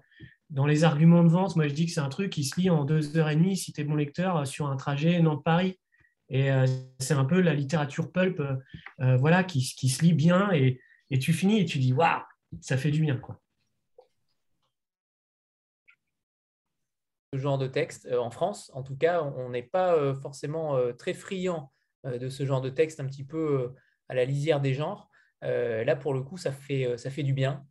dans 0.49 0.65
les 0.65 0.83
arguments 0.83 1.23
de 1.23 1.29
vente, 1.29 1.55
moi, 1.55 1.67
je 1.67 1.73
dis 1.73 1.85
que 1.85 1.91
c'est 1.91 1.99
un 1.99 2.09
truc 2.09 2.31
qui 2.31 2.43
se 2.43 2.59
lit 2.59 2.69
en 2.69 2.85
deux 2.85 3.17
heures 3.17 3.29
et 3.29 3.35
demie, 3.35 3.57
si 3.57 3.73
tu 3.73 3.81
es 3.81 3.83
bon 3.83 3.95
lecteur, 3.95 4.47
sur 4.47 4.67
un 4.67 4.75
trajet 4.77 5.21
Nantes-Paris. 5.21 5.79
Et 6.29 6.51
euh, 6.51 6.65
c'est 6.99 7.13
un 7.13 7.25
peu 7.25 7.41
la 7.41 7.53
littérature 7.53 8.11
pulp 8.11 8.39
euh, 8.39 9.17
voilà, 9.17 9.43
qui, 9.43 9.59
qui, 9.61 9.89
se 9.89 10.03
lit 10.03 10.13
bien. 10.13 10.51
Et, 10.53 10.79
et 11.09 11.19
tu 11.19 11.33
finis 11.33 11.59
et 11.59 11.65
tu 11.65 11.79
dis, 11.79 11.93
waouh, 11.93 12.21
ça 12.61 12.77
fait 12.77 12.91
du 12.91 13.01
bien, 13.01 13.17
quoi. 13.17 13.39
Ce 17.33 17.39
genre 17.39 17.57
de 17.57 17.67
texte, 17.67 18.07
en 18.13 18.29
France, 18.29 18.71
en 18.75 18.83
tout 18.83 18.95
cas, 18.95 19.23
on 19.23 19.49
n'est 19.49 19.63
pas 19.63 20.13
forcément 20.13 20.77
très 20.93 21.15
friand 21.15 21.73
euh, 22.05 22.17
de 22.17 22.29
ce 22.29 22.45
genre 22.45 22.61
de 22.61 22.69
texte 22.69 22.99
un 22.99 23.05
petit 23.05 23.23
peu 23.23 23.61
euh, 23.61 23.75
à 24.09 24.15
la 24.15 24.25
lisière 24.25 24.61
des 24.61 24.73
genres. 24.73 25.09
Euh, 25.43 25.83
là, 25.83 25.95
pour 25.95 26.13
le 26.13 26.21
coup, 26.21 26.37
ça 26.37 26.51
fait, 26.51 26.97
ça 26.97 27.09
fait 27.09 27.23
du 27.23 27.33
bien, 27.33 27.65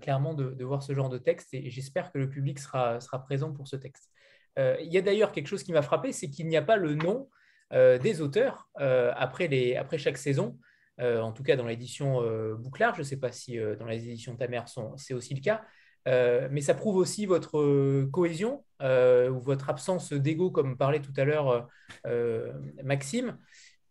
clairement, 0.00 0.34
de, 0.34 0.64
voir 0.64 0.82
ce 0.82 0.94
genre 0.94 1.08
de 1.08 1.18
texte 1.18 1.52
et, 1.52 1.70
j'espère 1.70 2.12
que 2.12 2.18
le 2.18 2.28
public 2.28 2.58
sera, 2.58 3.00
sera 3.00 3.22
présent 3.22 3.52
pour 3.52 3.68
ce 3.68 3.76
texte. 3.76 4.10
il 4.58 4.92
y 4.92 4.98
a 4.98 5.02
d'ailleurs 5.02 5.32
quelque 5.32 5.48
chose 5.48 5.62
qui 5.62 5.72
m'a 5.72 5.82
frappé, 5.82 6.12
c'est 6.12 6.30
qu'il 6.30 6.46
n'y 6.46 6.56
a 6.56 6.62
pas 6.62 6.76
le 6.76 6.94
nom 6.94 7.28
des 7.72 8.20
auteurs 8.20 8.68
après, 8.76 9.48
les, 9.48 9.76
après 9.76 9.98
chaque 9.98 10.18
saison. 10.18 10.58
en 11.00 11.32
tout 11.32 11.42
cas, 11.42 11.56
dans 11.56 11.66
l'édition 11.66 12.22
Bouclard, 12.56 12.94
je 12.94 13.00
ne 13.00 13.04
sais 13.04 13.18
pas 13.18 13.32
si 13.32 13.58
dans 13.78 13.86
les 13.86 14.08
éditions 14.08 14.36
Tamer 14.36 14.62
c'est 14.96 15.14
aussi 15.14 15.34
le 15.34 15.40
cas, 15.40 15.62
mais 16.06 16.60
ça 16.60 16.74
prouve 16.74 16.96
aussi 16.96 17.26
votre 17.26 18.04
cohésion 18.12 18.64
ou 18.80 19.40
votre 19.40 19.68
absence 19.68 20.12
d'ego, 20.12 20.50
comme 20.50 20.76
parlait 20.76 21.00
tout 21.00 21.14
à 21.16 21.24
l'heure 21.24 21.68
Maxime 22.84 23.36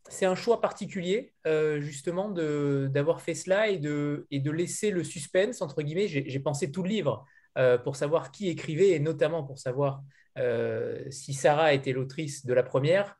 c'est 0.08 0.26
un 0.26 0.36
choix 0.36 0.62
particulier, 0.62 1.34
euh, 1.47 1.82
justement, 1.82 2.30
d'avoir 2.30 3.22
fait 3.22 3.34
cela 3.34 3.70
et 3.70 3.78
de, 3.78 4.28
et 4.30 4.39
de 4.39 4.51
laisser 4.51 4.91
le 4.91 5.03
suspense, 5.03 5.62
entre 5.62 5.82
guillemets. 5.82 6.08
J'ai 6.08 6.39
pensé 6.39 6.72
tout 6.72 6.84
le 6.84 6.89
livre 6.89 7.26
euh, 7.58 7.78
pour 7.78 7.95
savoir 7.95 8.32
qui 8.32 8.49
écrivait 8.49 8.91
et 8.91 8.99
notamment 8.99 9.43
pour 9.43 9.58
savoir 9.58 10.03
euh, 10.38 11.03
si 11.10 11.34
Sarah 11.34 11.74
était 11.74 11.91
l'autrice 11.91 12.45
de 12.45 12.53
la 12.53 12.64
première. 12.64 13.18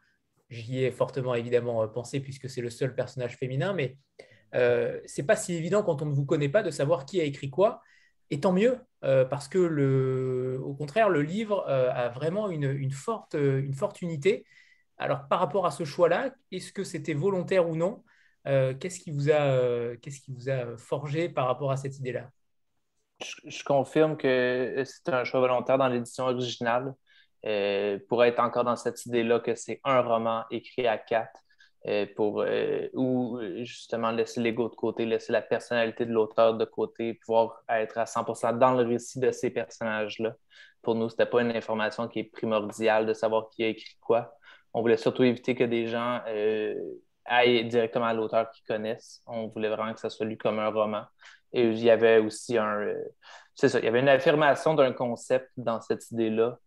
J'y 0.50 0.84
ai 0.84 0.92
fortement 0.92 1.34
évidemment 1.34 1.88
pensé 1.88 2.20
puisque 2.20 2.50
c'est 2.50 2.62
le 2.62 2.70
seul 2.70 2.94
personnage 2.94 3.36
féminin, 3.38 3.74
mais 3.74 3.98
c'est 5.06 5.24
pas 5.24 5.36
si 5.36 5.54
évident 5.54 5.84
quand 5.84 6.02
on 6.02 6.06
ne 6.06 6.14
vous 6.14 6.24
connaît 6.24 6.48
pas 6.48 6.64
de 6.64 6.70
savoir 6.70 7.06
qui 7.06 7.20
a 7.20 7.24
écrit 7.24 7.50
quoi. 7.50 7.82
Et 8.30 8.40
tant 8.40 8.54
mieux, 8.54 8.78
parce 9.02 9.50
que 9.50 9.58
le, 9.58 10.62
au 10.64 10.74
contraire, 10.76 11.10
le 11.10 11.24
livre 11.24 11.68
a 11.68 12.10
vraiment 12.10 12.50
une, 12.50 12.72
une, 12.72 12.92
forte, 12.92 13.34
une 13.34 13.74
forte 13.74 14.02
unité. 14.02 14.46
Alors, 14.98 15.28
par 15.28 15.40
rapport 15.40 15.66
à 15.66 15.72
ce 15.72 15.84
choix-là, 15.84 16.32
est-ce 16.52 16.72
que 16.72 16.84
c'était 16.84 17.14
volontaire 17.14 17.68
ou 17.68 17.76
non 17.76 18.04
euh, 18.48 18.74
Qu'est-ce 18.74 19.00
qui, 19.00 19.12
vous 19.12 19.30
a, 19.30 19.42
euh, 19.42 19.98
qu'est-ce 20.02 20.22
qui 20.22 20.32
vous 20.32 20.50
a 20.50 20.78
forgé 20.78 21.28
par 21.30 21.48
rapport 21.48 21.72
à 21.72 21.78
cette 21.78 21.98
idée-là? 21.98 22.30
Je, 23.22 23.64
confirme 23.64 24.18
que 24.18 24.84
c'est 24.86 25.10
un 25.10 25.24
choix 25.24 25.40
volontaire 25.40 25.78
dans 25.78 25.88
l'édition 25.88 26.26
originale. 26.26 26.94
Euh, 27.46 28.00
pour 28.10 28.24
être 28.24 28.40
encore 28.40 28.64
dans 28.64 28.76
cette 28.76 29.06
idée-là 29.06 29.40
que 29.40 29.54
c'est 29.54 29.80
un 29.84 30.02
roman 30.02 30.46
écrit 30.50 30.88
à 30.88 30.98
quatre, 30.98 31.40
pour, 32.16 32.44
ou 32.94 33.40
justement 33.62 34.10
laisser 34.10 34.42
l'ego 34.42 34.70
de 34.70 34.76
côté, 34.76 35.06
laisser 35.06 35.32
la 35.32 35.44
personnalité 35.44 36.08
de 36.08 36.12
l'auteur 36.12 36.56
de 36.56 36.66
côté, 36.66 37.14
pouvoir 37.14 37.62
être 37.70 38.00
à 38.00 38.06
100% 38.06 38.58
dans 38.58 38.74
le 38.74 38.84
récit 38.84 39.20
de 39.20 39.30
ces 39.32 39.52
personnages-là. 39.52 40.34
Pour 40.82 40.96
nous, 40.96 41.10
ce 41.10 41.14
n'était 41.14 41.28
pas 41.28 41.42
une 41.42 41.56
information 41.56 42.08
qui 42.08 42.22
est 42.22 42.24
primordiale 42.24 43.06
de 43.06 43.14
savoir 43.14 43.52
qui 43.52 43.64
a 43.64 43.68
écrit 43.68 43.96
quoi 44.02 44.36
on 44.76 44.82
voulait 44.82 44.98
surtout 44.98 45.24
éviter 45.24 45.56
que 45.56 45.64
des 45.64 45.88
gens 45.88 46.20
euh, 46.28 46.76
aillent 47.24 47.66
directement 47.66 48.08
à 48.08 48.14
l'auteur 48.14 48.52
qu'ils 48.52 48.66
connaissent. 48.66 49.22
On 49.26 49.48
voulait 49.48 49.70
vraiment 49.70 49.94
que 49.94 50.02
ça 50.02 50.10
soit 50.10 50.26
lu 50.26 50.38
comme 50.38 50.60
un 50.60 50.68
roman. 50.68 51.04
Et 51.54 51.64
il 51.64 51.80
y 51.80 51.90
avait 51.90 52.18
aussi 52.20 52.58
un. 52.58 52.82
Euh, 52.82 53.04
c'est 53.56 53.70
ça, 53.70 53.80
il 53.80 53.86
y 53.86 53.88
avait 53.88 54.02
une 54.02 54.10
affirmation 54.10 54.74
d'un 54.74 54.92
concept 54.92 55.50
dans 55.56 55.80
cette 55.80 56.12
idée-là, 56.12 56.60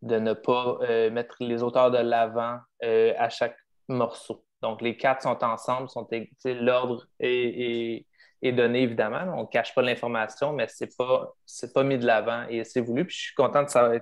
de 0.00 0.18
ne 0.18 0.32
pas 0.32 0.78
euh, 0.80 1.10
mettre 1.10 1.36
les 1.40 1.62
auteurs 1.62 1.90
de 1.90 1.98
l'avant 1.98 2.60
à 2.82 3.28
chaque 3.28 3.58
morceau. 3.88 4.42
Donc, 4.62 4.80
les 4.80 4.96
quatre 4.96 5.22
sont 5.22 5.44
ensemble, 5.44 5.90
sont 5.90 6.08
l'ordre 6.46 7.06
est, 7.18 8.06
donné, 8.42 8.84
évidemment. 8.84 9.34
On 9.36 9.42
ne 9.42 9.48
cache 9.48 9.74
pas 9.74 9.82
l'information, 9.82 10.54
mais 10.54 10.66
ce 10.68 10.84
n'est 10.84 10.90
pas, 10.96 11.34
pas 11.74 11.82
mis 11.82 11.98
de 11.98 12.06
l'avant 12.06 12.46
et 12.48 12.64
c'est 12.64 12.80
voulu. 12.80 13.04
Puis 13.04 13.16
je 13.16 13.20
suis 13.20 13.34
content 13.34 13.64
de. 13.64 14.00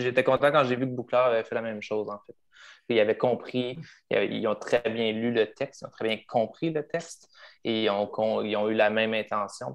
J'étais 0.00 0.24
content 0.24 0.50
quand 0.50 0.64
j'ai 0.64 0.76
vu 0.76 0.86
que 0.86 0.94
Bouclard 0.94 1.26
avait 1.26 1.44
fait 1.44 1.54
la 1.54 1.62
même 1.62 1.82
chose, 1.82 2.08
en 2.08 2.18
fait. 2.26 2.34
Ils 2.88 3.00
avaient 3.00 3.16
compris, 3.16 3.78
ils 4.10 4.46
ont 4.46 4.54
très 4.54 4.82
bien 4.90 5.12
lu 5.12 5.32
le 5.32 5.46
texte, 5.52 5.80
ils 5.82 5.86
ont 5.86 5.90
très 5.90 6.06
bien 6.06 6.18
compris 6.28 6.70
le 6.70 6.86
texte 6.86 7.30
et 7.64 7.84
ils 7.84 7.90
ont, 7.90 8.42
eu 8.42 8.74
la 8.74 8.90
même 8.90 9.14
intention. 9.14 9.74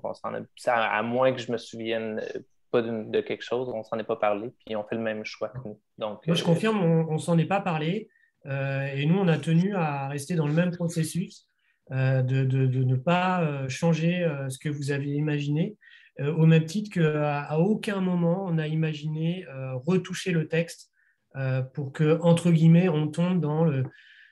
à, 0.67 1.03
moins 1.03 1.33
que 1.33 1.39
je 1.39 1.51
me 1.51 1.57
souvienne 1.57 2.21
euh, 2.35 2.39
pas 2.71 2.83
de, 2.83 3.21
quelque 3.21 3.43
chose, 3.43 3.67
on 3.73 3.83
s'en 3.83 3.97
est 3.97 4.03
pas 4.03 4.15
parlé, 4.15 4.49
puis 4.49 4.67
ils 4.67 4.75
ont 4.75 4.83
fait 4.83 4.95
le 4.95 5.01
même 5.01 5.25
choix 5.25 5.49
que 5.49 5.57
nous. 5.65 5.79
Donc, 5.97 6.25
Moi, 6.27 6.35
je 6.35 6.43
euh, 6.43 6.45
confirme, 6.45 6.79
on, 6.83 7.13
ne 7.13 7.17
s'en 7.17 7.37
est 7.39 7.45
pas 7.45 7.61
parlé. 7.61 8.09
Euh, 8.45 8.85
et 8.93 9.05
nous, 9.07 9.17
on 9.17 9.27
a 9.27 9.37
tenu 9.37 9.75
à 9.75 10.07
rester 10.07 10.35
dans 10.35 10.47
le 10.47 10.53
même 10.53 10.71
processus, 10.71 11.47
de, 11.89 12.43
ne 12.43 12.95
pas 12.95 13.67
changer 13.67 14.23
ce 14.49 14.59
que 14.59 14.69
vous 14.69 14.91
aviez 14.91 15.15
imaginé, 15.15 15.75
au 16.19 16.45
même 16.45 16.65
titre 16.65 16.91
qu'à 16.91 17.41
à 17.41 17.57
aucun 17.57 17.99
moment 17.99 18.45
on 18.45 18.59
a 18.59 18.67
imaginé 18.67 19.43
retoucher 19.87 20.31
le 20.31 20.47
texte 20.47 20.88
euh, 21.35 21.61
pour 21.61 21.91
que, 21.91 22.19
entre 22.21 22.51
guillemets, 22.51 22.89
on 22.89 23.07
tombe 23.07 23.39
dans 23.39 23.65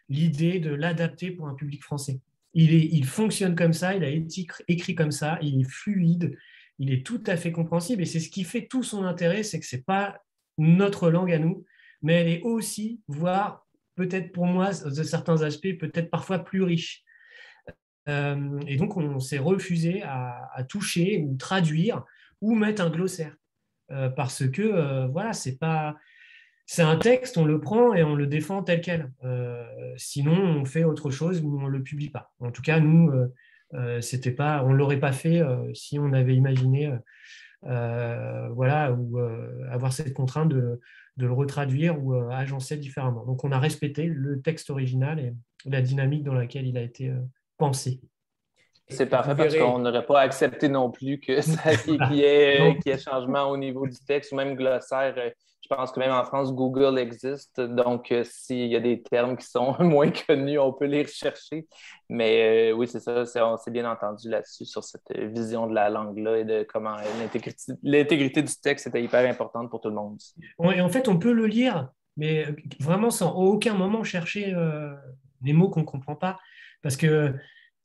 l'idée 0.10 0.60
de 0.60 0.74
l'adapter 0.74 1.32
pour 1.32 1.48
un 1.48 1.54
public 1.54 1.84
français. 1.84 2.20
Il, 2.54 2.74
est, 2.74 2.90
il 2.92 3.06
fonctionne 3.06 3.56
comme 3.56 3.74
ça, 3.74 3.96
il 3.96 4.04
a 4.04 4.10
été 4.10 4.48
écrit 4.68 4.96
comme 4.96 5.12
ça, 5.12 5.38
il 5.42 5.62
est 5.62 5.70
fluide, 5.70 6.38
il 6.80 6.92
est 6.92 7.06
tout 7.06 7.24
à 7.28 7.38
fait 7.38 7.52
compréhensible 7.52 8.02
et 8.02 8.06
c'est 8.06 8.20
ce 8.20 8.30
qui 8.30 8.44
fait 8.44 8.68
tout 8.68 8.84
son 8.84 9.04
intérêt, 9.04 9.44
c'est 9.44 9.60
que 9.60 9.66
ce 9.66 9.76
n'est 9.76 9.82
pas 9.82 10.24
notre 10.58 11.12
langue 11.12 11.32
à 11.32 11.40
nous, 11.40 11.66
mais 12.02 12.14
elle 12.14 12.28
est 12.28 12.42
aussi, 12.42 13.02
voire 13.08 13.68
peut-être 13.96 14.32
pour 14.32 14.46
moi, 14.46 14.70
de 14.72 15.04
certains 15.04 15.42
aspects, 15.42 15.78
peut-être 15.78 16.10
parfois 16.10 16.40
plus 16.40 16.64
riche. 16.64 17.04
Euh, 18.08 18.60
et 18.68 18.78
donc, 18.78 18.96
on 18.96 19.20
s'est 19.20 19.40
refusé 19.40 20.04
à, 20.04 20.64
toucher 20.70 21.26
ou 21.26 21.36
traduire 21.36 22.06
ou 22.40 22.56
mettre 22.56 22.82
un 22.82 22.90
glossaire. 22.90 23.36
Euh, 23.92 24.10
parce 24.10 24.48
que, 24.50 24.62
euh, 24.62 25.08
voilà, 25.08 25.34
c'est 25.34 25.58
pas. 25.58 25.96
C'est 26.70 26.82
un 26.82 26.98
texte, 26.98 27.38
on 27.38 27.46
le 27.46 27.62
prend 27.62 27.94
et 27.94 28.04
on 28.04 28.14
le 28.14 28.28
défend 28.28 28.62
tel 28.62 28.82
quel. 28.82 29.12
sinon, 29.96 30.34
on 30.34 30.66
fait 30.66 30.84
autre 30.84 31.10
chose 31.10 31.42
ou 31.42 31.58
on 31.60 31.68
ne 31.68 31.72
le 31.72 31.82
publie 31.82 32.10
pas. 32.10 32.34
En 32.42 32.52
tout 32.52 32.62
cas, 32.62 32.82
nous, 32.82 33.10
c'était 34.02 34.32
pas, 34.32 34.64
on 34.66 34.72
ne 34.72 34.76
l'aurait 34.76 35.00
pas 35.00 35.14
fait 35.14 35.42
si 35.74 35.98
on 35.98 36.12
avait 36.12 36.36
imaginé 36.36 36.94
voilà, 37.62 38.92
ou 38.92 39.18
avoir 39.72 39.94
cette 39.94 40.14
contrainte 40.14 40.50
de, 40.50 40.82
de 41.16 41.26
le 41.26 41.32
retraduire 41.32 42.04
ou 42.04 42.14
agencer 42.14 42.76
différemment. 42.76 43.26
Donc, 43.26 43.46
on 43.46 43.52
a 43.54 43.60
respecté 43.60 44.04
le 44.04 44.42
texte 44.42 44.70
original 44.70 45.20
et 45.20 45.34
la 45.66 45.82
dynamique 45.82 46.24
dans 46.24 46.34
laquelle 46.34 46.68
il 46.68 46.78
a 46.78 46.82
été 46.82 47.14
penser. 47.58 48.02
C'est 48.90 49.08
parfait 49.08 49.36
parce 49.36 49.56
qu'on 49.56 49.80
n'aurait 49.80 50.06
pas 50.06 50.22
accepté 50.22 50.70
non 50.70 50.92
plus 50.92 51.20
qu'il 51.20 51.36
y, 52.12 52.22
ait, 52.22 52.98
changement 52.98 53.50
au 53.50 53.58
niveau 53.58 53.86
du 53.86 53.98
texte 54.06 54.32
ou 54.32 54.36
même 54.36 54.56
glossaire. 54.56 55.16
Euh, 55.72 55.76
je 55.76 55.76
pense 55.76 55.92
que 55.92 56.00
même 56.00 56.12
en 56.12 56.24
France, 56.24 56.54
Google 56.54 56.98
existe. 57.00 57.60
Donc, 57.60 58.12
euh, 58.12 58.24
s'il 58.24 58.68
y 58.68 58.76
a 58.76 58.80
des 58.80 59.02
termes 59.02 59.38
qui 59.38 59.48
sont 59.48 59.76
moins 59.84 60.12
connus, 60.12 60.60
on 60.60 60.74
peut 60.74 60.86
les 60.86 61.04
rechercher. 61.04 61.68
Mais 62.10 62.72
euh, 62.72 62.76
oui, 62.76 62.88
c'est 62.88 63.00
ça. 63.00 63.48
on 63.48 63.58
s'est 63.58 63.72
bien 63.72 63.90
entendu 63.90 64.30
là-dessus, 64.30 64.66
sur 64.66 64.84
cette 64.84 65.12
vision 65.16 65.68
de 65.68 65.76
la 65.76 65.90
langue-là 65.90 66.38
et 66.38 66.46
de 66.46 66.64
comment 66.64 66.96
l'intégrité 67.84 68.42
du 68.42 68.54
texte 68.62 68.88
était 68.88 69.04
hyper 69.04 69.30
importante 69.30 69.70
pour 69.70 69.82
tout 69.82 69.90
le 69.90 69.96
monde. 69.96 70.18
Oui, 70.60 70.80
en 70.82 70.90
fait, 70.90 71.08
on 71.08 71.18
peut 71.18 71.34
le 71.34 71.46
lire, 71.46 71.90
mais 72.16 72.48
vraiment 72.80 73.10
sans 73.10 73.34
aucun 73.36 73.74
moment 73.74 74.04
chercher 74.04 74.56
les 75.44 75.54
mots 75.54 75.70
qu'on 75.70 75.82
ne 75.82 75.86
comprend 75.86 76.16
pas 76.16 76.38
parce 76.82 76.98
que 76.98 77.34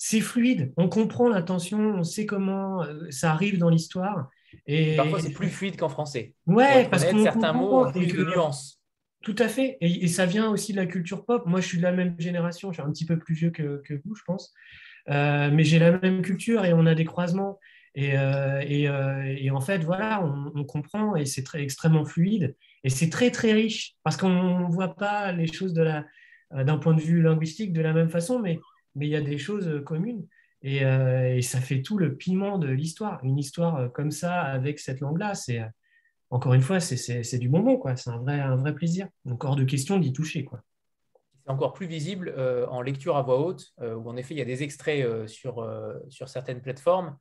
c'est 0.05 0.20
fluide, 0.20 0.72
on 0.76 0.89
comprend 0.89 1.28
l'intention, 1.28 1.78
on 1.78 2.03
sait 2.03 2.26
comment 2.26 2.83
euh, 2.83 3.09
ça 3.11 3.30
arrive 3.30 3.59
dans 3.59 3.68
l'histoire. 3.68 4.28
Et 4.67 4.97
parfois, 4.97 5.21
c'est 5.21 5.33
plus 5.33 5.49
fluide 5.49 5.77
qu'en 5.77 5.89
français. 5.89 6.35
Ouais, 6.47 6.89
parce 6.89 7.05
que 7.05 7.23
certains 7.23 7.53
mots 7.53 7.87
ont 7.87 7.93
plus 7.93 8.07
de 8.07 8.25
nuances. 8.25 8.81
Tout 9.23 9.37
à 9.39 9.49
fait. 9.49 9.79
Et, 9.81 10.09
ça 10.09 10.27
vient 10.27 10.51
aussi 10.51 10.73
de 10.73 10.79
la 10.79 10.87
culture 10.87 11.25
pop. 11.25 11.47
Moi, 11.47 11.61
je 11.61 11.67
suis 11.67 11.79
de 11.79 11.83
la 11.83 11.93
même 11.93 12.17
génération. 12.19 12.73
Je 12.73 12.81
suis 12.81 12.83
un 12.83 12.91
petit 12.91 13.07
peu 13.07 13.19
plus 13.19 13.35
vieux 13.35 13.51
que, 13.51 13.83
vous, 14.05 14.15
je 14.15 14.23
pense. 14.25 14.53
Euh, 15.09 15.51
mais 15.53 15.65
j'ai 15.65 15.79
la 15.79 15.99
même 15.99 16.23
culture 16.23 16.65
et 16.65 16.73
on 16.73 16.87
a 16.87 16.95
des 16.95 17.05
croisements. 17.05 17.59
Et, 17.95 18.19
euh, 18.19 19.53
en 19.53 19.61
fait, 19.61 19.85
voilà, 19.85 20.25
on, 20.25 20.65
comprend 20.65 21.15
et 21.15 21.25
c'est 21.25 21.45
extrêmement 21.55 22.05
fluide. 22.05 22.57
Et 22.85 22.91
c'est 22.91 23.11
très, 23.11 23.31
très 23.31 23.53
riche 23.53 23.95
parce 24.03 24.17
qu'on 24.17 24.61
ne 24.61 24.73
voit 24.73 24.97
pas 24.97 25.31
les 25.31 25.47
choses 25.47 25.73
d'un 25.75 26.79
point 26.79 26.95
de 26.95 27.01
vue 27.01 27.23
linguistique 27.23 27.73
de 27.73 27.81
la 27.81 27.93
même 27.93 28.11
façon. 28.11 28.41
Mais 28.41 28.59
mais 28.95 29.07
il 29.07 29.11
y 29.11 29.17
a 29.17 29.21
des 29.21 29.39
choses 29.39 29.69
euh, 29.69 29.81
Euh, 30.65 31.35
et, 31.35 31.43
ça 31.43 31.61
fait 31.61 31.83
tout 31.83 31.99
le 31.99 32.17
piment 32.17 32.59
de 32.59 32.69
l'histoire. 32.69 33.23
Une 33.25 33.39
histoire 33.39 33.77
euh, 33.77 33.89
comme 33.89 34.11
ça, 34.11 34.41
avec 34.41 34.79
cette 34.79 35.01
langue-là, 35.01 35.35
c'est 35.35 35.61
encore 36.31 36.55
une 36.55 36.63
fois, 36.63 36.81
c'est 36.81 37.39
du 37.39 37.49
bonbon, 37.49 37.77
quoi. 37.77 37.97
C'est 37.97 38.11
un 38.11 38.19
vrai, 38.19 38.41
un 38.41 38.57
vrai 38.57 38.75
plaisir. 38.75 39.09
Donc, 39.25 39.45
hors 39.45 39.57
de 39.57 39.65
question 39.65 39.99
d'y 39.99 40.13
toucher, 40.13 40.45
quoi. 40.45 40.63
C'est 41.45 41.51
encore 41.51 41.73
plus 41.73 41.87
visible 41.87 42.35
en 42.71 42.81
lecture 42.81 43.17
à 43.17 43.23
voix 43.23 43.39
haute, 43.39 43.75
où 43.83 44.09
en 44.09 44.17
effet, 44.17 44.33
il 44.33 44.39
y 44.39 44.41
a 44.41 44.47
des 44.47 44.63
extraits 44.63 45.27
sur, 45.27 45.69
sur 46.09 46.29
certaines 46.31 46.63
plateformes, 46.63 47.19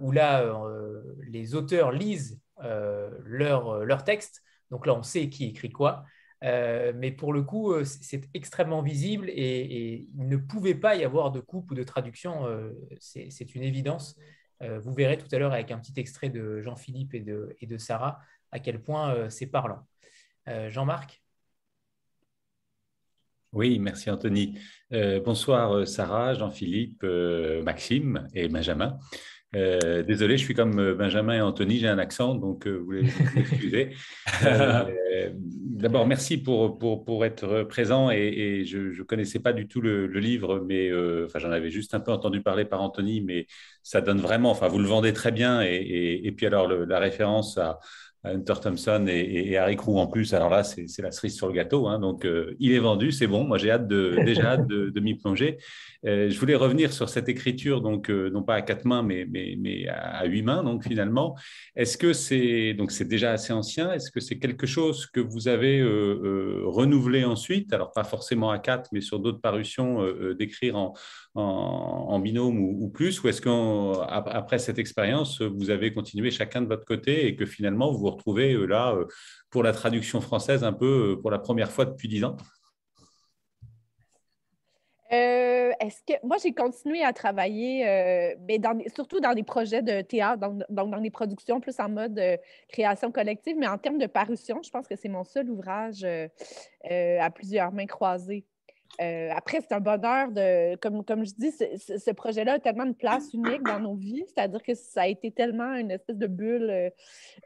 où 0.00 0.12
là, 0.12 0.54
les 1.26 1.56
auteurs 1.56 1.90
lisent 1.90 2.40
leur, 2.60 3.84
leur 3.84 4.04
texte. 4.04 4.44
Donc 4.70 4.86
là, 4.86 4.94
on 4.94 5.02
sait 5.02 5.28
qui 5.30 5.46
écrit 5.46 5.72
quoi. 5.72 6.04
Euh, 6.44 6.92
mais 6.94 7.10
pour 7.10 7.32
le 7.32 7.42
coup, 7.42 7.72
euh, 7.72 7.84
c'est 7.84 8.28
extrêmement 8.34 8.82
visible 8.82 9.30
et, 9.30 10.06
il 10.16 10.28
ne 10.28 10.36
pouvait 10.36 10.74
pas 10.74 10.94
y 10.94 11.04
avoir 11.04 11.32
de 11.32 11.40
coupe 11.40 11.70
ou 11.70 11.74
de 11.74 11.82
traduction. 11.82 12.46
Euh, 12.46 12.70
c'est 13.00 13.54
une 13.54 13.62
évidence. 13.62 14.16
vous 14.60 14.94
verrez 14.94 15.18
tout 15.18 15.28
à 15.32 15.38
l'heure 15.38 15.52
avec 15.52 15.70
un 15.70 15.78
petit 15.78 15.98
extrait 16.00 16.30
de 16.30 16.60
Jean-Philippe 16.60 17.14
et 17.14 17.20
de, 17.20 17.54
et 17.60 17.66
de, 17.66 17.78
Sarah 17.78 18.20
à 18.50 18.58
quel 18.58 18.80
point 18.80 19.28
c'est 19.28 19.46
parlant. 19.46 19.86
Jean-Marc? 20.68 21.22
Oui, 23.52 23.78
merci 23.78 24.10
Anthony. 24.10 24.58
bonsoir 24.90 25.86
Sarah, 25.86 26.34
Jean-Philippe, 26.34 27.02
Maxime 27.62 28.26
et 28.32 28.48
Benjamin. 28.48 28.98
Euh, 29.54 30.02
désolé, 30.02 30.36
je 30.36 30.44
suis 30.44 30.54
comme 30.54 30.78
euh, 30.78 30.94
Benjamin 30.94 31.34
et 31.34 31.40
Anthony, 31.40 31.78
j'ai 31.78 31.88
un 31.88 31.98
accent, 31.98 32.34
donc 32.34 32.66
euh, 32.66 32.76
vous 32.76 32.84
voulez 32.84 33.02
m'excuser. 33.34 33.90
D'abord, 35.34 36.06
merci 36.06 36.38
pour, 36.38 36.78
pour, 36.78 37.04
pour, 37.04 37.24
être 37.24 37.62
présent 37.64 38.10
et, 38.10 38.64
je 38.64 38.78
ne 38.78 39.02
connaissais 39.02 39.40
pas 39.40 39.52
du 39.52 39.68
tout 39.68 39.80
le, 39.80 40.06
livre, 40.06 40.60
mais 40.66 40.90
enfin, 41.24 41.38
j'en 41.38 41.50
avais 41.50 41.70
juste 41.70 41.94
un 41.94 42.00
peu 42.00 42.12
entendu 42.12 42.42
parler 42.42 42.64
par 42.64 42.80
Anthony, 42.80 43.20
mais 43.20 43.46
ça 43.82 44.00
donne 44.00 44.18
vraiment, 44.20 44.50
enfin, 44.50 44.68
vous 44.68 44.78
le 44.78 44.86
vendez 44.86 45.12
très 45.12 45.32
bien 45.32 45.62
et, 45.62 46.20
et 46.24 46.32
puis 46.32 46.46
alors 46.46 46.68
la 46.68 46.98
référence 46.98 47.58
à, 47.58 47.80
Hunter 48.24 48.54
Thompson 48.62 49.06
et, 49.08 49.56
Harry 49.56 49.76
Crew 49.76 49.98
en 49.98 50.06
plus. 50.06 50.32
Alors 50.34 50.50
là, 50.50 50.64
c'est 50.64 51.02
la 51.02 51.10
cerise 51.10 51.36
sur 51.36 51.46
le 51.46 51.52
gâteau. 51.52 51.86
Hein. 51.88 51.98
donc, 51.98 52.24
euh, 52.24 52.54
il 52.58 52.72
est 52.72 52.78
vendu, 52.78 53.12
c'est 53.12 53.26
bon. 53.26 53.44
Moi, 53.44 53.58
j'ai 53.58 53.70
hâte 53.70 53.86
de, 53.86 54.16
déjà 54.24 54.52
hâte 54.52 54.66
de, 54.66 55.00
m'y 55.00 55.14
plonger. 55.14 55.58
Euh, 56.06 56.30
je 56.30 56.38
voulais 56.38 56.54
revenir 56.54 56.92
sur 56.92 57.08
cette 57.08 57.28
écriture, 57.28 57.80
donc 57.80 58.10
euh, 58.10 58.30
non 58.30 58.42
pas 58.42 58.54
à 58.54 58.62
quatre 58.62 58.84
mains, 58.84 59.02
mais, 59.02 59.26
mais, 59.30 59.56
mais 59.58 59.86
à 59.88 60.24
huit 60.24 60.42
mains. 60.42 60.62
Donc, 60.62 60.84
finalement, 60.84 61.36
est-ce 61.76 61.98
que 61.98 62.12
c'est 62.12 62.74
donc 62.74 62.92
c'est 62.92 63.04
déjà 63.04 63.32
assez 63.32 63.52
ancien? 63.52 63.92
Est-ce 63.92 64.10
que 64.10 64.20
c'est 64.20 64.38
quelque 64.38 64.66
chose 64.66 65.06
que 65.06 65.20
vous 65.20 65.48
avez 65.48 65.82
renouvelé 65.82 67.24
ensuite? 67.24 67.72
Alors, 67.72 67.92
pas 67.92 68.04
forcément 68.04 68.50
à 68.50 68.58
quatre, 68.58 68.90
mais 68.92 69.00
sur 69.00 69.18
d'autres 69.20 69.40
parutions, 69.40 70.04
d'écrire 70.34 70.76
en, 70.76 70.94
en, 71.34 72.18
binôme 72.20 72.58
ou, 72.58 72.88
plus 72.88 73.22
Ou 73.22 73.28
est-ce 73.28 73.40
qu'après 73.42 74.58
cette 74.58 74.78
expérience, 74.78 75.42
vous 75.42 75.70
avez 75.70 75.92
continué 75.92 76.30
chacun 76.30 76.62
de 76.62 76.66
votre 76.66 76.84
côté 76.84 77.26
et 77.26 77.36
que 77.36 77.46
finalement, 77.46 77.90
vous 77.90 77.98
vous 77.98 78.10
retrouvez 78.10 78.52
euh, 78.54 78.66
là 78.66 78.94
euh, 78.94 79.06
pour 79.50 79.62
la 79.62 79.72
traduction 79.72 80.20
française 80.20 80.62
un 80.64 80.72
peu 80.72 81.12
euh, 81.12 81.20
pour 81.20 81.30
la 81.30 81.38
première 81.38 81.70
fois 81.70 81.84
depuis 81.86 82.08
dix 82.08 82.24
ans? 82.24 82.36
Est-ce 85.80 86.02
que 86.06 86.26
moi 86.26 86.38
j'ai 86.42 86.54
continué 86.54 87.04
à 87.04 87.12
travailler, 87.12 87.84
mais 88.48 88.58
dans, 88.58 88.78
surtout 88.94 89.20
dans 89.20 89.34
des 89.34 89.42
projets 89.42 89.82
de 89.82 90.00
théâtre, 90.00 90.40
donc 90.40 90.62
dans, 90.70 91.00
des 91.00 91.10
productions 91.10 91.60
plus 91.60 91.78
en 91.78 91.90
mode 91.90 92.18
création 92.68 93.12
collective, 93.12 93.56
mais 93.58 93.66
en 93.66 93.76
termes 93.76 93.98
de 93.98 94.06
parution, 94.06 94.60
je 94.62 94.70
pense 94.70 94.88
que 94.88 94.96
c'est 94.96 95.10
mon 95.10 95.24
seul 95.24 95.50
ouvrage 95.50 96.06
à 96.84 97.30
plusieurs 97.30 97.70
mains 97.72 97.86
croisées. 97.86 98.46
Euh, 99.00 99.30
après, 99.34 99.60
c'est 99.60 99.74
un 99.74 99.80
bonheur 99.80 100.30
de, 100.30 100.76
comme, 100.76 101.04
comme 101.04 101.24
je 101.24 101.32
dis, 101.34 101.50
ce, 101.50 102.10
projet-là 102.12 102.54
a 102.54 102.58
tellement 102.58 102.86
de 102.86 102.92
place 102.92 103.32
unique 103.32 103.62
dans 103.62 103.80
nos 103.80 103.94
vies, 103.94 104.24
c'est-à-dire 104.28 104.62
que 104.62 104.74
ça 104.74 105.02
a 105.02 105.06
été 105.06 105.30
tellement 105.30 105.74
une 105.74 105.90
espèce 105.90 106.16
de 106.16 106.26
bulle 106.26 106.70
euh, 106.70 106.90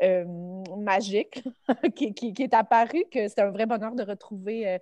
euh, 0.02 0.24
magique 0.76 1.42
qui, 1.94 2.34
est 2.38 2.54
apparue 2.54 3.04
que 3.10 3.28
c'est 3.28 3.40
un 3.40 3.50
vrai 3.50 3.66
bonheur 3.66 3.94
de 3.94 4.02
retrouver 4.02 4.78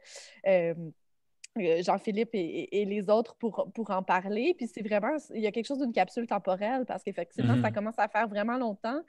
Jean-Philippe 1.56 2.30
et, 2.34 2.84
les 2.84 3.08
autres 3.08 3.36
pour, 3.36 3.70
pour 3.72 3.90
en 3.90 4.02
parler. 4.02 4.54
Puis 4.56 4.66
c'est 4.66 4.82
vraiment, 4.82 5.16
il 5.34 5.40
y 5.40 5.46
a 5.46 5.52
quelque 5.52 5.66
chose 5.66 5.78
d'une 5.78 5.92
capsule 5.92 6.26
temporelle 6.26 6.84
parce 6.86 7.02
qu'effectivement, 7.02 7.54
ça 7.54 7.70
mm-hmm. 7.70 7.74
commence 7.74 7.98
à 7.98 8.08
faire 8.08 8.28
vraiment 8.28 8.58
longtemps. 8.58 9.00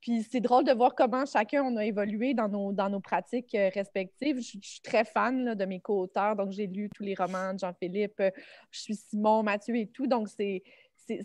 Puis 0.00 0.22
c'est 0.22 0.40
drôle 0.40 0.64
de 0.64 0.72
voir 0.72 0.94
comment 0.94 1.26
chacun 1.26 1.64
on 1.64 1.76
a 1.76 1.84
évolué 1.84 2.34
dans 2.34 2.48
nos, 2.48 2.72
dans 2.72 2.88
nos 2.88 3.00
pratiques 3.00 3.54
euh, 3.54 3.70
respectives. 3.74 4.36
Je, 4.40 4.58
suis 4.60 4.80
très 4.80 5.04
fan 5.04 5.54
de 5.54 5.64
mes 5.64 5.80
co-auteurs, 5.80 6.36
donc 6.36 6.52
j'ai 6.52 6.66
lu 6.66 6.88
tous 6.94 7.02
les 7.02 7.14
romans 7.14 7.54
de 7.54 7.58
Jean-Philippe. 7.58 8.20
Euh, 8.20 8.30
je 8.70 8.80
suis 8.80 8.94
Simon, 8.94 9.42
Mathieu 9.42 9.76
et 9.76 9.88
tout. 9.88 10.06
Donc 10.06 10.28
c'est, 10.28 10.62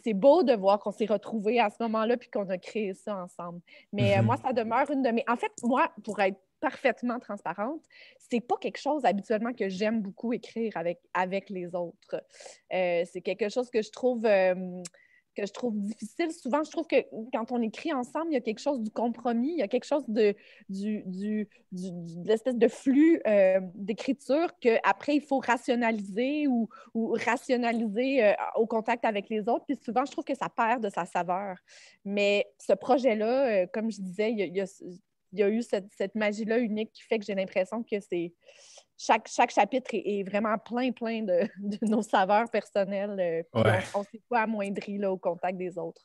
c'est, 0.03 0.13
beau 0.13 0.43
de 0.43 0.53
voir 0.53 0.79
qu'on 0.79 0.91
s'est 0.91 1.05
retrouvés 1.05 1.59
à 1.59 1.69
ce 1.69 1.75
moment-là 1.83 2.17
puis 2.17 2.29
qu'on 2.29 2.49
a 2.49 2.57
créé 2.57 2.93
ça 2.93 3.15
ensemble. 3.15 3.59
Mais 3.91 4.15
euh, 4.15 4.21
mhm. 4.21 4.25
moi, 4.25 4.37
ça 4.37 4.53
demeure 4.53 4.89
une 4.89 5.03
de 5.03 5.09
mes. 5.09 5.23
En 5.27 5.35
fait, 5.35 5.51
moi, 5.61 5.91
pour 6.03 6.19
être 6.19 6.39
parfaitement 6.59 7.19
transparente, 7.19 7.83
c'est 8.17 8.39
pas 8.39 8.55
quelque 8.57 8.79
chose 8.79 9.03
habituellement 9.05 9.53
que 9.53 9.67
j'aime 9.67 10.01
beaucoup 10.01 10.33
écrire 10.33 10.71
avec, 10.75 10.99
avec 11.13 11.49
les 11.49 11.75
autres. 11.75 12.23
c'est 12.71 13.21
quelque 13.21 13.49
chose 13.49 13.69
que 13.69 13.81
je 13.81 13.91
trouve 13.91 14.25
que 15.33 15.45
je 15.45 15.51
trouve 15.51 15.77
difficile. 15.77 16.31
Souvent, 16.31 16.63
je 16.63 16.71
trouve 16.71 16.87
que 16.87 17.03
quand 17.31 17.51
on 17.51 17.61
écrit 17.61 17.93
ensemble, 17.93 18.27
il 18.29 18.33
y 18.33 18.37
a 18.37 18.41
quelque 18.41 18.59
chose 18.59 18.81
du 18.81 18.91
compromis, 18.91 19.53
il 19.53 19.59
y 19.59 19.63
a 19.63 19.67
quelque 19.67 19.85
chose 19.85 20.03
de, 20.07 20.35
du, 20.69 21.03
du, 21.05 21.47
de 21.71 22.27
l'espèce 22.27 22.57
de 22.57 22.67
flux 22.67 23.21
euh, 23.27 23.59
d'écriture 23.75 24.47
qu'après, 24.59 25.15
il 25.15 25.21
faut 25.21 25.39
rationaliser 25.39 26.47
ou, 26.47 26.69
rationaliser 26.93 28.23
euh, 28.23 28.33
au 28.55 28.65
contact 28.65 29.05
avec 29.05 29.29
les 29.29 29.47
autres. 29.49 29.65
Puis 29.65 29.77
souvent, 29.83 30.05
je 30.05 30.11
trouve 30.11 30.23
que 30.23 30.35
ça 30.35 30.49
perd 30.49 30.83
de 30.83 30.89
sa 30.89 31.05
saveur. 31.05 31.57
Mais 32.05 32.47
ce 32.59 32.73
projet-là, 32.73 33.63
euh, 33.63 33.67
comme 33.73 33.91
je 33.91 34.01
disais, 34.01 34.31
il 34.31 34.55
y 34.55 34.61
a 34.61 34.65
eu 35.33 35.61
cette, 35.61 35.87
cette 35.95 36.15
magie-là 36.15 36.59
unique 36.59 36.91
qui 36.93 37.03
fait 37.03 37.19
que 37.19 37.25
j'ai 37.25 37.35
l'impression 37.35 37.83
que 37.83 37.99
c'est 37.99 38.33
chaque, 38.97 39.27
chaque 39.27 39.51
chapitre 39.51 39.91
est, 39.93 40.23
vraiment 40.23 40.57
plein, 40.57 40.91
plein 40.91 41.21
de, 41.23 41.49
nos 41.81 42.01
saveurs 42.01 42.49
personnelles. 42.49 43.45
Euh, 43.55 43.61
on 43.93 43.99
ne 43.99 44.05
s'est 44.05 44.21
pas 44.29 44.41
amoindri 44.41 44.97
là, 44.97 45.11
au 45.11 45.17
contact 45.17 45.57
des 45.57 45.77
autres. 45.77 46.01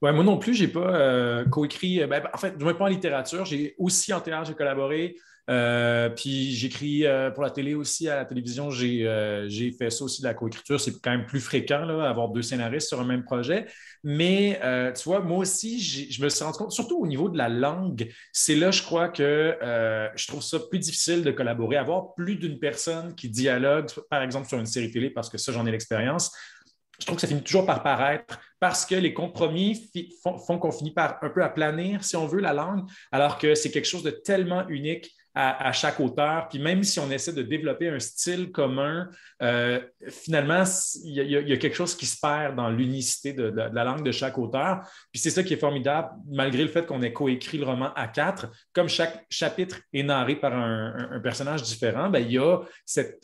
Ouais, 0.00 0.12
moi 0.12 0.24
non 0.24 0.36
plus, 0.38 0.54
je 0.54 0.64
n'ai 0.64 0.72
pas 0.72 0.94
euh, 0.94 1.44
coécrit. 1.44 2.04
Ben, 2.06 2.22
en 2.32 2.36
fait, 2.36 2.54
je 2.58 2.64
ne 2.64 2.72
pas 2.72 2.84
en 2.84 2.88
littérature. 2.88 3.44
J'ai 3.44 3.76
aussi 3.78 4.12
en 4.12 4.20
théâtre, 4.20 4.46
j'ai 4.48 4.54
collaboré. 4.54 5.16
Euh, 5.50 6.08
puis 6.08 6.52
j'écris 6.52 7.04
euh, 7.04 7.30
pour 7.30 7.42
la 7.42 7.50
télé 7.50 7.74
aussi, 7.74 8.08
à 8.08 8.16
la 8.16 8.24
télévision, 8.24 8.70
euh, 8.70 9.44
j'ai 9.48 9.72
fait 9.72 9.90
ça 9.90 10.04
aussi 10.04 10.22
de 10.22 10.26
la 10.26 10.34
coécriture. 10.34 10.80
C'est 10.80 11.00
quand 11.00 11.10
même 11.10 11.26
plus 11.26 11.40
fréquent, 11.40 11.84
là, 11.84 12.08
avoir 12.08 12.28
deux 12.28 12.42
scénaristes 12.42 12.88
sur 12.88 13.00
un 13.00 13.04
même 13.04 13.24
projet. 13.24 13.66
Mais 14.04 14.60
tu 14.96 15.04
vois, 15.04 15.20
moi 15.20 15.38
aussi, 15.38 15.80
je 15.80 16.22
me 16.22 16.28
suis 16.28 16.44
rendu 16.44 16.58
compte, 16.58 16.72
surtout 16.72 17.00
au 17.00 17.06
niveau 17.06 17.28
de 17.28 17.38
la 17.38 17.48
langue, 17.48 18.08
c'est 18.32 18.56
là, 18.56 18.70
je 18.70 18.82
crois 18.82 19.08
que 19.08 19.56
je 20.14 20.26
trouve 20.26 20.42
ça 20.42 20.58
plus 20.58 20.78
difficile 20.78 21.22
de 21.22 21.30
collaborer. 21.30 21.76
Avoir 21.76 22.14
plus 22.14 22.36
d'une 22.36 22.58
personne 22.58 23.14
qui 23.14 23.28
dialogue, 23.28 23.86
par 24.10 24.22
exemple, 24.22 24.48
sur 24.48 24.58
une 24.58 24.66
série 24.66 24.90
télé, 24.90 25.10
parce 25.10 25.28
que 25.28 25.38
ça, 25.38 25.52
j'en 25.52 25.66
ai 25.66 25.70
l'expérience, 25.70 26.32
je 26.98 27.06
trouve 27.06 27.16
que 27.16 27.22
ça 27.22 27.26
finit 27.26 27.42
toujours 27.42 27.66
par 27.66 27.82
paraître 27.82 28.38
parce 28.60 28.86
que 28.86 28.94
les 28.94 29.12
compromis 29.12 29.90
font, 30.22 30.58
qu'on 30.58 30.70
finit 30.70 30.92
par 30.92 31.18
un 31.22 31.30
peu 31.30 31.42
aplanir, 31.42 32.04
si 32.04 32.16
on 32.16 32.26
veut, 32.26 32.40
la 32.40 32.52
langue, 32.52 32.88
alors 33.10 33.38
que 33.38 33.56
c'est 33.56 33.72
quelque 33.72 33.88
chose 33.88 34.04
de 34.04 34.10
tellement 34.10 34.68
unique 34.68 35.12
à, 35.34 35.72
chaque 35.72 35.98
auteur. 36.00 36.48
Puis 36.48 36.58
même 36.58 36.82
si 36.82 37.00
on 37.00 37.10
essaie 37.10 37.32
de 37.32 37.42
développer 37.42 37.88
un 37.88 37.98
style 37.98 38.52
commun, 38.52 39.08
euh, 39.42 39.80
finalement, 40.08 40.64
il 41.04 41.12
y, 41.12 41.52
a 41.52 41.56
quelque 41.56 41.74
chose 41.74 41.94
qui 41.94 42.06
se 42.06 42.18
perd 42.20 42.54
dans 42.56 42.68
l'unicité 42.68 43.32
de, 43.32 43.44
la 43.44 43.84
langue 43.84 44.04
de 44.04 44.12
chaque 44.12 44.36
auteur. 44.38 44.80
Puis 45.10 45.20
c'est 45.20 45.30
ça 45.30 45.42
qui 45.42 45.54
est 45.54 45.58
formidable, 45.58 46.10
malgré 46.30 46.62
le 46.62 46.68
fait 46.68 46.86
qu'on 46.86 47.02
ait 47.02 47.12
coécrit 47.12 47.58
le 47.58 47.64
roman 47.64 47.92
à 47.94 48.08
quatre. 48.08 48.48
Comme 48.72 48.88
chaque 48.88 49.24
chapitre 49.30 49.80
est 49.92 50.02
narré 50.02 50.36
par 50.36 50.52
un, 50.54 51.20
personnage 51.22 51.62
différent, 51.62 52.10
bien, 52.10 52.20
il 52.20 52.32
y 52.32 52.38
a 52.38 52.58
cette 52.84 53.22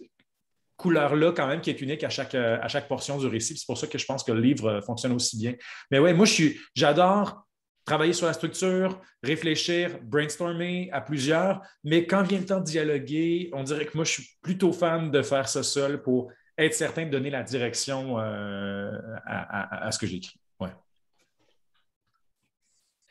couleur-là 0.76 1.32
quand 1.32 1.48
même 1.48 1.60
qui 1.60 1.70
est 1.70 1.80
unique 1.80 2.04
à 2.04 2.08
chaque, 2.08 2.34
à 2.34 2.68
chaque 2.68 2.88
portion 2.88 3.18
du 3.18 3.26
récit. 3.26 3.56
C'est 3.56 3.66
pour 3.66 3.76
ça 3.76 3.86
que 3.86 3.98
je 3.98 4.06
pense 4.06 4.22
que 4.22 4.32
le 4.32 4.40
livre 4.40 4.80
fonctionne 4.86 5.12
aussi 5.12 5.36
bien. 5.36 5.54
Mais 5.90 5.98
ouais, 5.98 6.14
moi, 6.14 6.26
j'adore 6.74 7.47
travailler 7.88 8.12
sur 8.12 8.26
la 8.26 8.34
structure, 8.34 9.00
réfléchir, 9.22 9.98
brainstormer 10.02 10.90
à 10.92 11.00
plusieurs, 11.00 11.62
mais 11.84 12.06
quand 12.06 12.22
vient 12.22 12.38
le 12.38 12.44
temps 12.44 12.60
de 12.60 12.64
dialoguer, 12.64 13.48
on 13.54 13.62
dirait 13.62 13.86
que 13.86 13.96
moi, 13.96 14.04
je 14.04 14.12
suis 14.12 14.28
plutôt 14.42 14.72
fan 14.72 15.10
de 15.10 15.22
faire 15.22 15.48
ça 15.48 15.62
seul 15.62 16.02
pour 16.02 16.30
être 16.58 16.74
certain 16.74 17.06
de 17.06 17.10
donner 17.10 17.30
la 17.30 17.42
direction 17.42 18.18
euh, 18.18 18.90
à, 19.24 19.90
ce 19.90 19.98
que 19.98 20.06
j'écris. 20.06 20.38
Ouais. 20.60 20.68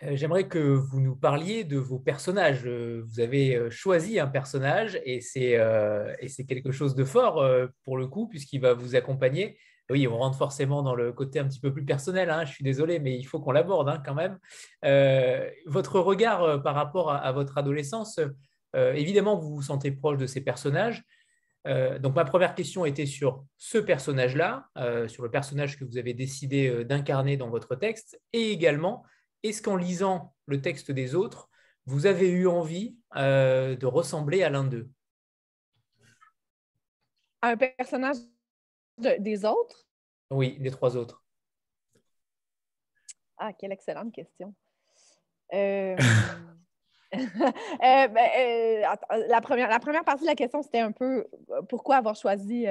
Euh, 0.03 0.15
j'aimerais 0.15 0.47
que 0.47 0.59
vous 0.59 1.01
nous 1.01 1.15
parliez 1.15 1.63
de 1.63 1.77
vos 1.77 1.97
personnages. 1.97 2.67
Euh, 2.67 3.03
vous 3.07 3.19
avez 3.19 3.71
choisi 3.71 4.19
un 4.19 4.27
personnage 4.27 5.01
et 5.05 5.21
c'est 5.21 6.45
quelque 6.47 6.71
chose 6.71 6.93
de 6.93 7.03
fort 7.03 7.43
pour 7.83 7.97
le 7.97 8.05
coup, 8.05 8.27
puisqu'il 8.27 8.61
va 8.61 8.75
vous 8.75 8.95
accompagner 8.95 9.57
oui, 9.89 10.07
on 10.07 10.17
rentre 10.17 10.37
forcément 10.37 10.83
dans 10.83 10.95
le 10.95 11.13
côté 11.13 11.39
un 11.39 11.47
petit 11.47 11.59
peu 11.59 11.71
plus 11.71 11.85
personnel. 11.85 12.29
Hein, 12.29 12.45
je 12.45 12.51
suis 12.51 12.63
désolé, 12.63 12.99
mais 12.99 13.17
il 13.17 13.23
faut 13.23 13.39
qu'on 13.39 13.51
l'aborde 13.51 13.87
hein, 13.89 14.01
quand 14.05 14.13
même. 14.13 14.37
Euh, 14.83 15.49
votre 15.65 15.99
regard 15.99 16.43
euh, 16.43 16.57
par 16.57 16.75
rapport 16.75 17.11
à, 17.11 17.31
votre 17.31 17.57
adolescence, 17.57 18.19
euh, 18.75 18.93
évidemment, 18.93 19.37
vous 19.37 19.55
vous 19.55 19.61
sentez 19.61 19.91
proche 19.91 20.17
de 20.17 20.27
ces 20.27 20.41
personnages. 20.41 21.03
donc, 21.99 22.15
ma 22.15 22.25
première 22.25 22.55
question 22.55 22.85
était 22.85 23.05
sur 23.05 23.43
ce 23.57 23.77
personnage-là, 23.77 24.69
sur 25.07 25.23
le 25.23 25.29
personnage 25.29 25.77
que 25.77 25.83
vous 25.83 25.97
avez 25.97 26.13
décidé 26.13 26.85
d'incarner 26.85 27.35
dans 27.35 27.49
votre 27.49 27.75
texte, 27.75 28.21
et 28.31 28.51
également, 28.51 29.03
est-ce 29.43 29.61
qu'en 29.61 29.75
lisant 29.75 30.33
le 30.45 30.61
texte 30.61 30.91
des 30.91 31.13
autres, 31.13 31.49
vous 31.85 32.05
avez 32.05 32.29
eu 32.29 32.47
envie 32.47 32.95
de 33.15 33.85
ressembler 33.85 34.43
à 34.43 34.49
l'un 34.49 34.63
d'eux? 34.63 34.89
Un 37.41 37.57
personnage 37.57 38.17
des 38.97 39.45
autres? 39.45 39.87
Oui, 40.31 40.57
des 40.59 40.71
trois 40.71 40.95
autres. 40.97 41.23
Ah, 43.37 43.53
quelle 43.53 43.71
excellente 43.71 44.11
question. 44.11 44.53
Euh, 45.53 45.95
euh, 47.13 47.17
ben, 47.79 48.29
euh, 48.37 48.81
la, 49.27 49.41
première, 49.41 49.69
la 49.69 49.79
première 49.79 50.03
partie 50.03 50.23
de 50.23 50.27
la 50.27 50.35
question, 50.35 50.61
c'était 50.61 50.79
un 50.79 50.91
peu 50.91 51.27
pourquoi 51.69 51.97
avoir 51.97 52.15
choisi, 52.15 52.65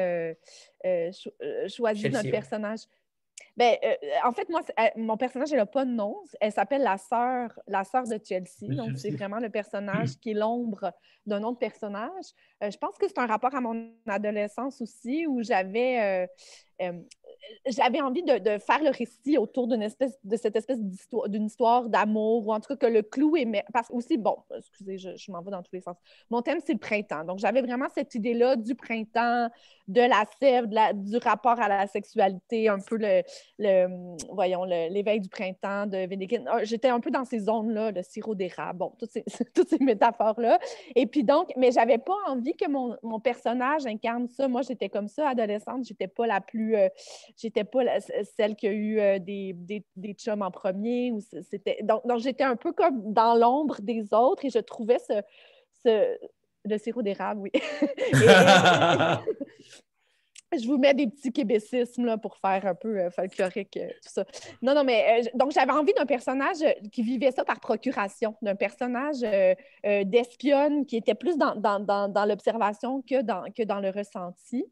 choisi 1.68 2.10
notre 2.10 2.30
personnage? 2.30 2.80
Ben, 3.56 3.76
en 4.24 4.32
fait, 4.32 4.48
moi, 4.50 4.60
mon 4.96 5.16
personnage, 5.16 5.50
elle 5.52 5.58
n'a 5.58 5.66
pas 5.66 5.84
de 5.84 5.90
nom. 5.90 6.16
Elle 6.40 6.52
s'appelle 6.52 6.82
la 6.82 6.98
sœur, 6.98 7.58
la 7.66 7.84
sœur 7.84 8.04
de 8.04 8.18
Chelsea. 8.22 8.74
Donc, 8.74 8.98
c'est 8.98 9.10
vraiment 9.10 9.38
le 9.38 9.48
personnage 9.48 10.10
qui 10.20 10.32
est 10.32 10.34
l'ombre 10.34 10.92
d'un 11.24 11.42
autre 11.42 11.58
personnage. 11.58 12.26
je 12.60 12.76
pense 12.76 12.98
que 12.98 13.08
c'est 13.08 13.18
un 13.18 13.26
rapport 13.26 13.54
à 13.54 13.60
mon 13.60 13.92
adolescence 14.06 14.80
aussi, 14.82 15.26
où 15.26 15.42
j'avais 15.42 16.28
j'avais 17.66 18.00
envie 18.00 18.22
de, 18.22 18.58
faire 18.58 18.82
le 18.82 18.90
récit 18.90 19.38
autour 19.38 19.68
d'une 19.68 19.82
espèce 19.82 20.18
de 20.24 20.36
cette 20.36 20.56
espèce 20.56 20.80
d'histoire 20.80 21.28
d'une 21.28 21.46
histoire 21.46 21.88
d'amour 21.88 22.46
ou 22.46 22.52
en 22.52 22.60
tout 22.60 22.74
cas 22.74 22.86
que 22.86 22.92
le 22.92 23.02
clou 23.02 23.36
est 23.36 23.46
parce 23.72 23.90
aussi 23.90 24.16
bon 24.16 24.36
excusez 24.56 24.98
je, 24.98 25.30
m'en 25.30 25.42
vais 25.42 25.50
dans 25.50 25.62
tous 25.62 25.74
les 25.74 25.80
sens. 25.80 25.96
Mon 26.30 26.42
thème 26.42 26.58
c'est 26.64 26.72
le 26.72 26.78
printemps. 26.78 27.24
Donc 27.24 27.38
j'avais 27.38 27.62
vraiment 27.62 27.86
cette 27.94 28.14
idée 28.14 28.34
là 28.34 28.56
du 28.56 28.74
printemps 28.74 29.48
de 29.88 30.00
la 30.00 30.24
sève 30.40 30.66
du 30.94 31.16
rapport 31.18 31.60
à 31.60 31.68
la 31.68 31.86
sexualité 31.86 32.68
un 32.68 32.78
peu 32.80 32.96
le, 32.96 33.22
le 33.58 34.16
voyons 34.32 34.64
l'éveil 34.64 35.20
du 35.20 35.28
printemps 35.28 35.86
de 35.86 36.06
Vénékin 36.06 36.44
ah, 36.46 36.64
j'étais 36.64 36.88
un 36.88 37.00
peu 37.00 37.10
dans 37.10 37.24
ces 37.24 37.40
zones 37.40 37.72
là 37.72 37.90
le 37.90 38.02
sirop 38.02 38.34
d'érable. 38.34 38.78
Bon 38.78 38.92
toutes 38.98 39.10
ces, 39.10 39.24
toutes 39.54 39.68
ces 39.68 39.78
métaphores 39.78 40.40
là 40.40 40.58
et 40.94 41.06
puis 41.06 41.24
donc 41.24 41.50
mais 41.56 41.70
j'avais 41.72 41.98
pas 41.98 42.16
envie 42.26 42.54
que 42.54 42.68
mon, 42.68 42.96
mon 43.02 43.20
personnage 43.20 43.86
incarne 43.86 44.28
ça. 44.28 44.48
Moi 44.48 44.62
j'étais 44.62 44.88
comme 44.88 45.08
ça 45.08 45.28
adolescente. 45.28 45.84
J'étais 45.84 46.08
pas 46.08 46.26
la 46.26 46.40
plus 46.40 46.76
euh, 46.76 46.88
j'étais 47.36 47.64
pas 47.64 48.00
celle 48.36 48.56
qui 48.56 48.66
a 48.66 48.72
eu 48.72 48.98
euh, 48.98 49.18
des, 49.18 49.52
des, 49.52 49.84
des, 49.94 50.14
chums 50.14 50.42
en 50.42 50.50
premier. 50.50 51.12
Ou 51.12 51.20
c'était, 51.20 51.78
donc, 51.82 52.06
donc 52.06 52.20
j'étais 52.20 52.44
un 52.44 52.56
peu 52.56 52.72
comme 52.72 53.12
dans 53.12 53.34
l'ombre 53.34 53.80
des 53.80 54.12
autres 54.12 54.44
et 54.44 54.50
je 54.50 54.58
trouvais 54.58 54.98
ce, 54.98 55.22
ce 55.84 56.16
le 56.64 56.78
sirop 56.78 57.02
d'érable, 57.02 57.42
oui. 57.42 57.50
je 60.52 60.66
vous 60.66 60.78
mets 60.78 60.94
des 60.94 61.06
petits 61.06 61.32
québécismes 61.32 62.06
là, 62.06 62.18
pour 62.18 62.38
faire 62.38 62.66
un 62.66 62.74
peu 62.74 62.98
euh, 62.98 63.10
folklorique, 63.10 63.76
euh, 63.76 63.86
tout 64.02 64.10
ça. 64.12 64.24
Non, 64.62 64.74
non, 64.74 64.82
mais 64.82 65.22
donc 65.34 65.52
j'avais 65.52 65.70
envie 65.70 65.92
d'un 65.92 66.06
personnage 66.06 66.64
qui 66.90 67.02
vivait 67.02 67.30
ça 67.30 67.44
par 67.44 67.60
procuration, 67.60 68.34
d'un 68.42 68.56
personnage 68.56 69.20
d'espionne 69.84 70.86
qui 70.86 70.96
était 70.96 71.14
plus 71.14 71.36
dans, 71.36 71.54
dans, 71.54 71.78
dans, 71.78 72.08
dans 72.08 72.24
l'observation 72.24 73.02
que 73.02 73.22
dans, 73.22 73.44
que 73.56 73.62
dans 73.62 73.78
le 73.78 73.90
ressenti. 73.90 74.64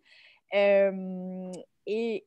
et, 0.53 2.25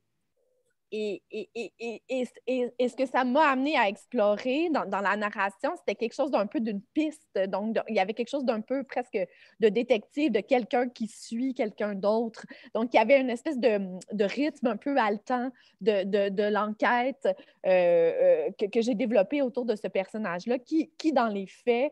et, 0.91 1.21
ce 1.29 2.95
que 2.95 3.05
ça 3.05 3.23
m'a 3.23 3.49
amené 3.49 3.77
à 3.77 3.87
explorer 3.87 4.69
dans, 4.69 5.01
la 5.01 5.15
narration, 5.17 5.71
c'était 5.77 5.95
quelque 5.95 6.13
chose 6.13 6.31
d'un 6.31 6.47
peu 6.47 6.59
d'une 6.59 6.81
piste. 6.93 7.37
Donc, 7.47 7.77
il 7.87 7.95
y 7.95 7.99
avait 7.99 8.13
quelque 8.13 8.29
chose 8.29 8.45
d'un 8.45 8.61
peu 8.61 8.83
presque 8.83 9.17
de 9.59 9.69
détective, 9.69 10.31
de 10.31 10.39
quelqu'un 10.39 10.87
qui 10.89 11.07
suit 11.07 11.53
quelqu'un 11.53 11.95
d'autre. 11.95 12.45
Donc, 12.73 12.93
il 12.93 12.97
y 12.97 12.99
avait 12.99 13.19
une 13.19 13.29
espèce 13.29 13.59
de, 13.59 14.23
rythme 14.23 14.67
un 14.67 14.77
peu 14.77 14.97
haletant 14.97 15.51
de, 15.81 16.49
l'enquête 16.49 17.25
euh, 17.25 17.69
euh, 17.69 18.49
que, 18.57 18.65
que 18.65 18.81
j'ai 18.81 18.95
développé 18.95 19.41
autour 19.41 19.65
de 19.65 19.75
ce 19.75 19.87
personnage-là, 19.87 20.59
qui, 20.59 20.91
qui, 20.97 21.11
dans 21.11 21.27
les 21.27 21.47
faits, 21.47 21.91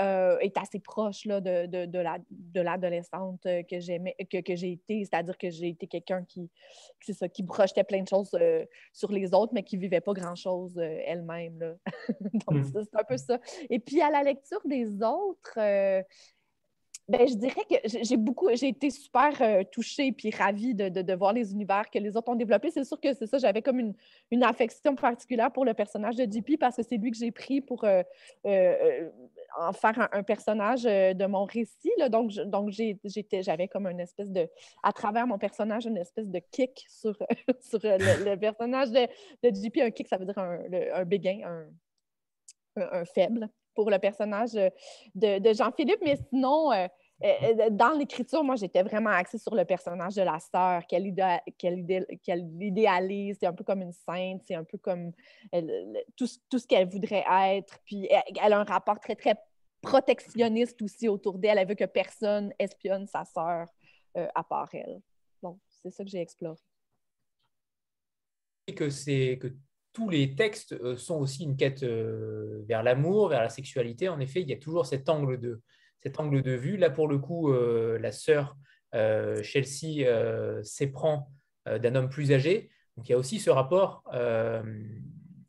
euh, 0.00 0.38
est 0.38 0.56
assez 0.58 0.80
proche 0.80 1.24
là, 1.24 1.40
de, 1.40 1.66
de, 1.66 1.86
de 1.86 2.60
l'adolescente 2.60 3.46
euh, 3.46 3.62
que 3.62 3.78
j'aimais, 3.78 4.16
que, 4.30 4.40
que 4.40 4.56
j'ai 4.56 4.72
été, 4.72 5.04
c'est-à-dire 5.04 5.38
que 5.38 5.50
j'ai 5.50 5.68
été 5.68 5.86
quelqu'un 5.86 6.24
qui, 6.24 6.50
c'est 7.00 7.12
ça, 7.12 7.28
qui 7.28 7.44
projetait 7.44 7.84
plein 7.84 8.02
de 8.02 8.08
choses 8.08 8.30
euh, 8.34 8.64
sur 8.92 9.12
les 9.12 9.32
autres, 9.34 9.52
mais 9.54 9.62
qui 9.62 9.76
ne 9.76 9.82
vivait 9.82 10.00
pas 10.00 10.12
grand-chose 10.12 10.76
elle-même. 10.78 11.76
Donc, 12.48 12.58
mmh. 12.58 12.72
c'est 12.74 12.98
un 12.98 13.04
peu 13.04 13.16
ça. 13.16 13.38
Et 13.70 13.78
puis, 13.78 14.00
à 14.00 14.10
la 14.10 14.22
lecture 14.22 14.60
des 14.64 15.02
autres, 15.02 15.58
ben, 17.06 17.28
je 17.28 17.34
dirais 17.34 17.60
que 17.68 17.76
j'ai 18.02 18.16
beaucoup, 18.16 18.48
j'ai 18.54 18.68
été 18.68 18.88
super 18.88 19.30
euh, 19.42 19.62
touchée 19.70 20.10
puis 20.12 20.30
ravie 20.30 20.74
de, 20.74 20.88
de, 20.88 21.14
voir 21.14 21.34
les 21.34 21.52
univers 21.52 21.90
que 21.90 21.98
les 21.98 22.16
autres 22.16 22.30
ont 22.30 22.34
développés. 22.34 22.70
C'est 22.70 22.84
sûr 22.84 22.98
que 22.98 23.12
c'est 23.12 23.26
ça, 23.26 23.36
j'avais 23.36 23.60
comme 23.60 23.78
une, 23.78 23.94
une, 24.30 24.42
affection 24.42 24.94
particulière 24.94 25.52
pour 25.52 25.66
le 25.66 25.74
personnage 25.74 26.16
de 26.16 26.24
JP 26.24 26.58
parce 26.58 26.76
que 26.76 26.82
c'est 26.82 26.96
lui 26.96 27.10
que 27.10 27.18
j'ai 27.18 27.30
pris 27.30 27.60
pour 27.60 27.84
euh, 27.84 28.02
euh, 28.46 29.10
en 29.58 29.72
faire 29.72 30.08
un, 30.12 30.22
personnage 30.22 30.82
de 30.84 31.26
mon 31.26 31.44
récit. 31.44 31.92
Là. 31.98 32.08
Donc, 32.08 32.32
donc 32.32 32.70
j'étais, 32.70 33.42
j'avais 33.42 33.68
comme 33.68 33.86
une 33.86 34.00
espèce 34.00 34.30
de, 34.30 34.48
à 34.82 34.92
travers 34.92 35.26
mon 35.26 35.38
personnage, 35.38 35.86
une 35.86 35.96
espèce 35.96 36.28
de 36.28 36.40
kick 36.50 36.84
sur, 36.88 37.16
sur 37.60 37.80
le, 37.82 38.36
personnage 38.36 38.90
de, 38.90 39.08
JP. 39.42 39.78
Un 39.82 39.90
kick, 39.90 40.08
ça 40.08 40.16
veut 40.16 40.26
dire 40.26 40.38
un, 40.38 40.58
un 40.94 41.04
béguin, 41.04 41.40
un, 41.44 41.66
un 42.76 43.04
faible 43.04 43.48
pour 43.74 43.90
le 43.90 43.98
personnage 43.98 44.52
de, 45.14 45.52
Jean-Philippe, 45.52 46.00
mais 46.02 46.16
sinon, 46.30 46.72
euh, 46.72 46.76
euh, 46.76 46.88
dans 47.20 47.96
l'écriture, 47.96 48.42
moi, 48.42 48.56
j'étais 48.56 48.82
vraiment 48.82 49.10
axée 49.10 49.38
sur 49.38 49.54
le 49.54 49.64
personnage 49.64 50.14
de 50.16 50.22
la 50.22 50.38
sœur, 50.40 50.86
qu'elle 50.86 51.06
idéalise, 52.60 53.36
c'est 53.38 53.46
un 53.46 53.52
peu 53.52 53.64
comme 53.64 53.82
une 53.82 53.92
sainte, 53.92 54.42
c'est 54.46 54.54
un 54.54 54.64
peu 54.64 54.78
comme 54.78 55.12
tout, 56.16 56.26
ce 56.26 56.66
qu'elle 56.66 56.88
voudrait 56.88 57.24
être. 57.28 57.78
Puis 57.84 58.08
elle, 58.10 58.52
a 58.52 58.58
un 58.58 58.64
rapport 58.64 58.98
très, 58.98 59.14
très 59.14 59.36
protectionniste 59.80 60.82
aussi 60.82 61.08
autour 61.08 61.38
d'elle. 61.38 61.58
Elle 61.58 61.68
veut 61.68 61.74
que 61.74 61.84
personne 61.84 62.52
espionne 62.58 63.06
sa 63.06 63.24
sœur 63.24 63.68
euh, 64.16 64.26
à 64.34 64.42
part 64.42 64.68
elle. 64.72 65.00
Bon, 65.40 65.58
c'est 65.68 65.90
ça 65.90 66.04
que 66.04 66.10
j'ai 66.10 66.20
exploré. 66.20 66.58
Que 68.74 68.90
c'est 68.90 69.38
que 69.40 69.54
tous 69.92 70.08
les 70.08 70.34
textes 70.34 70.96
sont 70.96 71.20
aussi 71.20 71.44
une 71.44 71.56
quête 71.56 71.84
vers 71.84 72.82
l'amour, 72.82 73.28
vers 73.28 73.42
la 73.42 73.50
sexualité. 73.50 74.08
En 74.08 74.18
effet, 74.18 74.40
il 74.40 74.48
y 74.48 74.52
a 74.52 74.58
toujours 74.58 74.86
cet 74.86 75.08
angle 75.08 75.38
de, 75.38 75.62
cet 76.02 76.20
angle 76.20 76.42
de 76.42 76.52
vue. 76.52 76.76
Là, 76.76 76.90
pour 76.90 77.08
le 77.08 77.18
coup, 77.18 77.52
la 77.52 78.12
sœur 78.12 78.56
Chelsea 78.92 80.06
s'éprend 80.62 81.30
d'un 81.66 81.94
homme 81.94 82.08
plus 82.08 82.32
âgé. 82.32 82.70
Donc, 82.96 83.08
il 83.08 83.12
y 83.12 83.14
a 83.14 83.18
aussi 83.18 83.40
ce 83.40 83.50
rapport 83.50 84.02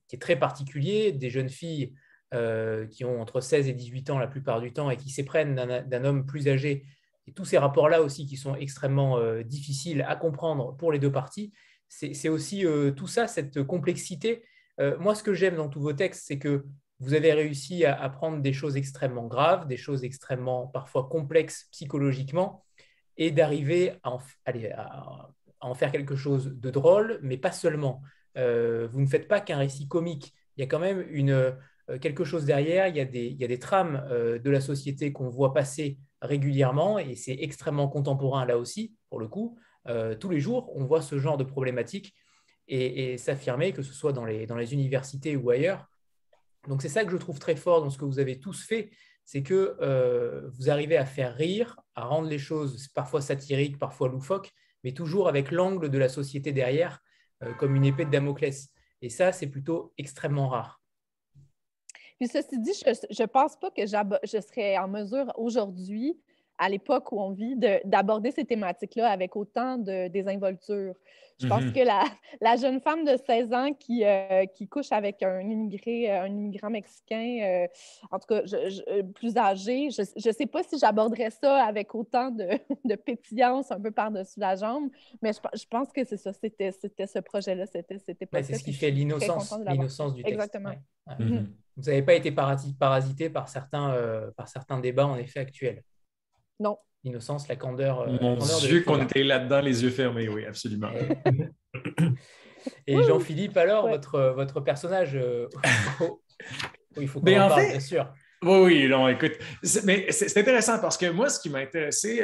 qui 0.07 0.15
est 0.15 0.21
très 0.21 0.37
particulier 0.37 1.11
des 1.11 1.29
jeunes 1.29 1.49
filles 1.49 1.93
qui 2.89 3.05
ont 3.05 3.21
entre 3.21 3.41
16 3.41 3.67
et 3.67 3.73
18 3.73 4.09
ans 4.11 4.19
la 4.19 4.27
plupart 4.27 4.61
du 4.61 4.71
temps 4.71 4.89
et 4.89 4.97
qui 4.97 5.09
s'éprennent 5.09 5.55
d'un 5.55 6.05
homme 6.05 6.25
plus 6.25 6.47
âgé 6.47 6.85
et 7.27 7.33
tous 7.33 7.45
ces 7.45 7.57
rapports-là 7.57 8.01
aussi 8.01 8.25
qui 8.25 8.37
sont 8.37 8.55
extrêmement 8.55 9.17
euh, 9.17 9.43
difficiles 9.43 10.05
à 10.07 10.15
comprendre 10.15 10.75
pour 10.77 10.91
les 10.91 10.99
deux 10.99 11.11
parties, 11.11 11.53
c'est 11.87 12.29
aussi 12.29 12.65
euh, 12.65 12.91
tout 12.91 13.07
ça, 13.07 13.27
cette 13.27 13.63
complexité. 13.63 14.43
Euh, 14.79 14.97
moi, 14.99 15.15
ce 15.15 15.23
que 15.23 15.33
j'aime 15.33 15.55
dans 15.55 15.69
tous 15.69 15.79
vos 15.79 15.93
textes, 15.93 16.23
c'est 16.25 16.39
que 16.39 16.65
vous 16.99 17.13
avez 17.13 17.33
réussi 17.33 17.85
à, 17.85 18.09
prendre 18.09 18.41
des 18.41 18.53
choses 18.53 18.77
extrêmement 18.77 19.27
graves, 19.27 19.67
des 19.67 19.77
choses 19.77 20.03
extrêmement 20.03 20.67
parfois 20.67 21.07
complexes 21.09 21.67
psychologiquement, 21.71 22.63
et 23.17 23.31
d'arriver 23.31 23.93
à, 24.03 24.17
en 25.59 25.73
faire 25.73 25.91
quelque 25.91 26.15
chose 26.15 26.53
de 26.55 26.69
drôle, 26.69 27.19
mais 27.21 27.37
pas 27.37 27.51
seulement. 27.51 28.01
vous 28.35 29.01
ne 29.01 29.07
faites 29.07 29.27
pas 29.27 29.41
qu'un 29.41 29.57
récit 29.57 29.87
comique. 29.87 30.33
Il 30.55 30.61
y 30.61 30.63
a 30.63 30.67
quand 30.67 30.79
même 30.79 31.05
une, 31.09 31.55
quelque 32.01 32.23
chose 32.23 32.45
derrière, 32.45 32.87
il 32.87 32.95
y 32.95 33.01
a 33.01 33.05
des, 33.05 33.59
trames 33.59 34.05
de 34.09 34.49
la 34.49 34.61
société 34.61 35.11
qu'on 35.11 35.29
voit 35.29 35.53
passer 35.53 35.97
régulièrement 36.21 36.99
et 36.99 37.15
c'est 37.15 37.37
extrêmement 37.39 37.87
contemporain 37.87 38.45
là 38.45 38.57
aussi, 38.57 38.95
pour 39.09 39.19
le 39.19 39.27
coup. 39.27 39.57
Euh, 39.87 40.15
tous 40.15 40.29
les 40.29 40.39
jours, 40.39 40.71
on 40.75 40.83
voit 40.83 41.01
ce 41.01 41.19
genre 41.19 41.37
de 41.37 41.43
problématiques 41.43 42.13
et, 42.67 43.17
s'affirmer, 43.17 43.73
que 43.73 43.83
ce 43.83 43.93
soit 43.93 44.13
dans 44.13 44.25
les 44.25 44.73
universités 44.73 45.35
ou 45.35 45.51
ailleurs. 45.51 45.87
Donc 46.67 46.81
c'est 46.81 46.89
ça 46.89 47.05
que 47.05 47.11
je 47.11 47.17
trouve 47.17 47.39
très 47.39 47.55
fort 47.55 47.81
dans 47.81 47.89
ce 47.89 47.97
que 47.97 48.05
vous 48.05 48.19
avez 48.19 48.39
tous 48.39 48.65
fait, 48.65 48.89
c'est 49.23 49.43
que 49.43 49.75
euh, 49.81 50.49
vous 50.57 50.69
arrivez 50.69 50.97
à 50.97 51.05
faire 51.05 51.35
rire, 51.35 51.79
à 51.95 52.05
rendre 52.05 52.27
les 52.27 52.37
choses 52.37 52.87
parfois 52.89 53.21
satiriques, 53.21 53.79
parfois 53.79 54.07
loufoques, 54.07 54.51
mais 54.83 54.93
toujours 54.93 55.27
avec 55.27 55.51
l'angle 55.51 55.89
de 55.89 55.97
la 55.97 56.09
société 56.09 56.51
derrière, 56.51 57.01
euh, 57.43 57.53
comme 57.55 57.75
une 57.75 57.85
épée 57.85 58.05
de 58.05 58.11
Damoclès. 58.11 58.69
Et 59.01 59.09
ça, 59.09 59.31
c'est 59.31 59.47
plutôt 59.47 59.93
extrêmement 59.97 60.47
rare. 60.47 60.81
Puis 62.19 62.27
ceci 62.27 62.59
dit, 62.59 62.71
je 62.73 63.21
ne 63.21 63.27
pense 63.27 63.57
pas 63.59 63.71
que 63.71 63.85
je 63.85 64.41
serais 64.41 64.77
en 64.77 64.87
mesure 64.87 65.31
aujourd'hui, 65.35 66.17
à 66.57 66.69
l'époque 66.69 67.11
où 67.11 67.21
on 67.21 67.31
vit, 67.31 67.55
d'aborder 67.85 68.31
ces 68.31 68.45
thématiques-là 68.45 69.09
avec 69.09 69.35
autant 69.35 69.77
de 69.77 70.07
désinvolture. 70.07 70.95
Je 71.37 71.47
pense 71.47 71.63
mm-hmm. 71.63 71.73
que 71.73 71.79
la, 71.81 72.03
la, 72.39 72.55
jeune 72.55 72.79
femme 72.79 73.03
de 73.03 73.17
16 73.17 73.51
ans 73.51 73.73
qui, 73.73 74.05
euh, 74.05 74.45
qui 74.45 74.69
couche 74.69 74.93
avec 74.93 75.21
un 75.21 75.41
immigré, 75.41 76.09
un 76.09 76.27
immigrant 76.27 76.69
mexicain, 76.69 77.39
euh, 77.43 77.67
en 78.09 78.19
tout 78.19 78.27
cas 78.27 78.45
je, 78.45 79.01
plus 79.01 79.35
âgé, 79.35 79.89
je 79.89 80.01
ne 80.01 80.33
sais 80.33 80.45
pas 80.45 80.63
si 80.63 80.79
j'aborderais 80.79 81.31
ça 81.31 81.65
avec 81.65 81.93
autant 81.93 82.31
de, 82.31 82.47
de 82.85 82.95
pétillance 82.95 83.69
un 83.69 83.81
peu 83.81 83.91
par-dessus 83.91 84.39
la 84.39 84.55
jambe, 84.55 84.89
mais 85.21 85.33
je, 85.33 85.39
je 85.59 85.65
pense 85.69 85.91
que 85.91 86.05
c'est 86.05 86.15
ça, 86.15 86.31
c'était 86.31 86.71
ce 86.71 87.19
projet-là, 87.19 87.65
c'était 87.65 88.25
pas 88.25 88.41
C'est 88.41 88.55
ce 88.55 88.63
qui 88.63 88.73
fait 88.73 88.91
l'innocence 88.91 89.59
du 90.13 90.23
texte. 90.23 90.33
Exactement. 90.33 90.71
Mm-hmm. 91.19 91.45
Vous 91.77 91.83
n'avez 91.83 92.01
pas 92.01 92.13
été 92.13 92.31
parasité 92.31 93.29
par 93.29 93.49
certains, 93.49 93.93
euh, 93.93 94.31
par 94.37 94.47
certains 94.47 94.79
débats 94.79 95.07
en 95.07 95.17
effet 95.17 95.41
actuels. 95.41 95.83
Non. 96.59 96.77
L'innocence, 97.03 97.47
la 97.47 97.55
candeur. 97.55 98.01
Euh, 98.01 98.17
Mon 98.21 98.37
Dieu, 98.59 98.81
qu'on 98.81 99.01
était 99.03 99.23
là-dedans, 99.23 99.61
les 99.61 99.83
yeux 99.83 99.89
fermés, 99.89 100.27
oui, 100.27 100.45
absolument. 100.45 100.89
Et, 102.87 103.03
Jean-Philippe, 103.03 103.57
alors, 103.57 103.87
votre, 103.87 104.33
votre 104.35 104.61
personnage, 104.61 105.15
euh, 105.15 105.47
il 106.97 107.07
faut 107.07 107.19
qu'on 107.19 107.39
en, 107.39 107.47
parle, 107.47 107.67
bien 107.67 107.79
sûr. 107.79 108.11
Oui, 108.41 108.57
oui, 108.59 108.87
non, 108.87 109.07
écoute, 109.07 109.33
mais 109.85 110.11
c'est 110.11 110.37
intéressant 110.37 110.79
parce 110.79 110.97
que 110.97 111.09
moi, 111.09 111.29
ce 111.29 111.39
qui 111.39 111.49
m'a 111.49 111.59
intéressé, 111.59 112.23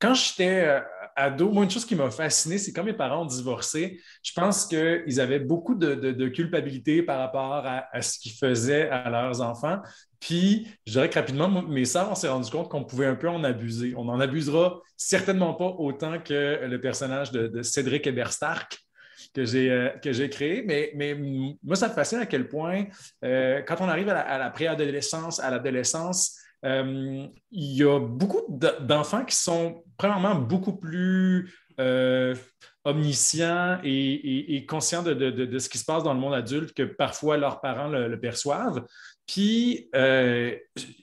quand 0.00 0.14
j'étais 0.14 0.82
ado, 1.16 1.50
moi, 1.50 1.64
une 1.64 1.70
chose 1.70 1.84
qui 1.84 1.94
m'a 1.94 2.10
fasciné, 2.10 2.58
c'est 2.58 2.72
quand 2.72 2.84
mes 2.84 2.92
parents 2.92 3.22
ont 3.22 3.26
divorcé, 3.26 4.00
je 4.22 4.32
pense 4.32 4.66
qu'ils 4.66 5.20
avaient 5.20 5.38
beaucoup 5.38 5.74
de, 5.74 6.28
culpabilité 6.28 7.02
par 7.02 7.18
rapport 7.18 7.64
à, 7.64 8.02
ce 8.02 8.18
qu'ils 8.18 8.32
faisaient 8.32 8.88
à 8.88 9.08
leurs 9.10 9.40
enfants. 9.40 9.80
Puis, 10.20 10.66
je 10.86 10.92
dirais 10.92 11.10
que 11.10 11.18
rapidement, 11.18 11.48
mes 11.48 11.84
sœurs, 11.84 12.10
on 12.10 12.14
s'est 12.14 12.28
rendu 12.28 12.50
compte 12.50 12.68
qu'on 12.70 12.84
pouvait 12.84 13.06
un 13.06 13.14
peu 13.14 13.28
en 13.28 13.44
abuser. 13.44 13.94
On 13.96 14.04
n'en 14.04 14.20
abusera 14.20 14.80
certainement 14.96 15.54
pas 15.54 15.66
autant 15.66 16.18
que 16.18 16.66
le 16.66 16.80
personnage 16.80 17.30
de, 17.30 17.62
Cédric 17.62 18.06
Eberstark 18.06 18.78
que 19.34 19.44
j'ai 19.44 19.70
euh, 19.70 20.28
créé. 20.28 20.62
Mais, 20.62 20.92
mais 20.94 21.14
moi, 21.62 21.76
ça 21.76 21.88
me 21.88 21.92
fascine 21.92 22.20
à 22.20 22.26
quel 22.26 22.48
point, 22.48 22.86
euh, 23.24 23.62
quand 23.62 23.76
on 23.80 23.88
arrive 23.88 24.08
à 24.08 24.38
la, 24.38 24.50
préadolescence, 24.50 25.40
à 25.40 25.50
l'adolescence, 25.50 26.38
il 26.64 27.30
y 27.50 27.82
a 27.82 27.98
beaucoup 28.00 28.42
d'enfants 28.80 29.24
qui 29.24 29.36
sont 29.36 29.84
premièrement 29.96 30.34
beaucoup 30.34 30.76
plus 30.76 31.54
euh, 31.78 32.34
omniscients 32.84 33.78
et, 33.82 34.64
conscients 34.68 35.02
de, 35.02 35.58
ce 35.58 35.68
qui 35.68 35.78
se 35.78 35.84
passe 35.84 36.02
dans 36.02 36.14
le 36.14 36.20
monde 36.20 36.34
adulte 36.34 36.72
que 36.74 36.82
parfois 36.82 37.36
leurs 37.36 37.60
parents 37.60 37.88
le 37.88 38.18
perçoivent. 38.18 38.84
Puis, 39.26 39.88
euh, 39.94 40.54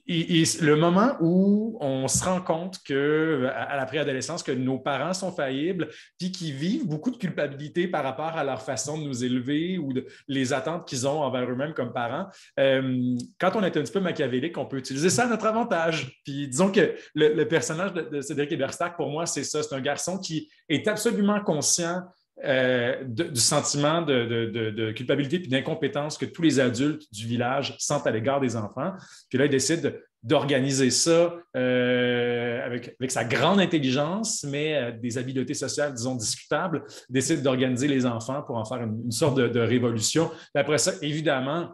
le 0.08 0.76
moment 0.76 1.16
où 1.22 1.78
on 1.82 2.08
se 2.08 2.24
rend 2.24 2.42
compte 2.42 2.78
que, 2.86 3.50
à, 3.56 3.76
la 3.76 3.86
préadolescence, 3.86 4.44
que 4.44 4.52
nos 4.52 4.78
parents 4.78 5.14
sont 5.14 5.32
faillibles, 5.32 5.90
puis 6.20 6.32
qu'ils 6.32 6.54
vivent 6.54 6.88
beaucoup 6.88 7.10
de 7.10 7.18
culpabilité 7.18 7.88
par 7.88 8.04
rapport 8.04 8.38
à 8.38 8.44
leur 8.44 8.62
façon 8.62 9.00
de 9.00 9.04
nous 9.04 9.24
élever 9.24 9.80
ou 9.80 9.92
les 10.28 10.54
attentes 10.54 10.88
qu'ils 10.88 11.08
ont 11.08 11.22
envers 11.22 11.50
eux-mêmes 11.50 11.74
comme 11.74 11.94
parents, 11.94 12.28
euh, 12.60 13.16
quand 13.40 13.56
on 13.56 13.64
est 13.64 13.76
un 13.76 13.82
petit 13.82 13.92
peu 13.92 14.00
machiavélique, 14.00 14.58
on 14.58 14.66
peut 14.66 14.78
utiliser 14.78 15.10
ça 15.10 15.24
à 15.24 15.28
notre 15.28 15.48
avantage. 15.48 16.20
Puis, 16.24 16.48
disons 16.48 16.72
que 16.72 16.94
le, 17.16 17.44
personnage 17.46 17.94
de, 17.94 18.02
de 18.02 18.22
Cédric 18.22 18.52
Eberstack, 18.52 18.98
pour 18.98 19.10
moi, 19.10 19.26
c'est 19.26 19.44
ça. 19.44 19.64
C'est 19.64 19.74
un 19.74 19.82
garçon 19.82 20.20
qui 20.20 20.52
est 20.70 20.88
absolument 20.88 21.42
conscient 21.42 22.04
euh, 22.44 23.04
du 23.04 23.40
sentiment 23.40 24.02
de, 24.02 24.92
culpabilité 24.94 25.36
et 25.36 25.48
d'incompétence 25.48 26.18
que 26.18 26.26
tous 26.26 26.42
les 26.42 26.60
adultes 26.60 27.04
du 27.14 27.28
village 27.28 27.76
sentent 27.78 28.08
à 28.08 28.12
l'égard 28.12 28.40
des 28.40 28.56
enfants. 28.56 28.94
Puis 29.30 29.38
là, 29.38 29.46
il 29.46 29.52
décide 29.52 30.02
d'organiser 30.24 30.90
ça 30.90 31.36
euh, 31.56 32.66
avec, 32.66 32.96
sa 33.12 33.26
grande 33.26 33.60
intelligence, 33.60 34.44
mais 34.50 34.76
euh, 34.76 34.92
des 34.92 35.18
habiletés 35.18 35.54
sociales, 35.54 35.94
disons, 35.94 36.16
discutables, 36.16 36.84
décide 37.10 37.44
d'organiser 37.44 37.88
les 37.88 38.06
enfants 38.06 38.42
pour 38.42 38.58
en 38.58 38.66
faire 38.66 38.82
une, 38.82 39.12
sorte 39.12 39.38
de, 39.38 39.60
révolution. 39.60 40.32
après 40.56 40.78
ça, 40.80 40.94
évidemment, 41.02 41.72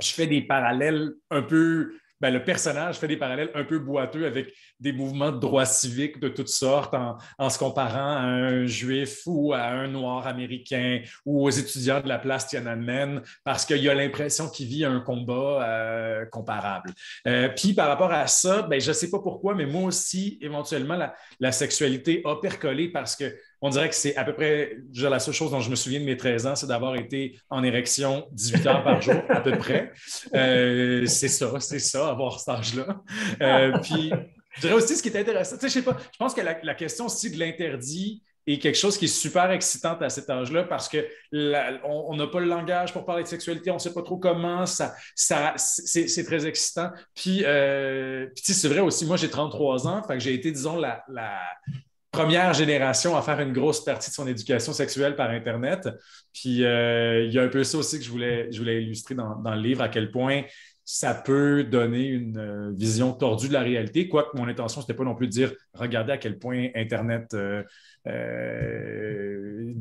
je 0.00 0.12
fais 0.12 0.26
des 0.26 0.42
parallèles 0.42 1.12
un 1.30 1.42
peu 1.42 1.92
ben, 2.22 2.32
le 2.32 2.44
personnage 2.44 2.98
fait 2.98 3.08
des 3.08 3.16
parallèles 3.16 3.50
un 3.54 3.64
peu 3.64 3.80
boiteux 3.80 4.26
avec 4.26 4.54
des 4.78 4.92
mouvements 4.92 5.32
de 5.32 5.40
droit 5.40 5.64
civique 5.66 6.20
de 6.20 6.28
toutes 6.28 6.48
sortes 6.48 6.94
en, 6.94 7.50
se 7.50 7.58
comparant 7.58 8.16
à 8.16 8.20
un 8.20 8.64
juif 8.64 9.22
ou 9.26 9.52
à 9.52 9.64
un 9.64 9.88
noir 9.88 10.28
américain 10.28 11.02
ou 11.26 11.44
aux 11.44 11.50
étudiants 11.50 12.00
de 12.00 12.06
la 12.06 12.20
place 12.20 12.46
Tiananmen 12.46 13.22
parce 13.42 13.66
qu'il 13.66 13.88
a 13.88 13.94
l'impression 13.94 14.48
qu'il 14.48 14.68
vit 14.68 14.84
un 14.84 15.00
combat 15.00 15.66
euh, 15.68 16.26
comparable. 16.26 16.92
Euh, 17.26 17.48
puis 17.48 17.74
par 17.74 17.88
rapport 17.88 18.12
à 18.12 18.28
ça, 18.28 18.62
ben, 18.62 18.80
je 18.80 18.88
ne 18.88 18.94
sais 18.94 19.10
pas 19.10 19.18
pourquoi, 19.18 19.56
mais 19.56 19.66
moi 19.66 19.82
aussi, 19.82 20.38
éventuellement, 20.40 20.98
la 21.40 21.52
sexualité 21.52 22.22
a 22.24 22.36
percolé 22.36 22.88
parce 22.88 23.16
que 23.16 23.34
on 23.62 23.70
dirait 23.70 23.88
que 23.88 23.94
c'est 23.94 24.16
à 24.16 24.24
peu 24.24 24.34
près 24.34 24.76
la 24.94 25.20
seule 25.20 25.32
chose 25.32 25.52
dont 25.52 25.60
je 25.60 25.70
me 25.70 25.76
souviens 25.76 26.00
de 26.00 26.04
mes 26.04 26.16
13 26.16 26.46
ans, 26.48 26.56
c'est 26.56 26.66
d'avoir 26.66 26.96
été 26.96 27.38
en 27.48 27.62
érection 27.62 28.26
18 28.32 28.66
heures 28.66 28.84
par 28.84 29.00
jour, 29.00 29.22
à 29.28 29.40
peu 29.40 29.56
près. 29.56 29.92
Euh, 30.34 31.06
c'est 31.06 31.28
ça, 31.28 31.48
c'est 31.60 31.78
ça, 31.78 32.08
avoir 32.08 32.40
cet 32.40 32.48
âge-là. 32.48 33.00
Euh, 33.40 33.78
puis, 33.78 34.12
je 34.56 34.60
dirais 34.62 34.74
aussi 34.74 34.96
ce 34.96 35.02
qui 35.02 35.08
est 35.08 35.18
intéressant, 35.18 35.56
tu 35.56 35.62
sais, 35.62 35.68
je 35.68 35.72
sais 35.74 35.82
pas, 35.82 35.96
je 36.12 36.18
pense 36.18 36.34
que 36.34 36.40
la, 36.40 36.74
question 36.74 37.06
aussi 37.06 37.30
de 37.30 37.38
l'interdit 37.38 38.22
est 38.46 38.58
quelque 38.58 38.76
chose 38.76 38.98
qui 38.98 39.04
est 39.04 39.08
super 39.08 39.50
excitant 39.52 39.96
à 39.98 40.08
cet 40.08 40.28
âge-là 40.28 40.64
parce 40.64 40.88
que 40.88 41.06
on 41.84 42.16
n'a 42.16 42.26
pas 42.26 42.40
le 42.40 42.46
langage 42.46 42.92
pour 42.92 43.04
parler 43.04 43.22
de 43.22 43.28
sexualité, 43.28 43.70
on 43.70 43.74
ne 43.74 43.78
sait 43.78 43.94
pas 43.94 44.02
trop 44.02 44.16
comment, 44.16 44.66
ça, 44.66 44.94
ça, 45.14 45.54
c'est 45.56 46.24
très 46.24 46.46
excitant. 46.46 46.90
Puis, 47.14 47.42
euh, 47.44 48.26
puis 48.34 48.52
c'est 48.52 48.68
vrai 48.68 48.80
aussi, 48.80 49.06
moi 49.06 49.16
j'ai 49.16 49.30
33 49.30 49.86
ans, 49.86 50.02
fait 50.02 50.14
que 50.14 50.20
j'ai 50.20 50.34
été, 50.34 50.50
disons, 50.50 50.76
la, 50.76 51.04
première 52.12 52.52
génération 52.52 53.16
à 53.16 53.22
faire 53.22 53.40
une 53.40 53.52
grosse 53.52 53.82
partie 53.82 54.10
de 54.10 54.14
son 54.14 54.26
éducation 54.28 54.72
sexuelle 54.72 55.16
par 55.16 55.30
Internet. 55.30 55.88
Puis 56.32 56.62
euh, 56.62 57.24
il 57.24 57.32
y 57.32 57.38
a 57.38 57.42
un 57.42 57.48
peu 57.48 57.64
ça 57.64 57.78
aussi 57.78 57.98
que 57.98 58.04
je 58.04 58.10
voulais, 58.10 58.48
illustrer 58.82 59.14
dans, 59.14 59.34
le 59.42 59.60
livre, 59.60 59.82
à 59.82 59.88
quel 59.88 60.10
point 60.10 60.42
ça 60.84 61.14
peut 61.14 61.64
donner 61.64 62.08
une 62.08 62.38
euh, 62.38 62.72
vision 62.74 63.12
tordue 63.12 63.48
de 63.48 63.52
la 63.52 63.60
réalité, 63.60 64.08
quoique 64.08 64.36
mon 64.36 64.46
intention, 64.46 64.80
ce 64.80 64.86
n'était 64.86 64.96
pas 64.96 65.04
non 65.04 65.14
plus 65.14 65.26
de 65.26 65.32
dire 65.32 65.52
regardez 65.74 66.12
à 66.12 66.18
quel 66.18 66.38
point 66.38 66.68
Internet 66.74 67.32
euh, 67.34 67.62
euh 68.06 69.72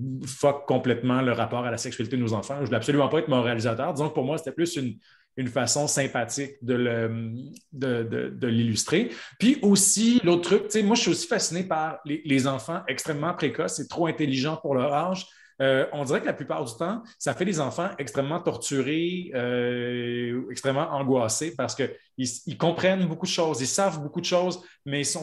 complètement 0.67 1.21
le 1.21 1.33
rapport 1.33 1.65
à 1.65 1.71
la 1.71 1.77
sexualité 1.77 2.15
de 2.15 2.21
nos 2.21 2.33
enfants. 2.33 2.55
Je 2.57 2.61
ne 2.61 2.65
voulais 2.67 2.77
absolument 2.77 3.09
pas 3.09 3.19
être 3.19 3.27
moralisateur. 3.27 3.93
Disons 3.93 4.09
que 4.09 4.13
pour 4.13 4.23
moi, 4.23 4.37
c'était 4.37 4.51
plus 4.51 4.75
une, 4.75 4.97
une 5.37 5.47
façon 5.47 5.87
sympathique 5.87 6.53
de, 6.61 8.47
l'illustrer. 8.47 9.11
Puis 9.39 9.57
aussi, 9.61 10.19
l'autre 10.23 10.43
truc, 10.43 10.83
moi, 10.83 10.95
je 10.95 11.01
suis 11.01 11.11
aussi 11.11 11.27
fasciné 11.27 11.63
par 11.63 11.99
les, 12.05 12.47
enfants 12.47 12.81
extrêmement 12.87 13.33
précoces 13.33 13.79
et 13.79 13.87
trop 13.87 14.07
intelligents 14.07 14.57
pour 14.57 14.75
leur 14.75 14.93
âge. 14.93 15.27
euh, 15.61 15.85
on 15.93 16.03
dirait 16.03 16.21
que 16.21 16.25
la 16.25 16.33
plupart 16.33 16.65
du 16.65 16.73
temps, 16.75 17.03
ça 17.19 17.33
fait 17.35 17.45
des 17.45 17.59
enfants 17.59 17.89
extrêmement 17.99 18.39
torturés, 18.39 19.31
euh, 19.35 20.41
extrêmement 20.49 20.89
angoissés 20.91 21.53
parce 21.55 21.75
qu'ils 21.75 21.91
ils 22.17 22.57
comprennent 22.57 23.05
beaucoup 23.05 23.27
de 23.27 23.31
choses, 23.31 23.61
ils 23.61 23.67
savent 23.67 24.01
beaucoup 24.01 24.21
de 24.21 24.25
choses, 24.25 24.63
mais 24.85 25.05
ils 25.05 25.17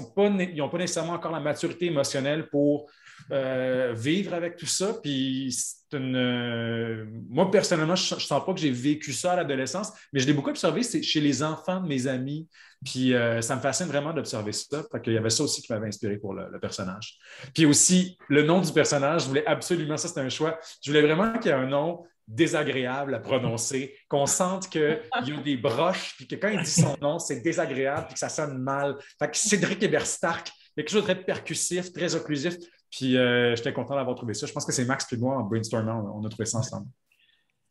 n'ont 0.56 0.68
pas, 0.68 0.78
nécessairement 0.78 1.14
encore 1.14 1.32
la 1.32 1.40
maturité 1.40 1.86
émotionnelle 1.86 2.48
pour 2.50 2.88
euh, 3.31 3.95
vivre 3.97 4.35
avec 4.35 4.57
tout 4.57 4.66
ça. 4.66 4.95
Puis 5.03 5.55
moi, 5.93 7.51
personnellement, 7.51 7.97
je 7.97 8.14
ne 8.14 8.21
sens 8.21 8.45
pas 8.45 8.53
que 8.53 8.61
j'ai 8.61 8.71
vécu 8.71 9.12
ça 9.12 9.33
à 9.33 9.37
l'adolescence, 9.37 9.93
mais 10.12 10.21
je 10.21 10.27
l'ai 10.27 10.33
beaucoup 10.33 10.51
observé 10.51 10.83
chez 10.83 11.21
les 11.21 11.43
enfants 11.43 11.81
de 11.81 11.89
mes 11.89 12.07
amis. 12.07 12.49
Puis 12.85 13.14
euh, 13.14 13.41
ça 13.41 13.57
me 13.57 13.61
fascine 13.61 13.87
vraiment 13.87 14.12
d'observer 14.12 14.53
ça. 14.53 14.85
Fait 14.91 15.01
qu'il 15.01 15.12
y 15.14 15.19
avait 15.19 15.31
ça 15.31 15.43
aussi 15.43 15.62
qui 15.62 15.73
m'avait 15.73 15.89
inspiré 15.89 16.16
pour 16.16 16.35
le, 16.35 16.59
personnage. 16.61 17.19
Puis 17.55 17.66
aussi, 17.66 18.19
le 18.29 18.43
nom 18.43 18.61
du 18.61 18.73
personnage, 18.73 19.23
je 19.23 19.29
voulais 19.29 19.47
absolument, 19.47 19.97
ça 19.97 20.09
c'était 20.09 20.21
un 20.21 20.29
choix, 20.29 20.59
je 20.83 20.91
voulais 20.91 21.03
vraiment 21.03 21.39
qu'il 21.39 21.51
y 21.51 21.55
ait 21.55 21.59
un 21.59 21.66
nom 21.66 22.05
désagréable 22.27 23.14
à 23.14 23.21
prononcer, 23.21 23.97
qu'on 24.07 24.27
sente 24.27 24.69
qu'il 24.69 25.01
y 25.25 25.33
a 25.33 25.37
des 25.41 25.57
broches, 25.57 26.14
puis 26.16 26.29
que 26.29 26.37
quand 26.37 26.49
il 26.49 26.61
dit 26.62 26.71
son 26.71 26.95
nom, 27.01 27.19
c'est 27.19 27.41
désagréable, 27.41 28.07
puis 28.07 28.14
que 28.14 28.21
ça 28.21 28.29
sonne 28.29 28.59
mal. 28.59 28.97
Fait 29.19 29.31
que 29.31 29.37
Cédric 29.37 29.83
Hébert 29.83 30.07
Quelque 30.79 30.91
chose 30.91 31.01
de 31.03 31.12
très 31.12 31.20
percussif, 31.20 31.93
très 31.93 32.14
occlusif. 32.14 32.55
Puis 32.89 33.16
euh, 33.16 33.57
j'étais 33.57 33.72
content 33.72 33.97
d'avoir 33.97 34.14
trouvé 34.14 34.33
ça. 34.33 34.47
Je 34.47 34.53
pense 34.53 34.64
que 34.64 34.70
c'est 34.70 34.85
Max 34.85 35.12
et 35.12 35.16
moi, 35.16 35.37
en 35.37 35.43
brainstormant, 35.43 36.14
on 36.16 36.24
a 36.24 36.29
trouvé 36.29 36.47
ça 36.47 36.59
ensemble. 36.59 36.87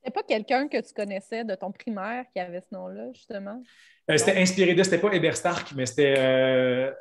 C'est 0.03 0.13
pas 0.13 0.23
quelqu'un 0.23 0.67
que 0.67 0.85
tu 0.85 0.93
connaissais 0.93 1.45
de 1.45 1.55
ton 1.55 1.71
primaire 1.71 2.25
qui 2.33 2.41
avait 2.41 2.59
ce 2.59 2.75
nom-là, 2.75 3.07
justement? 3.13 3.63
Euh, 4.11 4.17
c'était 4.17 4.35
inspiré 4.35 4.73
de, 4.73 4.83
c'était 4.83 4.97
pas 4.97 5.13
Hébert 5.13 5.37
Stark, 5.37 5.71
mais 5.73 5.85
c'était. 5.85 6.15
Euh, 6.17 6.91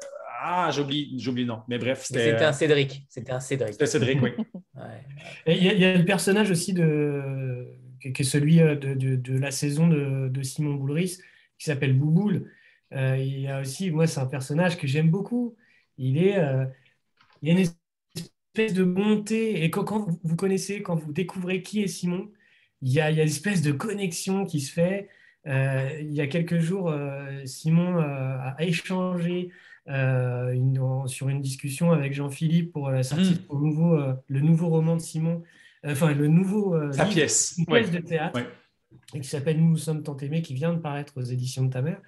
ah, 0.42 0.70
j'oublie, 0.72 1.18
j'oublie 1.18 1.42
le 1.42 1.48
nom. 1.48 1.62
Mais 1.66 1.76
bref, 1.76 2.04
c'était. 2.04 2.30
C'était 2.30 2.44
un 2.44 2.52
Cédric. 2.52 3.04
C'était 3.08 3.32
un 3.32 3.40
Cédric. 3.40 3.72
C'était 3.72 3.86
Cédric, 3.86 4.22
oui. 4.22 4.30
Il 5.48 5.64
y, 5.64 5.84
a 5.84 5.98
le 5.98 6.04
personnage 6.04 6.52
aussi 6.52 6.72
de, 6.72 7.66
qui 8.00 8.22
est 8.22 8.24
celui 8.24 8.58
de, 8.58 8.94
de, 8.94 9.38
la 9.40 9.50
saison 9.50 9.88
de, 9.88 10.42
Simon 10.44 10.74
Boulris, 10.74 11.18
qui 11.58 11.64
s'appelle 11.64 11.94
Bouboule. 11.94 12.48
il 12.92 13.40
y 13.40 13.48
a 13.48 13.60
aussi, 13.60 13.90
moi, 13.90 14.06
c'est 14.06 14.20
un 14.20 14.26
personnage 14.26 14.76
que 14.76 14.86
j'aime 14.86 15.10
beaucoup. 15.10 15.56
Il 15.98 16.18
est. 16.18 16.36
il 17.42 17.48
y 17.48 17.50
a 17.50 17.54
une 17.54 17.58
espèce 17.58 18.74
de 18.74 18.84
bonté. 18.84 19.64
Et 19.64 19.70
quand, 19.70 20.06
vous, 20.22 20.36
connaissez, 20.36 20.82
quand 20.82 20.96
vous 20.96 21.12
découvrez 21.12 21.62
qui 21.62 21.82
est 21.82 21.88
Simon, 21.88 22.30
il 22.82 22.92
y 22.92 23.00
a, 23.00 23.10
il 23.10 23.16
y 23.16 23.20
a 23.20 23.22
une 23.22 23.28
espèce 23.28 23.62
de 23.62 23.72
connexion 23.72 24.44
qui 24.44 24.60
se 24.60 24.72
fait. 24.72 25.08
Euh, 25.46 25.88
il 26.00 26.12
y 26.12 26.20
a 26.20 26.26
quelques 26.26 26.58
jours, 26.58 26.90
euh, 26.90 27.44
Simon 27.44 27.98
euh, 27.98 28.38
a 28.38 28.56
échangé 28.58 29.50
sur 29.86 31.28
une 31.28 31.40
discussion 31.40 31.92
avec 31.92 32.12
Jean-Philippe 32.12 32.72
pour 32.72 32.90
la 32.90 33.04
sortie 33.04 33.40
mm. 33.48 33.56
nouveau, 33.56 33.96
le 34.26 34.40
nouveau 34.40 34.68
roman 34.68 34.96
de 34.96 35.00
Simon, 35.00 35.44
enfin 35.84 36.12
le 36.12 36.26
nouveau 36.26 36.76
Sa 36.92 37.06
pièce, 37.06 37.60
pièce 37.68 37.92
de 37.92 37.98
théâtre, 37.98 38.40
qui 39.12 39.22
s'appelle 39.22 39.60
Nous 39.60 39.68
nous 39.68 39.76
sommes 39.76 40.02
tant 40.02 40.16
aimés, 40.16 40.42
qui 40.42 40.54
vient 40.54 40.72
de 40.72 40.80
paraître 40.80 41.12
aux 41.16 41.22
éditions 41.22 41.64
de 41.64 41.70
ta 41.70 41.82
mère. 41.82 42.00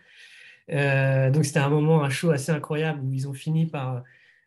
Donc 0.68 1.44
c'était 1.44 1.60
un 1.60 1.70
moment, 1.70 2.02
un 2.02 2.10
show 2.10 2.30
assez 2.30 2.52
incroyable 2.52 3.00
où 3.04 3.12
ils 3.12 3.26
ont 3.28 3.34
fini 3.34 3.66
par 3.66 4.02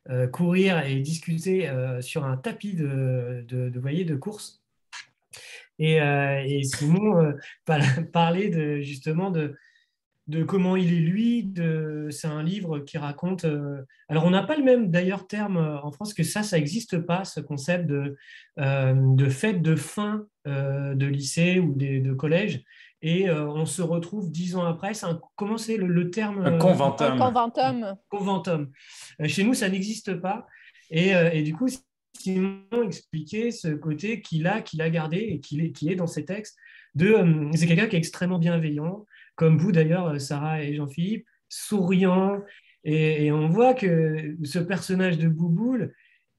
euh, 0.10 0.26
courir 0.26 0.84
et 0.84 1.00
discuter 1.00 1.70
euh, 1.70 2.02
sur 2.02 2.26
un 2.26 2.36
tapis 2.36 2.74
de, 2.74 3.46
de, 3.48 3.80
voyez, 3.80 4.04
de 4.04 4.16
course. 4.16 4.64
Et, 5.78 6.02
euh, 6.02 6.44
et 6.44 6.64
Simon 6.64 7.36
parlait 8.12 8.50
de, 8.50 8.82
justement 8.82 9.30
de, 9.30 9.56
de 10.26 10.44
comment 10.44 10.76
il 10.76 10.92
est 10.92 11.02
lui. 11.02 11.54
C'est 12.10 12.28
un 12.28 12.42
livre 12.42 12.80
qui 12.80 12.98
raconte. 12.98 13.46
alors, 14.10 14.26
on 14.26 14.32
n'a 14.32 14.42
pas 14.42 14.58
le 14.58 14.64
même 14.64 14.90
d'ailleurs 14.90 15.28
terme 15.28 15.58
en 15.58 15.92
France 15.92 16.16
que 16.16 16.24
ça, 16.24 16.42
ça 16.42 16.58
n'existe 16.58 16.98
pas, 16.98 17.24
ce 17.24 17.40
concept 17.40 17.86
de, 17.86 18.18
de 18.58 19.30
fête 19.30 19.62
de 19.62 19.76
fin 19.76 20.26
de 20.46 21.06
lycée 21.06 21.60
ou 21.60 21.76
de 21.76 22.14
collège 22.14 22.64
et 23.02 23.30
euh, 23.30 23.48
on 23.48 23.66
se 23.66 23.82
retrouve 23.82 24.32
dix 24.32 24.56
ans 24.56 24.66
après. 24.66 24.92
comment 25.36 25.58
c'est 25.58 25.78
le, 25.78 26.12
terme 26.12 26.46
Un 26.46 26.58
conventum. 26.58 27.14
Un 27.14 27.18
conventum. 27.18 27.96
conventum. 28.10 28.72
Euh, 29.22 29.28
chez 29.28 29.44
nous, 29.44 29.54
ça 29.54 29.70
n'existe 29.70 30.16
pas. 30.16 30.46
Et, 30.92 31.16
euh, 31.16 31.32
et, 31.32 31.42
du 31.42 31.56
coup, 31.56 31.68
Simon 32.18 32.84
expliquait 32.84 33.52
ce 33.52 33.70
côté 33.70 34.22
qu'il 34.22 34.46
a, 34.46 34.62
qu'il 34.62 34.82
a 34.82 34.90
gardé 34.90 35.18
et 35.18 35.40
qu'il 35.40 35.62
est, 35.62 35.84
est, 35.84 35.96
dans 35.96 36.08
ses 36.08 36.26
textes. 36.26 36.58
De, 36.94 37.16
c'est 37.56 37.68
quelqu'un 37.68 37.88
qui 37.88 37.96
est 37.96 38.00
extrêmement 38.00 38.38
bienveillant, 38.38 39.06
comme 39.36 39.58
vous 39.58 39.72
d'ailleurs, 39.72 40.20
Sarah 40.20 40.62
et 40.62 40.76
Jean-Philippe, 40.76 41.26
souriant. 41.50 42.42
Et, 42.84 43.32
on 43.32 43.48
voit 43.48 43.74
que 43.74 44.36
ce 44.44 44.60
personnage 44.60 45.18
de 45.18 45.28
Bouboule, 45.28 45.94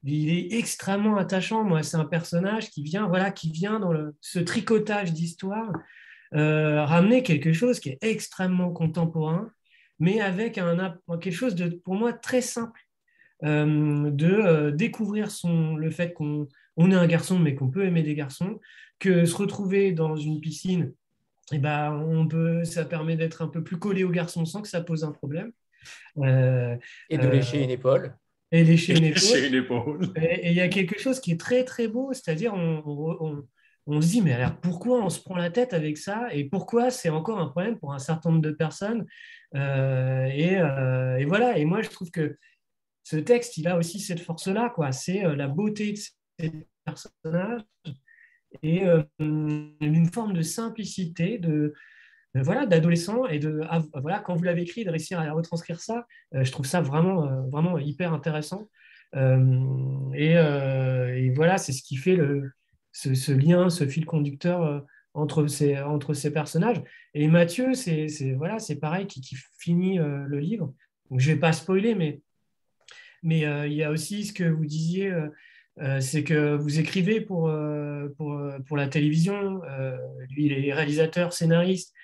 il 0.05 0.31
est 0.31 0.59
extrêmement 0.59 1.17
attachant. 1.17 1.65
Moi, 1.65 1.83
c'est 1.83 1.97
un 1.97 2.05
personnage 2.05 2.71
qui 2.71 2.83
vient, 2.85 3.09
voilà, 3.09 3.33
qui 3.33 3.51
vient 3.51 3.81
dans 3.81 3.93
le, 3.93 4.15
ce 4.21 4.39
tricotage 4.39 5.13
d'histoire 5.13 5.73
euh, 6.35 6.85
ramener 6.85 7.23
quelque 7.23 7.53
chose 7.53 7.79
qui 7.79 7.91
est 7.91 7.99
extrêmement 8.01 8.71
contemporain, 8.71 9.51
mais 9.99 10.21
avec 10.21 10.57
un, 10.57 10.97
quelque 11.21 11.31
chose 11.31 11.55
de, 11.55 11.69
pour 11.69 11.95
moi, 11.95 12.13
très 12.13 12.41
simple, 12.41 12.81
euh, 13.45 14.11
de 14.11 14.33
euh, 14.33 14.71
découvrir 14.71 15.31
son, 15.31 15.77
le 15.77 15.91
fait 15.91 16.13
qu'on 16.13 16.49
on 16.77 16.91
est 16.91 16.95
un 16.95 17.07
garçon, 17.07 17.39
mais 17.39 17.55
qu'on 17.55 17.69
peut 17.69 17.85
aimer 17.85 18.03
des 18.03 18.15
garçons, 18.15 18.61
que 18.99 19.27
se 19.27 19.37
retrouver 19.37 19.93
dans 19.93 20.17
une 20.17 20.41
piscine, 20.41 20.95
et 21.51 21.57
eh 21.57 21.59
ben, 21.59 21.93
on 21.93 22.27
peut, 22.27 22.65
ça 22.65 22.85
permet 22.85 23.17
d'être 23.17 23.43
un 23.43 23.49
peu 23.49 23.63
plus 23.63 23.77
collé 23.77 24.05
aux 24.05 24.11
garçons 24.11 24.47
sans 24.47 24.63
que 24.63 24.69
ça 24.69 24.81
pose 24.81 25.05
un 25.05 25.13
problème. 25.13 25.53
et 26.17 27.19
de 27.19 27.29
lécher 27.29 27.63
une 27.63 27.71
épaule. 27.71 28.17
Et 28.53 28.65
lécher 28.65 28.97
une 28.97 29.05
épaule. 29.05 30.13
Et 30.17 30.51
il 30.51 30.57
y 30.57 30.61
a 30.61 30.69
quelque 30.69 30.99
chose 30.99 31.21
qui 31.21 31.33
est 31.33 31.41
très 31.41 31.65
très 31.65 31.89
beau, 31.89 32.13
c'est-à-dire 32.15 32.55
on, 32.55 32.83
on 32.87 33.45
se 33.87 34.09
dit, 34.09 34.23
mais 34.23 34.33
alors 34.33 34.57
pourquoi 34.57 35.05
on 35.05 35.11
se 35.11 35.21
prend 35.21 35.37
la 35.37 35.51
tête 35.51 35.75
avec 35.75 35.99
ça 35.99 36.29
et 36.33 36.45
pourquoi 36.45 36.91
c'est 36.91 37.09
encore 37.09 37.41
un 37.41 37.49
problème 37.49 37.79
pour 37.79 37.93
un 37.93 37.99
certain 37.99 38.31
nombre 38.31 38.43
de 38.43 38.53
personnes 38.53 39.07
euh, 39.55 40.29
euh, 40.29 41.17
et, 41.17 41.25
voilà, 41.25 41.59
et 41.59 41.65
moi 41.65 41.83
je 41.83 41.91
trouve 41.91 42.11
que 42.11 42.39
ce 43.03 43.17
texte, 43.17 43.57
il 43.57 43.67
a 43.67 43.77
aussi 43.77 43.99
cette 44.01 44.21
force-là, 44.21 44.71
quoi. 44.71 44.93
C'est 44.93 45.25
euh, 45.25 45.35
la 45.35 45.49
beauté 45.49 45.93
de 45.93 45.99
ces 45.99 46.67
personnages 46.85 47.63
et 48.63 48.83
une 49.19 50.11
forme 50.13 50.35
de 50.35 50.43
simplicité, 50.43 51.39
de, 51.39 51.73
voilà, 52.35 52.67
d'adolescent 52.67 53.27
et 53.27 53.39
de 53.39 53.63
voilà, 53.95 54.19
quand 54.19 54.35
vous 54.35 54.43
l'avez 54.43 54.63
écrit, 54.63 54.85
de 54.85 54.91
réussir 54.91 55.19
à 55.19 55.33
retranscrire 55.33 55.81
ça, 55.81 56.07
je 56.33 56.51
trouve 56.51 56.67
ça 56.67 56.83
vraiment, 56.83 57.49
vraiment 57.49 57.79
hyper 57.79 58.13
intéressant. 58.13 58.69
Et, 59.15 60.35
voilà, 61.35 61.57
c'est 61.57 61.73
ce 61.73 61.83
qui 61.83 61.97
fait 61.97 62.17
le, 62.17 62.53
ce, 62.93 63.33
lien, 63.33 63.71
ce 63.71 63.87
fil 63.87 64.05
conducteur 64.05 64.63
euh, 64.63 64.81
entre 65.15 65.47
ces, 65.47 65.79
entre 65.79 66.15
ces 66.15 66.33
personnages. 66.33 66.83
Et 67.15 67.27
Mathieu, 67.29 67.75
c'est 67.75 68.07
voilà, 68.37 68.59
pareil, 68.81 69.07
qui, 69.07 69.21
qui 69.21 69.37
finit 69.59 69.99
euh, 69.99 70.25
le 70.27 70.39
livre. 70.39 70.73
Je 71.15 71.29
ne 71.29 71.35
vais 71.35 71.41
pas 71.41 71.53
spoiler, 71.53 71.95
mais, 71.95 72.21
mais 73.23 73.45
euh, 73.45 73.67
il 73.67 73.75
y 73.75 73.83
a 73.83 73.91
aussi 73.91 74.25
ce 74.25 74.33
que 74.33 74.45
vous 74.45 74.67
disiez, 74.67 75.13
c'est 76.01 76.23
que 76.23 76.55
vous 76.55 76.79
écrivez 76.79 77.23
pour, 77.23 77.51
pour, 78.19 78.39
pour 78.67 78.77
la 78.77 78.89
télévision. 78.89 79.63
lui, 80.29 80.47
il 80.47 80.53
est 80.53 80.73
réalisateur, 80.75 81.33
scénariste. 81.33 81.95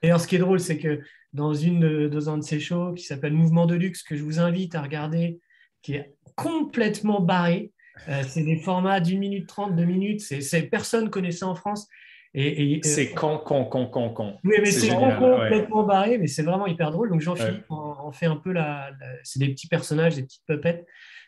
D'ailleurs, 0.00 0.20
ce 0.20 0.28
qui 0.28 0.36
est 0.36 0.40
drôle, 0.40 0.60
c'est 0.60 0.78
que 0.78 1.00
dans, 1.32 1.52
une 1.52 2.08
dans 2.08 2.30
un 2.30 2.38
de 2.38 2.44
ses 2.44 2.60
shows 2.60 2.92
qui 2.94 3.04
s'appelle 3.04 3.32
Mouvement 3.32 3.66
de 3.66 3.74
luxe, 3.74 4.04
que 4.04 4.14
je 4.14 4.22
vous 4.22 4.38
invite 4.38 4.76
à 4.76 4.82
regarder, 4.82 5.40
qui 5.82 5.94
est 5.94 6.14
complètement 6.36 7.20
barré, 7.20 7.72
euh, 8.08 8.22
c'est 8.26 8.42
des 8.42 8.56
formats 8.56 9.00
d'une 9.00 9.18
minute 9.18 9.46
trente, 9.46 9.74
deux 9.76 9.84
minutes. 9.84 10.20
C'est, 10.20 10.62
personne 10.62 11.10
connaît 11.10 11.32
ça 11.32 11.46
en 11.46 11.54
France. 11.54 11.88
Et, 12.34 12.76
euh, 12.76 12.80
c'est 12.82 13.12
con, 13.12 13.38
con, 13.38 13.64
con, 13.64 13.86
con, 13.86 14.10
con. 14.10 14.36
Oui, 14.44 14.56
mais 14.60 14.70
c'est, 14.70 14.88
complètement 14.90 15.84
barré, 15.84 16.18
mais 16.18 16.26
c'est 16.26 16.42
vraiment 16.42 16.66
hyper 16.66 16.90
drôle. 16.90 17.08
Donc 17.08 17.22
Jean-Philippe 17.22 17.64
en, 17.70 18.12
fait 18.12 18.26
un 18.26 18.36
peu 18.36 18.52
la, 18.52 18.90
c'est 19.22 19.38
des 19.38 19.48
petits 19.48 19.68
personnages, 19.68 20.16
des 20.16 20.22
petites 20.22 20.44
puppets, 20.46 20.84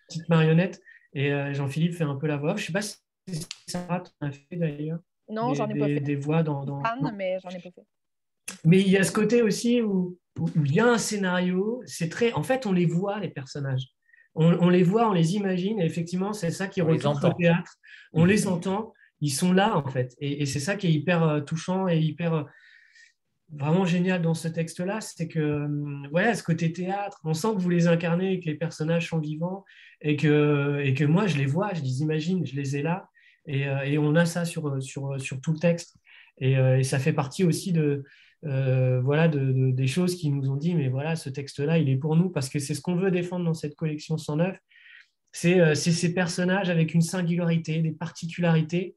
petites 0.06 0.28
marionnettes. 0.28 0.82
Et 1.14 1.32
euh, 1.32 1.54
Jean-Philippe 1.54 1.94
fait 1.94 2.04
un 2.04 2.16
peu 2.16 2.26
la 2.26 2.36
voix. 2.36 2.56
Je 2.56 2.62
ne 2.62 2.66
sais 2.66 2.72
pas 2.72 2.82
si 2.82 2.96
Sarah 3.66 4.00
t'en 4.00 4.26
a 4.26 4.30
fait 4.30 4.56
d'ailleurs. 4.56 4.98
Non, 5.30 5.54
j'en 5.54 5.68
ai 5.68 5.78
pas 5.78 5.86
fait. 5.86 6.00
Des 6.00 6.16
voix 6.16 6.42
dans. 6.42 6.64
dans... 6.64 6.82
mais 7.14 7.38
j'en 7.42 7.50
ai 7.50 7.60
pas 7.60 7.70
fait. 7.70 7.86
Mais 8.64 8.80
il 8.80 8.88
y 8.88 8.98
a 8.98 9.02
ce 9.02 9.12
côté 9.12 9.40
aussi 9.40 9.80
où, 9.80 10.18
où 10.38 10.48
il 10.64 10.74
y 10.74 10.80
a 10.80 10.86
un 10.86 10.98
scénario. 10.98 11.82
C'est 11.86 12.10
très. 12.10 12.32
En 12.32 12.42
fait, 12.42 12.66
on 12.66 12.72
les 12.72 12.86
voit 12.86 13.18
les 13.18 13.28
personnages 13.30 13.94
on, 14.38 14.68
les 14.68 14.84
voit, 14.84 15.08
on 15.08 15.12
les 15.12 15.34
imagine, 15.34 15.80
et 15.80 15.84
effectivement, 15.84 16.32
c'est 16.32 16.52
ça 16.52 16.68
qui 16.68 16.80
retourne 16.80 17.18
au 17.24 17.32
théâtre. 17.32 17.76
On 18.12 18.24
les 18.24 18.46
entend, 18.46 18.92
ils 19.20 19.32
sont 19.32 19.52
là, 19.52 19.76
en 19.76 19.88
fait. 19.88 20.14
Et, 20.20 20.46
c'est 20.46 20.60
ça 20.60 20.76
qui 20.76 20.86
est 20.86 20.92
hyper 20.92 21.24
euh, 21.24 21.40
touchant 21.40 21.88
et 21.88 21.98
hyper 21.98 22.34
euh, 22.34 22.42
vraiment 23.50 23.84
génial 23.84 24.22
dans 24.22 24.34
ce 24.34 24.46
texte-là, 24.46 25.00
c'est 25.00 25.26
que 25.26 25.40
euh, 25.40 26.34
ce 26.34 26.42
côté 26.44 26.72
théâtre, 26.72 27.20
on 27.24 27.34
sent 27.34 27.48
que 27.56 27.60
vous 27.60 27.70
les 27.70 27.88
incarnez 27.88 28.34
et 28.34 28.40
que 28.40 28.46
les 28.46 28.54
personnages 28.54 29.08
sont 29.08 29.18
vivants 29.18 29.64
et 30.00 30.16
que, 30.16 30.80
et 30.84 30.94
que 30.94 31.04
moi, 31.04 31.26
je 31.26 31.36
les 31.36 31.46
vois, 31.46 31.74
je 31.74 31.82
les 31.82 32.02
imagine, 32.02 32.46
je 32.46 32.54
les 32.54 32.76
ai 32.76 32.82
là. 32.82 33.08
Et, 33.46 33.98
on 33.98 34.14
a 34.14 34.26
ça 34.26 34.44
sur, 34.44 34.80
sur, 34.82 35.18
sur 35.18 35.40
tout 35.40 35.52
le 35.52 35.58
texte. 35.58 35.96
et 36.36 36.82
ça 36.82 36.98
fait 36.98 37.14
partie 37.14 37.44
aussi 37.44 37.72
de, 37.72 38.04
euh, 38.44 39.00
voilà, 39.00 39.28
des 39.28 39.86
choses 39.86 40.14
qui 40.14 40.30
nous 40.30 40.50
ont 40.50 40.56
dit, 40.56 40.74
mais 40.74 40.88
voilà, 40.88 41.16
ce 41.16 41.28
texte-là, 41.28 41.78
il 41.78 41.88
est 41.88 41.96
pour 41.96 42.16
nous 42.16 42.30
parce 42.30 42.48
que 42.48 42.58
c'est 42.58 42.74
ce 42.74 42.80
qu'on 42.80 42.96
veut 42.96 43.10
défendre 43.10 43.44
dans 43.44 43.54
cette 43.54 43.74
collection 43.74 44.16
109. 44.16 44.56
c'est 45.32 45.74
ces 45.74 46.14
personnages 46.14 46.70
avec 46.70 46.94
une 46.94 47.00
singularité, 47.00 47.80
des 47.80 47.92
particularités. 47.92 48.96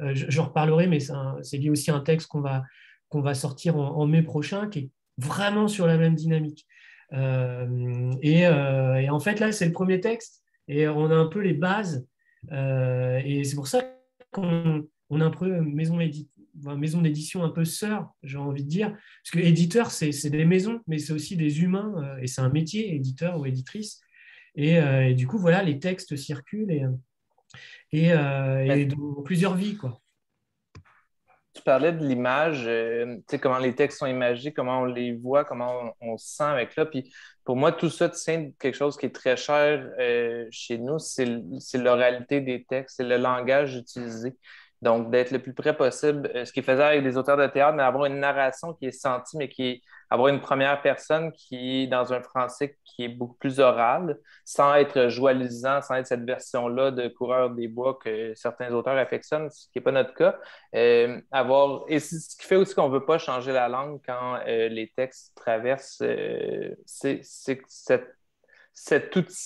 je, 0.00 0.40
reparlerai, 0.40 0.86
mais 0.86 1.00
c'est 1.00 1.58
lié 1.58 1.70
aussi 1.70 1.90
à 1.90 1.96
un 1.96 2.00
texte 2.00 2.28
qu'on 2.28 2.40
va, 2.40 2.64
va 3.12 3.34
sortir 3.34 3.76
en, 3.76 4.06
mai 4.06 4.22
prochain, 4.22 4.68
qui 4.68 4.78
est 4.78 4.90
vraiment 5.18 5.66
sur 5.66 5.86
la 5.86 5.98
même 5.98 6.14
dynamique. 6.14 6.66
Et, 7.12 8.40
et, 8.42 9.10
en 9.10 9.20
fait, 9.20 9.40
là, 9.40 9.50
c'est 9.50 9.66
le 9.66 9.72
premier 9.72 10.00
texte, 10.00 10.44
et 10.68 10.86
on 10.86 11.10
a 11.10 11.14
un 11.16 11.26
peu 11.26 11.40
les 11.40 11.54
bases. 11.54 12.06
et 12.52 13.42
c'est 13.44 13.56
pour 13.56 13.66
ça 13.66 13.82
qu'on 14.30 14.86
on 15.10 15.20
a 15.20 15.24
un 15.24 15.30
peu 15.30 15.60
maison 15.60 15.96
maison 16.76 17.00
d'édition 17.00 17.44
un 17.44 17.50
peu 17.50 17.64
sœur, 17.64 18.10
j'ai 18.22 18.38
envie 18.38 18.64
de 18.64 18.68
dire. 18.68 18.90
Parce 18.90 19.30
que 19.32 19.38
éditeur, 19.38 19.90
c'est 19.90 20.30
des 20.30 20.44
maisons, 20.44 20.80
mais 20.86 20.98
c'est 20.98 21.12
aussi 21.12 21.36
des 21.36 21.62
humains, 21.62 21.94
euh, 21.98 22.22
et 22.22 22.26
c'est 22.26 22.40
un 22.40 22.48
métier, 22.48 22.94
éditeur 22.94 23.38
ou 23.38 23.46
éditrice. 23.46 24.00
Et, 24.54 24.78
euh, 24.78 25.12
du 25.14 25.26
coup, 25.26 25.38
voilà, 25.38 25.62
les 25.62 25.78
textes 25.78 26.16
circulent 26.16 26.70
et, 26.70 26.84
et, 27.92 28.12
euh, 28.12 28.86
dans 28.86 29.22
plusieurs 29.22 29.54
vies. 29.54 29.76
Quoi. 29.76 30.00
Tu 31.54 31.62
parlais 31.62 31.92
de 31.92 32.06
l'image, 32.06 32.62
tu 32.62 33.22
sais, 33.28 33.38
comment 33.38 33.58
les 33.58 33.74
textes 33.74 33.98
sont 33.98 34.06
imagés, 34.06 34.52
comment 34.52 34.82
on 34.82 34.84
les 34.84 35.12
voit, 35.12 35.44
comment 35.44 35.94
on, 36.00 36.16
se 36.16 36.36
sent 36.36 36.44
avec 36.44 36.76
là. 36.76 36.86
Puis 36.86 37.12
pour 37.44 37.56
moi, 37.56 37.72
tout 37.72 37.90
ça 37.90 38.08
tient 38.08 38.50
quelque 38.60 38.76
chose 38.76 38.96
qui 38.96 39.06
est 39.06 39.14
très 39.14 39.36
cher 39.36 39.88
chez 40.50 40.78
nous, 40.78 40.98
c'est 40.98 41.26
l'oralité 41.74 42.40
des 42.40 42.64
textes, 42.64 42.96
c'est 42.98 43.04
le 43.04 43.16
langage 43.16 43.74
utilisé. 43.74 44.36
Donc, 44.80 45.10
d'être 45.10 45.32
le 45.32 45.40
plus 45.40 45.54
près 45.54 45.76
possible, 45.76 46.30
euh, 46.34 46.44
ce 46.44 46.52
qu'il 46.52 46.62
faisait 46.62 46.82
avec 46.82 47.02
des 47.02 47.16
auteurs 47.16 47.36
de 47.36 47.46
théâtre, 47.46 47.76
mais 47.76 47.82
avoir 47.82 48.04
une 48.04 48.20
narration 48.20 48.74
qui 48.74 48.86
est 48.86 48.92
sentie, 48.92 49.36
mais 49.36 49.48
qui 49.48 49.66
est 49.66 49.82
avoir 50.10 50.28
une 50.28 50.40
première 50.40 50.80
personne 50.80 51.32
qui 51.32 51.82
est 51.82 51.86
dans 51.86 52.12
un 52.14 52.22
français 52.22 52.78
qui 52.84 53.04
est 53.04 53.08
beaucoup 53.08 53.34
plus 53.34 53.60
oral, 53.60 54.18
sans 54.44 54.74
être 54.74 55.08
joalisant, 55.08 55.82
sans 55.82 55.96
être 55.96 56.06
cette 56.06 56.24
version-là 56.24 56.90
de 56.92 57.08
coureur 57.08 57.50
des 57.50 57.68
bois 57.68 57.98
que 58.02 58.32
certains 58.34 58.72
auteurs 58.72 58.96
affectionnent, 58.96 59.50
ce 59.50 59.66
qui 59.66 59.78
n'est 59.78 59.82
pas 59.82 59.92
notre 59.92 60.14
cas. 60.14 60.38
Euh, 60.74 61.20
avoir, 61.30 61.84
et 61.88 62.00
ce 62.00 62.36
qui 62.38 62.46
fait 62.46 62.56
aussi 62.56 62.74
qu'on 62.74 62.88
ne 62.88 62.94
veut 62.94 63.04
pas 63.04 63.18
changer 63.18 63.52
la 63.52 63.68
langue 63.68 64.00
quand 64.06 64.38
euh, 64.46 64.68
les 64.68 64.92
textes 64.96 65.34
traversent, 65.36 66.02
c'est 66.86 67.20
cette 67.22 68.17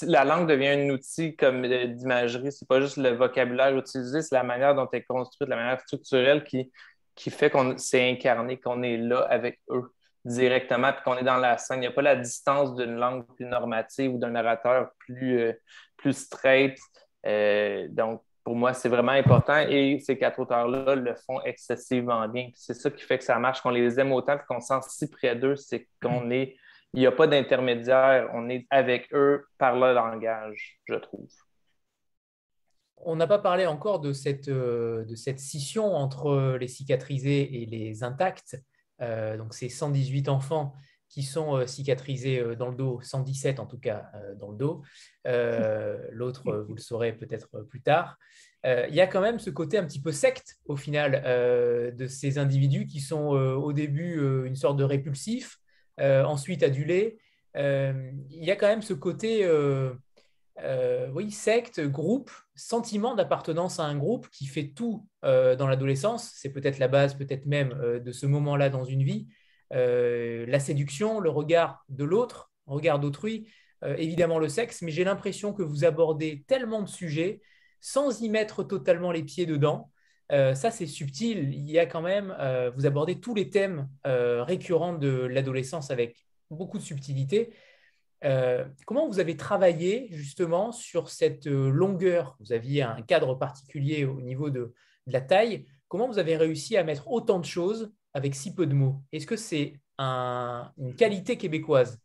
la 0.02 0.24
langue 0.24 0.48
devient 0.48 0.68
un 0.68 0.90
outil 0.90 1.36
comme 1.36 1.66
d'imagerie. 1.66 2.52
C'est 2.52 2.68
pas 2.68 2.80
juste 2.80 2.96
le 2.96 3.10
vocabulaire 3.10 3.76
utilisé, 3.76 4.22
c'est 4.22 4.34
la 4.34 4.42
manière 4.42 4.74
dont 4.74 4.88
elle 4.92 5.00
est 5.00 5.04
construite, 5.04 5.48
la 5.48 5.56
manière 5.56 5.80
structurelle 5.80 6.44
qui, 6.44 6.70
qui 7.14 7.30
fait 7.30 7.50
qu'on 7.50 7.76
s'est 7.78 8.10
incarné, 8.10 8.58
qu'on 8.58 8.82
est 8.82 8.96
là 8.96 9.20
avec 9.30 9.60
eux 9.70 9.92
directement, 10.24 10.92
puis 10.92 11.02
qu'on 11.04 11.16
est 11.16 11.24
dans 11.24 11.38
la 11.38 11.58
scène. 11.58 11.78
Il 11.78 11.80
n'y 11.80 11.86
a 11.86 11.92
pas 11.92 12.02
la 12.02 12.16
distance 12.16 12.74
d'une 12.76 12.96
langue 12.96 13.26
plus 13.34 13.46
normative 13.46 14.14
ou 14.14 14.18
d'un 14.18 14.30
narrateur 14.30 14.90
plus, 14.98 15.40
euh, 15.40 15.52
plus 15.96 16.16
straight. 16.16 16.78
Euh, 17.26 17.88
donc, 17.90 18.22
pour 18.44 18.56
moi, 18.56 18.72
c'est 18.72 18.88
vraiment 18.88 19.12
important 19.12 19.58
et 19.68 20.00
ces 20.00 20.18
quatre 20.18 20.40
auteurs-là 20.40 20.96
le 20.96 21.14
font 21.14 21.40
excessivement 21.42 22.26
bien. 22.28 22.50
C'est 22.54 22.74
ça 22.74 22.90
qui 22.90 23.04
fait 23.04 23.18
que 23.18 23.24
ça 23.24 23.38
marche, 23.38 23.60
qu'on 23.60 23.70
les 23.70 24.00
aime 24.00 24.12
autant 24.12 24.34
et 24.34 24.40
qu'on 24.48 24.60
se 24.60 24.68
sent 24.68 24.80
si 24.88 25.10
près 25.10 25.36
d'eux, 25.36 25.54
c'est 25.54 25.88
qu'on 26.02 26.30
est 26.30 26.56
il 26.94 27.00
n'y 27.00 27.06
a 27.06 27.12
pas 27.12 27.26
d'intermédiaire. 27.26 28.30
On 28.34 28.48
est 28.48 28.66
avec 28.70 29.12
eux 29.14 29.46
par 29.58 29.76
le 29.76 29.94
langage, 29.94 30.80
je 30.86 30.94
trouve. 30.94 31.28
On 33.04 33.16
n'a 33.16 33.26
pas 33.26 33.38
parlé 33.38 33.66
encore 33.66 34.00
de 34.00 34.12
cette, 34.12 34.48
euh, 34.48 35.04
de 35.04 35.16
cette 35.16 35.40
scission 35.40 35.94
entre 35.94 36.56
les 36.60 36.68
cicatrisés 36.68 37.62
et 37.62 37.66
les 37.66 38.04
intacts. 38.04 38.60
Euh, 39.00 39.36
donc, 39.36 39.54
c'est 39.54 39.68
118 39.68 40.28
enfants 40.28 40.74
qui 41.08 41.22
sont 41.24 41.56
euh, 41.56 41.66
cicatrisés 41.66 42.54
dans 42.56 42.68
le 42.68 42.76
dos, 42.76 43.00
117 43.02 43.58
en 43.58 43.66
tout 43.66 43.78
cas 43.78 44.10
dans 44.38 44.50
le 44.50 44.56
dos. 44.56 44.82
L'autre, 46.12 46.64
vous 46.68 46.74
le 46.74 46.80
saurez 46.80 47.12
peut-être 47.12 47.62
plus 47.68 47.82
tard. 47.82 48.18
Il 48.64 48.94
y 48.94 49.00
a 49.00 49.08
quand 49.08 49.20
même 49.20 49.40
ce 49.40 49.50
côté 49.50 49.78
un 49.78 49.84
petit 49.84 50.00
peu 50.00 50.12
secte 50.12 50.58
au 50.66 50.76
final 50.76 51.22
de 51.96 52.06
ces 52.06 52.38
individus 52.38 52.86
qui 52.86 53.00
sont 53.00 53.30
au 53.30 53.72
début 53.72 54.46
une 54.46 54.54
sorte 54.54 54.76
de 54.76 54.84
répulsif, 54.84 55.58
ensuite 55.98 56.62
adulé. 56.62 57.18
Euh, 57.56 58.12
il 58.30 58.44
y 58.44 58.50
a 58.50 58.56
quand 58.56 58.68
même 58.68 58.82
ce 58.82 58.94
côté, 58.94 59.44
euh, 59.44 59.94
oui, 61.12 61.30
secte, 61.30 61.80
groupe, 61.80 62.30
sentiment 62.54 63.14
d'appartenance 63.14 63.80
à 63.80 63.84
un 63.84 63.96
groupe 63.96 64.28
qui 64.30 64.46
fait 64.46 64.68
tout 64.68 65.06
dans 65.22 65.68
l'adolescence. 65.68 66.32
C'est 66.34 66.52
peut-être 66.52 66.78
la 66.78 66.88
base, 66.88 67.14
peut-être 67.14 67.46
même 67.46 67.74
de 68.04 68.12
ce 68.12 68.26
moment-là 68.26 68.68
dans 68.68 68.84
une 68.84 69.02
vie. 69.02 69.28
la 69.70 70.60
séduction, 70.60 71.20
le 71.20 71.30
regard 71.30 71.84
de 71.88 72.04
l'autre, 72.04 72.52
regard 72.66 72.98
d'autrui, 72.98 73.48
évidemment 73.82 74.38
le 74.38 74.48
sexe, 74.48 74.82
mais 74.82 74.90
j'ai 74.90 75.04
l'impression 75.04 75.52
que 75.52 75.62
vous 75.62 75.84
abordez 75.84 76.44
tellement 76.46 76.82
de 76.82 76.88
sujets 76.88 77.40
sans 77.80 78.20
y 78.22 78.28
mettre 78.28 78.62
totalement 78.62 79.10
les 79.10 79.24
pieds 79.24 79.44
dedans, 79.44 79.90
euh, 80.30 80.54
ça, 80.54 80.70
c'est 80.70 80.86
subtil. 80.86 81.52
Il 81.52 81.70
y 81.70 81.78
a 81.78 81.86
quand 81.86 82.02
même, 82.02 82.34
euh, 82.38 82.70
vous 82.74 82.86
abordez 82.86 83.20
tous 83.20 83.34
les 83.34 83.50
thèmes 83.50 83.88
euh, 84.06 84.42
récurrents 84.42 84.94
de 84.94 85.08
l'adolescence 85.08 85.90
avec 85.90 86.16
beaucoup 86.50 86.78
de 86.78 86.82
subtilité. 86.82 87.52
comment 88.86 89.08
vous 89.08 89.18
avez 89.18 89.36
travaillé 89.36 90.08
justement 90.12 90.70
sur 90.70 91.08
cette 91.08 91.46
longueur? 91.46 92.36
Vous 92.40 92.52
aviez 92.52 92.82
un 92.82 93.02
cadre 93.02 93.34
particulier 93.34 94.04
au 94.04 94.20
niveau 94.20 94.50
de, 94.50 94.72
la 95.06 95.20
taille. 95.20 95.66
Comment 95.88 96.06
vous 96.06 96.20
avez 96.20 96.36
réussi 96.36 96.76
à 96.76 96.84
mettre 96.84 97.10
autant 97.10 97.40
de 97.40 97.44
choses 97.44 97.92
avec 98.14 98.36
si 98.36 98.54
peu 98.54 98.66
de 98.66 98.74
mots? 98.74 99.02
Est-ce 99.10 99.26
que 99.26 99.36
c'est 99.36 99.80
une 99.98 100.94
qualité 100.96 101.36
québécoise? 101.36 101.98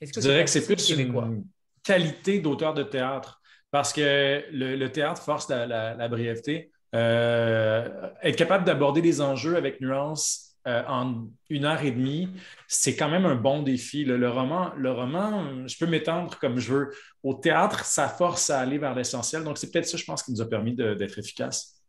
Que 0.00 0.06
Je 0.14 0.20
dirais 0.20 0.44
que 0.44 0.50
c'est 0.50 0.64
plus 0.64 0.90
une 0.90 1.44
qualité 1.82 2.40
d'auteur 2.40 2.74
de 2.74 2.84
théâtre 2.84 3.42
parce 3.72 3.92
que 3.92 4.44
le, 4.52 4.86
théâtre 4.88 5.22
force 5.22 5.48
la 5.48 6.08
brièveté. 6.08 6.70
Euh, 6.94 8.10
être 8.22 8.36
capable 8.36 8.64
d'aborder 8.64 9.00
des 9.00 9.20
enjeux 9.20 9.56
avec 9.56 9.80
nuance 9.80 10.56
euh, 10.66 10.82
en 10.86 11.26
une 11.48 11.64
heure 11.64 11.82
et 11.82 11.90
demie, 11.90 12.28
c'est 12.68 12.94
quand 12.94 13.08
même 13.08 13.24
un 13.24 13.34
bon 13.34 13.62
défi. 13.62 14.04
Le, 14.04 14.28
roman, 14.28 14.72
le 14.76 14.92
roman, 14.92 15.66
je 15.66 15.76
peux 15.78 15.86
m'étendre 15.86 16.38
comme 16.38 16.58
je 16.58 16.72
veux. 16.72 16.90
Au 17.22 17.34
théâtre, 17.34 17.84
ça 17.84 18.08
force 18.08 18.50
à 18.50 18.60
aller 18.60 18.78
vers 18.78 18.94
l'essentiel. 18.94 19.42
Donc, 19.44 19.58
c'est 19.58 19.70
peut-être 19.70 19.86
ça, 19.86 19.96
je 19.96 20.04
pense, 20.04 20.22
qui 20.22 20.32
nous 20.32 20.40
a 20.40 20.48
permis 20.48 20.74
d'être 20.74 21.18
efficace. 21.18 21.81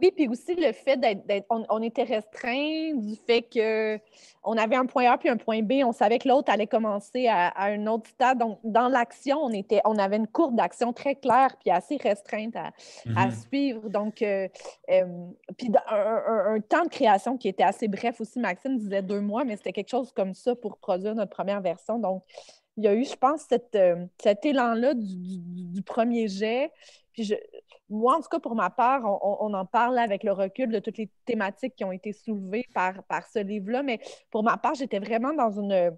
Oui, 0.00 0.10
puis 0.12 0.28
aussi 0.28 0.54
le 0.54 0.72
fait 0.72 0.96
d'être, 0.96 1.46
on, 1.50 1.82
était 1.82 2.04
restreint 2.04 2.94
du 2.94 3.14
fait 3.16 3.42
qu'on 3.42 4.56
avait 4.56 4.76
un 4.76 4.86
point 4.86 5.10
A 5.10 5.18
puis 5.18 5.28
un 5.28 5.36
point 5.36 5.62
B, 5.62 5.82
on 5.84 5.92
savait 5.92 6.18
que 6.18 6.28
l'autre 6.28 6.50
allait 6.50 6.66
commencer 6.66 7.26
à, 7.28 7.52
un 7.64 7.86
autre 7.86 8.08
stade. 8.08 8.38
Donc, 8.38 8.58
dans 8.64 8.88
l'action, 8.88 9.38
on, 9.42 9.50
était, 9.50 9.80
on 9.84 9.98
avait 9.98 10.16
une 10.16 10.26
courbe 10.26 10.56
d'action 10.56 10.92
très 10.92 11.14
claire 11.14 11.56
puis 11.60 11.70
assez 11.70 11.96
restreinte 11.96 12.56
à, 12.56 12.72
mm-hmm. 13.06 13.46
suivre. 13.46 13.88
Donc, 13.90 14.22
euh, 14.22 14.48
euh, 14.90 15.04
puis 15.58 15.70
un, 15.88 16.60
temps 16.60 16.84
de 16.84 16.90
création 16.90 17.36
qui 17.36 17.48
était 17.48 17.64
assez 17.64 17.88
bref 17.88 18.20
aussi. 18.20 18.38
Maxime 18.38 18.78
disait 18.78 19.02
deux 19.02 19.20
mois, 19.20 19.44
mais 19.44 19.56
c'était 19.56 19.72
quelque 19.72 19.90
chose 19.90 20.12
comme 20.12 20.34
ça 20.34 20.54
pour 20.54 20.78
produire 20.78 21.14
notre 21.14 21.30
première 21.30 21.60
version. 21.60 21.98
Donc, 21.98 22.22
il 22.76 22.84
y 22.84 22.88
a 22.88 22.94
eu, 22.94 23.04
je 23.04 23.16
pense, 23.16 23.42
cette, 23.48 23.74
euh, 23.74 24.06
cet 24.22 24.46
élan-là 24.46 24.94
du, 24.94 25.38
du, 25.38 25.82
premier 25.82 26.28
jet. 26.28 26.72
Puis 27.12 27.24
je, 27.24 27.34
moi, 27.90 28.16
en 28.16 28.20
tout 28.20 28.28
cas, 28.28 28.38
pour 28.38 28.54
ma 28.54 28.70
part, 28.70 29.02
on, 29.04 29.52
en 29.52 29.66
parle 29.66 29.98
avec 29.98 30.22
le 30.22 30.32
recul 30.32 30.70
de 30.70 30.78
toutes 30.78 30.96
les 30.96 31.10
thématiques 31.24 31.74
qui 31.74 31.84
ont 31.84 31.92
été 31.92 32.12
soulevées 32.12 32.66
par, 32.72 32.94
ce 33.32 33.40
livre-là, 33.40 33.82
mais 33.82 34.00
pour 34.30 34.44
ma 34.44 34.56
part, 34.56 34.74
j'étais 34.74 35.00
vraiment 35.00 35.34
dans 35.34 35.50
une, 35.50 35.96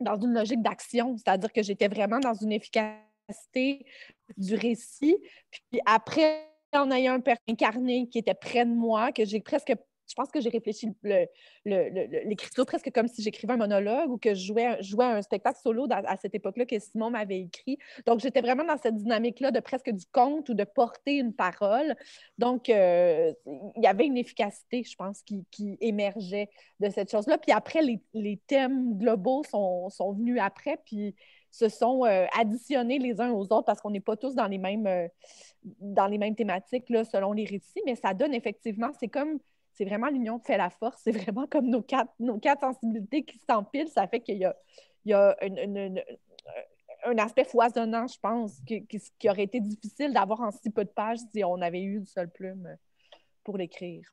dans 0.00 0.18
une 0.18 0.32
logique 0.32 0.62
d'action, 0.62 1.16
c'est-à-dire 1.16 1.52
que 1.52 1.62
j'étais 1.62 1.88
vraiment 1.88 2.20
dans 2.20 2.34
une 2.34 2.52
efficacité 2.52 3.84
du 4.38 4.54
récit. 4.54 5.18
Puis 5.50 5.80
après, 5.84 6.48
en 6.72 6.90
ayant 6.90 7.14
un 7.14 7.20
père 7.20 7.36
incarné 7.48 8.08
qui 8.08 8.18
était 8.18 8.34
près 8.34 8.64
de 8.64 8.72
moi, 8.72 9.12
que 9.12 9.24
j'ai 9.24 9.40
presque 9.40 9.74
je 10.10 10.14
pense 10.16 10.30
que 10.30 10.40
j'ai 10.40 10.50
réfléchi 10.50 10.88
l'écriture 11.64 12.66
presque 12.66 12.90
comme 12.92 13.06
si 13.06 13.22
j'écrivais 13.22 13.52
un 13.52 13.58
monologue 13.58 14.10
ou 14.10 14.18
que 14.18 14.34
je 14.34 14.44
jouais, 14.46 14.82
jouais 14.82 15.04
un 15.04 15.22
spectacle 15.22 15.58
solo 15.62 15.86
à 15.90 16.16
cette 16.16 16.34
époque-là 16.34 16.66
que 16.66 16.78
Simon 16.78 17.10
m'avait 17.10 17.40
écrit. 17.42 17.78
Donc, 18.06 18.18
j'étais 18.20 18.40
vraiment 18.40 18.64
dans 18.64 18.76
cette 18.76 18.96
dynamique-là 18.96 19.52
de 19.52 19.60
presque 19.60 19.90
du 19.90 20.04
conte 20.12 20.48
ou 20.48 20.54
de 20.54 20.64
porter 20.64 21.18
une 21.18 21.32
parole. 21.32 21.94
Donc, 22.38 22.68
euh, 22.68 23.32
il 23.46 23.82
y 23.82 23.86
avait 23.86 24.06
une 24.06 24.16
efficacité, 24.16 24.82
je 24.82 24.96
pense, 24.96 25.22
qui, 25.22 25.46
émergeait 25.80 26.48
de 26.80 26.90
cette 26.90 27.10
chose-là. 27.10 27.38
Puis 27.38 27.52
après, 27.52 27.80
les, 27.82 28.40
thèmes 28.48 28.98
globaux 28.98 29.44
sont, 29.44 29.88
sont, 29.90 30.12
venus 30.12 30.38
après, 30.40 30.78
puis 30.84 31.14
se 31.50 31.68
sont 31.68 32.04
euh, 32.04 32.26
additionnés 32.38 32.98
les 32.98 33.20
uns 33.20 33.30
aux 33.30 33.42
autres 33.42 33.64
parce 33.64 33.80
qu'on 33.80 33.90
n'est 33.90 34.00
pas 34.00 34.16
tous 34.16 34.34
dans 34.34 34.46
les 34.46 34.58
mêmes, 34.58 34.86
euh, 34.86 35.08
dans 35.80 36.06
les 36.06 36.18
mêmes 36.18 36.34
thématiques 36.34 36.88
là, 36.88 37.04
selon 37.04 37.32
les 37.32 37.44
récits, 37.44 37.82
mais 37.86 37.96
ça 37.96 38.14
donne 38.14 38.34
effectivement, 38.34 38.90
c'est 38.98 39.08
comme 39.08 39.38
c'est 39.80 39.86
vraiment 39.86 40.10
l'union 40.10 40.38
qui 40.38 40.44
fait 40.44 40.58
la 40.58 40.68
force. 40.68 41.00
C'est 41.02 41.10
vraiment 41.10 41.46
comme 41.46 41.70
nos 41.70 41.80
quatre, 41.80 42.60
sensibilités 42.60 43.24
qui 43.24 43.38
s'empilent. 43.48 43.88
Ça 43.88 44.06
fait 44.06 44.20
qu'il 44.20 44.36
y 44.36 45.12
a, 45.14 45.36
un 47.06 47.16
aspect 47.16 47.44
foisonnant, 47.44 48.06
je 48.06 48.18
pense, 48.20 48.60
qui, 48.66 49.30
aurait 49.30 49.44
été 49.44 49.58
difficile 49.58 50.12
d'avoir 50.12 50.42
en 50.42 50.50
si 50.50 50.68
peu 50.68 50.84
de 50.84 50.90
pages 50.90 51.20
si 51.32 51.42
on 51.44 51.62
avait 51.62 51.80
eu 51.80 51.96
une 51.96 52.04
seule 52.04 52.30
plume 52.30 52.76
pour 53.42 53.56
l'écrire. 53.56 54.06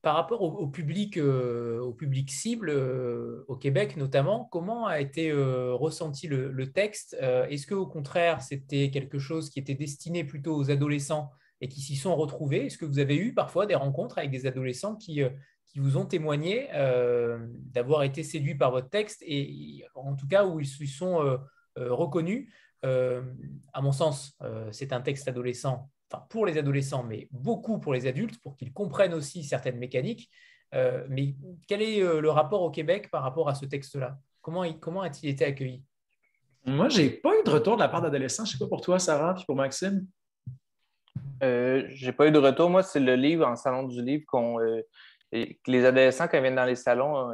par 0.00 0.14
rapport 0.14 0.42
au, 0.42 0.68
public, 0.68 1.18
au 1.18 1.92
public 1.92 2.30
cible, 2.30 2.70
au 3.48 3.56
Québec 3.56 3.96
notamment, 3.96 4.44
comment 4.44 4.86
a 4.86 5.00
été 5.00 5.32
ressenti 5.32 6.28
le, 6.28 6.70
texte? 6.70 7.14
Est-ce 7.20 7.66
qu'au 7.66 7.88
contraire, 7.88 8.42
c'était 8.42 8.92
quelque 8.92 9.18
chose 9.18 9.50
qui 9.50 9.58
était 9.58 9.74
destiné 9.74 10.22
plutôt 10.22 10.54
aux 10.54 10.70
adolescents 10.70 11.32
et 11.60 11.68
qui 11.68 11.80
s'y 11.80 11.96
sont 11.96 12.14
retrouvés 12.14 12.66
Est-ce 12.66 12.78
que 12.78 12.84
vous 12.84 12.98
avez 12.98 13.16
eu 13.16 13.34
parfois 13.34 13.66
des 13.66 13.74
rencontres 13.74 14.18
avec 14.18 14.30
des 14.30 14.46
adolescents 14.46 14.96
qui, 14.96 15.22
qui 15.66 15.78
vous 15.78 15.96
ont 15.96 16.06
témoigné 16.06 16.68
d'avoir 17.72 18.02
été 18.04 18.22
séduits 18.22 18.54
par 18.54 18.70
votre 18.70 18.88
texte 18.88 19.22
et 19.26 19.84
en 19.94 20.14
tout 20.14 20.28
cas 20.28 20.46
où 20.46 20.60
ils 20.60 20.66
se 20.66 20.86
sont 20.86 21.38
reconnus? 21.76 22.52
À 22.82 23.80
mon 23.82 23.92
sens, 23.92 24.38
c'est 24.70 24.92
un 24.92 25.00
texte 25.00 25.26
adolescent 25.26 25.90
enfin 26.10 26.24
pour 26.28 26.46
les 26.46 26.58
adolescents, 26.58 27.04
mais 27.04 27.28
beaucoup 27.30 27.78
pour 27.78 27.92
les 27.92 28.06
adultes, 28.06 28.40
pour 28.40 28.56
qu'ils 28.56 28.72
comprennent 28.72 29.14
aussi 29.14 29.44
certaines 29.44 29.78
mécaniques. 29.78 30.30
Euh, 30.74 31.06
mais 31.08 31.34
quel 31.66 31.82
est 31.82 32.02
euh, 32.02 32.20
le 32.20 32.30
rapport 32.30 32.62
au 32.62 32.70
Québec 32.70 33.10
par 33.10 33.22
rapport 33.22 33.48
à 33.48 33.54
ce 33.54 33.64
texte-là? 33.66 34.18
Comment, 34.40 34.70
comment 34.74 35.02
a-t-il 35.02 35.30
été 35.30 35.44
accueilli? 35.44 35.82
Moi, 36.66 36.88
je 36.88 37.00
n'ai 37.00 37.10
pas 37.10 37.30
eu 37.38 37.42
de 37.44 37.50
retour 37.50 37.76
de 37.76 37.80
la 37.80 37.88
part 37.88 38.02
d'adolescents. 38.02 38.44
Je 38.44 38.50
ne 38.50 38.58
sais 38.58 38.64
pas 38.64 38.68
pour 38.68 38.82
toi, 38.82 38.98
Sarah, 38.98 39.34
puis 39.34 39.44
pour 39.46 39.56
Maxime. 39.56 40.06
Euh, 41.42 41.84
je 41.88 42.06
n'ai 42.06 42.12
pas 42.12 42.26
eu 42.26 42.30
de 42.30 42.38
retour. 42.38 42.70
Moi, 42.70 42.82
c'est 42.82 43.00
le 43.00 43.14
livre 43.14 43.46
en 43.46 43.56
salon 43.56 43.84
du 43.84 44.02
livre 44.02 44.24
qu'on. 44.26 44.56
que 45.32 45.48
les 45.66 45.84
adolescents, 45.84 46.28
quand 46.28 46.38
ils 46.38 46.42
viennent 46.42 46.54
dans 46.54 46.64
les 46.64 46.74
salons, 46.74 47.32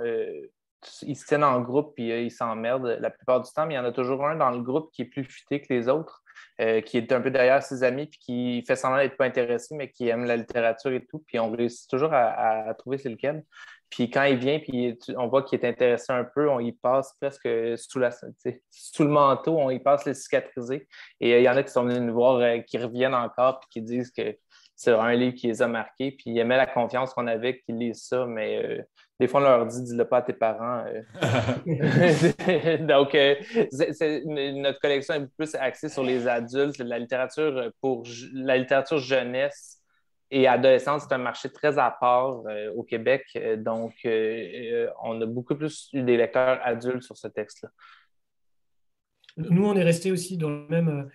ils 1.02 1.16
se 1.16 1.26
tiennent 1.26 1.44
en 1.44 1.60
groupe 1.60 1.94
puis 1.94 2.08
ils 2.08 2.30
s'emmerdent 2.30 2.98
la 3.00 3.10
plupart 3.10 3.40
du 3.40 3.50
temps, 3.50 3.66
mais 3.66 3.74
il 3.74 3.76
y 3.76 3.80
en 3.80 3.84
a 3.84 3.92
toujours 3.92 4.26
un 4.26 4.36
dans 4.36 4.50
le 4.50 4.60
groupe 4.60 4.90
qui 4.92 5.02
est 5.02 5.06
plus 5.06 5.24
futé 5.24 5.60
que 5.60 5.72
les 5.72 5.88
autres. 5.88 6.24
Euh, 6.60 6.80
qui 6.82 6.98
est 6.98 7.10
un 7.10 7.20
peu 7.20 7.32
derrière 7.32 7.64
ses 7.64 7.82
amis, 7.82 8.06
puis 8.06 8.20
qui 8.20 8.64
fait 8.64 8.76
semblant 8.76 8.98
d'être 8.98 9.16
pas 9.16 9.24
intéressé, 9.24 9.74
mais 9.74 9.90
qui 9.90 10.06
aime 10.08 10.24
la 10.24 10.36
littérature 10.36 10.92
et 10.92 11.04
tout. 11.04 11.18
Puis 11.26 11.36
on 11.40 11.50
réussit 11.50 11.90
toujours 11.90 12.12
à, 12.12 12.72
trouver 12.74 12.96
c'est 12.96 13.08
lequel. 13.08 13.44
Puis 13.94 14.10
quand 14.10 14.24
il 14.24 14.38
vient, 14.38 14.58
puis 14.58 14.98
on 15.16 15.28
voit 15.28 15.44
qu'il 15.44 15.60
est 15.60 15.68
intéressé 15.68 16.12
un 16.12 16.24
peu, 16.24 16.50
on 16.50 16.58
y 16.58 16.72
passe 16.72 17.14
presque 17.20 17.48
sous, 17.76 18.00
la, 18.00 18.10
sous 18.10 19.04
le 19.04 19.08
manteau, 19.08 19.56
on 19.56 19.70
y 19.70 19.78
passe 19.78 20.04
les 20.04 20.14
cicatrisés. 20.14 20.88
Et 21.20 21.34
euh, 21.34 21.38
il 21.38 21.44
y 21.44 21.48
en 21.48 21.56
a 21.56 21.62
qui 21.62 21.72
sont 21.72 21.84
venus 21.84 22.00
nous 22.00 22.12
voir, 22.12 22.36
euh, 22.38 22.58
qui 22.58 22.76
reviennent 22.76 23.14
encore, 23.14 23.60
puis 23.60 23.68
qui 23.70 23.82
disent 23.82 24.10
que 24.10 24.36
c'est 24.74 24.90
un 24.90 25.14
livre 25.14 25.36
qui 25.36 25.46
les 25.46 25.62
a 25.62 25.68
marqués. 25.68 26.10
Puis 26.10 26.24
ils 26.26 26.38
aimaient 26.38 26.56
la 26.56 26.66
confiance 26.66 27.14
qu'on 27.14 27.28
avait 27.28 27.60
qu'ils 27.60 27.78
lisent 27.78 28.02
ça, 28.02 28.26
mais 28.26 28.84
des 29.20 29.28
fois, 29.28 29.40
on 29.40 29.44
leur 29.44 29.66
dit 29.66 29.82
dis-le 29.82 30.04
pas 30.06 30.18
à 30.18 30.22
tes 30.22 30.32
parents. 30.32 30.84
Euh. 30.86 31.02
Donc, 32.78 33.14
euh, 33.14 33.36
notre 34.52 34.80
collection 34.80 35.14
est 35.14 35.26
plus 35.36 35.54
axée 35.54 35.88
sur 35.88 36.02
les 36.02 36.26
adultes. 36.26 36.78
La 36.78 36.98
littérature 36.98 37.70
pour 37.80 38.02
la 38.32 38.58
littérature 38.58 38.98
jeunesse 38.98 39.83
et 40.30 40.48
adolescente, 40.48 41.02
c'est 41.02 41.14
un 41.14 41.18
marché 41.18 41.50
très 41.50 41.78
à 41.78 41.90
part 41.90 42.42
euh, 42.46 42.72
au 42.74 42.82
Québec. 42.82 43.38
Donc, 43.58 43.94
on 44.04 45.20
a 45.20 45.26
beaucoup 45.26 45.54
plus 45.54 45.88
eu 45.92 46.02
des 46.02 46.16
lecteurs 46.16 46.60
adultes 46.62 47.02
sur 47.02 47.16
ce 47.16 47.28
texte-là. 47.28 47.70
Nous, 49.36 49.66
on 49.66 49.74
est 49.74 49.82
resté 49.82 50.12
aussi 50.12 50.36
dans 50.36 50.50
le 50.50 50.66
même. 50.68 51.10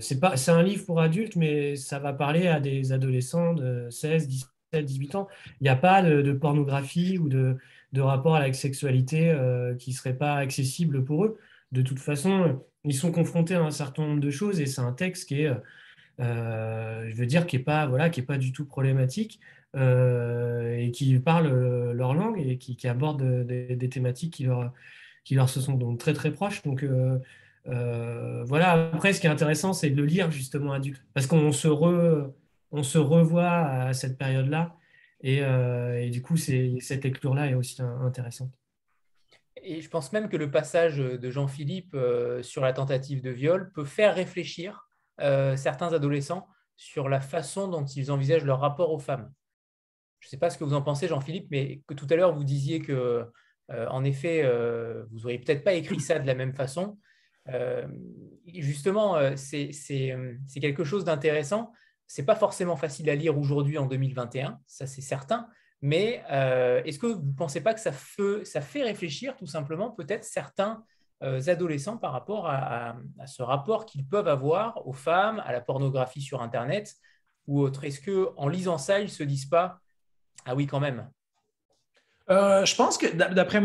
c'est 0.00 0.50
un 0.50 0.62
livre 0.62 0.84
pour 0.84 1.00
adultes, 1.00 1.36
mais 1.36 1.76
ça 1.76 1.98
va 1.98 2.12
parler 2.12 2.48
à 2.48 2.60
des 2.60 2.92
adolescents 2.92 3.54
de 3.54 3.88
16, 3.90 4.28
17 4.28 4.48
18 4.76 5.14
ans, 5.14 5.28
il 5.60 5.64
n'y 5.64 5.68
a 5.68 5.76
pas 5.76 6.02
de, 6.02 6.32
pornographie 6.32 7.18
ou 7.18 7.28
de, 7.28 7.56
rapport 7.96 8.36
à 8.36 8.46
la 8.46 8.52
sexualité 8.52 9.30
euh, 9.30 9.74
qui 9.74 9.90
ne 9.90 9.94
serait 9.96 10.16
pas 10.16 10.34
accessible 10.34 11.04
pour 11.04 11.24
eux. 11.24 11.38
De 11.72 11.82
toute 11.82 11.98
façon, 11.98 12.60
ils 12.84 12.94
sont 12.94 13.12
confrontés 13.12 13.54
à 13.54 13.62
un 13.62 13.70
certain 13.70 14.06
nombre 14.06 14.20
de 14.20 14.30
choses 14.30 14.60
et 14.60 14.66
c'est 14.66 14.80
un 14.80 14.92
texte 14.92 15.28
qui 15.28 15.42
est, 15.42 15.46
euh, 15.46 15.54
je 16.18 17.14
veux 17.14 17.26
dire, 17.26 17.46
qui 17.46 17.56
n'est 17.56 17.62
pas, 17.62 17.86
voilà, 17.86 18.10
qui 18.10 18.22
pas 18.22 18.38
du 18.38 18.52
tout 18.52 18.64
problématique 18.64 19.40
euh, 19.76 20.76
et 20.76 20.90
qui 20.90 21.18
parle 21.18 21.48
leur 21.92 22.14
langue 22.14 22.40
et 22.40 22.58
qui, 22.58 22.88
aborde 22.88 23.46
des 23.46 23.88
thématiques 23.88 24.34
qui 24.34 24.44
leur, 24.44 24.72
qui 25.24 25.34
leur 25.34 25.48
se 25.48 25.60
sont 25.60 25.74
donc 25.74 25.98
très 25.98 26.14
très 26.14 26.32
proches. 26.32 26.62
Donc 26.62 26.84
voilà, 27.64 28.90
après, 28.92 29.12
ce 29.12 29.20
qui 29.20 29.26
est 29.26 29.30
intéressant, 29.30 29.72
c'est 29.72 29.90
de 29.90 29.96
le 29.96 30.04
lire 30.04 30.30
justement 30.30 30.72
adulte 30.72 31.02
parce 31.14 31.26
qu'on 31.26 31.52
se 31.52 31.68
re 31.68 32.32
on 32.70 32.82
se 32.82 32.98
revoit 32.98 33.50
à 33.50 33.94
cette 33.94 34.18
période-là. 34.18 34.76
Et, 35.20 35.42
euh, 35.42 36.08
du 36.10 36.22
coup, 36.22 36.36
cette 36.36 37.04
lecture-là 37.04 37.48
est 37.48 37.54
aussi 37.54 37.80
intéressante. 37.82 38.52
Et 39.62 39.80
je 39.80 39.88
pense 39.88 40.12
même 40.12 40.28
que 40.28 40.36
le 40.36 40.50
passage 40.50 40.98
de 40.98 41.30
Jean-Philippe 41.30 41.94
euh, 41.94 42.42
sur 42.42 42.62
la 42.62 42.72
tentative 42.72 43.22
de 43.22 43.30
viol 43.30 43.72
peut 43.72 43.84
faire 43.84 44.14
réfléchir 44.14 44.87
euh, 45.20 45.56
certains 45.56 45.92
adolescents 45.92 46.46
sur 46.76 47.08
la 47.08 47.20
façon 47.20 47.68
dont 47.68 47.84
ils 47.84 48.10
envisagent 48.10 48.44
leur 48.44 48.60
rapport 48.60 48.92
aux 48.92 48.98
femmes. 48.98 49.32
Je 50.20 50.26
ne 50.26 50.30
sais 50.30 50.36
pas 50.36 50.50
ce 50.50 50.58
que 50.58 50.64
vous 50.64 50.74
en 50.74 50.82
pensez, 50.82 51.08
Jean-Philippe, 51.08 51.48
mais 51.50 51.82
que 51.86 51.94
tout 51.94 52.06
à 52.10 52.16
l'heure, 52.16 52.34
vous 52.34 52.44
disiez 52.44 52.80
que, 52.80 53.24
en 53.68 54.02
effet, 54.02 54.42
vous 55.10 55.20
n'auriez 55.20 55.38
peut-être 55.38 55.62
pas 55.62 55.74
écrit 55.74 56.00
ça 56.00 56.18
de 56.18 56.26
la 56.26 56.34
même 56.34 56.54
façon. 56.54 56.98
justement, 58.46 59.16
c'est 59.36 59.70
quelque 60.60 60.82
chose 60.82 61.04
d'intéressant 61.04 61.72
c'est 62.08 62.24
pas 62.24 62.34
forcément 62.34 62.76
facile 62.76 63.08
à 63.10 63.14
lire 63.14 63.38
aujourd'hui 63.38 63.78
en 63.78 63.86
2021, 63.86 64.58
ça 64.66 64.86
c'est 64.86 65.02
certain. 65.02 65.46
Mais 65.80 66.24
euh, 66.32 66.82
est-ce 66.84 66.98
que 66.98 67.06
vous 67.06 67.22
ne 67.22 67.36
pensez 67.36 67.60
pas 67.60 67.74
que 67.74 67.80
ça 67.80 67.92
fait, 67.92 68.44
ça 68.44 68.60
fait 68.60 68.82
réfléchir 68.82 69.36
tout 69.36 69.46
simplement 69.46 69.92
peut-être 69.92 70.24
certains 70.24 70.72
euh, 70.72 70.84
adolescents 71.20 71.96
par 71.96 72.12
rapport 72.12 72.48
à, 72.48 72.96
ce 73.26 73.42
rapport 73.42 73.86
qu'ils 73.86 74.06
peuvent 74.06 74.28
avoir 74.28 74.86
aux 74.86 74.92
femmes, 74.92 75.42
à 75.44 75.52
la 75.52 75.60
pornographie 75.60 76.22
sur 76.22 76.42
Internet 76.42 76.94
ou 77.46 77.60
autre 77.60 77.84
Est-ce 77.84 78.00
qu'en 78.00 78.46
lisant 78.46 78.78
ça, 78.78 79.00
ils 79.00 79.10
se 79.10 79.22
disent 79.22 79.46
pas 79.46 79.80
Ah 80.44 80.54
oui, 80.54 80.66
quand 80.66 80.80
même? 80.80 81.08
Euh, 82.30 82.64
je 82.64 82.76
pense 82.76 82.98
que 82.98 83.06
d'après, 83.06 83.62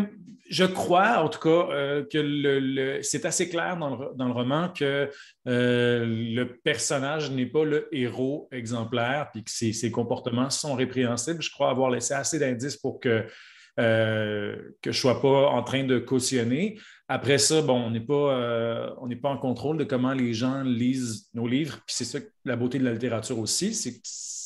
je 0.49 0.63
crois 0.63 1.17
en 1.21 1.27
tout 1.27 1.39
cas 1.39 1.73
euh, 1.73 2.05
que 2.05 3.01
c'est 3.01 3.25
assez 3.25 3.49
clair 3.49 3.77
dans 3.77 3.97
le, 3.97 4.31
roman 4.31 4.69
que 4.69 5.09
euh, 5.47 6.05
le 6.05 6.57
personnage 6.63 7.29
n'est 7.31 7.45
pas 7.45 7.65
le 7.65 7.89
héros 7.91 8.47
exemplaire 8.51 9.29
puis 9.33 9.43
que 9.43 9.51
ses, 9.51 9.91
comportements 9.91 10.49
sont 10.49 10.75
répréhensibles. 10.75 11.41
Je 11.41 11.51
crois 11.51 11.69
avoir 11.69 11.89
laissé 11.89 12.13
assez 12.13 12.39
d'indices 12.39 12.77
pour 12.77 13.01
que, 13.01 13.25
que 13.75 13.83
je 14.81 14.89
ne 14.89 14.93
sois 14.93 15.21
pas 15.21 15.49
en 15.49 15.63
train 15.63 15.83
de 15.83 15.99
cautionner. 15.99 16.79
Après 17.07 17.37
ça, 17.37 17.61
bon, 17.61 17.75
on 17.75 17.91
n'est 17.91 17.99
pas, 17.99 18.95
pas 19.21 19.29
en 19.29 19.37
contrôle 19.37 19.77
de 19.77 19.83
comment 19.83 20.13
les 20.13 20.33
gens 20.33 20.63
lisent 20.63 21.29
nos 21.33 21.47
livres. 21.47 21.81
Puis 21.85 21.95
c'est 21.95 22.05
ça 22.05 22.19
la 22.45 22.55
beauté 22.55 22.79
de 22.79 22.85
la 22.85 22.93
littérature 22.93 23.39
aussi, 23.39 23.73
c'est 23.73 24.01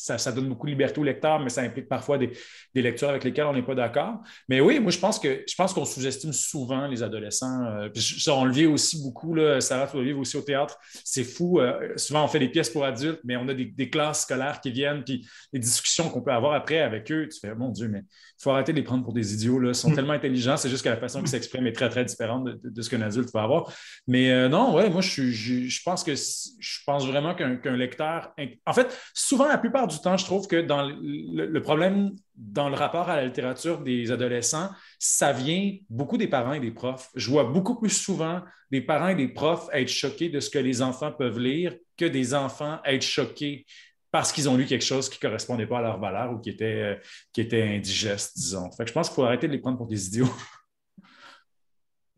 ça, 0.07 0.31
donne 0.31 0.47
beaucoup 0.47 0.65
de 0.65 0.71
liberté 0.71 0.99
au 0.99 1.03
lecteur, 1.03 1.39
mais 1.39 1.49
ça 1.49 1.61
implique 1.61 1.87
parfois 1.87 2.17
des, 2.17 2.31
lectures 2.75 3.09
avec 3.09 3.23
lesquelles 3.23 3.45
on 3.45 3.53
n'est 3.53 3.63
pas 3.63 3.75
d'accord. 3.75 4.21
Mais 4.47 4.61
oui, 4.61 4.79
moi, 4.79 4.91
je 4.91 4.99
pense 4.99 5.19
que 5.19 5.43
je 5.47 5.55
pense 5.55 5.73
qu'on 5.73 5.85
sous-estime 5.85 6.33
souvent 6.33 6.87
les 6.87 7.03
adolescents. 7.03 7.63
Euh, 7.65 7.89
on 8.27 8.45
le 8.45 8.51
vit 8.51 8.65
aussi 8.65 9.01
beaucoup, 9.01 9.33
là, 9.33 9.59
Sarah, 9.61 9.87
tu 9.87 9.97
le 9.97 10.03
vivre 10.03 10.19
aussi 10.19 10.37
au 10.37 10.41
théâtre. 10.41 10.77
C'est 11.03 11.23
fou. 11.23 11.59
Euh, 11.59 11.93
souvent, 11.95 12.23
on 12.23 12.27
fait 12.27 12.39
des 12.39 12.49
pièces 12.49 12.69
pour 12.69 12.85
adultes, 12.85 13.19
mais 13.23 13.35
on 13.37 13.47
a 13.47 13.53
des, 13.53 13.89
classes 13.89 14.23
scolaires 14.23 14.59
qui 14.61 14.71
viennent, 14.71 15.03
puis 15.03 15.27
les 15.53 15.59
discussions 15.59 16.09
qu'on 16.09 16.21
peut 16.21 16.31
avoir 16.31 16.53
après 16.53 16.79
avec 16.79 17.11
eux, 17.11 17.27
tu 17.31 17.39
fais, 17.39 17.55
mon 17.55 17.69
Dieu, 17.69 17.87
mais 17.87 17.99
il 17.99 18.43
faut 18.43 18.51
arrêter 18.51 18.73
de 18.73 18.77
les 18.77 18.83
prendre 18.83 19.03
pour 19.03 19.13
des 19.13 19.33
idiots. 19.33 19.59
Là. 19.59 19.69
Ils 19.69 19.75
sont 19.75 19.89
mm. 19.89 19.95
tellement 19.95 20.13
intelligents, 20.13 20.57
c'est 20.57 20.69
juste 20.69 20.83
que 20.83 20.89
la 20.89 20.97
façon 20.97 21.19
qu'ils 21.19 21.29
s'expriment 21.29 21.67
est 21.67 21.73
très, 21.73 21.89
très 21.89 22.05
différente 22.05 22.45
de, 22.45 22.81
ce 22.81 22.89
qu'un 22.89 23.01
adulte 23.01 23.31
va 23.33 23.43
avoir. 23.43 23.71
Mais 24.07 24.31
euh, 24.31 24.49
non, 24.49 24.75
ouais, 24.75 24.89
moi, 24.89 25.01
je, 25.01 25.23
je, 25.31 25.83
pense 25.83 26.03
que 26.03 26.13
je 26.15 26.79
pense 26.85 27.07
vraiment 27.07 27.33
qu'un 27.33 27.77
lecteur. 27.77 28.33
En 28.65 28.73
fait, 28.73 28.95
souvent, 29.13 29.47
la 29.47 29.57
plupart 29.57 29.87
du 29.87 29.96
temps, 30.01 30.17
je 30.17 30.25
trouve 30.25 30.47
que 30.47 30.61
dans 30.61 30.87
le, 30.87 31.59
problème 31.61 32.15
dans 32.35 32.69
le 32.69 32.75
rapport 32.75 33.09
à 33.09 33.15
la 33.15 33.25
littérature 33.25 33.81
des 33.81 34.11
adolescents, 34.11 34.69
ça 34.99 35.33
vient 35.33 35.77
beaucoup 35.89 36.17
des 36.17 36.27
parents 36.27 36.53
et 36.53 36.59
des 36.59 36.71
profs. 36.71 37.09
Je 37.15 37.29
vois 37.29 37.45
beaucoup 37.45 37.75
plus 37.75 37.89
souvent 37.89 38.41
des 38.71 38.81
parents 38.81 39.09
et 39.09 39.15
des 39.15 39.27
profs 39.27 39.67
être 39.73 39.89
choqués 39.89 40.29
de 40.29 40.39
ce 40.39 40.49
que 40.49 40.59
les 40.59 40.81
enfants 40.81 41.11
peuvent 41.11 41.39
lire 41.39 41.75
que 41.97 42.05
des 42.05 42.33
enfants 42.33 42.79
être 42.85 43.01
choqués 43.01 43.65
parce 44.11 44.31
qu'ils 44.31 44.49
ont 44.49 44.55
lu 44.55 44.65
quelque 44.65 44.85
chose 44.85 45.09
qui 45.09 45.17
ne 45.17 45.29
correspondait 45.29 45.67
pas 45.67 45.79
à 45.79 45.81
leur 45.81 45.99
valeur 45.99 46.31
ou 46.33 46.39
qui 46.39 46.49
était, 46.49 46.81
euh, 46.81 46.95
qui 47.33 47.41
était 47.41 47.63
indigeste, 47.63 48.37
disons. 48.37 48.71
Fait 48.71 48.87
je 48.87 48.93
pense 48.93 49.09
qu'il 49.09 49.15
faut 49.15 49.23
arrêter 49.23 49.47
de 49.47 49.51
les 49.51 49.59
prendre 49.59 49.77
pour 49.77 49.87
des 49.87 50.07
idiots. 50.07 50.29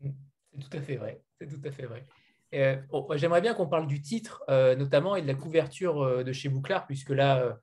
C'est 0.00 0.58
tout 0.58 0.76
à 0.76 0.80
fait 0.80 0.96
vrai. 0.96 1.22
C'est 1.38 1.46
tout 1.48 1.60
à 1.62 1.70
fait 1.70 1.86
vrai. 1.86 2.06
Euh, 2.54 2.76
j'aimerais 3.16 3.40
bien 3.40 3.54
qu'on 3.54 3.68
parle 3.68 3.86
du 3.86 4.02
titre, 4.02 4.42
euh, 4.48 4.74
notamment, 4.74 5.14
et 5.16 5.22
de 5.22 5.26
la 5.26 5.34
couverture 5.34 6.24
de 6.24 6.32
chez 6.32 6.48
Bouclard, 6.48 6.86
puisque 6.86 7.10
là, 7.10 7.58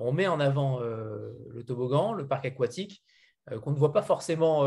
on 0.00 0.12
met 0.12 0.26
en 0.26 0.40
avant 0.40 0.80
euh, 0.82 1.32
le 1.50 1.64
toboggan, 1.64 2.12
le 2.12 2.26
parc 2.26 2.46
aquatique, 2.46 3.02
euh, 3.50 3.58
qu'on 3.60 3.70
ne 3.72 3.76
voit 3.78 3.92
pas 3.92 4.02
forcément 4.02 4.60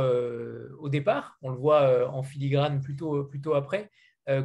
au 0.79 0.89
départ, 0.89 1.37
on 1.41 1.49
le 1.49 1.57
voit 1.57 2.09
en 2.09 2.23
filigrane 2.23 2.81
plutôt, 2.81 3.23
plutôt 3.23 3.53
après. 3.53 3.89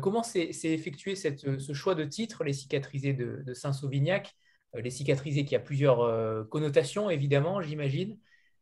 comment 0.01 0.23
s'est 0.23 0.51
effectué 0.65 1.15
ce 1.15 1.73
choix 1.73 1.95
de 1.95 2.05
titre, 2.05 2.45
les 2.45 2.53
cicatrisés 2.53 3.15
de, 3.15 3.55
Saint-Sauvignac 3.55 4.35
Les 4.75 4.91
cicatrisés 4.91 5.45
qui 5.45 5.57
a 5.57 5.61
plusieurs 5.61 6.49
connotations, 6.49 7.11
évidemment, 7.11 7.61
j'imagine. 7.63 8.19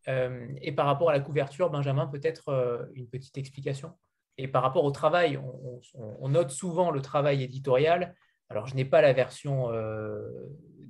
et 0.06 0.72
par 0.72 0.86
rapport 0.86 1.10
à 1.10 1.12
la 1.12 1.20
couverture, 1.20 1.70
Benjamin, 1.70 2.06
peut-être 2.06 2.88
une 2.94 3.08
petite 3.08 3.38
explication 3.38 3.94
et 4.36 4.48
par 4.48 4.62
rapport 4.62 4.84
au 4.84 4.90
travail, 4.90 5.38
on, 5.94 6.28
note 6.28 6.50
souvent 6.50 6.90
le 6.90 7.00
travail 7.00 7.42
éditorial. 7.42 8.16
Alors, 8.48 8.66
je 8.66 8.74
n'ai 8.74 8.84
pas 8.84 9.00
la 9.00 9.12
version 9.12 9.68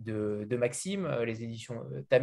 de, 0.05 0.57
Maxime, 0.57 1.07
euh, 1.07 1.25
les 1.25 1.43
éditions 1.43 1.83
euh, 1.93 2.03
Ta 2.09 2.21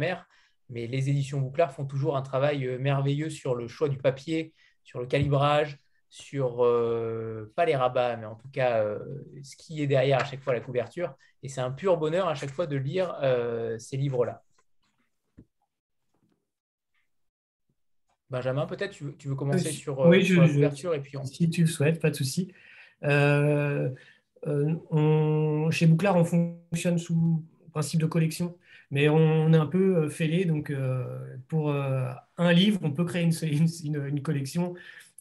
mais 0.68 0.86
les 0.86 1.10
éditions 1.10 1.40
Bouclard 1.40 1.72
font 1.72 1.84
toujours 1.84 2.16
un 2.16 2.22
travail 2.22 2.78
merveilleux 2.78 3.28
sur 3.28 3.54
le 3.54 3.68
choix 3.68 3.88
du 3.88 3.98
papier, 3.98 4.54
sur 4.84 5.00
le 5.00 5.06
calibrage, 5.06 5.78
sur, 6.08 6.58
pas 7.54 7.66
les 7.66 7.76
rabats, 7.76 8.16
mais 8.16 8.24
en 8.24 8.36
tout 8.36 8.48
cas 8.50 8.82
ce 9.42 9.56
qui 9.56 9.82
est 9.82 9.86
derrière 9.86 10.20
à 10.20 10.24
chaque 10.24 10.40
fois 10.40 10.54
la 10.54 10.60
couverture. 10.60 11.14
Et 11.42 11.48
c'est 11.48 11.60
un 11.60 11.72
pur 11.72 11.98
bonheur 11.98 12.26
à 12.26 12.34
chaque 12.34 12.50
fois 12.50 12.66
de 12.66 12.76
lire 12.76 13.14
ces 13.78 13.98
livres-là. 13.98 14.42
Benjamin, 18.30 18.64
peut-être 18.64 18.96
tu, 19.18 19.28
veux 19.28 19.34
commencer 19.34 19.72
sur, 19.72 19.98
oui, 19.98 20.26
la 20.26 20.48
couverture 20.48 20.94
et 20.94 21.00
puis 21.00 21.18
Si 21.24 21.50
tu 21.50 21.62
le 21.62 21.66
souhaites, 21.66 22.00
pas 22.00 22.08
de 22.08 22.16
souci. 22.16 22.50
Euh, 24.46 25.70
chez 25.70 25.86
Bouclard, 25.86 26.16
on 26.16 26.24
fonctionne 26.24 26.98
sous 26.98 27.44
principe 27.72 28.00
de 28.00 28.06
collection, 28.06 28.56
mais 28.90 29.08
on 29.08 29.52
est 29.52 29.56
un 29.56 29.66
peu 29.66 30.08
fêlé. 30.08 30.44
Donc, 30.44 30.72
pour 31.48 31.72
un 31.72 32.52
livre, 32.52 32.78
on 32.82 32.90
peut 32.90 33.04
créer 33.04 33.28
une, 33.84 34.22
collection 34.22 34.74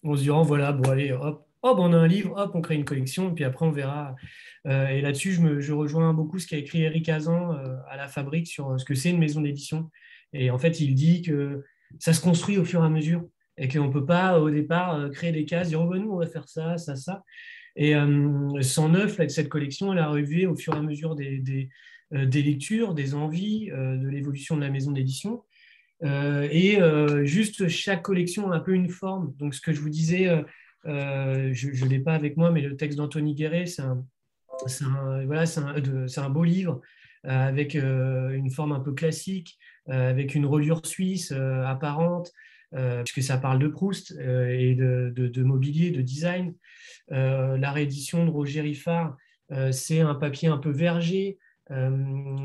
en 0.04 0.16
se 0.16 0.22
disant 0.22 0.44
voilà, 0.44 0.72
bon, 0.72 0.90
allez, 0.90 1.12
hop, 1.12 1.48
hop, 1.62 1.78
on 1.80 1.94
a 1.94 1.98
un 1.98 2.08
livre, 2.08 2.34
hop, 2.38 2.52
on 2.54 2.62
crée 2.62 2.76
une 2.76 2.86
collection, 2.86 3.30
et 3.32 3.34
puis 3.34 3.44
après, 3.44 3.66
on 3.66 3.72
verra. 3.72 4.16
et 4.66 5.02
là-dessus, 5.02 5.40
je, 5.60 5.74
rejoins 5.74 6.14
beaucoup 6.14 6.40
ce 6.40 6.48
qu'a 6.48 6.58
écrit 6.58 6.84
Eric 6.84 7.10
Azan 7.10 7.52
à 7.90 7.98
la 7.98 8.08
fabrique 8.08 8.48
sur 8.48 8.80
ce 8.80 8.86
que 8.86 8.96
c'est 8.96 9.12
une 9.12 9.20
maison 9.20 9.42
d'édition. 9.42 9.90
Et 10.34 10.52
en 10.52 10.58
fait, 10.58 10.80
il 10.80 10.96
dit 10.96 11.22
que 11.22 11.64
ça 12.00 12.14
se 12.14 12.22
construit 12.22 12.58
au 12.58 12.66
fur 12.66 12.82
et 12.82 12.86
à 12.86 12.90
mesure 12.90 13.24
et 13.58 13.68
qu'on 13.68 13.88
ne 13.88 13.92
peut 13.94 14.06
pas 14.06 14.40
au 14.40 14.50
départ 14.50 15.10
créer 15.12 15.32
des 15.32 15.46
cases, 15.46 15.70
dire 15.70 15.82
oh, 15.82 15.88
ben, 15.88 16.00
nous, 16.00 16.12
on 16.12 16.18
va 16.18 16.28
faire 16.28 16.48
ça, 16.48 16.78
ça, 16.78 16.96
ça. 16.96 17.24
Et 17.76 17.94
109, 17.94 19.18
là, 19.18 19.30
cette 19.30 19.50
collection, 19.50 19.94
elle 19.94 20.00
a 20.00 20.08
arrivé 20.08 20.46
au 20.46 20.56
fur 20.56 20.74
et 20.74 20.78
à 20.78 20.82
mesure 20.82 21.16
des, 21.16 21.70
des 22.12 22.42
lectures, 22.42 22.94
des 22.94 23.14
envies, 23.14 23.70
de 23.70 24.08
l'évolution 24.08 24.56
de 24.56 24.62
la 24.62 24.70
maison 24.70 24.92
d'édition. 24.92 25.44
et 26.04 26.78
juste 27.24 27.68
chaque 27.68 28.02
collection 28.02 28.52
a 28.52 28.58
un 28.58 28.60
peu 28.60 28.74
une 28.74 28.90
forme. 28.90 29.34
Donc, 29.38 29.56
ce 29.56 29.62
que 29.62 29.72
je 29.72 29.80
vous 29.82 29.90
disais, 29.90 30.28
je 30.86 31.86
ne 31.86 31.90
l'ai 31.90 32.00
pas 32.00 32.14
avec 32.14 32.38
moi, 32.38 32.52
mais 32.52 32.62
le 32.62 32.76
texte 32.76 32.98
d'Anthony 32.98 33.36
Guéret, 33.36 33.66
c'est 33.66 33.82
un, 33.82 34.06
voilà, 35.26 35.46
un, 36.18 36.30
beau 36.30 36.44
livre 36.44 36.82
avec 37.24 37.76
une 37.76 38.50
forme 38.50 38.72
un 38.72 38.80
peu 38.80 38.94
classique, 38.94 39.58
avec 39.88 40.36
une 40.36 40.46
reliure 40.46 40.86
suisse 40.86 41.32
apparente, 41.32 42.32
puisque 42.72 43.24
ça 43.24 43.38
parle 43.38 43.60
de 43.60 43.68
Proust 43.68 44.12
et 44.12 44.76
de, 44.76 45.44
mobilier, 45.44 45.92
de 45.92 46.02
design. 46.02 46.54
la 47.10 47.72
réédition 47.72 48.26
de 48.26 48.32
Roger 48.32 48.62
Riffard, 48.62 49.18
c'est 49.72 50.00
un 50.00 50.16
papier 50.16 50.48
un 50.48 50.58
peu 50.58 50.72
verger, 50.72 51.38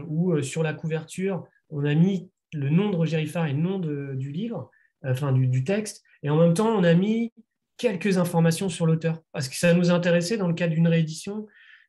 où 0.09 0.40
sur 0.43 0.62
la 0.62 0.73
couverture, 0.73 1.44
on 1.70 1.85
a 1.85 1.94
mis 1.94 2.31
le 2.53 2.70
nom 2.70 2.90
de 2.90 2.97
Roger 2.97 3.20
et 3.20 3.24
le 3.24 3.53
nom 3.53 3.78
du 3.78 4.31
livre, 4.31 4.70
enfin 5.05 5.32
du, 5.32 5.65
texte, 5.65 6.05
et 6.23 6.31
en 6.31 6.36
même 6.36 6.55
temps, 6.55 6.69
on 6.69 6.85
a 6.85 6.94
mis 6.94 7.32
quelques 7.77 8.19
informations 8.19 8.69
sur 8.69 8.86
l'auteur, 8.86 9.23
parce 9.32 9.48
que 9.48 9.57
ça 9.57 9.74
nous 9.74 9.90
intéressait 9.90 10.36
dans 10.36 10.48
le 10.48 10.55
cadre 10.55 10.74
d'une 10.74 10.89
réédition 10.89 11.47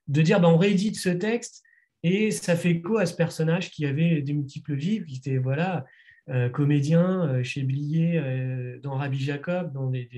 de 0.08 0.22
dire 0.22 0.40
ben, 0.40 0.50
on 0.50 0.58
réédite 0.58 0.98
ce 0.98 1.10
texte 1.10 1.64
et 2.04 2.32
ça 2.32 2.56
fait 2.56 2.72
écho 2.72 2.98
à 2.98 3.06
ce 3.06 3.16
personnage 3.16 3.72
qui 3.72 3.86
avait 3.86 4.22
des 4.22 4.34
multiples 4.34 4.76
vies, 4.76 5.04
qui 5.06 5.18
était 5.18 5.38
voilà, 5.38 5.86
euh, 6.30 6.50
comédien 6.50 7.28
euh, 7.30 7.44
chez 7.44 7.64
Blier, 7.64 8.18
euh, 8.18 8.80
dans 8.80 8.96
Rabbi 8.96 9.20
Jacob, 9.20 9.72
dans 9.74 9.90
des, 9.90 10.10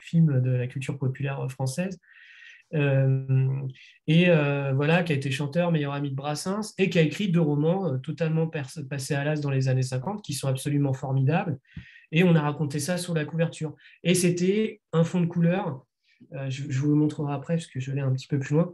films 0.00 0.40
de 0.40 0.50
la 0.50 0.66
culture 0.66 0.98
populaire 0.98 1.46
française. 1.50 1.98
Et 2.72 4.26
voilà, 4.26 5.02
qui 5.02 5.12
a 5.12 5.16
été 5.16 5.30
chanteur, 5.30 5.72
meilleur 5.72 5.92
ami 5.92 6.10
de 6.10 6.14
Brassens, 6.14 6.74
et 6.78 6.88
qui 6.90 6.98
a 6.98 7.02
écrit 7.02 7.28
deux 7.28 7.40
romans 7.40 7.98
totalement 7.98 8.48
passés 8.48 9.14
à 9.14 9.24
l'as 9.24 9.40
dans 9.40 9.50
les 9.50 9.68
années 9.68 9.82
50, 9.82 10.22
qui 10.22 10.34
sont 10.34 10.48
absolument 10.48 10.92
formidables. 10.92 11.58
Et 12.12 12.24
on 12.24 12.34
a 12.34 12.40
raconté 12.40 12.78
ça 12.80 12.96
sur 12.96 13.14
la 13.14 13.24
couverture. 13.24 13.74
Et 14.02 14.14
c'était 14.14 14.80
un 14.92 15.04
fond 15.04 15.20
de 15.20 15.26
couleur. 15.26 15.84
Je, 16.48 16.78
vous 16.78 16.88
le 16.88 16.94
montrerai 16.96 17.32
après, 17.32 17.54
parce 17.54 17.66
que 17.66 17.80
je 17.80 17.92
l'ai 17.92 18.00
un 18.00 18.12
petit 18.12 18.28
peu 18.28 18.38
plus 18.38 18.54
loin 18.54 18.72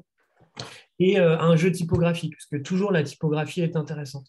et 0.99 1.19
euh, 1.19 1.39
un 1.39 1.57
jeu 1.57 1.71
typographique, 1.71 2.35
parce 2.35 2.47
que 2.47 2.57
toujours 2.57 2.93
la 2.93 3.03
typographie 3.03 3.61
est 3.61 3.77
intéressante. 3.77 4.27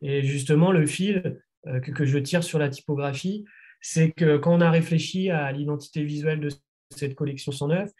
Et 0.00 0.22
justement, 0.22 0.72
le 0.72 0.86
fil 0.86 1.40
euh, 1.66 1.80
que, 1.80 2.04
je 2.04 2.18
tire 2.18 2.44
sur 2.44 2.58
la 2.58 2.68
typographie, 2.68 3.44
c'est 3.80 4.12
que 4.12 4.36
quand 4.36 4.54
on 4.54 4.60
a 4.60 4.70
réfléchi 4.70 5.30
à 5.30 5.50
l'identité 5.52 6.02
visuelle 6.04 6.40
de 6.40 6.50
cette 6.90 7.14
collection 7.14 7.52
109, 7.52 7.90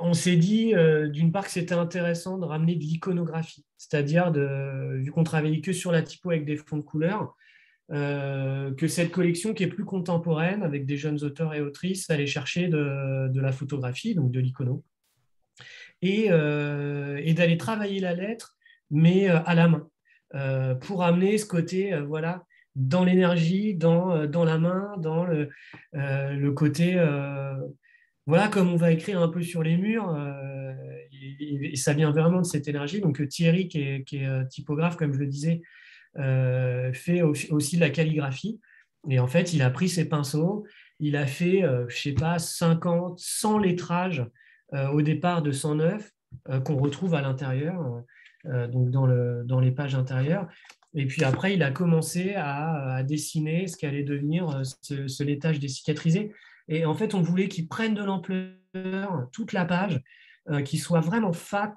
on 0.00 0.14
s'est 0.14 0.36
dit 0.36 0.74
euh, 0.74 1.08
d'une 1.08 1.32
part 1.32 1.44
que 1.44 1.50
c'était 1.50 1.74
intéressant 1.74 2.38
de 2.38 2.44
ramener 2.44 2.74
de 2.74 2.80
l'iconographie, 2.80 3.64
c'est-à-dire 3.76 4.32
vu 4.32 5.10
qu'on 5.10 5.24
travaillait 5.24 5.60
que 5.60 5.72
sur 5.72 5.92
la 5.92 6.02
typo 6.02 6.30
avec 6.30 6.44
des 6.44 6.56
fonds 6.56 6.78
de 6.78 6.82
couleur, 6.82 7.34
que 7.90 8.86
cette 8.86 9.10
collection 9.10 9.54
qui 9.54 9.62
est 9.62 9.68
plus 9.68 9.86
contemporaine 9.86 10.62
avec 10.62 10.84
des 10.84 10.98
jeunes 10.98 11.24
auteurs 11.24 11.54
et 11.54 11.62
autrices 11.62 12.10
allait 12.10 12.26
chercher 12.26 12.68
de, 12.68 13.40
la 13.40 13.52
photographie, 13.52 14.14
donc 14.14 14.30
de 14.30 14.40
l'icono. 14.40 14.84
Euh, 16.04 17.20
et, 17.24 17.34
d'aller 17.34 17.56
travailler 17.56 18.00
la 18.00 18.14
lettre, 18.14 18.56
mais 18.90 19.28
euh, 19.28 19.40
à 19.44 19.54
la 19.54 19.68
main, 19.68 19.88
euh, 20.34 20.74
pour 20.74 21.02
amener 21.02 21.38
ce 21.38 21.46
côté, 21.46 21.98
voilà, 22.06 22.44
dans 22.76 23.04
l'énergie, 23.04 23.74
dans, 23.74 24.14
la 24.44 24.58
main, 24.58 24.94
dans 24.98 25.26
le 25.92 26.50
côté 26.52 26.96
voilà, 28.28 28.46
comme 28.48 28.72
on 28.72 28.76
va 28.76 28.92
écrire 28.92 29.20
un 29.20 29.28
peu 29.28 29.42
sur 29.42 29.62
les 29.62 29.76
murs, 29.76 30.16
et, 31.40 31.74
ça 31.76 31.92
vient 31.94 32.12
vraiment 32.12 32.38
de 32.38 32.46
cette 32.46 32.68
énergie. 32.68 33.00
Donc 33.00 33.26
Thierry, 33.28 33.68
qui 33.68 33.80
est, 33.80 34.12
est 34.12 34.48
typographe, 34.48 34.96
comme 34.96 35.12
je 35.12 35.18
le 35.18 35.26
disais, 35.26 35.62
fait 36.92 37.22
aussi 37.22 37.76
de 37.76 37.80
la 37.80 37.90
calligraphie. 37.90 38.60
Et 39.10 39.18
en 39.18 39.26
fait, 39.26 39.52
il 39.52 39.62
a 39.62 39.70
pris 39.70 39.88
ses 39.88 40.08
pinceaux, 40.08 40.64
il 41.00 41.16
a 41.16 41.26
fait, 41.26 41.62
je 41.62 41.84
ne 41.84 41.90
sais 41.90 42.12
pas, 42.12 42.38
50, 42.38 43.18
100 43.18 43.58
lettrages 43.58 44.24
euh, 44.74 44.88
au 44.88 45.00
départ 45.00 45.40
de 45.40 45.50
109 45.50 46.12
euh, 46.50 46.60
qu'on 46.60 46.76
retrouve 46.76 47.14
à 47.14 47.22
l'intérieur, 47.22 48.02
euh, 48.44 48.68
donc 48.68 48.90
dans, 48.90 49.06
le, 49.06 49.42
dans 49.46 49.60
les 49.60 49.70
pages 49.70 49.94
intérieures. 49.94 50.46
Et 50.94 51.06
puis 51.06 51.24
après, 51.24 51.54
il 51.54 51.62
a 51.62 51.70
commencé 51.70 52.34
à, 52.36 53.02
dessiner 53.02 53.66
ce 53.66 53.78
qu'allait 53.78 54.02
devenir 54.02 54.62
ce, 54.82 55.06
ce, 55.06 55.22
laitage 55.22 55.58
décicatrisé. 55.58 56.32
Et 56.68 56.84
en 56.84 56.94
fait, 56.94 57.14
on 57.14 57.22
voulait 57.22 57.48
qu'il 57.48 57.68
prenne 57.68 57.94
de 57.94 58.04
l'ampleur, 58.04 59.28
toute 59.32 59.52
la 59.52 59.64
page, 59.64 60.00
qu'il 60.64 60.78
soit 60.78 61.00
vraiment 61.00 61.32
fat, 61.32 61.74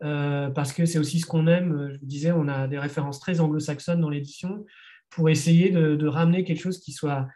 parce 0.00 0.72
que 0.72 0.84
c'est 0.84 0.98
aussi 0.98 1.20
ce 1.20 1.26
qu'on 1.26 1.46
aime. 1.46 1.88
Je 1.92 1.98
vous 1.98 2.06
disais, 2.06 2.32
on 2.32 2.48
a 2.48 2.68
des 2.68 2.78
références 2.78 3.20
très 3.20 3.40
anglo-saxonnes 3.40 4.00
dans 4.00 4.10
l'édition 4.10 4.64
pour 5.10 5.30
essayer 5.30 5.70
de, 5.70 6.06
ramener 6.06 6.44
quelque 6.44 6.60
chose 6.60 6.78
qui 6.78 6.92
soit, 6.92 7.26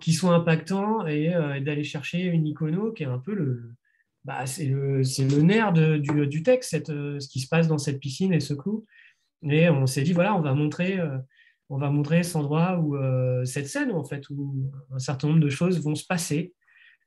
qui 0.00 0.14
soit 0.14 0.34
impactant 0.34 1.06
et, 1.06 1.34
et 1.56 1.60
d'aller 1.60 1.84
chercher 1.84 2.24
une 2.24 2.46
icono 2.46 2.92
qui 2.92 3.02
est 3.02 3.06
un 3.06 3.18
peu 3.18 3.34
le, 3.34 3.74
bah, 4.24 4.46
c'est 4.46 4.64
le, 4.64 5.02
le, 5.02 5.42
nerf 5.42 5.72
du, 5.72 6.26
du, 6.26 6.42
texte, 6.42 6.88
euh, 6.88 7.20
ce 7.20 7.28
qui 7.28 7.40
se 7.40 7.48
passe 7.48 7.68
dans 7.68 7.78
cette 7.78 8.00
piscine 8.00 8.32
et 8.32 8.40
ce 8.40 8.54
clou. 8.54 8.86
Et 9.42 9.68
on 9.68 9.86
s'est 9.86 10.02
dit, 10.02 10.14
voilà, 10.14 10.34
on 10.34 10.40
va 10.40 10.54
montrer, 10.54 10.98
euh, 10.98 11.18
on 11.70 11.78
va 11.78 11.90
montrer 11.90 12.22
cet 12.22 12.36
endroit 12.36 12.78
où 12.78 12.96
euh, 12.96 13.44
cette 13.44 13.68
scène, 13.68 13.90
en 13.92 14.04
fait, 14.04 14.28
où 14.30 14.70
un 14.92 14.98
certain 14.98 15.28
nombre 15.28 15.40
de 15.40 15.48
choses 15.48 15.82
vont 15.82 15.94
se 15.94 16.06
passer. 16.06 16.54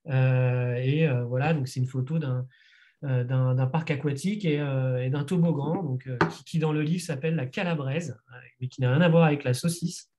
et 0.08 1.08
voilà, 1.28 1.54
donc 1.54 1.68
c'est 1.68 1.80
une 1.80 1.88
photo 1.88 2.18
d'un, 2.20 3.68
parc 3.72 3.92
aquatique 3.92 4.46
et, 4.46 4.58
d'un 4.58 5.24
toboggan, 5.24 5.84
donc, 5.84 6.10
qui, 6.46 6.60
dans 6.60 6.74
le 6.74 6.82
livre 6.82 7.04
s'appelle 7.04 7.36
la 7.36 7.46
calabraise, 7.46 8.18
mais 8.60 8.68
qui 8.68 8.82
n'a 8.82 8.92
rien 8.92 9.02
à 9.02 9.10
voir 9.10 9.26
avec 9.26 9.44
la 9.44 9.54
saucisse, 9.54 10.10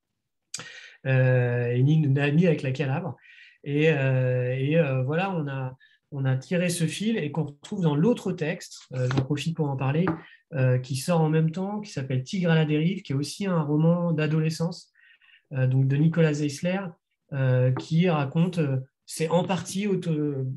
et 1.04 1.82
ni 1.82 2.06
mis 2.06 2.46
avec 2.46 2.62
la 2.62 2.72
calabre. 2.72 3.16
Et 3.64 3.90
voilà, 5.04 5.30
on 5.32 5.48
a, 5.48 5.76
on 6.10 6.24
a 6.24 6.36
tiré 6.36 6.68
ce 6.68 6.86
fil 6.86 7.18
et 7.18 7.30
qu'on 7.30 7.44
retrouve 7.44 7.82
dans 7.82 7.94
l'autre 7.94 8.32
texte, 8.32 8.80
euh, 8.94 9.08
j'en 9.10 9.22
profite 9.22 9.56
pour 9.56 9.68
en 9.68 9.76
parler, 9.76 10.06
euh, 10.54 10.78
qui 10.78 10.96
sort 10.96 11.20
en 11.20 11.28
même 11.28 11.50
temps, 11.50 11.80
qui 11.80 11.92
s'appelle 11.92 12.22
Tigre 12.22 12.50
à 12.50 12.54
la 12.54 12.64
dérive, 12.64 13.02
qui 13.02 13.12
est 13.12 13.16
aussi 13.16 13.46
un 13.46 13.60
roman 13.60 14.12
d'adolescence 14.12 14.92
euh, 15.52 15.66
de 15.66 15.96
Nicolas 15.96 16.34
Zeisler, 16.34 16.80
qui 17.78 18.08
raconte, 18.08 18.58
c'est 19.04 19.28
en 19.28 19.44
partie 19.44 19.86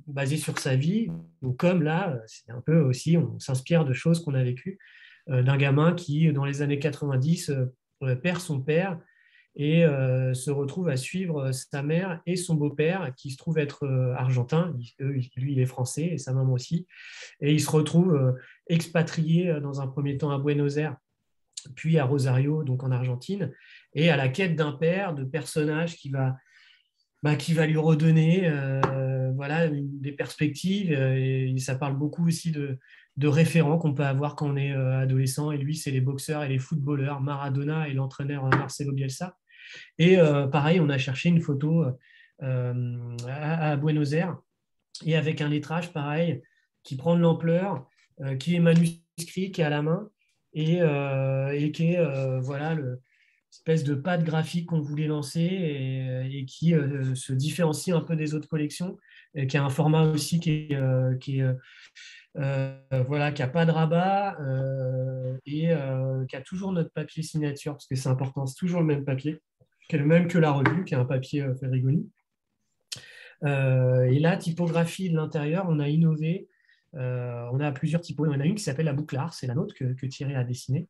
basé 0.08 0.38
sur 0.38 0.58
sa 0.58 0.78
vie, 0.78 1.10
comme 1.58 1.84
là, 1.84 2.18
c'est 2.28 2.50
un 2.50 2.62
peu 2.62 2.80
aussi, 2.80 3.18
on 3.18 3.38
s'inspire 3.40 3.84
de 3.84 3.92
choses 3.92 4.24
qu'on 4.24 4.36
a 4.36 4.44
vécues, 4.44 4.80
d'un 5.28 5.58
gamin 5.58 5.92
qui, 5.92 6.32
dans 6.32 6.46
les 6.46 6.62
années 6.62 6.80
90, 6.80 7.52
perd 8.24 8.40
son 8.40 8.62
père 8.62 8.98
et 9.56 9.84
euh, 9.84 10.34
se 10.34 10.50
retrouve 10.50 10.90
à 10.90 10.98
suivre 10.98 11.52
sa 11.52 11.84
mère 11.84 12.22
et 12.26 12.36
son 12.36 12.56
beau-père 12.56 13.14
qui 13.16 13.32
se 13.32 13.38
trouve 13.38 13.58
être 13.58 13.84
euh, 13.84 14.14
argentin, 14.16 14.74
lui 15.00 15.54
il 15.54 15.60
est 15.60 15.66
français 15.66 16.06
et 16.14 16.18
sa 16.18 16.34
maman 16.34 16.54
aussi, 16.54 16.88
et 17.42 17.54
il 17.54 17.60
se 17.60 17.70
retrouve 17.70 18.16
euh, 18.16 18.32
expatrié 18.68 19.60
dans 19.62 19.82
un 19.82 19.88
premier 19.88 20.18
temps 20.18 20.32
à 20.32 20.40
Buenos 20.40 20.78
Aires, 20.78 20.96
puis 21.76 22.00
à 22.00 22.06
Rosario, 22.06 22.64
donc 22.64 22.84
en 22.84 22.92
Argentine, 22.92 23.52
et 23.94 24.10
à 24.10 24.16
la 24.16 24.30
quête 24.30 24.56
d'un 24.56 24.72
père, 24.72 25.14
de 25.14 25.26
personnage 25.26 25.98
qui 25.98 26.10
va, 26.10 26.38
bah, 27.22 27.36
qui 27.36 27.54
va 27.54 27.68
lui 27.68 27.78
redonner 27.78 28.50
voilà, 29.36 29.70
des 29.70 30.12
perspectives, 30.12 30.92
et 30.92 31.54
ça 31.60 31.76
parle 31.76 31.98
beaucoup 31.98 32.28
aussi 32.28 32.52
de, 32.52 32.80
de 33.18 33.28
référents 33.28 33.78
qu'on 33.78 33.94
peut 33.94 34.06
avoir 34.06 34.36
quand 34.36 34.50
on 34.50 34.56
est 34.56 34.72
adolescent, 34.72 35.52
et 35.52 35.58
lui 35.58 35.76
c'est 35.76 35.92
les 35.92 36.02
boxeurs 36.02 36.44
et 36.44 36.50
les 36.50 36.60
footballeurs, 36.60 37.22
Maradona 37.22 37.90
et 37.90 37.94
l'entraîneur 37.94 38.46
Marcelo 38.46 38.94
Bielsa. 38.94 39.38
Et 39.98 40.18
pareil, 40.52 40.80
on 40.80 40.90
a 40.90 40.98
cherché 40.98 41.30
une 41.30 41.42
photo 41.42 41.86
à, 42.40 43.76
Buenos 43.78 44.14
Aires 44.14 44.38
et 45.06 45.16
avec 45.16 45.42
un 45.42 45.50
lettrage 45.50 45.94
pareil 45.94 46.42
qui 46.84 46.96
prend 46.96 47.16
de 47.16 47.22
l'ampleur, 47.22 47.88
qui 48.40 48.56
est 48.56 48.60
manuscrit, 48.60 49.52
qui 49.52 49.62
est 49.62 49.64
à 49.64 49.70
la 49.70 49.82
main 49.82 50.10
et, 50.54 50.80
et 50.80 51.72
qui 51.72 51.94
est 51.94 52.40
voilà 52.40 52.76
le 52.76 53.02
espèce 53.52 53.84
de 53.84 53.96
patte 53.96 54.24
graphique 54.24 54.68
qu'on 54.68 54.80
voulait 54.80 55.08
lancer 55.08 55.42
et, 55.42 56.46
qui 56.46 56.74
se 57.16 57.34
différencie 57.34 57.96
un 57.96 58.00
peu 58.00 58.16
des 58.16 58.34
autres 58.34 58.48
collections, 58.48 58.98
et 59.36 59.46
qui 59.46 59.58
a 59.58 59.64
un 59.64 59.70
format 59.70 60.04
aussi 60.04 60.40
qui 60.40 60.52
est, 60.52 61.20
qui 61.20 61.42
euh, 62.38 62.74
voilà, 63.08 63.32
qui 63.32 63.42
n'a 63.42 63.50
pas 63.50 63.66
de 63.66 63.72
rabat 63.72 64.40
euh, 64.40 65.38
et 65.46 65.72
euh, 65.72 66.26
qui 66.28 66.36
a 66.36 66.42
toujours 66.42 66.72
notre 66.72 66.92
papier 66.92 67.24
signature, 67.24 67.74
parce 67.74 67.88
que 67.88 67.96
c'est 67.96 68.10
important, 68.10 68.46
c'est 68.46 68.56
toujours 68.56 68.80
le 68.80 68.86
même 68.86 69.04
papier, 69.04 69.42
qui 69.92 69.98
est 69.98 70.00
le 70.00 70.06
même 70.06 70.30
que 70.30 70.38
la 70.38 70.52
revue, 70.52 70.86
qui 70.86 70.94
est 70.94 70.98
un 70.98 71.04
papier 71.04 71.46
Ferrigoni. 71.60 72.10
et 73.44 74.20
la 74.20 74.38
typographie 74.38 75.10
de 75.10 75.18
l'intérieur, 75.18 75.66
on 75.68 75.80
a 75.80 75.90
innové. 75.90 76.48
on 76.94 77.60
a 77.60 77.72
plusieurs 77.74 78.00
typos. 78.00 78.26
On 78.26 78.40
a 78.40 78.46
une 78.46 78.56
qui 78.56 78.64
s'appelle 78.64 78.86
la 78.86 78.94
bouclard, 78.94 79.34
c'est 79.34 79.48
la 79.48 79.54
nôtre 79.54 79.76
que, 79.76 80.06
Thierry 80.06 80.34
a 80.36 80.46
dessinée. 80.46 80.88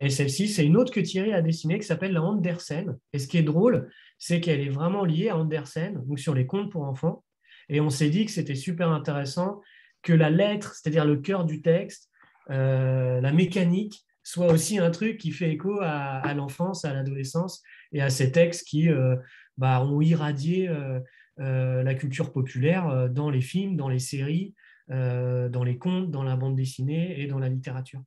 et 0.00 0.10
celle-ci, 0.10 0.48
c'est 0.48 0.66
une 0.66 0.76
autre 0.76 0.92
que 0.92 1.00
Thierry 1.00 1.32
a 1.32 1.40
dessinée 1.40 1.78
qui 1.78 1.86
s'appelle 1.86 2.12
la 2.12 2.22
Andersen. 2.22 2.98
Et 3.14 3.18
ce 3.18 3.26
qui 3.26 3.38
est 3.38 3.42
drôle, 3.42 3.88
c'est 4.18 4.42
qu'elle 4.42 4.60
est 4.60 4.68
vraiment 4.68 5.06
liée 5.06 5.30
à 5.30 5.38
Andersen, 5.38 6.04
donc 6.06 6.18
sur 6.18 6.34
les 6.34 6.44
contes 6.44 6.70
pour 6.70 6.82
enfants. 6.82 7.24
Et 7.70 7.80
on 7.80 7.88
s'est 7.88 8.10
dit 8.10 8.26
que 8.26 8.32
c'était 8.32 8.54
super 8.54 8.90
intéressant 8.90 9.62
que 10.02 10.12
la 10.12 10.28
lettre, 10.28 10.74
c'est-à-dire 10.74 11.06
le 11.06 11.16
cœur 11.16 11.46
du 11.46 11.62
texte, 11.62 12.10
euh, 12.50 13.22
la 13.22 13.32
mécanique, 13.32 14.04
soit 14.30 14.52
aussi 14.52 14.78
un 14.78 14.90
truc 14.90 15.18
qui 15.18 15.32
fait 15.32 15.50
écho 15.50 15.78
à, 15.80 16.32
l'enfance, 16.34 16.84
à 16.84 16.92
l'adolescence 16.92 17.62
et 17.92 18.00
à 18.00 18.10
ces 18.10 18.32
textes 18.32 18.66
qui 18.66 18.88
euh, 18.88 19.16
bah, 19.56 19.82
ont 19.82 20.00
irradié 20.00 20.68
euh, 20.68 21.82
la 21.82 21.94
culture 21.94 22.32
populaire 22.32 23.08
dans 23.10 23.30
les 23.30 23.40
films, 23.40 23.76
dans 23.76 23.88
les 23.88 23.98
séries, 23.98 24.54
dans 24.88 25.64
les 25.64 25.78
contes, 25.78 26.10
dans 26.10 26.24
la 26.24 26.36
bande 26.36 26.56
dessinée 26.56 27.20
et 27.20 27.26
dans 27.26 27.38
la 27.38 27.48
littérature. 27.48 28.02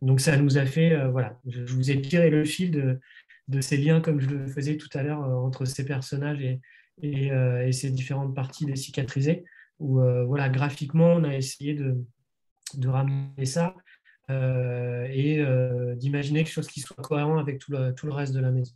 Donc 0.00 0.20
ça 0.20 0.36
nous 0.36 0.56
a 0.56 0.64
fait, 0.64 0.96
voilà, 1.10 1.38
je, 1.46 1.74
vous 1.74 1.90
ai 1.90 2.00
tiré 2.00 2.30
le 2.30 2.44
fil 2.44 2.70
de, 2.70 3.60
ces 3.60 3.76
liens 3.76 4.00
comme 4.00 4.20
je 4.20 4.28
le 4.28 4.46
faisais 4.46 4.76
tout 4.76 4.88
à 4.94 5.02
l'heure 5.02 5.20
entre 5.20 5.64
ces 5.64 5.84
personnages 5.84 6.40
et, 6.40 6.60
ces 7.72 7.90
différentes 7.90 8.34
parties 8.34 8.64
des 8.64 8.76
cicatrisés 8.76 9.44
où 9.78 10.00
euh, 10.00 10.24
voilà, 10.24 10.48
graphiquement, 10.48 11.12
on 11.14 11.24
a 11.24 11.34
essayé 11.34 11.74
de, 11.74 11.96
ramener 12.86 13.46
ça 13.46 13.74
euh, 13.76 13.80
et 14.28 15.40
euh, 15.40 15.94
d'imaginer 15.94 16.44
quelque 16.44 16.52
chose 16.52 16.68
qui 16.68 16.80
soit 16.80 16.96
cohérent 16.96 17.38
avec 17.38 17.58
tout 17.58 17.72
le, 17.72 17.94
tout 17.94 18.06
le 18.06 18.12
reste 18.12 18.34
de 18.34 18.40
la 18.40 18.50
maison. 18.50 18.74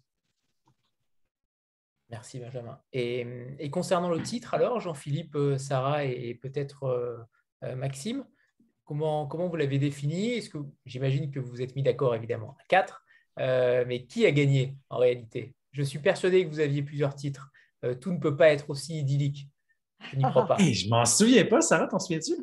Merci 2.11 2.41
Benjamin. 2.41 2.79
Et, 2.93 3.27
et 3.59 3.71
concernant 3.71 4.11
le 4.11 4.23
titre, 4.23 4.55
alors, 4.55 4.81
Jean-Philippe, 4.81 5.37
Sarah 5.57 6.05
et, 6.05 6.35
peut-être 6.35 7.27
Maxime, 7.75 8.27
comment, 8.85 9.27
comment 9.27 9.49
vous 9.49 9.57
l'avez 9.57 9.79
défini? 9.79 10.33
Est-ce 10.33 10.51
que 10.51 10.59
j'imagine 10.85 11.31
que 11.31 11.41
vous 11.41 11.51
vous 11.51 11.63
êtes 11.63 11.75
mis 11.75 11.83
d'accord 11.83 12.15
évidemment 12.15 12.55
à 12.61 12.65
quatre, 12.69 13.03
mais 13.39 14.05
qui 14.07 14.27
a 14.27 14.31
gagné 14.31 14.77
en 14.91 14.99
réalité? 14.99 15.55
Je 15.71 15.83
suis 15.83 16.01
persuadé 16.01 16.45
que 16.45 16.51
vous 16.51 16.61
aviez 16.61 16.83
plusieurs 16.83 17.15
titres. 17.15 17.51
tout 18.03 18.13
ne 18.13 18.19
peut 18.19 18.37
pas 18.37 18.51
être 18.51 18.69
aussi 18.69 18.99
idyllique. 18.99 19.49
Je 20.11 20.17
n'y 20.17 20.23
crois 20.23 20.47
pas. 20.47 20.59
je 20.59 20.91
m'en 20.91 21.07
souviens 21.07 21.47
pas, 21.47 21.63
Sarah, 21.63 21.87
t'en 21.87 21.99
souviens-tu? 21.99 22.35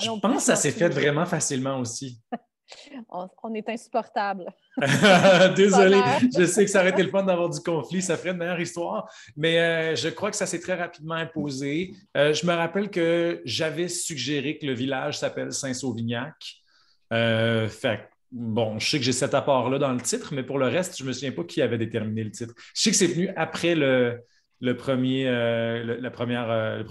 Je 0.00 0.20
pense 0.20 0.36
que 0.36 0.42
ça 0.42 0.56
s'est 0.56 0.70
fait 0.70 0.88
vraiment 0.88 1.26
facilement 1.26 1.78
aussi. 1.78 2.20
on, 3.42 3.54
est 3.54 3.68
insupportable. 3.68 4.46
Désolé, 5.56 6.00
je 6.36 6.44
sais 6.44 6.64
que 6.64 6.70
ça 6.70 6.80
aurait 6.80 6.90
été 6.90 7.02
le 7.02 7.10
fun 7.10 7.22
d'avoir 7.22 7.50
du 7.50 7.60
conflit, 7.60 8.00
ça 8.00 8.16
ferait 8.16 8.30
une 8.30 8.38
meilleure 8.38 8.60
histoire, 8.60 9.10
mais 9.36 9.58
euh, 9.58 9.94
je 9.94 10.08
crois 10.08 10.30
que 10.30 10.36
ça 10.36 10.46
s'est 10.46 10.60
très 10.60 10.74
rapidement 10.74 11.14
imposé. 11.14 11.94
Euh, 12.16 12.32
je 12.32 12.46
me 12.46 12.54
rappelle 12.54 12.90
que 12.90 13.42
j'avais 13.44 13.88
suggéré 13.88 14.58
que 14.58 14.66
le 14.66 14.72
village 14.72 15.18
s'appelle 15.18 15.52
Saint-Sauvignac. 15.52 16.34
Euh, 17.12 17.68
fait 17.68 18.08
bon, 18.30 18.78
je 18.78 18.88
sais 18.88 18.98
que 18.98 19.04
j'ai 19.04 19.12
cet 19.12 19.34
apport-là 19.34 19.78
dans 19.78 19.92
le 19.92 20.00
titre, 20.00 20.32
mais 20.34 20.42
pour 20.42 20.58
le 20.58 20.66
reste, 20.66 20.96
je 20.96 21.02
ne 21.02 21.08
me 21.08 21.12
souviens 21.12 21.32
pas 21.32 21.44
qui 21.44 21.60
avait 21.60 21.78
déterminé 21.78 22.24
le 22.24 22.30
titre. 22.30 22.54
Je 22.74 22.80
sais 22.80 22.90
que 22.90 22.96
c'est 22.96 23.06
venu 23.06 23.28
après 23.36 23.74
le, 23.74 24.24
le 24.62 24.76
premier, 24.76 25.28
euh, 25.28 25.98
la, 26.00 26.10
première, 26.10 26.50
euh, 26.50 26.82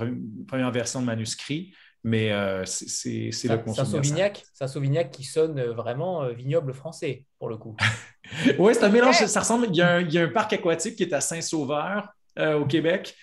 première 0.48 0.72
version 0.72 1.02
de 1.02 1.06
manuscrit, 1.06 1.74
mais 2.04 2.32
euh, 2.32 2.64
c'est 2.66 3.30
le 3.44 3.58
concept. 3.58 3.88
Saint-Sauvignac, 3.88 4.44
Saint-Sauvignac 4.54 5.12
qui 5.12 5.24
sonne 5.24 5.62
vraiment 5.62 6.28
vignoble 6.30 6.74
français, 6.74 7.26
pour 7.40 7.50
le 7.50 7.58
coup. 7.58 7.76
oui, 8.60 8.74
c'est 8.74 8.84
un 8.84 8.90
mélange, 8.90 9.16
ça 9.16 9.40
ressemble, 9.40 9.68
il 9.70 9.76
y, 9.76 9.82
a 9.82 10.24
un, 10.24 10.28
parc 10.28 10.54
aquatique 10.54 10.96
qui 10.96 11.04
est 11.04 11.14
à 11.14 11.22
Saint-Sauveur, 11.22 12.10
au 12.40 12.66
Québec. 12.66 13.16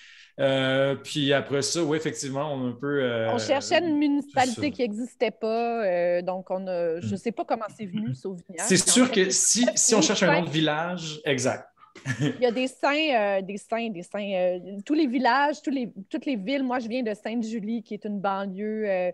puis 1.05 1.33
après 1.33 1.63
ça, 1.63 1.83
oui, 1.83 1.97
effectivement, 1.97 2.55
on 2.55 2.67
a 2.67 2.69
un 2.69 2.73
peu. 2.73 3.29
on 3.29 3.39
cherchait 3.39 3.79
une 3.79 3.97
municipalité 3.97 4.71
qui 4.71 4.83
n'existait 4.83 5.33
pas. 5.33 6.23
donc, 6.23 6.51
on 6.51 6.67
a, 6.67 7.01
je 7.01 7.07
ne 7.07 7.15
mm. 7.15 7.17
sais 7.17 7.33
pas 7.33 7.45
comment 7.45 7.67
c'est 7.77 7.87
venu, 7.87 8.15
Sauvignac. 8.15 8.61
C'est 8.61 8.89
sûr 8.89 9.11
que 9.11 9.31
si, 9.31 9.67
si 9.75 9.95
on 9.95 10.03
cherche 10.03 10.23
un 10.23 10.43
autre 10.43 10.51
village, 10.51 11.21
exact. 11.25 11.69
Il 12.20 12.41
y 12.41 12.47
a 12.47 12.51
des 12.51 12.66
saints, 12.66 13.15
euh, 13.15 13.43
des 13.43 13.57
saints, 13.57 13.91
des 13.91 14.03
saints. 14.03 14.33
Euh, 14.33 14.79
tous 14.85 14.95
les 14.95 15.07
villages, 15.07 15.62
tous 15.62 15.70
les, 15.70 15.93
toutes 16.11 16.27
les 16.27 16.37
villes. 16.37 16.62
Moi, 16.62 16.79
je 16.79 16.89
viens 16.89 17.03
de 17.03 17.15
Sainte-Julie, 17.15 17.83
qui 17.83 17.95
est 17.95 18.05
une 18.05 18.20
banlieue 18.20 18.89
euh, 18.89 19.12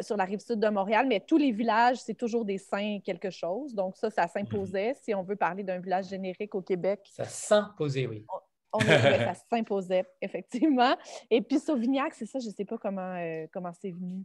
sur 0.00 0.16
la 0.16 0.24
rive 0.24 0.40
sud 0.40 0.60
de 0.60 0.68
Montréal, 0.68 1.06
mais 1.08 1.20
tous 1.20 1.38
les 1.38 1.52
villages, 1.52 1.98
c'est 1.98 2.14
toujours 2.14 2.44
des 2.44 2.58
saints 2.58 2.98
quelque 3.04 3.30
chose. 3.30 3.74
Donc, 3.74 3.96
ça, 3.96 4.10
ça 4.10 4.26
s'imposait. 4.28 4.90
Mhm. 4.90 4.96
Si 5.02 5.14
on 5.14 5.22
veut 5.22 5.36
parler 5.36 5.62
d'un 5.62 5.78
village 5.78 6.08
générique 6.08 6.54
au 6.54 6.62
Québec. 6.62 7.00
Ça 7.12 7.24
s'imposait, 7.24 8.06
oui. 8.06 8.24
On, 8.72 8.80
ça 8.80 9.34
s'imposait, 9.50 10.04
effectivement. 10.22 10.96
Et 11.30 11.40
puis, 11.42 11.58
Sauvignac, 11.58 12.14
c'est 12.14 12.26
ça, 12.26 12.38
je 12.38 12.48
ne 12.48 12.52
sais 12.52 12.64
pas 12.64 12.78
comment, 12.78 13.16
comment 13.52 13.72
c'est 13.80 13.90
venu 13.90 14.24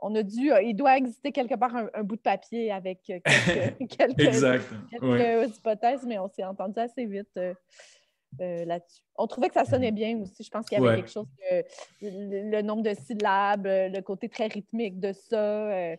on 0.00 0.14
a 0.14 0.22
dû, 0.22 0.52
euh, 0.52 0.62
il 0.62 0.74
doit 0.74 0.96
exister 0.96 1.32
quelque 1.32 1.54
part 1.54 1.74
un, 1.74 2.02
bout 2.02 2.16
de 2.16 2.20
papier 2.20 2.70
avec 2.70 3.10
euh, 3.10 3.18
quelques, 3.88 4.18
hypothèses, 5.56 6.04
mais 6.06 6.18
on 6.18 6.28
s'est 6.28 6.44
entendu 6.44 6.78
assez 6.78 7.06
vite 7.06 7.36
euh, 7.36 7.54
là-dessus. 8.64 9.02
On 9.16 9.26
trouvait 9.26 9.48
que 9.48 9.54
ça 9.54 9.64
sonnait 9.64 9.92
bien 9.92 10.18
aussi. 10.20 10.44
Je 10.44 10.50
pense 10.50 10.66
qu'il 10.66 10.78
y 10.78 10.86
avait 10.86 10.96
quelque 10.96 11.10
chose, 11.10 11.26
le, 12.02 12.60
nombre 12.62 12.82
de 12.82 12.94
syllabes, 12.94 13.66
le 13.66 14.00
côté 14.00 14.28
très 14.28 14.46
rythmique 14.46 15.00
de 15.00 15.12
ça 15.12 15.96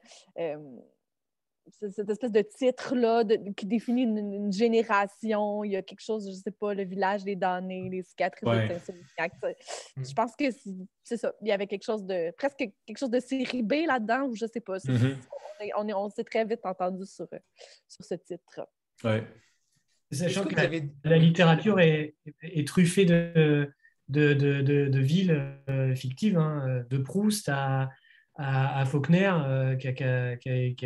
cette 1.72 2.10
espèce 2.10 2.32
de 2.32 2.42
titre-là 2.42 3.24
qui 3.56 3.66
définit 3.66 4.04
une, 4.04 4.52
génération. 4.52 5.64
Il 5.64 5.72
y 5.72 5.76
a 5.76 5.82
quelque 5.82 6.02
chose, 6.02 6.26
je 6.26 6.32
ne 6.32 6.36
sais 6.36 6.52
pas, 6.52 6.74
le 6.74 6.84
village 6.84 7.24
des 7.24 7.36
damnés, 7.36 7.90
les 7.90 8.04
cicatrices 8.04 8.50
de 8.50 8.68
Saint-Sauvignac. 8.68 9.34
Mm. 9.96 10.04
Je 10.04 10.14
pense 10.14 10.36
que 10.36 10.46
c'est 11.04 11.18
ça. 11.18 11.34
Il 11.42 11.48
y 11.48 11.52
avait 11.52 11.68
quelque 11.68 11.84
chose 11.84 12.04
de 12.04 12.32
presque 12.38 12.58
quelque 12.58 12.98
chose 12.98 13.12
de 13.12 13.20
série 13.20 13.64
B 13.64 13.74
là-dedans, 13.86 14.28
ou 14.28 14.36
je 14.36 14.46
ne 14.46 14.50
sais 14.50 14.62
pas. 14.62 14.78
Mm-hmm. 14.78 15.16
on, 15.76 15.90
on 15.90 16.10
s'est 16.10 16.24
très 16.24 16.46
vite 16.46 16.66
entendu 16.66 17.06
sur, 17.06 17.28
sur 17.88 18.06
ce 18.06 18.16
titre. 18.16 18.68
Oui. 19.04 19.20
Sachant 20.12 20.46
que, 20.46 20.56
la, 21.04 21.18
littérature 21.18 21.80
est, 21.82 22.16
est 22.42 22.66
truffée 22.66 23.04
de, 23.04 23.70
de, 24.08 24.34
de, 24.34 24.62
de 24.62 25.00
villes 25.00 25.60
euh, 25.70 25.94
fictives, 25.96 26.38
hein, 26.38 26.86
de 26.90 26.98
Proust 26.98 27.50
à 27.50 27.90
à, 28.38 28.86
Faulkner, 28.86 29.32
euh, 29.46 29.76
qui, 29.76 29.88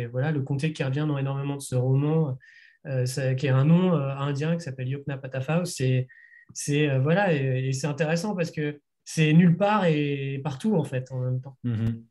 a, 0.00 0.08
voilà, 0.08 0.32
le 0.32 0.40
comté 0.42 0.72
qui 0.72 0.82
revient 0.82 1.04
dans 1.06 1.18
énormément 1.18 1.56
de 1.56 1.62
ce 1.62 1.74
roman, 1.74 2.38
euh, 2.86 3.04
qui 3.34 3.46
est 3.46 3.50
un 3.50 3.64
nom 3.64 3.94
euh, 3.94 4.08
indien 4.16 4.56
qui 4.56 4.62
s'appelle 4.62 4.88
Yokna 4.88 5.18
Patafaus. 5.18 5.66
C'est, 5.66 6.08
c'est 6.54 6.98
voilà, 6.98 7.32
et, 7.32 7.72
c'est 7.72 7.86
intéressant 7.86 8.34
parce 8.34 8.50
que 8.50 8.80
c'est 9.04 9.32
nulle 9.32 9.56
part 9.56 9.84
et 9.84 10.40
partout 10.42 10.76
en 10.76 10.84
fait 10.84 11.10
en 11.12 11.18
même 11.18 11.40
temps. 11.40 11.56
Mm-hmm. 11.64 12.02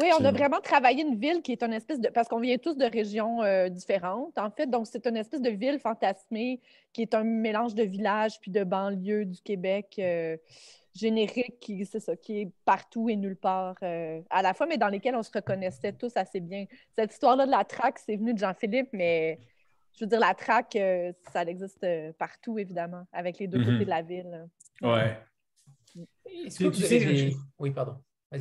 Oui, 0.00 0.08
on 0.18 0.24
a 0.24 0.32
vraiment 0.32 0.60
travaillé 0.60 1.04
une 1.04 1.20
ville 1.20 1.40
qui 1.40 1.52
est 1.52 1.62
une 1.62 1.72
espèce 1.72 2.00
de. 2.00 2.08
Parce 2.08 2.26
qu'on 2.26 2.40
vient 2.40 2.58
tous 2.58 2.76
de 2.76 2.84
régions 2.84 3.42
différentes, 3.70 4.36
en 4.38 4.50
fait. 4.50 4.66
Donc, 4.66 4.88
c'est 4.88 5.06
une 5.06 5.16
espèce 5.16 5.40
de 5.40 5.50
ville 5.50 5.78
fantasmée 5.78 6.60
qui 6.92 7.02
est 7.02 7.14
un 7.14 7.22
mélange 7.22 7.76
de 7.76 7.84
villages 7.84 8.40
puis 8.40 8.50
de 8.50 8.64
banlieues 8.64 9.24
du 9.24 9.40
Québec 9.40 10.00
générique 10.94 11.58
qui, 11.60 11.84
c'est 11.84 12.00
ça, 12.00 12.16
qui 12.16 12.40
est 12.40 12.52
partout 12.64 13.08
et 13.08 13.16
nulle 13.16 13.36
part 13.36 13.74
euh, 13.82 14.20
à 14.30 14.42
la 14.42 14.54
fois, 14.54 14.66
mais 14.66 14.78
dans 14.78 14.88
lesquels 14.88 15.16
on 15.16 15.22
se 15.22 15.30
reconnaissait 15.34 15.92
tous 15.92 16.12
assez 16.16 16.40
bien. 16.40 16.66
Cette 16.94 17.12
histoire-là 17.12 17.46
de 17.46 17.50
la 17.50 17.64
traque, 17.64 17.98
c'est 17.98 18.16
venu 18.16 18.32
de 18.32 18.38
Jean-Philippe, 18.38 18.90
mais 18.92 19.40
je 19.96 20.04
veux 20.04 20.08
dire, 20.08 20.20
la 20.20 20.34
traque, 20.34 20.76
euh, 20.76 21.12
ça 21.32 21.42
existe 21.42 21.82
euh, 21.84 22.12
partout, 22.18 22.58
évidemment, 22.58 23.06
avec 23.12 23.38
les 23.38 23.48
deux 23.48 23.58
mhm. 23.58 23.64
côtés 23.64 23.84
de 23.84 23.90
la 23.90 24.02
ville. 24.02 24.46
Ouais. 24.82 25.18
Oui, 27.58 27.70
pardon. 27.70 27.96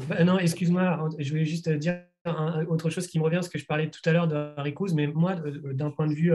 Bah, 0.08 0.24
non, 0.24 0.40
excuse-moi, 0.40 1.10
je 1.20 1.30
voulais 1.30 1.46
juste 1.46 1.70
dire 1.70 2.04
autre 2.68 2.90
chose 2.90 3.08
qui 3.08 3.20
me 3.20 3.24
revient, 3.24 3.38
parce 3.38 3.50
que 3.50 3.60
je 3.60 3.66
parlais 3.66 3.90
tout 3.90 4.02
à 4.06 4.14
l'heure 4.14 4.28
de 4.28 4.54
Harry 4.58 4.74
mais 4.96 5.08
moi, 5.08 5.36
d'un 5.36 5.92
point 5.92 6.08
de 6.08 6.14
vue, 6.14 6.34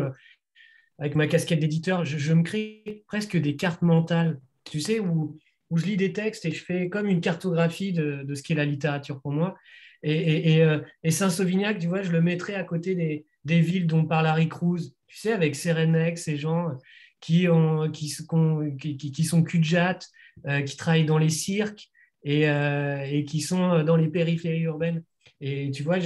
avec 0.99 1.15
ma 1.15 1.27
casquette 1.27 1.61
d'éditeur, 1.61 2.05
je, 2.05 2.19
je, 2.19 2.33
me 2.35 2.43
crée 2.43 3.05
presque 3.07 3.37
des 3.37 3.57
cartes 3.57 3.83
mentales, 3.83 4.41
tu 4.65 4.81
sais, 4.81 5.01
où 5.01 5.39
où 5.71 5.79
je 5.79 5.87
lis 5.87 5.97
des 5.97 6.13
textes 6.13 6.45
et 6.45 6.51
je 6.51 6.65
fais 6.65 6.89
comme 6.89 7.07
une 7.07 7.21
cartographie 7.21 7.93
de, 7.93 8.23
de 8.25 8.35
ce 8.35 8.43
qu'est 8.43 8.55
la 8.55 8.65
littérature 8.65 9.21
pour 9.21 9.33
moi. 9.33 9.57
Et, 10.03 10.13
et, 10.13 10.57
et, 10.57 10.63
euh, 10.63 10.79
Saint-Sauvignac, 11.09 11.79
tu 11.79 11.89
vois, 11.89 12.03
je 12.03 12.13
le 12.13 12.21
mettrais 12.21 12.55
à 12.55 12.65
côté 12.65 12.95
des, 12.95 13.27
des, 13.45 13.61
villes 13.61 13.87
dont 13.87 14.05
parle 14.05 14.27
Harry 14.27 14.49
Cruz, 14.49 14.95
tu 15.07 15.17
sais, 15.17 15.33
avec 15.33 15.57
Serenex, 15.57 16.23
ces 16.23 16.37
gens 16.37 16.71
qui, 17.21 17.49
ont, 17.49 17.91
qui, 17.91 18.15
qui, 18.79 18.97
qui 18.97 19.25
sont 19.25 19.43
cul 19.43 19.63
euh, 20.47 20.63
qui 20.63 20.77
travaillent 20.77 21.05
dans 21.05 21.19
les 21.19 21.31
cirques 21.31 21.89
et, 22.23 22.49
euh, 22.49 23.05
et, 23.11 23.25
qui 23.25 23.41
sont 23.41 23.83
dans 23.83 23.97
les 23.97 24.09
périphéries 24.09 24.63
urbaines. 24.63 25.03
Et 25.41 25.71
tu 25.73 25.83
vois, 25.83 25.99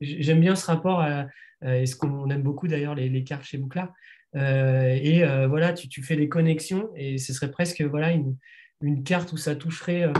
j'aime 0.00 0.40
bien 0.40 0.56
ce 0.56 0.66
rapport 0.66 1.00
à, 1.00 1.26
ce 1.62 1.96
qu'on 1.96 2.28
aime 2.30 2.42
beaucoup 2.42 2.68
d'ailleurs, 2.68 2.94
les, 2.94 3.08
les, 3.08 3.24
cartes 3.24 3.44
chez 3.44 3.58
Bouclard. 3.58 3.92
et 4.34 5.22
voilà, 5.48 5.72
tu, 5.72 5.88
tu, 5.88 6.02
fais 6.02 6.16
des 6.16 6.28
connexions 6.28 6.90
et 6.96 7.18
ce 7.18 7.32
serait 7.32 7.50
presque 7.50 7.82
voilà, 7.82 8.12
une, 8.12 8.36
une 8.80 9.02
carte 9.04 9.32
où 9.32 9.36
ça 9.36 9.56
toucherait 9.56 10.12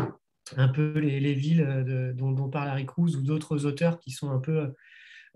un 0.57 0.69
peu 0.69 0.99
les, 0.99 1.35
villes 1.35 1.85
de, 1.87 2.12
dont, 2.12 2.49
parle 2.49 2.69
Harry 2.69 2.87
Cruz 2.87 3.16
ou 3.16 3.23
d'autres 3.23 3.66
auteurs 3.66 3.99
qui 3.99 4.11
sont 4.11 4.31
un 4.31 4.39
peu 4.39 4.73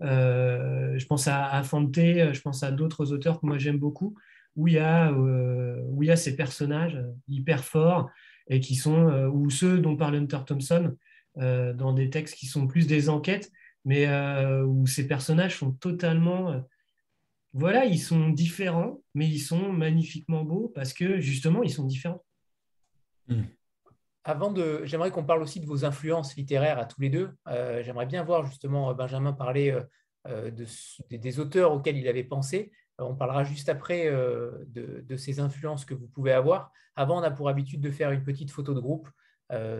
euh, 0.01 0.97
je 0.97 1.05
pense 1.05 1.27
à, 1.27 1.61
Fante, 1.63 1.95
je 1.95 2.41
pense 2.41 2.63
à 2.63 2.71
d'autres 2.71 3.11
auteurs 3.11 3.39
que 3.39 3.45
moi 3.45 3.57
j'aime 3.57 3.77
beaucoup, 3.77 4.15
où 4.55 4.67
il, 4.67 4.75
y 4.75 4.79
a, 4.79 5.11
euh, 5.11 6.15
ces 6.15 6.35
personnages 6.35 6.99
hyper 7.27 7.63
forts 7.63 8.09
et 8.47 8.59
qui 8.59 8.75
sont, 8.75 9.07
euh, 9.07 9.27
ou 9.27 9.49
ceux 9.49 9.79
dont 9.79 9.95
parle 9.95 10.15
Hunter 10.15 10.39
Thompson, 10.45 10.95
dans 11.37 11.93
des 11.93 12.09
textes 12.09 12.35
qui 12.35 12.45
sont 12.45 12.67
plus 12.67 12.87
des 12.87 13.07
enquêtes, 13.07 13.53
mais 13.85 14.05
où 14.63 14.85
ces 14.85 15.07
personnages 15.07 15.57
sont 15.57 15.71
totalement 15.71 16.61
voilà, 17.53 17.85
ils 17.85 17.99
sont 17.99 18.29
différents, 18.29 19.01
mais 19.13 19.27
ils 19.27 19.39
sont 19.39 19.71
magnifiquement 19.71 20.43
beaux 20.43 20.71
parce 20.75 20.93
que 20.93 21.21
justement, 21.21 21.63
ils 21.63 21.71
sont 21.71 21.85
différents. 21.85 22.23
Hmm. 23.31 23.45
Avant 24.23 24.51
de, 24.51 24.81
j'aimerais 24.85 25.09
qu'on 25.09 25.23
parle 25.23 25.41
aussi 25.41 25.59
de 25.59 25.65
vos 25.65 25.83
influences 25.83 26.35
littéraires 26.35 26.77
à 26.77 26.85
tous 26.85 27.01
les 27.01 27.09
deux. 27.09 27.31
Euh, 27.47 27.81
j'aimerais 27.81 28.05
bien 28.05 28.23
voir 28.23 28.45
justement 28.45 28.93
Benjamin 28.93 29.33
parler 29.33 29.75
euh, 30.27 30.51
de, 30.51 30.65
des 31.09 31.39
auteurs 31.39 31.71
auxquels 31.71 31.97
il 31.97 32.07
avait 32.07 32.23
pensé. 32.23 32.71
Euh, 32.99 33.05
on 33.05 33.15
parlera 33.15 33.43
juste 33.43 33.67
après 33.67 34.11
de, 34.11 35.03
de, 35.03 35.15
ces 35.15 35.39
influences 35.39 35.85
que 35.85 35.95
vous 35.95 36.07
pouvez 36.07 36.33
avoir. 36.33 36.71
Avant, 36.95 37.19
on 37.19 37.23
a 37.23 37.31
pour 37.31 37.49
habitude 37.49 37.81
de 37.81 37.89
faire 37.89 38.11
une 38.11 38.23
petite 38.23 38.51
photo 38.51 38.75
de 38.75 38.79
groupe. 38.79 39.09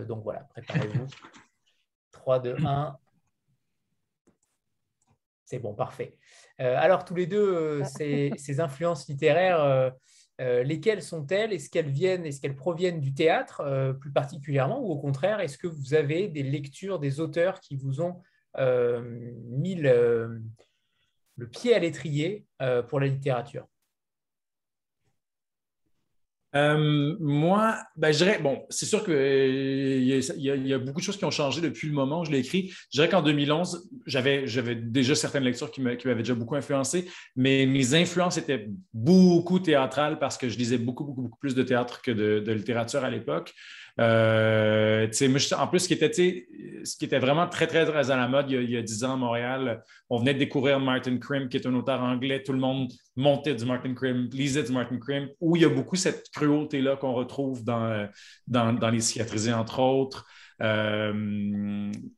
donc 0.08 0.24
voilà, 0.24 0.40
préparez-vous. 0.50 1.06
3, 2.10 2.40
2, 2.40 2.56
1. 2.66 2.98
C'est 5.44 5.58
bon, 5.60 5.74
parfait. 5.74 6.16
alors, 6.58 7.04
tous 7.04 7.14
les 7.14 7.26
deux, 7.26 7.84
ces, 7.84 8.32
ces 8.36 8.58
influences 8.58 9.06
littéraires, 9.06 9.92
euh, 10.40 10.62
lesquelles 10.62 11.02
sont-elles? 11.02 11.52
Est-ce 11.52 11.68
qu'elles 11.68 11.90
viennent, 11.90 12.24
est-ce 12.24 12.40
qu'elles 12.40 12.56
proviennent 12.56 13.00
du 13.00 13.14
théâtre 13.14 13.60
euh, 13.60 13.92
plus 13.92 14.12
particulièrement 14.12 14.80
ou 14.80 14.90
au 14.90 14.98
contraire, 14.98 15.40
est-ce 15.40 15.58
que 15.58 15.66
vous 15.66 15.94
avez 15.94 16.28
des 16.28 16.42
lectures 16.42 16.98
des 16.98 17.20
auteurs 17.20 17.60
qui 17.60 17.76
vous 17.76 18.00
ont 18.00 18.22
euh, 18.58 19.32
mis 19.50 19.74
le, 19.74 20.42
pied 21.50 21.74
à 21.74 21.78
l'étrier 21.78 22.46
pour 22.88 23.00
la 23.00 23.08
littérature? 23.08 23.66
Euh, 26.54 27.16
moi, 27.18 27.78
ben, 27.96 28.12
je 28.12 28.18
dirais, 28.18 28.38
bon, 28.42 28.64
c'est 28.68 28.84
sûr 28.86 29.04
qu'il 29.04 29.14
euh, 29.14 30.20
y, 30.36 30.72
a 30.74 30.78
beaucoup 30.78 31.00
de 31.00 31.04
choses 31.04 31.16
qui 31.16 31.24
ont 31.24 31.30
changé 31.30 31.60
depuis 31.60 31.88
le 31.88 31.94
moment 31.94 32.20
où 32.20 32.24
je 32.24 32.30
l'ai 32.30 32.40
écrit. 32.40 32.70
Je 32.92 32.98
dirais 32.98 33.08
qu'en 33.08 33.22
2011, 33.22 33.88
j'avais, 34.06 34.74
déjà 34.74 35.14
certaines 35.14 35.44
lectures 35.44 35.70
qui 35.70 35.80
m'avaient 35.80 36.14
déjà 36.16 36.34
beaucoup 36.34 36.54
influencé, 36.54 37.08
mais 37.36 37.66
mes 37.66 37.94
influences 37.94 38.36
étaient 38.36 38.68
beaucoup 38.92 39.60
théâtrales 39.60 40.18
parce 40.18 40.36
que 40.36 40.48
je 40.48 40.58
lisais 40.58 40.78
beaucoup, 40.78 41.04
beaucoup, 41.04 41.22
beaucoup 41.22 41.38
plus 41.38 41.54
de 41.54 41.62
théâtre 41.62 42.02
que 42.02 42.10
de 42.10 42.52
littérature 42.52 43.02
à 43.04 43.10
l'époque. 43.10 43.54
Euh, 44.00 45.06
en 45.58 45.66
plus, 45.66 45.80
ce 45.80 45.88
qui, 45.88 45.94
était, 45.94 46.12
ce 46.84 46.96
qui 46.96 47.04
était 47.04 47.18
vraiment 47.18 47.46
très, 47.46 47.66
très, 47.66 47.84
très 47.84 48.10
à 48.10 48.16
la 48.16 48.26
mode 48.26 48.50
il 48.50 48.70
y, 48.70 48.76
a, 48.76 48.82
dix 48.82 49.04
ans 49.04 49.14
à 49.14 49.16
Montréal, 49.16 49.82
on 50.08 50.18
venait 50.18 50.34
de 50.34 50.38
découvrir 50.38 50.80
Martin 50.80 51.18
Krim, 51.18 51.48
qui 51.48 51.58
est 51.58 51.66
un 51.66 51.74
auteur 51.74 52.02
anglais. 52.02 52.42
Tout 52.42 52.52
le 52.52 52.58
monde 52.58 52.90
montait 53.16 53.54
du 53.54 53.64
Martin 53.64 53.94
Krim, 53.94 54.28
lisait 54.32 54.62
du 54.62 54.72
Martin 54.72 54.98
Krim, 54.98 55.28
où 55.40 55.56
il 55.56 55.62
y 55.62 55.64
a 55.64 55.68
beaucoup 55.68 55.96
cette 55.96 56.28
cruauté-là 56.34 56.96
qu'on 56.96 57.12
retrouve 57.12 57.64
dans, 57.64 58.08
dans, 58.46 58.90
Les 58.90 59.00
Cicatrisés, 59.00 59.52
entre 59.52 59.80
autres. 59.80 60.26
Euh, 60.62 61.12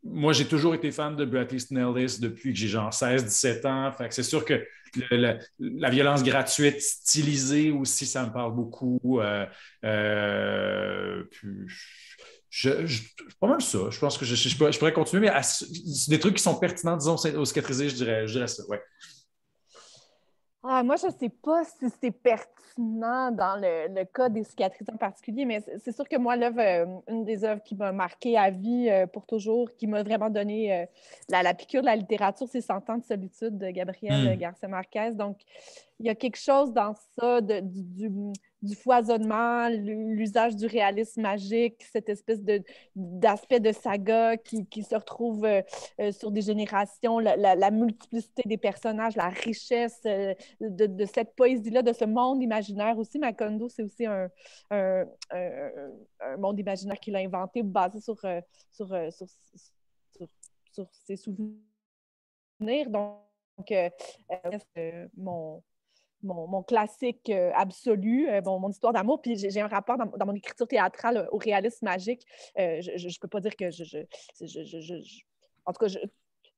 moi, 0.04 0.32
j'ai 0.32 0.44
toujours 0.44 0.74
été 0.74 0.92
fan 0.92 1.16
de 1.16 1.24
Bradley 1.24 1.58
Snellis 1.58 2.18
depuis 2.20 2.52
que 2.52 2.58
j'ai 2.58 2.68
genre 2.68 2.90
16-17 2.90 3.66
ans. 3.66 3.92
c'est 4.10 4.22
sûr 4.22 4.44
que 4.44 4.64
la, 5.10 5.90
violence 5.90 6.22
gratuite 6.22 6.80
stylisée 6.80 7.70
aussi, 7.70 8.06
ça 8.06 8.26
me 8.26 8.32
parle 8.32 8.54
beaucoup. 8.54 9.00
Euh, 9.20 9.46
euh, 9.84 11.24
je, 12.50 12.70
pas 13.40 13.48
mal 13.48 13.60
ça. 13.60 13.90
Je 13.90 13.98
pense 13.98 14.16
que 14.16 14.24
je, 14.24 14.78
pourrais, 14.78 14.92
continuer, 14.92 15.28
mais 15.28 15.42
c'est 15.42 16.10
des 16.10 16.18
trucs 16.18 16.36
qui 16.36 16.42
sont 16.42 16.54
pertinents, 16.54 16.96
disons, 16.96 17.16
au 17.16 17.44
cicatrisé, 17.44 17.88
je 17.88 17.94
dirais, 17.96 18.26
je 18.26 18.32
dirais 18.32 18.48
ça. 18.48 18.64
Ouais. 18.68 18.80
Ah, 20.66 20.82
moi, 20.82 20.96
je 20.96 21.08
ne 21.08 21.12
sais 21.12 21.28
pas 21.28 21.62
si 21.64 21.90
c'est 22.00 22.10
pertinent 22.10 23.30
dans 23.30 23.60
le, 23.60 24.02
cas 24.04 24.30
des 24.30 24.44
cicatrices 24.44 24.88
en 24.88 24.96
particulier, 24.96 25.44
mais 25.44 25.62
c'est 25.84 25.94
sûr 25.94 26.08
que 26.08 26.16
moi, 26.16 26.36
l'œuvre, 26.36 26.58
euh, 26.58 26.86
une 27.08 27.24
des 27.26 27.44
œuvres 27.44 27.62
qui 27.62 27.74
m'a 27.74 27.92
marqué 27.92 28.38
à 28.38 28.48
vie 28.48 28.88
euh, 28.88 29.06
pour 29.06 29.26
toujours, 29.26 29.70
qui 29.76 29.86
m'a 29.86 30.02
vraiment 30.02 30.30
donné 30.30 30.72
euh, 30.74 30.86
la, 31.28 31.52
piqûre 31.52 31.82
de 31.82 31.86
la 31.86 31.96
littérature, 31.96 32.48
c'est 32.48 32.62
Cent 32.62 32.88
ans 32.88 32.96
de 32.96 33.04
solitude 33.04 33.58
de 33.58 33.68
Gabriel 33.68 34.34
hmm. 34.34 34.38
Garcia 34.38 34.66
Marquez. 34.66 35.10
Donc, 35.12 35.36
il 36.00 36.06
y 36.06 36.08
a 36.08 36.14
quelque 36.14 36.38
chose 36.38 36.72
dans 36.72 36.94
ça 37.18 37.42
de, 37.42 37.60
du, 37.60 37.82
du 37.82 38.08
foisonnement, 38.72 39.68
l'usage 39.68 40.56
du 40.56 40.66
réalisme 40.66 41.20
magique, 41.22 41.84
cette 41.92 42.08
espèce 42.08 42.40
d'aspect 42.94 43.60
de, 43.60 43.72
saga 43.72 44.36
qui, 44.36 44.82
se 44.82 44.94
retrouve 44.94 45.44
euh, 45.44 45.60
euh, 46.00 46.12
sur 46.12 46.30
des 46.30 46.40
générations, 46.40 47.18
la, 47.18 47.70
multiplicité 47.70 48.42
des 48.46 48.56
personnages, 48.56 49.16
la 49.16 49.28
richesse 49.28 50.00
euh, 50.06 50.34
de, 50.60 51.04
cette 51.04 51.34
poésie-là, 51.34 51.82
de 51.82 51.92
ce 51.92 52.04
monde 52.04 52.42
imaginaire 52.42 52.96
aussi. 52.98 53.18
Macondo, 53.18 53.68
c'est 53.68 53.82
aussi 53.82 54.06
un, 54.06 54.30
monde 56.38 56.58
imaginaire 56.58 56.98
qu'il 57.00 57.16
a 57.16 57.18
inventé 57.18 57.62
basé 57.62 58.00
sur, 58.00 58.16
sur, 58.70 58.88
ses 61.06 61.16
souvenirs. 61.16 61.58
Donc, 62.60 63.72
mon 65.16 65.62
mon, 66.24 66.62
classique 66.62 67.30
euh, 67.30 67.52
absolu, 67.54 68.28
euh, 68.28 68.40
mon 68.42 68.70
histoire 68.70 68.92
d'amour. 68.92 69.20
Puis 69.22 69.36
j'ai 69.36 69.60
un 69.60 69.68
rapport 69.68 69.96
dans, 69.96 70.26
mon 70.26 70.34
écriture 70.34 70.66
théâtrale 70.66 71.18
euh, 71.18 71.26
au 71.30 71.38
réalisme 71.38 71.84
magique. 71.84 72.26
je 72.56 73.06
ne 73.06 73.20
peux 73.20 73.28
pas 73.28 73.40
dire 73.40 73.56
que 73.56 73.70
je. 73.70 73.98
en 75.66 75.72
tout 75.72 75.86
cas, 75.86 75.98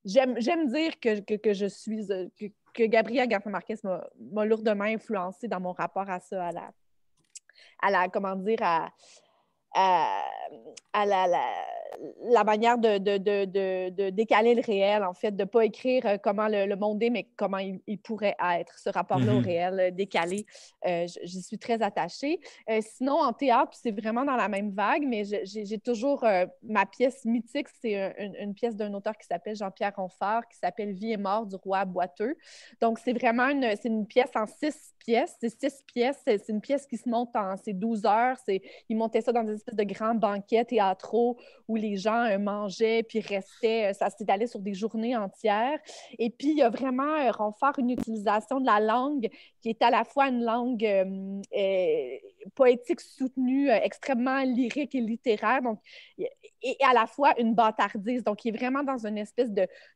j'aime 0.04 0.68
dire 0.68 0.98
que, 1.00 1.36
que, 1.36 1.52
je 1.52 1.66
suis. 1.66 2.06
que, 2.06 2.46
que 2.74 2.84
Gabriel 2.84 3.28
Garcia 3.28 3.50
Marquez 3.50 3.76
m'a 3.84 4.44
lourdement 4.44 4.84
influencé 4.84 5.48
dans 5.48 5.60
mon 5.60 5.72
rapport 5.72 6.08
à 6.08 6.20
ça, 6.20 6.46
à 6.46 6.52
la. 6.52 6.70
À 7.82 7.90
la 7.90 8.08
comment 8.08 8.36
dire, 8.36 8.58
à, 8.62 8.90
à, 10.92 11.06
la, 11.06 11.26
manière 12.46 12.78
de, 12.78 12.98
de, 12.98 13.18
de, 13.18 13.90
de, 13.90 14.10
décaler 14.10 14.54
le 14.54 14.62
réel, 14.62 15.04
en 15.04 15.14
fait, 15.14 15.32
de 15.32 15.42
ne 15.42 15.48
pas 15.48 15.64
écrire 15.64 16.06
euh, 16.06 16.16
comment 16.22 16.48
le, 16.48 16.74
monde 16.76 17.02
est, 17.02 17.10
mais 17.10 17.28
comment 17.36 17.58
il, 17.58 17.98
pourrait 17.98 18.36
être, 18.56 18.78
ce 18.78 18.88
rapport-là 18.88 19.34
au 19.34 19.40
mm-hmm. 19.40 19.44
réel 19.44 19.80
euh, 19.80 19.90
décalé. 19.90 20.46
Euh, 20.86 21.06
J'y 21.22 21.42
suis 21.42 21.58
très 21.58 21.82
attachée. 21.82 22.40
Euh, 22.70 22.80
sinon, 22.82 23.18
en 23.20 23.32
théâtre, 23.32 23.72
c'est 23.80 23.90
vraiment 23.90 24.24
dans 24.24 24.36
la 24.36 24.48
même 24.48 24.70
vague, 24.70 25.04
mais 25.06 25.24
j'ai 25.24 25.78
toujours 25.78 26.24
ma 26.62 26.86
pièce 26.86 27.24
mythique, 27.24 27.68
c'est 27.80 28.14
une, 28.40 28.54
pièce 28.54 28.76
d'un 28.76 28.92
auteur 28.94 29.16
qui 29.18 29.26
s'appelle 29.26 29.56
Jean-Pierre 29.56 29.92
Ronfort, 29.96 30.46
qui 30.48 30.58
s'appelle 30.58 30.92
Vie 30.92 31.12
et 31.12 31.16
mort 31.16 31.46
du 31.46 31.56
roi 31.56 31.84
boiteux. 31.84 32.36
Donc, 32.80 32.98
c'est 32.98 33.12
vraiment 33.12 33.48
une, 33.48 33.74
une 33.84 34.06
pièce 34.06 34.30
en 34.34 34.46
six 34.46 34.94
pièces. 34.98 35.36
C'est 35.40 35.48
six 35.48 35.82
pièces. 35.86 36.20
C'est 36.26 36.48
une 36.48 36.60
pièce 36.60 36.86
qui 36.86 36.96
se 36.96 37.08
monte 37.08 37.34
en 37.36 37.56
c'est 37.56 37.72
12 37.72 38.04
heures. 38.06 38.36
Il 38.88 38.96
montait 38.96 39.20
ça 39.20 39.32
dans 39.32 39.44
des 39.44 39.54
espèces 39.54 39.76
de 39.76 39.84
grands 39.84 40.14
banquets 40.14 40.64
théâtraux 40.64 41.38
où 41.68 41.75
les 41.76 41.96
gens 41.96 42.24
euh, 42.24 42.38
mangeaient 42.38 43.02
puis 43.02 43.20
restaient. 43.20 43.90
Euh, 43.90 43.92
ça 43.92 44.10
s'étalait 44.10 44.46
sur 44.46 44.60
des 44.60 44.74
journées 44.74 45.16
entières. 45.16 45.78
Et 46.18 46.30
puis, 46.30 46.50
il 46.50 46.58
y 46.58 46.62
a 46.62 46.70
vraiment 46.70 47.14
euh, 47.14 47.30
renfort 47.30 47.78
une 47.78 47.90
utilisation 47.90 48.60
de 48.60 48.66
la 48.66 48.80
langue 48.80 49.28
qui 49.60 49.70
est 49.70 49.82
à 49.82 49.90
la 49.90 50.04
fois 50.04 50.28
une 50.28 50.44
langue 50.44 50.86
poétique 52.54 53.00
soutenue, 53.00 53.70
extrêmement 53.70 54.42
lyrique 54.42 54.94
et 54.94 55.00
littéraire. 55.00 55.62
Donc, 55.62 55.80
et 56.66 56.76
à 56.84 56.92
la 56.92 57.06
fois 57.06 57.38
une 57.38 57.54
bâtardise. 57.54 58.24
Donc, 58.24 58.44
il 58.44 58.54
est 58.54 58.58
vraiment 58.58 58.82
dans 58.82 59.06
une 59.06 59.18
espèce 59.18 59.50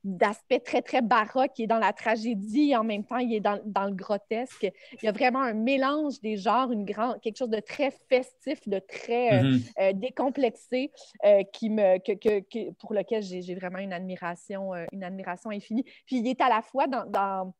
d'aspect 0.05 0.61
très, 0.61 0.83
très 0.83 1.03
baroque. 1.03 1.53
Il 1.59 1.65
est 1.65 1.67
dans 1.67 1.79
la 1.79 1.93
tragédie 1.93 2.71
et 2.71 2.77
en 2.77 2.85
même 2.85 3.05
temps, 3.05 3.19
il 3.19 3.35
est 3.35 3.41
dans, 3.41 3.61
dans, 3.65 3.87
le 3.87 3.95
grotesque. 3.95 4.71
Il 5.03 5.05
y 5.05 5.09
a 5.09 5.13
vraiment 5.13 5.41
un 5.41 5.55
mélange 5.55 6.21
des 6.21 6.37
genres, 6.37 6.71
une 6.71 6.85
grande, 6.85 7.21
quelque 7.21 7.37
chose 7.37 7.51
de 7.51 7.61
très 7.61 7.91
festif, 8.09 8.69
de 8.69 8.79
très 8.79 9.33
euh, 9.33 9.43
mm-hmm. 9.43 9.73
euh, 9.81 9.93
décomplexé, 9.95 10.93
euh, 11.25 11.43
qui 11.53 11.71
me, 11.71 11.99
que, 11.99 12.13
que, 12.13 12.71
pour 12.73 12.95
lequel 12.95 13.23
j'ai 13.23 13.55
vraiment 13.55 13.79
une 13.79 13.93
admiration, 13.93 14.73
une 14.93 15.03
admiration 15.03 15.51
infinie. 15.51 15.85
Puis, 16.07 16.19
il 16.19 16.29
est 16.29 16.41
à 16.41 16.49
la 16.49 16.63
fois 16.63 16.87
dans, 16.87 17.05
dans 17.07 17.53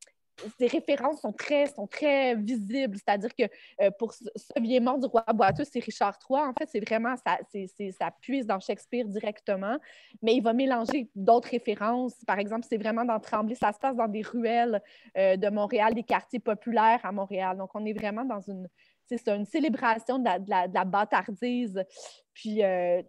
ces 0.57 0.67
références 0.67 1.21
sont 1.21 1.33
très, 1.33 1.67
sont 1.67 1.87
très 1.87 2.35
visibles. 2.35 2.97
C'est-à-dire 2.97 3.33
que 3.35 3.43
euh, 3.81 3.91
pour 3.91 4.13
ce, 4.13 4.23
vieil 4.59 4.79
mort 4.79 4.99
du 4.99 5.07
roi 5.07 5.23
boiteux, 5.33 5.63
c'est 5.63 5.79
Richard 5.79 6.17
III. 6.29 6.41
En 6.41 6.53
fait, 6.53 6.69
c'est 6.71 6.79
vraiment, 6.79 7.15
ça, 7.17 7.39
ça 7.97 8.11
puise 8.21 8.45
dans 8.45 8.59
Shakespeare 8.59 9.05
directement, 9.07 9.77
mais 10.21 10.35
il 10.35 10.41
va 10.41 10.53
mélanger 10.53 11.09
d'autres 11.15 11.49
références. 11.49 12.15
Par 12.25 12.39
exemple, 12.39 12.65
c'est 12.67 12.77
vraiment 12.77 13.05
dans 13.05 13.19
Tremblay, 13.19 13.55
ça 13.55 13.71
se 13.71 13.79
passe 13.79 13.95
dans 13.95 14.07
des 14.07 14.21
ruelles 14.21 14.81
euh, 15.17 15.37
de 15.37 15.49
Montréal, 15.49 15.93
des 15.93 16.03
quartiers 16.03 16.39
populaires 16.39 16.99
à 17.03 17.11
Montréal. 17.11 17.57
Donc, 17.57 17.71
on 17.73 17.85
est 17.85 17.93
vraiment 17.93 18.25
dans 18.25 18.41
une, 18.41 18.67
c'est 19.17 19.29
une 19.29 19.45
célébration 19.45 20.19
de 20.19 20.25
la, 20.25 20.85
bâtardise, 20.85 21.83
puis 22.33 22.63
euh, 22.63 23.01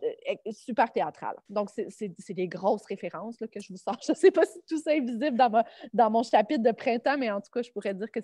super 0.50 0.90
théâtrale. 0.92 1.36
Donc, 1.48 1.70
c'est 1.70 2.34
des 2.34 2.48
grosses 2.48 2.86
références 2.86 3.38
que 3.38 3.60
je 3.60 3.72
vous 3.72 3.76
sors. 3.76 3.98
Je 4.06 4.12
ne 4.12 4.16
sais 4.16 4.30
pas 4.30 4.44
si 4.44 4.58
tout 4.68 4.78
ça 4.78 4.94
est 4.94 5.00
visible 5.00 5.36
dans, 5.36 5.64
dans 5.92 6.10
mon 6.10 6.22
chapitre 6.22 6.62
de 6.62 6.72
printemps, 6.72 7.18
mais 7.18 7.30
en 7.30 7.40
tout 7.40 7.50
cas, 7.52 7.62
je 7.62 7.70
pourrais 7.70 7.94
dire 7.94 8.10
que 8.10 8.20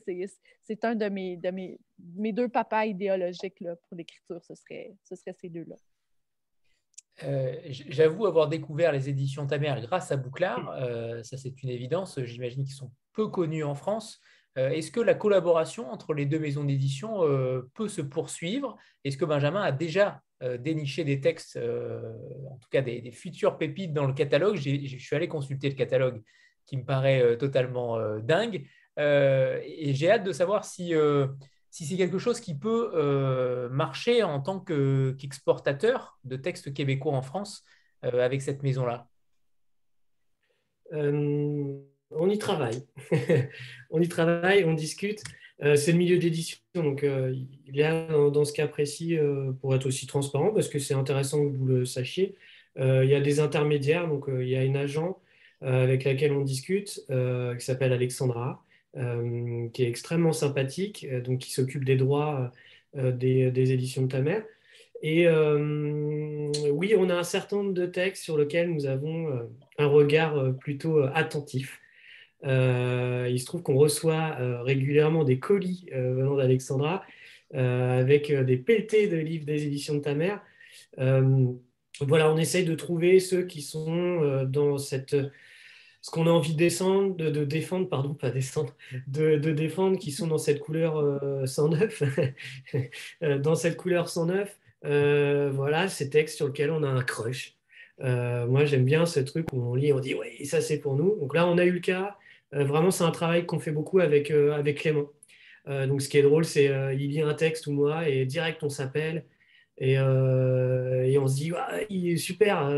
c'est 0.62 0.84
un 0.84 0.94
de, 0.94 1.08
mes, 1.08 1.36
de 1.36 1.50
mes, 1.50 1.78
mes, 2.16 2.32
deux 2.32 2.48
papas 2.48 2.86
idéologiques 2.86 3.60
là, 3.60 3.76
pour 3.76 3.96
l'écriture. 3.96 4.42
Ce 4.44 4.54
serait, 4.54 4.96
ce 5.04 5.14
serait 5.14 5.34
ces 5.40 5.48
deux-là. 5.48 5.76
Euh, 7.24 7.56
j'avoue 7.70 8.26
avoir 8.26 8.48
découvert 8.48 8.92
les 8.92 9.08
éditions 9.08 9.46
Tamer 9.46 9.74
grâce 9.82 10.12
à 10.12 10.16
Bouclard. 10.16 10.70
Euh, 10.80 11.22
ça, 11.22 11.36
c'est 11.36 11.62
une 11.62 11.70
évidence. 11.70 12.20
J'imagine 12.24 12.64
qu'ils 12.64 12.74
sont 12.74 12.92
peu 13.12 13.28
connus 13.28 13.64
en 13.64 13.74
France. 13.74 14.20
Euh, 14.58 14.70
est-ce 14.70 14.90
que 14.90 15.00
la 15.00 15.14
collaboration 15.14 15.90
entre 15.90 16.14
les 16.14 16.26
deux 16.26 16.38
maisons 16.38 16.64
d'édition 16.64 17.22
euh, 17.22 17.70
peut 17.74 17.88
se 17.88 18.02
poursuivre? 18.02 18.76
Est-ce 19.04 19.16
que 19.16 19.24
Benjamin 19.24 19.62
a 19.62 19.72
déjà 19.72 20.20
euh, 20.42 20.58
déniché 20.58 21.04
des 21.04 21.20
textes, 21.20 21.56
en 21.56 22.56
tout 22.56 22.68
cas 22.70 22.82
des, 22.82 23.12
futures 23.12 23.56
pépites 23.56 23.92
dans 23.92 24.06
le 24.06 24.12
catalogue? 24.12 24.56
Je 24.56 24.98
suis 24.98 25.16
allé 25.16 25.28
consulter 25.28 25.68
le 25.68 25.76
catalogue 25.76 26.22
qui 26.66 26.76
me 26.76 26.84
paraît 26.84 27.38
totalement 27.38 27.98
dingue. 28.18 28.66
et 28.98 29.92
j'ai 29.94 30.10
hâte 30.10 30.24
de 30.24 30.32
savoir 30.32 30.66
si, 30.66 30.92
si 31.70 31.86
c'est 31.86 31.96
quelque 31.96 32.18
chose 32.18 32.40
qui 32.40 32.58
peut 32.58 33.68
marcher 33.70 34.22
en 34.22 34.40
tant 34.40 34.60
qu'exportateur 34.60 36.18
de 36.24 36.36
textes 36.36 36.74
québécois 36.74 37.14
en 37.14 37.22
France 37.22 37.64
avec 38.02 38.42
cette 38.42 38.62
maison-là. 38.62 39.08
On 42.10 42.28
y 42.30 42.38
travaille. 42.38 42.82
on 43.90 44.00
y 44.00 44.08
travaille, 44.08 44.64
on 44.64 44.74
discute. 44.74 45.22
Euh, 45.62 45.74
c'est 45.76 45.92
le 45.92 45.98
milieu 45.98 46.18
d'édition, 46.18 46.58
donc 46.74 47.02
euh, 47.02 47.34
il 47.66 47.76
y 47.76 47.82
a 47.82 48.06
dans, 48.30 48.44
ce 48.44 48.52
cas 48.52 48.68
précis, 48.68 49.18
euh, 49.18 49.50
pour 49.60 49.74
être 49.74 49.86
aussi 49.86 50.06
transparent, 50.06 50.52
parce 50.52 50.68
que 50.68 50.78
c'est 50.78 50.94
intéressant 50.94 51.44
que 51.44 51.56
vous 51.56 51.66
le 51.66 51.84
sachiez, 51.84 52.36
il 52.80 53.08
y 53.08 53.14
a 53.16 53.20
des 53.20 53.40
intermédiaires, 53.40 54.06
donc 54.06 54.26
il 54.28 54.48
y 54.48 54.54
a 54.54 54.62
une 54.62 54.76
agent 54.76 55.20
avec 55.62 56.04
laquelle 56.04 56.30
on 56.30 56.42
discute, 56.42 57.04
qui 57.08 57.64
s'appelle 57.64 57.92
Alexandra, 57.92 58.62
qui 58.94 59.82
est 59.82 59.88
extrêmement 59.88 60.32
sympathique, 60.32 61.04
donc 61.24 61.40
qui 61.40 61.50
s'occupe 61.50 61.84
des 61.84 61.96
droits 61.96 62.52
des, 62.94 63.50
des, 63.50 63.72
éditions 63.72 64.02
de 64.02 64.06
ta 64.06 64.20
mère. 64.20 64.44
Et 65.02 65.28
oui, 65.28 66.94
on 66.96 67.10
a 67.10 67.16
un 67.16 67.24
certain 67.24 67.56
nombre 67.56 67.72
de 67.72 67.86
textes 67.86 68.22
sur 68.22 68.38
lesquels 68.38 68.72
nous 68.72 68.86
avons 68.86 69.48
un 69.78 69.86
regard 69.88 70.54
plutôt 70.60 71.00
attentif. 71.02 71.80
Euh, 72.44 73.28
il 73.30 73.40
se 73.40 73.46
trouve 73.46 73.62
qu'on 73.62 73.76
reçoit 73.76 74.36
euh, 74.40 74.62
régulièrement 74.62 75.24
des 75.24 75.38
colis 75.38 75.86
euh, 75.92 76.14
venant 76.14 76.36
d'Alexandra 76.36 77.04
avec 77.54 78.30
des 78.30 78.58
pelletés 78.58 79.08
de 79.08 79.16
livres 79.16 79.46
des 79.46 79.64
éditions 79.64 79.94
de 79.94 80.00
ta 80.00 80.14
mère. 80.14 80.42
voilà, 80.98 82.30
on 82.30 82.36
essaye 82.36 82.66
de 82.66 82.74
trouver 82.74 83.20
ceux 83.20 83.44
qui 83.44 83.62
sont 83.62 84.44
dans 84.44 84.76
cette 84.76 85.16
ce 86.02 86.10
qu'on 86.10 86.26
a 86.26 86.30
envie 86.30 86.52
de, 86.52 86.58
descendre, 86.58 87.16
de, 87.16 87.44
défendre, 87.44 87.88
pardon, 87.88 88.12
pas 88.12 88.30
descendre, 88.30 88.74
de, 89.06 89.36
défendre, 89.36 89.98
qui 89.98 90.12
sont 90.12 90.26
dans 90.26 90.36
cette 90.36 90.60
couleur 90.60 91.20
109, 91.48 92.02
dans 93.40 93.54
cette 93.54 93.78
couleur 93.78 94.10
109, 94.10 94.54
voilà, 95.54 95.88
ces 95.88 96.10
textes 96.10 96.36
sur 96.36 96.48
lesquels 96.48 96.70
on 96.70 96.82
a 96.82 96.88
un 96.88 97.02
crush. 97.02 97.56
moi, 97.98 98.66
j'aime 98.66 98.84
bien 98.84 99.06
ce 99.06 99.20
truc 99.20 99.46
où 99.54 99.62
on 99.62 99.74
lit, 99.74 99.94
on 99.94 100.00
dit, 100.00 100.14
oui, 100.14 100.44
ça 100.44 100.60
c'est 100.60 100.80
pour 100.80 100.96
nous. 100.96 101.16
Donc 101.18 101.34
là, 101.34 101.46
on 101.46 101.56
a 101.56 101.64
eu 101.64 101.72
le 101.72 101.80
cas. 101.80 102.18
Euh, 102.54 102.64
vraiment, 102.64 102.90
c'est 102.90 103.04
un 103.04 103.10
travail 103.10 103.46
qu'on 103.46 103.58
fait 103.58 103.72
beaucoup 103.72 104.00
avec, 104.00 104.30
euh, 104.30 104.52
avec 104.52 104.78
Clément. 104.78 105.08
Euh, 105.68 105.86
donc, 105.86 106.02
ce 106.02 106.08
qui 106.08 106.18
est 106.18 106.22
drôle, 106.22 106.44
c'est 106.44 106.66
il 106.94 107.10
lit 107.10 107.20
un 107.20 107.34
texte 107.34 107.66
ou 107.66 107.72
moi 107.72 108.08
et 108.08 108.24
direct, 108.26 108.62
on 108.62 108.70
s'appelle. 108.70 109.24
Et, 109.78 109.92
et, 109.94 111.18
on 111.18 111.28
se 111.28 111.36
dit, 111.36 111.52
il 111.90 112.12
est 112.12 112.16
super, 112.16 112.68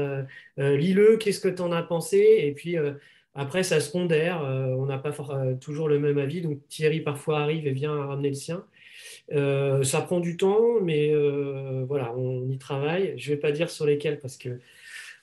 lis-le, 0.59 1.17
qu'est-ce 1.17 1.41
que 1.41 1.49
tu 1.49 1.63
en 1.63 1.73
as 1.73 1.83
pensé? 1.83 2.19
Et 2.19 2.53
puis 2.53 2.77
après, 3.35 3.63
ça 3.63 3.81
se 3.81 3.91
pondère, 3.91 4.43
on 4.43 4.87
n'a 4.87 4.99
pas 4.99 5.13
toujours 5.61 5.89
le 5.89 5.99
même 5.99 6.19
avis, 6.19 6.43
donc 6.43 6.59
Thierry 6.69 7.01
parfois 7.01 7.41
arrive 7.41 7.67
et 7.67 7.73
vient 7.73 7.95
ramener 8.07 8.29
le 8.29 8.35
sien. 8.35 8.67
ça 9.31 10.03
prend 10.03 10.21
du 10.21 10.37
temps, 10.37 10.81
mais 10.83 11.15
voilà, 11.87 12.15
on 12.17 12.49
y 12.51 12.59
travaille. 12.59 13.15
Je 13.17 13.31
ne 13.31 13.37
vais 13.37 13.41
pas 13.41 13.53
dire 13.53 13.71
sur 13.71 13.87
lesquels 13.87 14.19
parce 14.21 14.37
que 14.37 14.61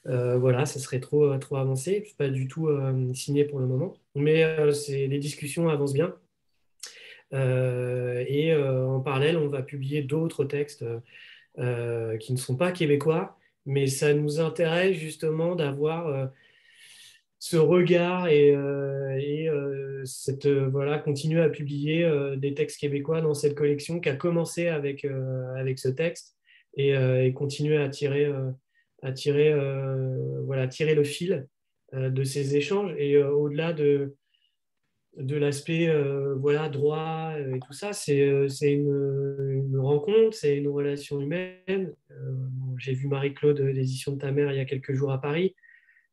euh, 0.08 0.38
voilà, 0.38 0.66
ça 0.66 0.80
serait 0.80 1.00
trop, 1.00 1.26
euh, 1.26 1.38
trop 1.38 1.58
avancé. 1.58 2.04
Je 2.08 2.16
pas 2.16 2.30
du 2.30 2.48
tout 2.48 2.68
euh, 2.68 3.14
signé 3.14 3.44
pour 3.44 3.60
le 3.60 3.68
moment. 3.68 3.98
Mais 4.16 4.44
les 4.90 5.20
discussions 5.20 5.70
avancent 5.70 5.94
bien. 5.94 6.16
et 7.32 8.56
en 8.56 9.00
parallèle, 9.02 9.38
on 9.38 9.48
va 9.48 9.62
publier 9.62 10.02
d'autres 10.02 10.46
textes 10.46 10.86
qui 11.56 12.34
ne 12.34 12.38
sont 12.38 12.56
pas 12.56 12.72
québécois, 12.72 13.38
mais 13.66 13.88
ça 13.88 14.14
nous 14.14 14.40
intéresse 14.40 14.96
justement 14.98 15.56
d'avoir 15.56 16.32
ce 17.40 17.58
regard 17.58 18.28
et, 18.28 18.56
cette, 20.06 20.48
voilà, 20.48 20.98
continuer 20.98 21.42
à 21.42 21.50
publier 21.50 22.10
des 22.38 22.56
textes 22.56 22.80
québécois 22.80 23.22
dans 23.22 23.36
cette 23.36 23.56
collection 23.56 24.00
qui 24.00 24.10
a 24.10 24.16
commencé 24.16 24.68
avec, 24.68 25.06
avec 25.58 25.78
ce 25.78 25.90
texte 25.90 26.36
et, 26.76 26.92
et 26.92 27.34
continuer 27.34 27.78
à 27.78 27.90
tirer 27.90 28.32
à 29.02 29.12
tirer, 29.12 29.52
euh, 29.52 30.42
voilà, 30.44 30.68
tirer 30.68 30.96
le 30.96 31.04
fil 31.04 31.48
euh, 31.94 32.10
de 32.10 32.24
ces 32.24 32.56
échanges. 32.56 32.94
Et 32.98 33.16
euh, 33.16 33.30
au-delà 33.30 33.74
de, 33.74 34.16
de 35.18 35.36
l'aspect 35.36 35.92
voilà, 36.38 36.70
droit 36.70 37.34
et 37.38 37.60
tout 37.60 37.74
ça, 37.74 37.94
c'est 37.94 38.20
une, 38.20 39.66
une, 39.72 39.80
rencontre, 39.80 40.36
c'est 40.36 40.58
une 40.58 40.68
relation 40.68 41.20
humaine. 41.20 41.94
J'ai 42.78 42.94
vu 42.94 43.08
Marie-Claude 43.08 43.60
l'édition 43.60 44.12
de 44.12 44.20
ta 44.20 44.32
mère 44.32 44.52
il 44.52 44.58
y 44.58 44.62
a 44.62 44.66
quelques 44.66 44.94
jours 44.94 45.12
à 45.12 45.20
Paris. 45.20 45.56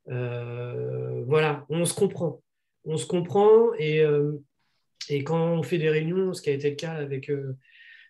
voilà, 0.07 1.67
on 1.69 1.85
se 1.85 1.95
comprend. 1.95 2.43
On 2.87 2.97
se 2.97 3.07
comprend 3.07 3.75
et, 3.79 4.03
et, 5.11 5.23
quand 5.23 5.53
on 5.53 5.63
fait 5.63 5.79
des 5.79 5.91
réunions, 5.91 6.33
ce 6.33 6.41
qui 6.41 6.49
a 6.49 6.55
été 6.55 6.71
le 6.71 6.77
cas 6.77 6.93
avec, 6.93 7.31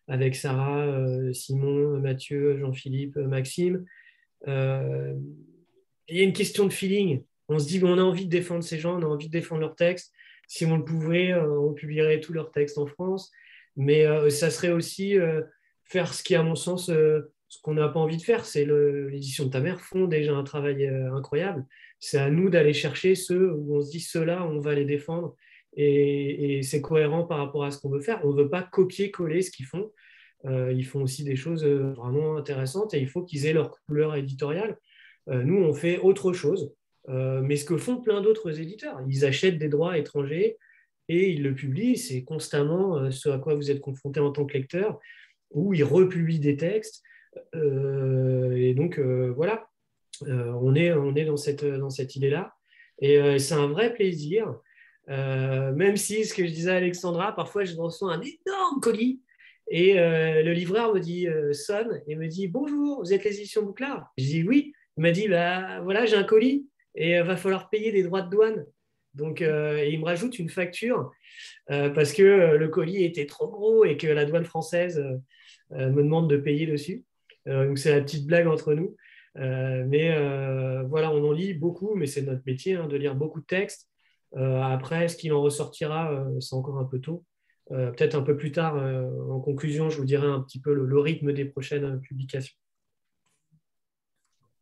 avec 0.06 0.36
Sarah, 0.36 0.96
Simon, 1.32 1.98
Mathieu, 1.98 2.56
Jean-Philippe, 2.58 3.16
Maxime, 3.16 3.84
euh, 4.48 5.14
il 6.08 6.16
y 6.16 6.20
a 6.20 6.24
une 6.24 6.32
question 6.32 6.66
de 6.66 6.72
feeling. 6.72 7.22
On 7.48 7.58
se 7.58 7.66
dit 7.66 7.80
qu'on 7.80 7.98
a 7.98 8.02
envie 8.02 8.26
de 8.26 8.30
défendre 8.30 8.64
ces 8.64 8.78
gens, 8.78 8.98
on 8.98 9.02
a 9.02 9.06
envie 9.06 9.26
de 9.26 9.32
défendre 9.32 9.60
leurs 9.60 9.76
textes. 9.76 10.12
Si 10.46 10.66
on 10.66 10.76
le 10.76 10.84
pouvait, 10.84 11.32
euh, 11.32 11.58
on 11.58 11.72
publierait 11.72 12.20
tous 12.20 12.32
leurs 12.32 12.50
textes 12.50 12.78
en 12.78 12.86
France. 12.86 13.30
Mais 13.76 14.06
euh, 14.06 14.30
ça 14.30 14.50
serait 14.50 14.70
aussi 14.70 15.16
faire 15.84 16.14
ce 16.14 16.22
qui, 16.22 16.34
à 16.34 16.42
mon 16.42 16.54
sens, 16.54 16.86
ce 16.86 17.62
qu'on 17.62 17.74
n'a 17.74 17.88
pas 17.88 18.00
envie 18.00 18.16
de 18.16 18.22
faire. 18.22 18.44
C'est 18.44 18.64
l'édition 18.64 19.46
de 19.46 19.50
ta 19.50 19.60
mère 19.60 19.80
font 19.80 20.06
déjà 20.06 20.34
un 20.34 20.44
travail 20.44 20.86
incroyable. 20.86 21.66
C'est 21.98 22.18
à 22.18 22.30
nous 22.30 22.50
d'aller 22.50 22.72
chercher 22.72 23.14
ceux 23.14 23.52
où 23.52 23.76
on 23.76 23.82
se 23.82 23.90
dit 23.90 24.00
ceux-là, 24.00 24.44
on 24.44 24.60
va 24.60 24.74
les 24.74 24.84
défendre. 24.84 25.34
Et, 25.76 26.58
et 26.58 26.62
c'est 26.62 26.80
cohérent 26.80 27.24
par 27.24 27.38
rapport 27.38 27.64
à 27.64 27.70
ce 27.70 27.78
qu'on 27.78 27.90
veut 27.90 28.00
faire. 28.00 28.20
On 28.24 28.32
ne 28.32 28.42
veut 28.42 28.48
pas 28.48 28.62
copier-coller 28.62 29.42
ce 29.42 29.50
qu'ils 29.50 29.66
font. 29.66 29.90
Euh, 30.46 30.72
ils 30.72 30.84
font 30.84 31.02
aussi 31.02 31.24
des 31.24 31.36
choses 31.36 31.64
euh, 31.64 31.92
vraiment 31.94 32.36
intéressantes 32.36 32.92
et 32.94 33.00
il 33.00 33.08
faut 33.08 33.22
qu'ils 33.22 33.46
aient 33.46 33.52
leur 33.52 33.70
couleur 33.86 34.14
éditoriale. 34.14 34.76
Euh, 35.28 35.42
nous, 35.42 35.56
on 35.56 35.72
fait 35.72 35.98
autre 35.98 36.32
chose, 36.32 36.74
mais 37.06 37.56
ce 37.56 37.66
que 37.66 37.76
font 37.76 38.00
plein 38.00 38.22
d'autres 38.22 38.60
éditeurs, 38.60 38.98
ils 39.06 39.26
achètent 39.26 39.58
des 39.58 39.68
droits 39.68 39.98
étrangers 39.98 40.56
et 41.10 41.30
ils 41.32 41.42
le 41.42 41.54
publient. 41.54 41.98
C'est 41.98 42.24
constamment 42.24 43.10
ce 43.10 43.28
à 43.28 43.38
quoi 43.38 43.54
vous 43.54 43.70
êtes 43.70 43.80
confronté 43.80 44.20
en 44.20 44.32
tant 44.32 44.46
que 44.46 44.54
lecteur, 44.54 44.98
où 45.50 45.74
ils 45.74 45.84
republient 45.84 46.38
des 46.38 46.56
textes. 46.56 47.02
et 47.54 48.72
donc, 48.74 48.98
voilà, 48.98 49.68
on, 50.26 50.74
est, 50.74 50.94
on 50.94 51.14
est 51.14 51.26
dans 51.26 51.36
cette, 51.36 51.66
dans 51.66 51.90
cette 51.90 52.16
idée-là. 52.16 52.54
Et 53.00 53.38
c'est 53.38 53.52
un 53.52 53.66
vrai 53.66 53.92
plaisir, 53.92 54.58
même 55.06 55.98
si, 55.98 56.24
ce 56.24 56.32
que 56.32 56.46
je 56.46 56.52
disais 56.52 56.70
à 56.70 56.76
Alexandra, 56.76 57.36
parfois 57.36 57.64
je 57.64 57.76
reçois 57.76 58.14
un 58.14 58.22
énorme 58.22 58.80
colis 58.80 59.20
et 59.68 59.98
euh, 59.98 60.42
le 60.42 60.52
livreur 60.52 60.94
me 60.94 61.00
dit, 61.00 61.26
euh, 61.26 61.52
sonne 61.52 62.02
et 62.06 62.16
me 62.16 62.28
dit 62.28 62.48
Bonjour, 62.48 63.00
vous 63.00 63.12
êtes 63.12 63.24
les 63.24 63.38
éditions 63.38 63.62
Bouclard? 63.62 64.12
Je 64.18 64.24
dis 64.24 64.42
Oui. 64.42 64.72
Il 64.96 65.02
m'a 65.02 65.10
dit 65.10 65.28
bah, 65.28 65.80
Voilà, 65.80 66.06
j'ai 66.06 66.16
un 66.16 66.24
colis 66.24 66.68
et 66.94 67.12
il 67.12 67.14
euh, 67.16 67.24
va 67.24 67.36
falloir 67.36 67.70
payer 67.70 67.90
des 67.90 68.02
droits 68.02 68.22
de 68.22 68.30
douane. 68.30 68.66
Donc, 69.14 69.42
il 69.42 70.00
me 70.00 70.04
rajoute 70.04 70.40
une 70.40 70.48
facture 70.48 71.12
parce 71.68 72.12
que 72.12 72.56
le 72.56 72.66
colis 72.66 73.04
était 73.04 73.26
trop 73.26 73.46
gros 73.46 73.84
et 73.84 73.96
que 73.96 74.08
la 74.08 74.24
douane 74.24 74.44
française 74.44 75.00
me 75.70 76.02
demande 76.02 76.28
de 76.28 76.36
payer 76.36 76.66
dessus. 76.66 77.04
donc, 77.46 77.78
c'est 77.78 77.94
la 77.94 78.00
petite 78.00 78.26
blague 78.26 78.48
entre 78.48 78.74
nous. 78.74 78.96
mais 79.36 80.10
voilà, 80.88 81.12
on 81.12 81.28
en 81.28 81.30
lit 81.30 81.54
beaucoup, 81.54 81.94
mais 81.94 82.06
c'est 82.06 82.22
notre 82.22 82.42
métier 82.44 82.74
hein, 82.74 82.88
de 82.88 82.96
lire 82.96 83.14
beaucoup 83.14 83.38
de 83.38 83.46
textes. 83.46 83.88
après, 84.36 85.06
ce 85.06 85.16
qu'il 85.16 85.32
en 85.32 85.42
ressortira, 85.42 86.26
c'est 86.40 86.56
encore 86.56 86.80
un 86.80 86.84
peu 86.84 86.98
tôt. 86.98 87.24
Peut-être 87.68 88.14
un 88.14 88.22
peu 88.22 88.36
plus 88.36 88.52
tard, 88.52 88.76
en 88.76 89.40
conclusion, 89.40 89.88
je 89.88 89.96
vous 89.96 90.04
dirai 90.04 90.26
un 90.26 90.40
petit 90.40 90.60
peu 90.60 90.74
le 90.74 90.98
rythme 90.98 91.32
des 91.32 91.46
prochaines 91.46 92.00
publications. 92.00 92.54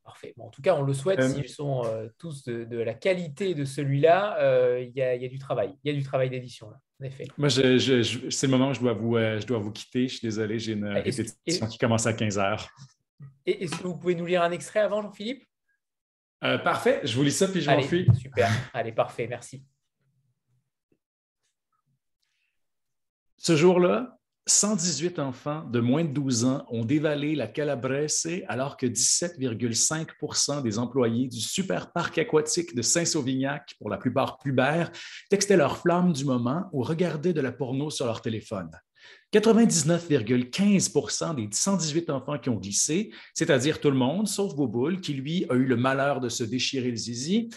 Parfait. 0.04 0.34
en 0.38 0.48
tout 0.48 0.62
cas, 0.62 0.74
on 0.74 0.82
le 0.82 0.94
souhaite. 0.94 1.20
Euh, 1.20 1.28
S'ils 1.28 1.48
sont 1.48 1.84
euh, 1.84 2.08
tous 2.18 2.44
de, 2.44 2.76
la 2.78 2.94
qualité 2.94 3.54
de 3.54 3.64
celui-là, 3.64 4.36
euh, 4.40 4.80
il 4.80 4.92
y, 4.96 5.02
a 5.02 5.28
du 5.28 5.38
travail. 5.38 5.76
Il 5.84 5.92
y 5.92 5.94
a 5.94 5.96
du 5.96 6.04
travail 6.04 6.28
d'édition, 6.28 6.68
en 6.68 7.04
effet. 7.04 7.28
Moi, 7.38 7.48
c'est 7.50 7.62
le 7.62 8.48
moment 8.48 8.70
où 8.70 8.74
je 8.74 8.80
dois, 8.80 8.94
vous, 8.94 9.16
je 9.16 9.46
dois 9.46 9.58
vous 9.58 9.70
quitter. 9.70 10.08
Je 10.08 10.16
suis 10.16 10.26
désolé, 10.26 10.58
j'ai 10.58 10.72
une 10.72 10.86
répétition 10.86 11.66
qui 11.66 11.78
commence 11.78 12.06
à 12.06 12.14
15 12.14 12.38
heures. 12.38 12.68
Est-ce 13.46 13.76
que 13.76 13.84
vous 13.84 13.96
pouvez 13.96 14.16
nous 14.16 14.26
lire 14.26 14.42
un 14.42 14.50
extrait 14.50 14.80
avant, 14.80 15.02
Jean-Philippe? 15.02 15.44
Parfait. 16.40 17.00
Je 17.04 17.14
vous 17.16 17.22
lis 17.22 17.30
ça, 17.30 17.46
puis 17.46 17.60
je 17.60 17.70
m'enfuis. 17.70 18.06
Super. 18.18 18.50
Allez, 18.74 18.92
parfait. 18.92 19.28
Merci. 19.28 19.62
Ce 23.44 23.56
jour-là, 23.56 24.20
118 24.46 25.18
enfants 25.18 25.64
de 25.64 25.80
moins 25.80 26.04
de 26.04 26.12
12 26.12 26.44
ans 26.44 26.64
ont 26.70 26.84
dévalé 26.84 27.34
la 27.34 27.48
Calabrese 27.48 28.28
alors 28.46 28.76
que 28.76 28.86
17,5% 28.86 30.62
des 30.62 30.78
employés 30.78 31.26
du 31.26 31.40
super 31.40 31.90
parc 31.90 32.18
aquatique 32.18 32.72
de 32.76 32.82
Saint-Sauvignac, 32.82 33.74
pour 33.80 33.90
la 33.90 33.96
plupart 33.96 34.38
pubères, 34.38 34.92
textaient 35.28 35.56
leur 35.56 35.78
flamme 35.78 36.12
du 36.12 36.24
moment 36.24 36.66
ou 36.72 36.84
regardaient 36.84 37.32
de 37.32 37.40
la 37.40 37.50
porno 37.50 37.90
sur 37.90 38.06
leur 38.06 38.22
téléphone. 38.22 38.70
99,15% 39.34 41.34
des 41.34 41.48
118 41.50 42.10
enfants 42.10 42.38
qui 42.38 42.48
ont 42.48 42.60
glissé, 42.60 43.10
c'est-à-dire 43.34 43.80
tout 43.80 43.90
le 43.90 43.96
monde, 43.96 44.28
sauf 44.28 44.54
Boboul, 44.54 45.00
qui 45.00 45.14
lui 45.14 45.46
a 45.50 45.54
eu 45.54 45.64
le 45.64 45.76
malheur 45.76 46.20
de 46.20 46.28
se 46.28 46.44
déchirer 46.44 46.90
le 46.90 46.96
zizi, 46.96 47.50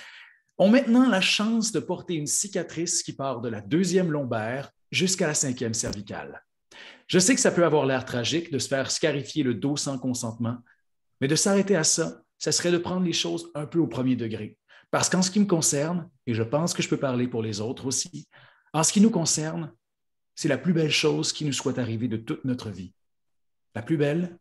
ont 0.57 0.69
maintenant 0.69 1.09
la 1.09 1.21
chance 1.21 1.71
de 1.71 1.79
porter 1.79 2.15
une 2.15 2.27
cicatrice 2.27 3.03
qui 3.03 3.13
part 3.13 3.41
de 3.41 3.49
la 3.49 3.61
deuxième 3.61 4.11
lombaire 4.11 4.71
jusqu'à 4.91 5.27
la 5.27 5.33
cinquième 5.33 5.73
cervicale. 5.73 6.43
Je 7.07 7.19
sais 7.19 7.35
que 7.35 7.41
ça 7.41 7.51
peut 7.51 7.65
avoir 7.65 7.85
l'air 7.85 8.05
tragique 8.05 8.51
de 8.51 8.59
se 8.59 8.67
faire 8.67 8.89
scarifier 8.89 9.43
le 9.43 9.53
dos 9.53 9.77
sans 9.77 9.97
consentement, 9.97 10.57
mais 11.21 11.27
de 11.27 11.35
s'arrêter 11.35 11.75
à 11.75 11.83
ça, 11.83 12.21
ça 12.39 12.51
serait 12.51 12.71
de 12.71 12.77
prendre 12.77 13.05
les 13.05 13.13
choses 13.13 13.51
un 13.55 13.65
peu 13.65 13.79
au 13.79 13.87
premier 13.87 14.15
degré. 14.15 14.57
Parce 14.91 15.09
qu'en 15.09 15.21
ce 15.21 15.31
qui 15.31 15.39
me 15.39 15.45
concerne, 15.45 16.09
et 16.25 16.33
je 16.33 16.43
pense 16.43 16.73
que 16.73 16.81
je 16.81 16.89
peux 16.89 16.97
parler 16.97 17.27
pour 17.27 17.43
les 17.43 17.59
autres 17.59 17.85
aussi, 17.85 18.27
en 18.73 18.83
ce 18.83 18.93
qui 18.93 19.01
nous 19.01 19.09
concerne, 19.09 19.73
c'est 20.35 20.47
la 20.47 20.57
plus 20.57 20.73
belle 20.73 20.91
chose 20.91 21.31
qui 21.31 21.45
nous 21.45 21.53
soit 21.53 21.79
arrivée 21.79 22.07
de 22.07 22.17
toute 22.17 22.45
notre 22.45 22.69
vie. 22.69 22.93
La 23.73 23.81
plus 23.81 23.97
belle 23.97 24.37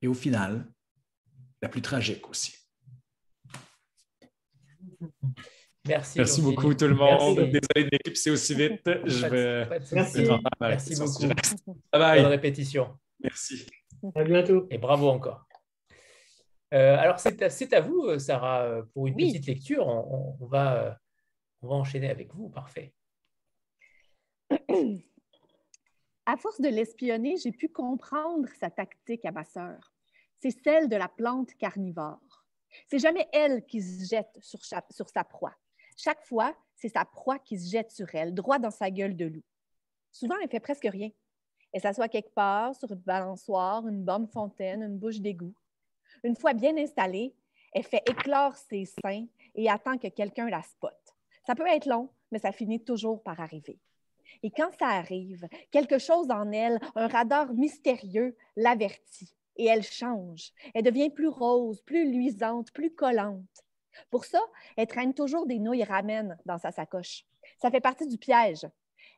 et 0.00 0.08
au 0.08 0.14
final, 0.14 0.66
la 1.62 1.68
plus 1.68 1.82
tragique 1.82 2.28
aussi. 2.28 2.54
Merci. 5.88 6.18
Merci 6.18 6.42
beaucoup 6.42 6.74
tout 6.74 6.86
le 6.86 6.94
monde. 6.94 7.36
Désolé 7.36 7.84
de 7.84 7.88
m'éclipser 7.90 8.30
aussi 8.30 8.54
vite. 8.54 8.88
Je 9.04 9.26
vais... 9.26 9.68
Merci. 9.92 10.28
Merci 10.60 10.96
beaucoup. 10.96 11.34
Bye 11.92 12.22
Bonne 12.22 12.30
répétition. 12.30 12.98
Merci. 13.20 13.66
À 14.14 14.24
bientôt. 14.24 14.66
Et 14.70 14.78
bravo 14.78 15.08
encore. 15.08 15.46
Euh, 16.72 16.96
alors, 16.96 17.18
c'est 17.18 17.72
à, 17.72 17.80
vous, 17.80 18.18
Sarah, 18.18 18.82
pour 18.94 19.06
une 19.06 19.16
petite 19.16 19.46
lecture. 19.46 19.86
On, 19.86 20.46
va, 20.46 20.98
on 21.60 21.68
va 21.68 21.74
enchaîner 21.74 22.10
avec 22.10 22.32
vous. 22.34 22.48
Parfait. 22.48 22.94
À 26.24 26.36
force 26.36 26.60
de 26.60 26.68
l'espionner, 26.68 27.36
j'ai 27.36 27.50
pu 27.50 27.68
comprendre 27.68 28.48
sa 28.60 28.70
tactique 28.70 29.24
à 29.24 29.32
ma 29.32 29.42
sœur. 29.42 29.92
C'est 30.38 30.52
celle 30.62 30.88
de 30.88 30.94
la 30.94 31.08
plante 31.08 31.52
carnivore. 31.58 32.20
C'est 32.88 32.98
jamais 32.98 33.28
elle 33.32 33.64
qui 33.64 33.82
se 33.82 34.08
jette 34.08 34.38
sur, 34.40 34.62
sa 34.64 35.24
proie. 35.24 35.54
Chaque 35.96 36.24
fois, 36.24 36.54
c'est 36.76 36.88
sa 36.88 37.04
proie 37.04 37.38
qui 37.38 37.58
se 37.58 37.70
jette 37.70 37.90
sur 37.90 38.12
elle, 38.14 38.34
droit 38.34 38.58
dans 38.58 38.70
sa 38.70 38.90
gueule 38.90 39.16
de 39.16 39.26
loup. 39.26 39.44
Souvent, 40.10 40.36
elle 40.42 40.50
fait 40.50 40.60
presque 40.60 40.88
rien. 40.90 41.10
Elle 41.72 41.80
s'assoit 41.80 42.08
quelque 42.08 42.34
part 42.34 42.74
sur 42.74 42.90
une 42.92 43.00
balançoire, 43.00 43.86
une 43.88 44.04
bonne 44.04 44.28
fontaine, 44.28 44.82
une 44.82 44.98
bouche 44.98 45.20
d'égout. 45.20 45.54
Une 46.22 46.36
fois 46.36 46.52
bien 46.52 46.76
installée, 46.76 47.34
elle 47.72 47.84
fait 47.84 48.02
éclore 48.06 48.54
ses 48.56 48.84
seins 48.84 49.26
et 49.54 49.70
attend 49.70 49.96
que 49.96 50.08
quelqu'un 50.08 50.50
la 50.50 50.62
spotte. 50.62 51.16
Ça 51.46 51.54
peut 51.54 51.66
être 51.66 51.86
long, 51.86 52.10
mais 52.30 52.38
ça 52.38 52.52
finit 52.52 52.84
toujours 52.84 53.22
par 53.22 53.40
arriver. 53.40 53.78
Et 54.42 54.50
quand 54.50 54.70
ça 54.78 54.88
arrive, 54.88 55.48
quelque 55.70 55.98
chose 55.98 56.30
en 56.30 56.50
elle, 56.52 56.78
un 56.94 57.08
radar 57.08 57.52
mystérieux, 57.54 58.36
l'avertit 58.56 59.34
et 59.56 59.66
elle 59.66 59.82
change. 59.82 60.52
Elle 60.74 60.84
devient 60.84 61.10
plus 61.10 61.28
rose, 61.28 61.80
plus 61.82 62.10
luisante, 62.10 62.72
plus 62.72 62.94
collante. 62.94 63.64
Pour 64.10 64.24
ça, 64.24 64.40
elle 64.76 64.86
traîne 64.86 65.14
toujours 65.14 65.46
des 65.46 65.58
nouilles 65.58 65.84
ramen 65.84 66.36
dans 66.46 66.58
sa 66.58 66.72
sacoche. 66.72 67.24
Ça 67.58 67.70
fait 67.70 67.80
partie 67.80 68.06
du 68.06 68.18
piège. 68.18 68.66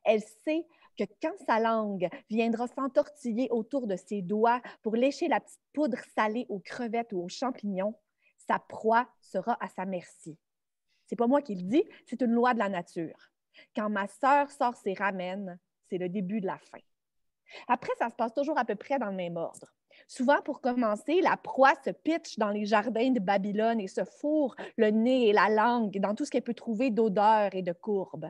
Elle 0.04 0.22
sait 0.44 0.66
que 0.98 1.04
quand 1.22 1.36
sa 1.46 1.60
langue 1.60 2.08
viendra 2.30 2.66
s'entortiller 2.68 3.48
autour 3.50 3.86
de 3.86 3.96
ses 3.96 4.22
doigts 4.22 4.60
pour 4.82 4.96
lécher 4.96 5.28
la 5.28 5.40
petite 5.40 5.60
poudre 5.72 5.98
salée 6.14 6.46
aux 6.48 6.60
crevettes 6.60 7.12
ou 7.12 7.22
aux 7.22 7.28
champignons, 7.28 7.94
sa 8.46 8.58
proie 8.58 9.08
sera 9.20 9.56
à 9.60 9.68
sa 9.68 9.84
merci. 9.84 10.36
C'est 11.06 11.16
pas 11.16 11.26
moi 11.26 11.42
qui 11.42 11.54
le 11.54 11.62
dis, 11.62 11.84
c'est 12.06 12.20
une 12.22 12.32
loi 12.32 12.54
de 12.54 12.58
la 12.58 12.68
nature. 12.68 13.30
Quand 13.74 13.90
ma 13.90 14.06
sœur 14.06 14.50
sort 14.50 14.76
ses 14.76 14.94
ramen, 14.94 15.58
c'est 15.88 15.98
le 15.98 16.08
début 16.08 16.40
de 16.40 16.46
la 16.46 16.58
fin. 16.58 16.78
Après, 17.68 17.92
ça 17.98 18.10
se 18.10 18.14
passe 18.14 18.34
toujours 18.34 18.58
à 18.58 18.64
peu 18.64 18.74
près 18.74 18.98
dans 18.98 19.10
le 19.10 19.16
même 19.16 19.36
ordre. 19.36 19.74
Souvent, 20.06 20.40
pour 20.42 20.60
commencer, 20.60 21.20
la 21.20 21.36
proie 21.36 21.74
se 21.84 21.90
pitche 21.90 22.38
dans 22.38 22.50
les 22.50 22.66
jardins 22.66 23.10
de 23.10 23.20
Babylone 23.20 23.80
et 23.80 23.88
se 23.88 24.04
fourre 24.04 24.54
le 24.76 24.90
nez 24.90 25.28
et 25.28 25.32
la 25.32 25.48
langue 25.48 25.98
dans 25.98 26.14
tout 26.14 26.24
ce 26.24 26.30
qu'elle 26.30 26.42
peut 26.42 26.54
trouver 26.54 26.90
d'odeur 26.90 27.54
et 27.54 27.62
de 27.62 27.72
courbe. 27.72 28.26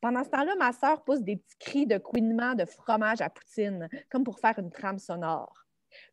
Pendant 0.00 0.24
ce 0.24 0.30
temps-là, 0.30 0.54
ma 0.56 0.72
sœur 0.72 1.04
pousse 1.04 1.22
des 1.22 1.36
petits 1.36 1.58
cris 1.58 1.86
de 1.86 1.98
couinement 1.98 2.54
de 2.54 2.64
fromage 2.64 3.20
à 3.20 3.30
poutine, 3.30 3.88
comme 4.10 4.24
pour 4.24 4.40
faire 4.40 4.58
une 4.58 4.70
trame 4.70 4.98
sonore. 4.98 5.66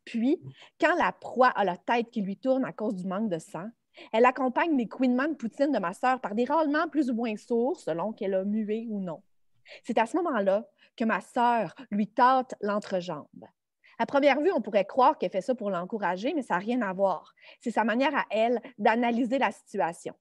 Puis, 0.04 0.40
quand 0.80 0.94
la 0.94 1.12
proie 1.12 1.48
a 1.48 1.64
la 1.64 1.76
tête 1.76 2.10
qui 2.10 2.22
lui 2.22 2.36
tourne 2.36 2.64
à 2.64 2.72
cause 2.72 2.94
du 2.94 3.06
manque 3.06 3.30
de 3.30 3.38
sang, 3.38 3.68
elle 4.12 4.24
accompagne 4.24 4.76
les 4.76 4.88
couinements 4.88 5.28
de 5.28 5.34
poutine 5.34 5.72
de 5.72 5.78
ma 5.78 5.92
sœur 5.92 6.20
par 6.20 6.34
des 6.34 6.44
râlements 6.44 6.88
plus 6.88 7.10
ou 7.10 7.14
moins 7.14 7.36
sourds, 7.36 7.80
selon 7.80 8.12
qu'elle 8.12 8.34
a 8.34 8.44
mué 8.44 8.86
ou 8.88 9.00
non. 9.00 9.22
C'est 9.84 9.98
à 9.98 10.06
ce 10.06 10.16
moment-là 10.18 10.68
que 10.96 11.04
ma 11.04 11.20
sœur 11.20 11.74
lui 11.90 12.06
tâte 12.08 12.54
l'entrejambe. 12.60 13.46
À 14.00 14.06
première 14.06 14.40
vue, 14.40 14.50
on 14.50 14.62
pourrait 14.62 14.86
croire 14.86 15.18
qu'elle 15.18 15.30
fait 15.30 15.42
ça 15.42 15.54
pour 15.54 15.68
l'encourager, 15.68 16.32
mais 16.32 16.40
ça 16.40 16.54
n'a 16.54 16.60
rien 16.60 16.80
à 16.80 16.94
voir. 16.94 17.34
C'est 17.60 17.70
sa 17.70 17.84
manière 17.84 18.16
à 18.16 18.24
elle 18.30 18.58
d'analyser 18.78 19.38
la 19.38 19.52
situation. 19.52 20.14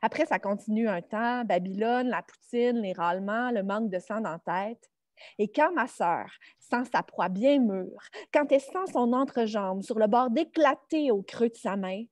Après, 0.00 0.26
ça 0.26 0.40
continue 0.40 0.88
un 0.88 1.02
temps, 1.02 1.44
Babylone, 1.44 2.08
la 2.08 2.22
poutine, 2.22 2.80
les 2.80 2.92
râlements, 2.92 3.52
le 3.52 3.62
manque 3.62 3.90
de 3.90 4.00
sang 4.00 4.20
dans 4.20 4.32
la 4.32 4.38
tête. 4.40 4.90
Et 5.38 5.46
quand 5.52 5.72
ma 5.72 5.86
sœur 5.86 6.32
sent 6.58 6.84
sa 6.92 7.04
proie 7.04 7.28
bien 7.28 7.60
mûre, 7.60 8.02
quand 8.34 8.50
elle 8.50 8.60
sent 8.60 8.90
son 8.92 9.12
entrejambe 9.12 9.82
sur 9.82 10.00
le 10.00 10.08
bord 10.08 10.30
d'éclater 10.30 11.12
au 11.12 11.22
creux 11.22 11.50
de 11.50 11.54
sa 11.54 11.76
main, 11.76 12.02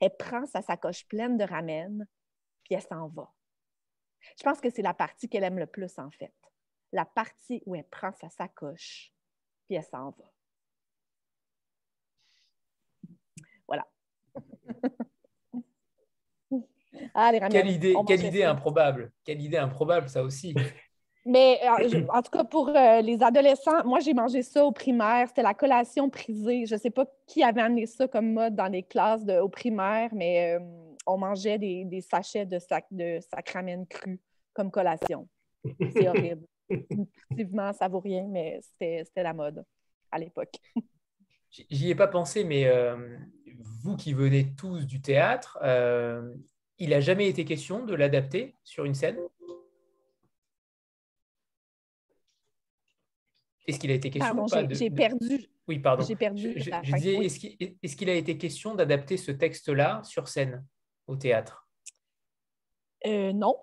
elle 0.00 0.16
prend 0.16 0.46
sa 0.46 0.62
sacoche 0.62 1.04
pleine 1.08 1.36
de 1.36 1.42
ramen, 1.42 2.06
puis 2.62 2.76
elle 2.76 2.82
s'en 2.82 3.08
va. 3.08 3.28
Je 4.38 4.44
pense 4.44 4.60
que 4.60 4.70
c'est 4.70 4.82
la 4.82 4.94
partie 4.94 5.28
qu'elle 5.28 5.42
aime 5.42 5.58
le 5.58 5.66
plus, 5.66 5.98
en 5.98 6.12
fait. 6.12 6.36
La 6.92 7.06
partie 7.06 7.60
où 7.66 7.74
elle 7.74 7.88
prend 7.88 8.12
sa 8.12 8.28
sacoche, 8.28 9.12
puis 9.66 9.74
elle 9.74 9.82
s'en 9.82 10.10
va. 10.10 10.30
Voilà. 13.70 13.86
ah, 17.14 17.32
quelle 17.50 17.70
idée, 17.70 17.94
quelle 18.06 18.24
idée 18.24 18.44
improbable. 18.44 19.12
Quelle 19.24 19.40
idée 19.40 19.58
improbable, 19.58 20.08
ça 20.08 20.22
aussi. 20.22 20.54
Mais 21.26 21.60
euh, 21.62 22.06
en 22.12 22.22
tout 22.22 22.30
cas, 22.30 22.44
pour 22.44 22.70
euh, 22.70 23.00
les 23.02 23.22
adolescents, 23.22 23.84
moi, 23.84 24.00
j'ai 24.00 24.14
mangé 24.14 24.42
ça 24.42 24.64
au 24.64 24.72
primaire. 24.72 25.28
C'était 25.28 25.42
la 25.42 25.54
collation 25.54 26.08
prisée. 26.08 26.64
Je 26.66 26.74
ne 26.74 26.80
sais 26.80 26.90
pas 26.90 27.06
qui 27.26 27.42
avait 27.42 27.60
amené 27.60 27.86
ça 27.86 28.08
comme 28.08 28.32
mode 28.32 28.54
dans 28.54 28.68
les 28.68 28.82
classes 28.82 29.24
de, 29.24 29.38
au 29.38 29.48
primaire, 29.48 30.10
mais 30.14 30.54
euh, 30.54 30.60
on 31.06 31.18
mangeait 31.18 31.58
des, 31.58 32.00
sachets 32.00 32.46
de, 32.46 32.58
sac, 32.58 32.86
de 32.90 33.20
sacramène 33.20 33.86
cru 33.86 34.18
comme 34.54 34.70
collation. 34.70 35.28
C'est 35.92 36.08
horrible. 36.08 36.46
Effectivement, 36.70 37.72
ça 37.72 37.88
vaut 37.88 38.00
rien, 38.00 38.26
mais 38.28 38.60
c'était 38.62 39.22
la 39.22 39.34
mode 39.34 39.64
à 40.10 40.18
l'époque. 40.18 40.54
J'y 41.50 41.90
ai 41.90 41.94
pas 41.94 42.06
pensé, 42.06 42.44
mais 42.44 42.66
euh, 42.66 42.96
vous 43.82 43.96
qui 43.96 44.12
venez 44.12 44.54
tous 44.54 44.86
du 44.86 45.00
théâtre, 45.00 45.58
euh, 45.62 46.34
il 46.78 46.90
n'a 46.90 47.00
jamais 47.00 47.28
été 47.28 47.44
question 47.44 47.84
de 47.84 47.94
l'adapter 47.94 48.56
sur 48.62 48.84
une 48.84 48.94
scène? 48.94 49.18
Est-ce 53.66 53.78
qu'il 53.78 53.90
a 53.90 53.94
été 53.94 54.10
question 54.10 54.34
Pardon, 54.34 54.68
j'ai 54.70 54.90
perdu. 54.90 55.46
Oui, 55.68 55.78
pardon. 55.78 56.04
J'ai 56.04 56.16
perdu. 56.16 56.54
Je, 56.56 56.94
disais, 56.94 57.74
est-ce 57.82 57.96
qu'il 57.96 58.10
a 58.10 58.14
été 58.14 58.36
question 58.38 58.74
d'adapter 58.74 59.16
ce 59.16 59.30
texte-là 59.30 60.02
sur 60.04 60.28
scène 60.28 60.64
au 61.06 61.16
théâtre? 61.16 61.68
Euh, 63.06 63.32
Non. 63.32 63.56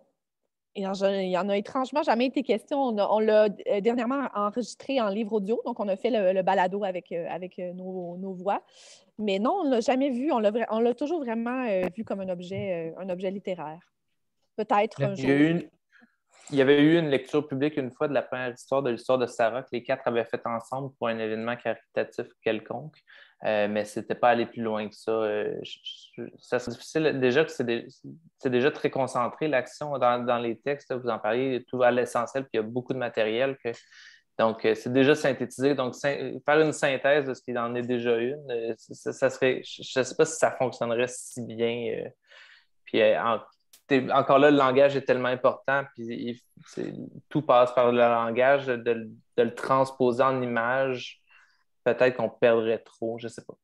Il 0.77 0.83
y 0.83 1.37
en 1.37 1.49
a 1.49 1.57
étrangement 1.57 2.03
jamais 2.03 2.27
été 2.27 2.43
question. 2.43 2.79
On 2.79 3.19
l'a 3.19 3.45
euh, 3.45 3.81
dernièrement 3.81 4.29
enregistré 4.35 5.01
en 5.01 5.09
livre 5.09 5.33
audio, 5.33 5.59
donc 5.65 5.79
on 5.79 5.87
a 5.87 5.95
fait 5.95 6.11
le, 6.11 6.43
balado 6.43 6.83
avec, 6.83 7.11
euh, 7.11 7.25
avec 7.31 7.57
euh, 7.57 7.73
nos, 7.73 8.33
voix. 8.33 8.61
Mais 9.17 9.39
non, 9.39 9.61
on 9.61 9.63
ne 9.65 9.71
l'a 9.71 9.79
jamais 9.79 10.11
vu. 10.11 10.31
On 10.31 10.39
l'a 10.39 10.93
toujours 10.93 11.19
vraiment 11.19 11.65
vu 11.95 12.03
comme 12.03 12.19
un 12.19 12.29
objet, 12.29 12.93
un 12.99 13.09
objet 13.09 13.31
littéraire. 13.31 13.81
Peut-être 14.55 15.01
un 15.01 15.15
jour. 15.15 15.61
Il 16.51 16.57
y 16.57 16.61
avait 16.61 16.79
eu 16.79 16.97
une 16.97 17.09
lecture 17.09 17.45
publique 17.45 17.75
une 17.77 17.91
fois 17.91 18.07
de 18.07 18.13
la 18.13 18.21
première 18.21 18.53
histoire 18.53 18.83
de 18.83 18.91
l'histoire 18.91 19.17
de 19.17 19.25
Sarah 19.25 19.63
que 19.63 19.69
les 19.73 19.83
quatre 19.83 20.07
avaient 20.07 20.23
fait 20.23 20.41
ensemble 20.45 20.93
pour 20.97 21.07
un 21.07 21.17
événement 21.17 21.57
caritatif 21.57 22.27
quelconque, 22.41 23.03
euh, 23.45 23.67
mais 23.67 23.85
ce 23.85 23.99
n'était 23.99 24.15
pas 24.15 24.29
aller 24.29 24.45
plus 24.45 24.61
loin 24.63 24.87
que 24.87 24.95
ça. 24.95 25.11
Euh, 25.11 25.55
c'est 26.39 26.69
difficile. 26.69 27.19
Déjà 27.19 27.45
c'est 27.47 28.49
déjà 28.49 28.71
très 28.71 28.89
concentré, 28.89 29.47
l'action 29.47 29.97
dans, 29.97 30.39
les 30.41 30.57
textes, 30.57 30.93
vous 30.93 31.09
en 31.09 31.19
parlez, 31.19 31.63
tout 31.67 31.83
à 31.83 31.91
l'essentiel, 31.91 32.43
puis 32.43 32.51
il 32.53 32.57
y 32.57 32.59
a 32.59 32.63
beaucoup 32.63 32.93
de 32.93 32.97
matériel. 32.97 33.57
Que, 33.63 33.69
donc, 34.39 34.65
euh, 34.65 34.75
c'est 34.75 34.93
déjà 34.93 35.15
synthétisé. 35.15 35.75
Donc, 35.75 35.95
faire 35.95 36.59
une 36.59 36.73
synthèse 36.73 37.25
de 37.25 37.33
ce 37.33 37.41
qu'il 37.41 37.57
en 37.57 37.75
est 37.75 37.83
déjà 37.83 38.17
une, 38.17 38.75
ça, 38.77 39.29
serait, 39.29 39.61
je 39.63 39.99
ne 39.99 40.03
sais 40.03 40.15
pas 40.15 40.25
si 40.25 40.37
ça 40.37 40.51
fonctionnerait 40.51 41.07
si 41.07 41.41
bien. 41.43 42.09
puis 42.85 43.03
en, 43.17 43.39
encore 44.13 44.39
là, 44.39 44.51
le 44.51 44.57
langage 44.57 44.95
est 44.95 45.01
tellement 45.01 45.29
important, 45.29 45.83
puis 45.95 46.43
tout 47.29 47.41
passe 47.41 47.73
par 47.73 47.91
le 47.91 47.99
langage, 47.99 48.67
de, 48.67 49.09
le 49.37 49.55
transposer 49.55 50.23
en 50.23 50.41
image, 50.41 51.21
peut-être 51.95 52.17
qu'on 52.17 52.29
perdrait 52.29 52.79
trop, 52.79 53.17
je 53.17 53.27
ne 53.27 53.29
sais 53.29 53.43
pas. 53.45 53.55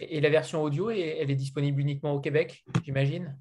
Et 0.00 0.20
la 0.20 0.30
version 0.30 0.62
audio, 0.62 0.90
elle 0.90 1.30
est 1.30 1.36
disponible 1.36 1.80
uniquement 1.80 2.12
au 2.12 2.20
Québec, 2.20 2.64
j'imagine? 2.84 3.36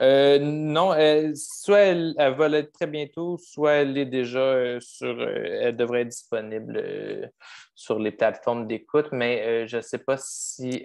Euh, 0.00 0.38
non, 0.38 0.92
soit 1.34 1.78
elle, 1.80 2.14
va 2.16 2.48
l'être 2.48 2.72
très 2.72 2.86
bientôt, 2.86 3.36
soit 3.38 3.72
elle 3.72 3.96
est 3.96 4.06
déjà 4.06 4.40
euh, 4.40 4.80
sur, 4.80 5.20
euh, 5.20 5.60
elle 5.60 5.76
devrait 5.76 6.00
être 6.00 6.08
disponible 6.08 7.30
sur 7.74 7.98
les 7.98 8.10
plateformes 8.10 8.66
d'écoute, 8.66 9.08
mais 9.12 9.68
je 9.68 9.76
ne 9.76 9.82
sais 9.82 9.98
pas 9.98 10.16
si 10.18 10.84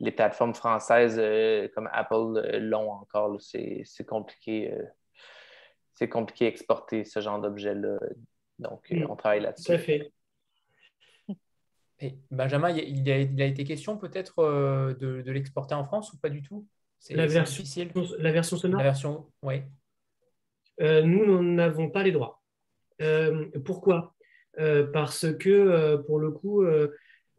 les 0.00 0.12
plateformes 0.12 0.54
françaises 0.54 1.16
euh, 1.18 1.68
comme 1.74 1.88
Apple 1.92 2.36
euh, 2.36 2.58
l'ont 2.60 2.90
encore. 2.92 3.38
C'est 3.40 4.06
compliqué. 4.06 4.72
Euh, 4.72 4.84
c'est 5.94 6.08
compliqué 6.08 6.44
d'exporter 6.44 7.04
ce 7.04 7.20
genre 7.20 7.40
d'objet-là. 7.40 7.98
Donc, 8.58 8.88
mm. 8.90 9.06
on 9.10 9.16
travaille 9.16 9.40
là-dessus. 9.40 9.66
Tout 9.66 9.72
à 9.72 9.78
fait. 9.78 10.12
Benjamin, 12.30 12.70
il 12.70 13.10
a, 13.10 13.46
été 13.46 13.64
question 13.64 13.96
peut-être 13.96 14.42
de, 15.00 15.30
l'exporter 15.30 15.74
en 15.74 15.84
France 15.84 16.12
ou 16.12 16.18
pas 16.18 16.30
du 16.30 16.42
tout? 16.42 16.66
La 17.10 17.26
version, 17.26 17.62
difficile. 17.62 17.90
La 18.18 18.32
version 18.32 18.56
sonore? 18.56 18.78
La 18.78 18.84
version, 18.84 19.26
oui. 19.42 19.62
nous, 20.80 21.26
nous 21.26 21.42
n'avons 21.42 21.90
pas 21.90 22.02
les 22.02 22.12
droits. 22.12 22.42
pourquoi? 23.64 24.14
Parce 24.92 25.26
que, 25.38 25.96
pour 26.06 26.18
le 26.18 26.30
coup, 26.30 26.64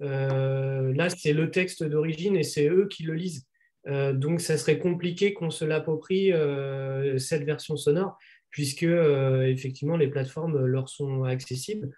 euh, 0.02 0.94
là, 0.94 1.10
c'est 1.10 1.34
le 1.34 1.52
texte 1.52 1.84
d'origine 1.84 2.36
et 2.36 2.44
c'est 2.44 2.68
eux 2.69 2.88
qui 2.88 3.03
le 3.03 3.14
lisent. 3.14 3.45
Euh, 3.88 4.14
donc, 4.14 4.41
ça 4.41 4.57
serait 4.57 4.80
compliqué 4.80 5.34
qu'on 5.34 5.49
se 5.49 5.65
l'approprie 5.65 6.31
euh, 6.31 7.18
cette 7.18 7.44
version 7.44 7.77
sonore, 7.77 8.18
puisque 8.51 8.84
effectivement 8.84 9.97
les 9.97 10.07
plateformes 10.07 10.65
leur 10.65 10.89
sont 10.89 11.23
accessibles 11.23 11.91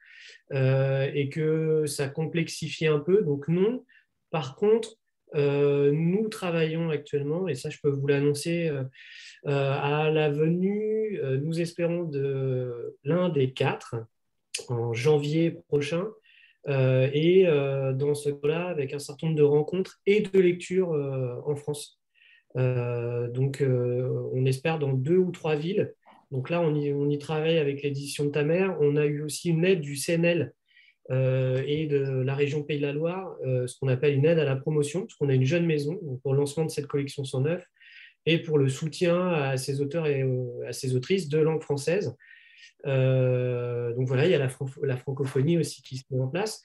et 0.53 1.29
que 1.31 1.85
ça 1.85 2.09
complexifie 2.09 2.87
un 2.87 2.99
peu. 2.99 3.21
Donc, 3.23 3.47
non. 3.47 3.85
Par 4.31 4.55
contre, 4.55 4.95
nous 5.33 6.27
travaillons 6.29 6.89
actuellement, 6.89 7.47
et 7.47 7.55
ça 7.55 7.69
je 7.69 7.77
peux 7.81 7.89
vous 7.89 8.05
l'annoncer, 8.07 8.69
à 9.45 10.09
la 10.11 10.29
venue, 10.29 11.19
nous 11.41 11.61
espérons 11.61 12.03
de 12.03 12.97
l'un 13.03 13.29
des 13.29 13.53
quatre 13.53 13.95
en 14.67 14.93
janvier 14.93 15.51
prochain, 15.69 16.07
euh, 16.67 17.09
et 17.13 17.47
euh, 17.47 17.93
dans 17.93 18.13
ce 18.13 18.29
cas-là, 18.29 18.67
avec 18.67 18.93
un 18.93 18.99
certain 18.99 19.27
nombre 19.27 19.37
de 19.37 19.43
rencontres 19.43 19.99
et 20.05 20.21
de 20.21 20.39
lectures 20.39 20.93
euh, 20.93 21.35
en 21.45 21.55
France. 21.55 21.99
donc, 22.55 23.63
on 23.63 24.45
espère 24.45 24.77
dans 24.77 24.93
deux 24.93 25.17
ou 25.17 25.31
trois 25.31 25.55
villes. 25.55 25.93
Donc 26.31 26.49
là, 26.49 26.61
on 26.61 27.09
y, 27.09 27.17
travaille 27.17 27.57
avec 27.57 27.83
l'édition 27.83 28.25
de 28.25 28.29
ta 28.29 28.43
mère. 28.43 28.77
On 28.79 28.95
a 28.95 29.05
eu 29.05 29.21
aussi 29.21 29.49
une 29.49 29.65
aide 29.65 29.81
du 29.81 29.95
CNL 29.95 30.53
et 31.09 31.87
de 31.87 32.21
la 32.23 32.35
région 32.35 32.63
Pays 32.63 32.77
de 32.77 32.85
la 32.85 32.93
Loire, 32.93 33.35
ce 33.43 33.77
qu'on 33.77 33.89
appelle 33.89 34.15
une 34.15 34.25
aide 34.25 34.39
à 34.39 34.45
la 34.45 34.55
promotion, 34.55 35.01
parce 35.01 35.15
qu'on 35.15 35.27
a 35.27 35.33
une 35.33 35.43
jeune 35.43 35.65
maison 35.65 35.99
pour 36.23 36.31
le 36.31 36.39
lancement 36.39 36.63
de 36.63 36.71
cette 36.71 36.87
collection 36.87 37.25
109 37.25 37.61
et 38.25 38.41
pour 38.41 38.57
le 38.57 38.69
soutien 38.69 39.27
à 39.27 39.57
ces 39.57 39.81
auteurs 39.81 40.07
et 40.07 40.23
à 40.65 40.71
ces 40.71 40.95
autrices 40.95 41.27
de 41.27 41.39
langue 41.39 41.61
française. 41.61 42.15
Euh, 42.85 43.93
donc 43.93 44.07
voilà, 44.07 44.25
il 44.25 44.31
y 44.31 44.35
a 44.35 44.39
la, 44.39 44.97
francophonie 44.97 45.57
aussi 45.57 45.81
qui 45.81 45.97
se 45.97 46.03
met 46.11 46.19
en 46.19 46.27
place. 46.27 46.61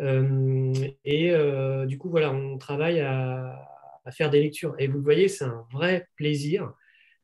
Euh, 0.00 0.72
et 1.04 1.32
euh, 1.32 1.86
du 1.86 1.98
coup, 1.98 2.10
voilà, 2.10 2.32
on 2.32 2.58
travaille 2.58 3.00
à, 3.00 3.64
faire 4.10 4.30
des 4.30 4.40
lectures. 4.40 4.74
Et 4.78 4.86
vous 4.86 5.02
voyez, 5.02 5.28
c'est 5.28 5.44
un 5.44 5.66
vrai 5.70 6.06
plaisir 6.16 6.72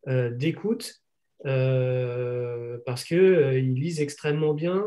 d'écoute 0.06 1.00
parce 1.44 3.04
qu'ils 3.04 3.74
lisent 3.74 4.00
extrêmement 4.00 4.54
bien 4.54 4.84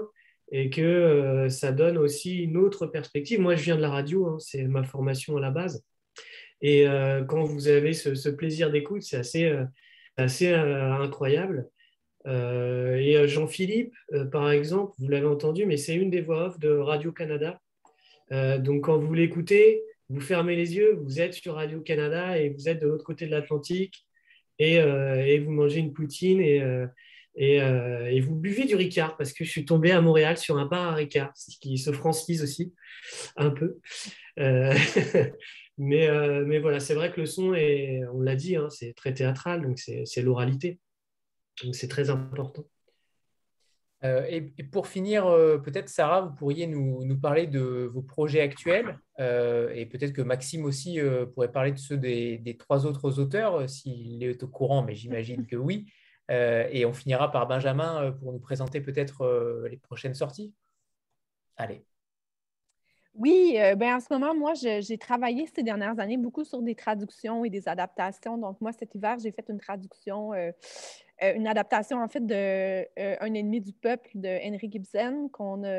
et 0.51 0.69
que 0.69 1.47
ça 1.49 1.71
donne 1.71 1.97
aussi 1.97 2.37
une 2.37 2.57
autre 2.57 2.87
perspective. 2.87 3.39
Moi, 3.39 3.55
je 3.55 3.63
viens 3.63 3.75
de 3.75 3.81
la 3.81 3.89
radio, 3.89 4.27
hein, 4.27 4.37
c'est 4.39 4.63
ma 4.63 4.83
formation 4.83 5.37
à 5.37 5.41
la 5.41 5.51
base. 5.51 5.83
Et 6.61 6.85
quand 7.27 7.43
vous 7.43 7.67
avez 7.67 7.93
ce, 7.93 8.29
plaisir 8.29 8.71
d'écoute, 8.71 9.03
c'est 9.03 9.17
assez, 10.17 10.53
incroyable. 10.53 11.69
Euh, 12.27 12.97
et 12.97 13.15
euh, 13.15 13.27
Jean-Philippe, 13.27 13.93
euh, 14.13 14.25
par 14.25 14.51
exemple, 14.51 14.93
vous 14.99 15.07
l'avez 15.07 15.25
entendu, 15.25 15.65
mais 15.65 15.77
c'est 15.77 15.95
une 15.95 16.09
des 16.09 16.21
voix 16.21 16.47
off 16.47 16.59
de 16.59 16.69
Radio-Canada. 16.69 17.61
donc 18.59 18.85
quand 18.85 18.97
vous 18.97 19.13
l'écoutez, 19.13 19.81
vous 20.09 20.19
fermez 20.19 20.55
les 20.55 20.75
yeux, 20.75 20.95
vous 21.01 21.21
êtes 21.21 21.33
sur 21.33 21.55
Radio-Canada 21.55 22.37
et 22.37 22.49
vous 22.49 22.67
êtes 22.67 22.81
de 22.81 22.87
l'autre 22.87 23.05
côté 23.05 23.25
de 23.25 23.31
l'Atlantique 23.31 24.06
et, 24.59 25.39
vous 25.39 25.51
mangez 25.51 25.79
une 25.79 25.93
poutine 25.93 26.41
et, 26.41 26.61
et, 27.35 28.21
vous 28.21 28.35
buvez 28.35 28.65
du 28.65 28.75
Ricard 28.75 29.17
parce 29.17 29.33
que 29.33 29.43
je 29.43 29.49
suis 29.49 29.65
tombé 29.65 29.91
à 29.91 30.01
Montréal 30.01 30.37
sur 30.37 30.57
un 30.57 30.65
bar 30.65 30.91
à 30.91 30.95
Ricard, 30.95 31.31
ce 31.35 31.57
qui 31.59 31.77
se 31.77 31.91
francise 31.91 32.43
aussi 32.43 32.73
un 33.35 33.51
peu. 33.51 33.79
mais, 35.77 36.59
voilà, 36.59 36.79
c'est 36.79 36.95
vrai 36.95 37.11
que 37.11 37.21
le 37.21 37.25
son, 37.25 37.53
on 37.53 38.21
l'a 38.21 38.35
dit, 38.35 38.55
hein, 38.55 38.69
c'est 38.69 38.93
très 38.93 39.13
théâtral, 39.13 39.61
donc 39.61 39.79
c'est 39.79 40.21
l'oralité. 40.21 40.79
Donc 41.63 41.75
c'est 41.75 41.87
très 41.87 42.09
important. 42.09 42.65
Euh, 44.03 44.25
et, 44.29 44.41
pour 44.63 44.87
finir, 44.87 45.25
euh, 45.25 45.57
peut-être 45.57 45.89
Sarah, 45.89 46.21
vous 46.21 46.35
pourriez 46.35 46.67
nous, 46.67 47.19
parler 47.19 47.47
de 47.47 47.89
vos 47.91 48.01
projets 48.01 48.41
actuels 48.41 48.99
euh, 49.19 49.71
et 49.73 49.85
peut-être 49.85 50.13
que 50.13 50.21
Maxime 50.21 50.65
aussi 50.65 50.99
pourrait 51.33 51.51
parler 51.51 51.71
de 51.71 51.77
ceux 51.77 51.97
des, 51.97 52.57
trois 52.59 52.85
autres 52.85 53.19
auteurs, 53.19 53.69
s'il 53.69 54.23
est 54.23 54.43
au 54.43 54.47
courant, 54.47 54.83
mais 54.83 54.95
j'imagine 54.95 55.45
que 55.45 55.55
oui. 55.55 55.91
et 56.29 56.85
on 56.85 56.93
finira 56.93 57.31
par 57.31 57.47
Benjamin 57.47 58.11
pour 58.13 58.33
nous 58.33 58.39
présenter 58.39 58.81
peut-être 58.81 59.67
les 59.69 59.77
prochaines 59.77 60.15
sorties. 60.15 60.53
Allez. 61.55 61.83
Oui, 63.15 63.57
ben 63.77 63.95
en 63.95 63.99
ce 63.99 64.05
moment, 64.11 64.35
moi, 64.35 64.53
j'ai 64.53 64.97
travaillé 64.99 65.47
ces 65.47 65.63
dernières 65.63 65.99
années 65.99 66.17
beaucoup 66.17 66.43
sur 66.43 66.61
des 66.61 66.75
traductions 66.75 67.43
et 67.43 67.49
des 67.49 67.67
adaptations. 67.67 68.37
Donc, 68.37 68.61
moi, 68.61 68.71
cet 68.71 68.93
hiver, 68.93 69.17
j'ai 69.19 69.31
fait 69.31 69.45
une 69.49 69.59
traduction 69.59 70.33
euh, 71.23 71.33
une 71.33 71.47
adaptation 71.47 72.01
en 72.01 72.07
fait 72.07 72.25
de 72.25 72.33
euh, 72.35 73.15
Un 73.19 73.33
ennemi 73.33 73.59
du 73.59 73.73
peuple 73.73 74.09
de 74.13 74.27
Henry 74.27 74.69
Gibson 74.71 75.29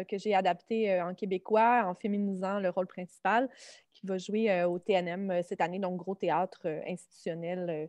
que 0.08 0.18
j'ai 0.18 0.34
adapté 0.34 0.92
euh, 0.92 1.06
en 1.06 1.14
québécois 1.14 1.84
en 1.86 1.94
féminisant 1.94 2.58
le 2.58 2.70
rôle 2.70 2.88
principal 2.88 3.48
qui 3.98 4.06
va 4.06 4.18
jouer 4.18 4.50
euh, 4.50 4.68
au 4.68 4.78
TNM 4.78 5.30
euh, 5.30 5.42
cette 5.42 5.60
année, 5.60 5.78
donc 5.78 5.96
gros 5.96 6.14
théâtre 6.14 6.60
euh, 6.66 6.80
institutionnel 6.88 7.88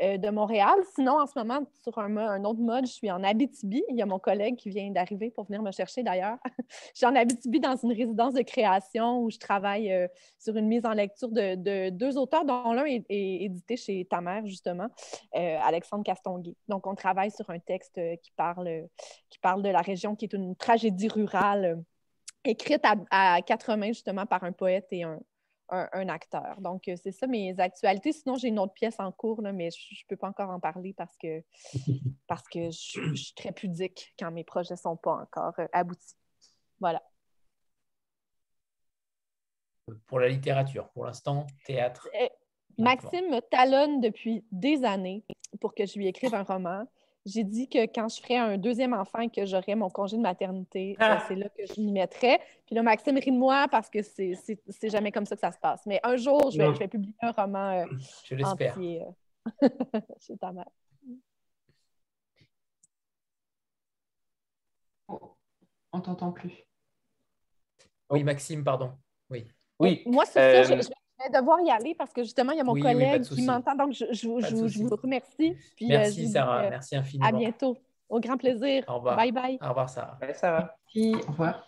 de 0.00 0.30
Montréal. 0.30 0.74
Sinon, 0.96 1.20
en 1.20 1.26
ce 1.26 1.38
moment, 1.38 1.64
sur 1.84 1.96
un, 1.98 2.44
autre 2.44 2.58
mode, 2.58 2.84
je 2.84 2.92
suis 2.92 3.10
en 3.12 3.22
Abitibi. 3.22 3.84
Il 3.88 3.96
y 3.96 4.02
a 4.02 4.06
mon 4.06 4.18
collègue 4.18 4.56
qui 4.56 4.68
vient 4.68 4.90
d'arriver 4.90 5.30
pour 5.30 5.44
venir 5.44 5.62
me 5.62 5.70
chercher 5.70 6.02
d'ailleurs. 6.02 6.36
je 6.68 6.96
suis 6.96 7.06
en 7.06 7.14
Abitibi 7.14 7.60
dans 7.60 7.76
une 7.76 7.92
résidence 7.92 8.34
de 8.34 8.42
création 8.42 9.20
où 9.20 9.30
je 9.30 9.38
travaille 9.38 10.08
sur 10.40 10.56
une 10.56 10.66
mise 10.66 10.84
en 10.84 10.94
lecture 10.94 11.28
de, 11.28 11.90
deux 11.90 12.18
auteurs, 12.18 12.44
dont 12.44 12.72
l'un 12.72 12.86
est, 12.86 13.04
édité 13.08 13.76
chez 13.76 14.04
ta 14.04 14.20
mère, 14.20 14.44
justement, 14.46 14.88
Alexandre 15.32 16.02
Castonguay. 16.02 16.56
Donc, 16.66 16.88
on 16.88 16.96
travaille 16.96 17.30
sur 17.30 17.48
un 17.50 17.60
texte 17.60 18.00
qui 18.20 18.32
parle, 18.32 18.88
qui 19.30 19.38
parle 19.38 19.62
de 19.62 19.68
la 19.68 19.80
région 19.80 20.16
qui 20.16 20.24
est 20.24 20.32
une 20.32 20.56
tragédie 20.56 21.08
rurale 21.08 21.84
écrite 22.44 22.82
à, 23.10 23.40
quatre 23.42 23.74
mains 23.76 23.92
justement 23.92 24.26
par 24.26 24.44
un 24.44 24.52
poète 24.52 24.88
et 24.90 25.02
un, 25.04 25.20
un, 25.68 26.08
acteur. 26.08 26.60
Donc, 26.60 26.88
euh, 26.88 26.96
c'est 27.02 27.12
ça 27.12 27.26
mes 27.26 27.58
actualités. 27.58 28.12
Sinon, 28.12 28.36
j'ai 28.36 28.48
une 28.48 28.58
autre 28.58 28.74
pièce 28.74 28.96
en 28.98 29.10
cours, 29.12 29.40
mais 29.42 29.70
je 29.70 29.94
ne 29.94 30.08
peux 30.08 30.16
pas 30.16 30.28
encore 30.28 30.50
en 30.50 30.60
parler 30.60 30.92
parce 30.92 31.16
que, 31.16 31.42
parce 32.26 32.46
que 32.48 32.70
je, 32.70 33.14
suis 33.14 33.34
très 33.34 33.52
pudique 33.52 34.14
quand 34.18 34.30
mes 34.30 34.44
projets 34.44 34.74
ne 34.74 34.78
sont 34.78 34.96
pas 34.96 35.22
encore 35.22 35.54
euh, 35.58 35.66
aboutis. 35.72 36.14
Voilà. 36.80 37.02
Pour 40.06 40.20
la 40.20 40.28
littérature, 40.28 40.88
pour 40.90 41.04
l'instant, 41.04 41.46
théâtre. 41.64 42.08
Euh, 42.20 42.28
Maxime 42.78 43.30
me 43.30 43.40
talonne 43.40 44.00
depuis 44.00 44.44
des 44.50 44.84
années 44.84 45.24
pour 45.60 45.74
que 45.74 45.86
je 45.86 45.98
lui 45.98 46.08
écrive 46.08 46.34
un 46.34 46.42
roman 46.42 46.86
j'ai 47.26 47.44
dit 47.44 47.68
que 47.68 47.86
quand 47.86 48.08
je 48.08 48.20
ferais 48.20 48.36
un 48.36 48.58
deuxième 48.58 48.92
enfant 48.92 49.20
et 49.20 49.30
que 49.30 49.46
j'aurais 49.46 49.74
mon 49.74 49.88
congé 49.88 50.16
de 50.16 50.22
maternité, 50.22 50.92
euh, 50.92 51.04
ah! 51.04 51.24
c'est 51.26 51.34
là 51.34 51.48
que 51.48 51.64
je 51.66 51.80
m'y 51.80 51.92
mettrais. 51.92 52.40
Puis 52.66 52.74
là, 52.74 52.82
Maxime 52.82 53.16
rit 53.16 53.32
de 53.32 53.38
moi 53.38 53.66
parce 53.70 53.88
que 53.88 54.02
c'est 54.02 54.90
jamais 54.90 55.10
comme 55.10 55.24
ça 55.24 55.34
que 55.34 55.40
ça 55.40 55.52
se 55.52 55.58
passe. 55.58 55.86
Mais 55.86 56.00
un 56.02 56.16
jour, 56.16 56.50
je 56.50 56.58
vais, 56.58 56.74
je 56.74 56.78
vais 56.78 56.88
publier 56.88 57.14
un 57.22 57.32
roman 57.32 57.80
euh, 57.80 57.84
je 58.24 58.34
l'espère. 58.34 58.78
Euh, 58.78 59.00
chez 60.20 60.36
ta 60.36 60.52
mère. 60.52 60.68
Oh, 65.08 65.36
on 65.92 66.00
t'entend 66.00 66.32
plus. 66.32 66.52
Oui, 68.10 68.22
Maxime, 68.22 68.64
pardon. 68.64 68.92
Oui. 69.30 69.46
Oh, 69.78 69.84
oui. 69.84 70.02
Moi, 70.06 70.24
c'est 70.26 70.64
ça, 70.64 70.74
je, 70.74 70.74
vais 70.74 70.94
devoir 71.32 71.60
y 71.60 71.70
aller 71.70 71.94
parce 71.94 72.12
que 72.12 72.22
justement, 72.22 72.52
il 72.52 72.58
y 72.58 72.60
a 72.60 72.64
mon 72.64 72.72
Oui, 72.72 72.82
collègue 72.82 73.22
qui 73.22 73.42
m'entend. 73.46 73.74
Donc, 73.74 73.92
je, 73.92 74.04
je, 74.10 74.28
je- 74.40 74.66
je 74.68 74.82
vous 74.82 74.96
remercie. 74.96 75.56
Puis, 75.76 75.86
euh, 75.86 75.88
je 75.88 75.98
Merci 75.98 76.20
dis, 76.26 76.32
Sarah, 76.32 76.64
euh, 76.64 76.70
merci 76.70 76.96
infiniment. 76.96 77.26
À 77.28 77.32
bientôt. 77.32 77.76
Au 78.08 78.20
grand 78.20 78.36
plaisir. 78.36 78.84
Au 78.88 78.96
revoir. 78.96 79.16
Bye 79.16 79.32
bye. 79.32 79.58
Au 79.62 79.68
revoir 79.68 79.88
Sarah. 79.88 80.18
Au 80.96 81.30
revoir. 81.30 81.66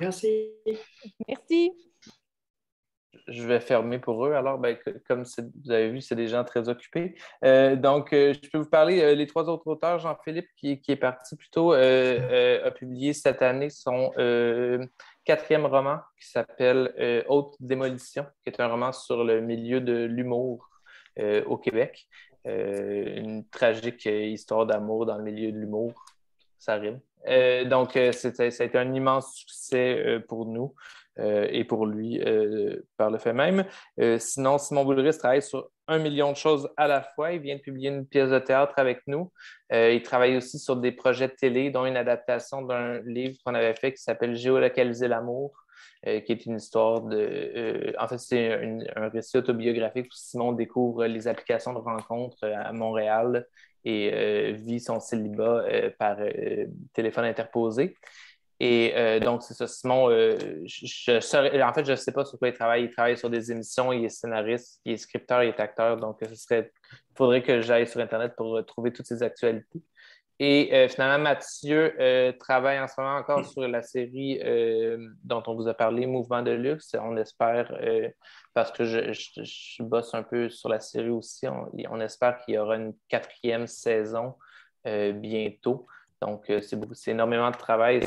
Merci. 0.00 0.50
Merci. 1.28 1.72
Je 3.28 3.44
vais 3.46 3.58
fermer 3.60 3.98
pour 3.98 4.24
eux. 4.26 4.34
Alors, 4.34 4.56
ben, 4.58 4.76
comme 5.08 5.24
vous 5.24 5.70
avez 5.70 5.90
vu, 5.90 6.00
c'est 6.00 6.14
des 6.14 6.28
gens 6.28 6.44
très 6.44 6.68
occupés. 6.68 7.16
Euh, 7.44 7.74
donc, 7.74 8.12
euh, 8.12 8.32
je 8.40 8.48
peux 8.50 8.58
vous 8.58 8.68
parler, 8.70 9.00
euh, 9.00 9.14
les 9.14 9.26
trois 9.26 9.48
autres 9.48 9.66
auteurs, 9.66 9.98
Jean-Philippe, 9.98 10.46
qui, 10.56 10.80
qui 10.80 10.92
est 10.92 10.96
parti 10.96 11.34
plus 11.34 11.48
tôt, 11.50 11.72
euh, 11.74 11.76
euh, 12.30 12.66
a 12.68 12.70
publié 12.70 13.12
cette 13.14 13.42
année 13.42 13.68
son 13.70 14.12
euh, 14.18 14.84
quatrième 15.26 15.66
roman 15.66 15.98
qui 16.18 16.28
s'appelle 16.28 16.94
euh, 16.98 17.22
Haute 17.28 17.56
Démolition, 17.60 18.24
qui 18.42 18.50
est 18.50 18.60
un 18.60 18.68
roman 18.68 18.92
sur 18.92 19.24
le 19.24 19.40
milieu 19.40 19.80
de 19.80 20.04
l'humour 20.04 20.70
euh, 21.18 21.44
au 21.44 21.58
Québec. 21.58 22.08
Euh, 22.46 23.16
une 23.16 23.46
tragique 23.48 24.06
histoire 24.06 24.66
d'amour 24.66 25.04
dans 25.04 25.18
le 25.18 25.24
milieu 25.24 25.50
de 25.50 25.58
l'humour. 25.58 25.92
Ça 26.58 26.76
rime. 26.76 27.00
Donc, 27.68 27.98
ça 28.12 28.28
a 28.38 28.44
été 28.44 28.78
un 28.78 28.94
immense 28.94 29.34
succès 29.34 30.20
pour 30.28 30.46
nous 30.46 30.74
euh, 31.18 31.48
et 31.50 31.64
pour 31.64 31.86
lui 31.86 32.20
euh, 32.20 32.76
par 32.98 33.10
le 33.10 33.18
fait 33.18 33.32
même. 33.32 33.64
Euh, 34.00 34.18
sinon, 34.18 34.58
Simon 34.58 34.84
Boulris 34.84 35.16
travaille 35.16 35.42
sur 35.42 35.70
un 35.88 35.98
million 35.98 36.32
de 36.32 36.36
choses 36.36 36.68
à 36.76 36.86
la 36.86 37.02
fois. 37.02 37.32
Il 37.32 37.40
vient 37.40 37.56
de 37.56 37.60
publier 37.60 37.88
une 37.88 38.06
pièce 38.06 38.30
de 38.30 38.38
théâtre 38.38 38.74
avec 38.76 39.00
nous. 39.06 39.32
Il 39.72 40.02
travaille 40.02 40.36
aussi 40.36 40.58
sur 40.58 40.76
des 40.76 40.92
projets 40.92 41.28
de 41.28 41.32
télé, 41.32 41.70
dont 41.70 41.86
une 41.86 41.96
adaptation 41.96 42.62
d'un 42.62 43.00
livre 43.00 43.36
qu'on 43.44 43.54
avait 43.54 43.74
fait 43.74 43.92
qui 43.92 44.02
s'appelle 44.02 44.34
Géolocaliser 44.34 45.08
l'amour, 45.08 45.64
qui 46.04 46.32
est 46.32 46.46
une 46.46 46.56
histoire 46.56 47.02
de. 47.02 47.94
en 47.98 48.08
fait, 48.08 48.18
c'est 48.18 48.52
un, 48.52 48.78
un 48.96 49.08
récit 49.08 49.38
autobiographique 49.38 50.06
où 50.06 50.14
Simon 50.14 50.52
découvre 50.52 51.06
les 51.06 51.28
applications 51.28 51.72
de 51.72 51.78
rencontres 51.78 52.44
à 52.44 52.72
Montréal 52.72 53.46
et 53.84 54.52
vit 54.54 54.80
son 54.80 54.98
célibat 54.98 55.64
par 55.98 56.16
téléphone 56.94 57.24
interposé. 57.26 57.94
Et 58.58 58.94
euh, 58.96 59.20
donc, 59.20 59.42
c'est 59.42 59.52
ça. 59.54 59.66
Simon, 59.66 60.08
euh, 60.10 60.36
je, 60.64 61.62
en 61.62 61.72
fait, 61.74 61.84
je 61.84 61.90
ne 61.90 61.96
sais 61.96 62.12
pas 62.12 62.24
sur 62.24 62.38
quoi 62.38 62.48
il 62.48 62.54
travaille. 62.54 62.84
Il 62.84 62.90
travaille 62.90 63.18
sur 63.18 63.28
des 63.28 63.52
émissions, 63.52 63.92
il 63.92 64.04
est 64.04 64.08
scénariste, 64.08 64.80
il 64.84 64.92
est 64.92 64.96
scripteur, 64.96 65.42
il 65.42 65.48
est 65.48 65.60
acteur. 65.60 65.98
Donc, 65.98 66.18
ce 66.26 66.34
serait, 66.34 66.72
il 66.92 67.16
faudrait 67.16 67.42
que 67.42 67.60
j'aille 67.60 67.86
sur 67.86 68.00
Internet 68.00 68.32
pour 68.34 68.64
trouver 68.64 68.92
toutes 68.92 69.06
ces 69.06 69.22
actualités. 69.22 69.82
Et 70.38 70.70
euh, 70.74 70.88
finalement, 70.88 71.22
Mathieu 71.22 71.94
travaille 72.38 72.78
en 72.80 72.86
ce 72.88 72.98
moment 72.98 73.16
encore 73.16 73.44
sur 73.46 73.66
la 73.68 73.82
série 73.82 74.40
dont 75.22 75.42
on 75.46 75.54
vous 75.54 75.68
a 75.68 75.74
parlé, 75.74 76.06
Mouvement 76.06 76.42
de 76.42 76.52
luxe. 76.52 76.94
On 76.98 77.16
espère, 77.18 77.72
parce 78.54 78.72
que 78.72 78.84
je, 78.84 79.12
je- 79.12 79.82
bosse 79.82 80.14
un 80.14 80.22
peu 80.22 80.48
sur 80.48 80.70
la 80.70 80.80
série 80.80 81.10
aussi, 81.10 81.46
on, 81.46 81.70
on 81.90 82.00
espère 82.00 82.38
qu'il 82.38 82.54
y 82.54 82.58
aura 82.58 82.76
une 82.76 82.94
quatrième 83.08 83.66
saison 83.66 84.34
bientôt. 84.84 85.86
Donc, 86.22 86.50
c'est 86.62 87.10
énormément 87.10 87.50
de 87.50 87.56
travail. 87.56 88.00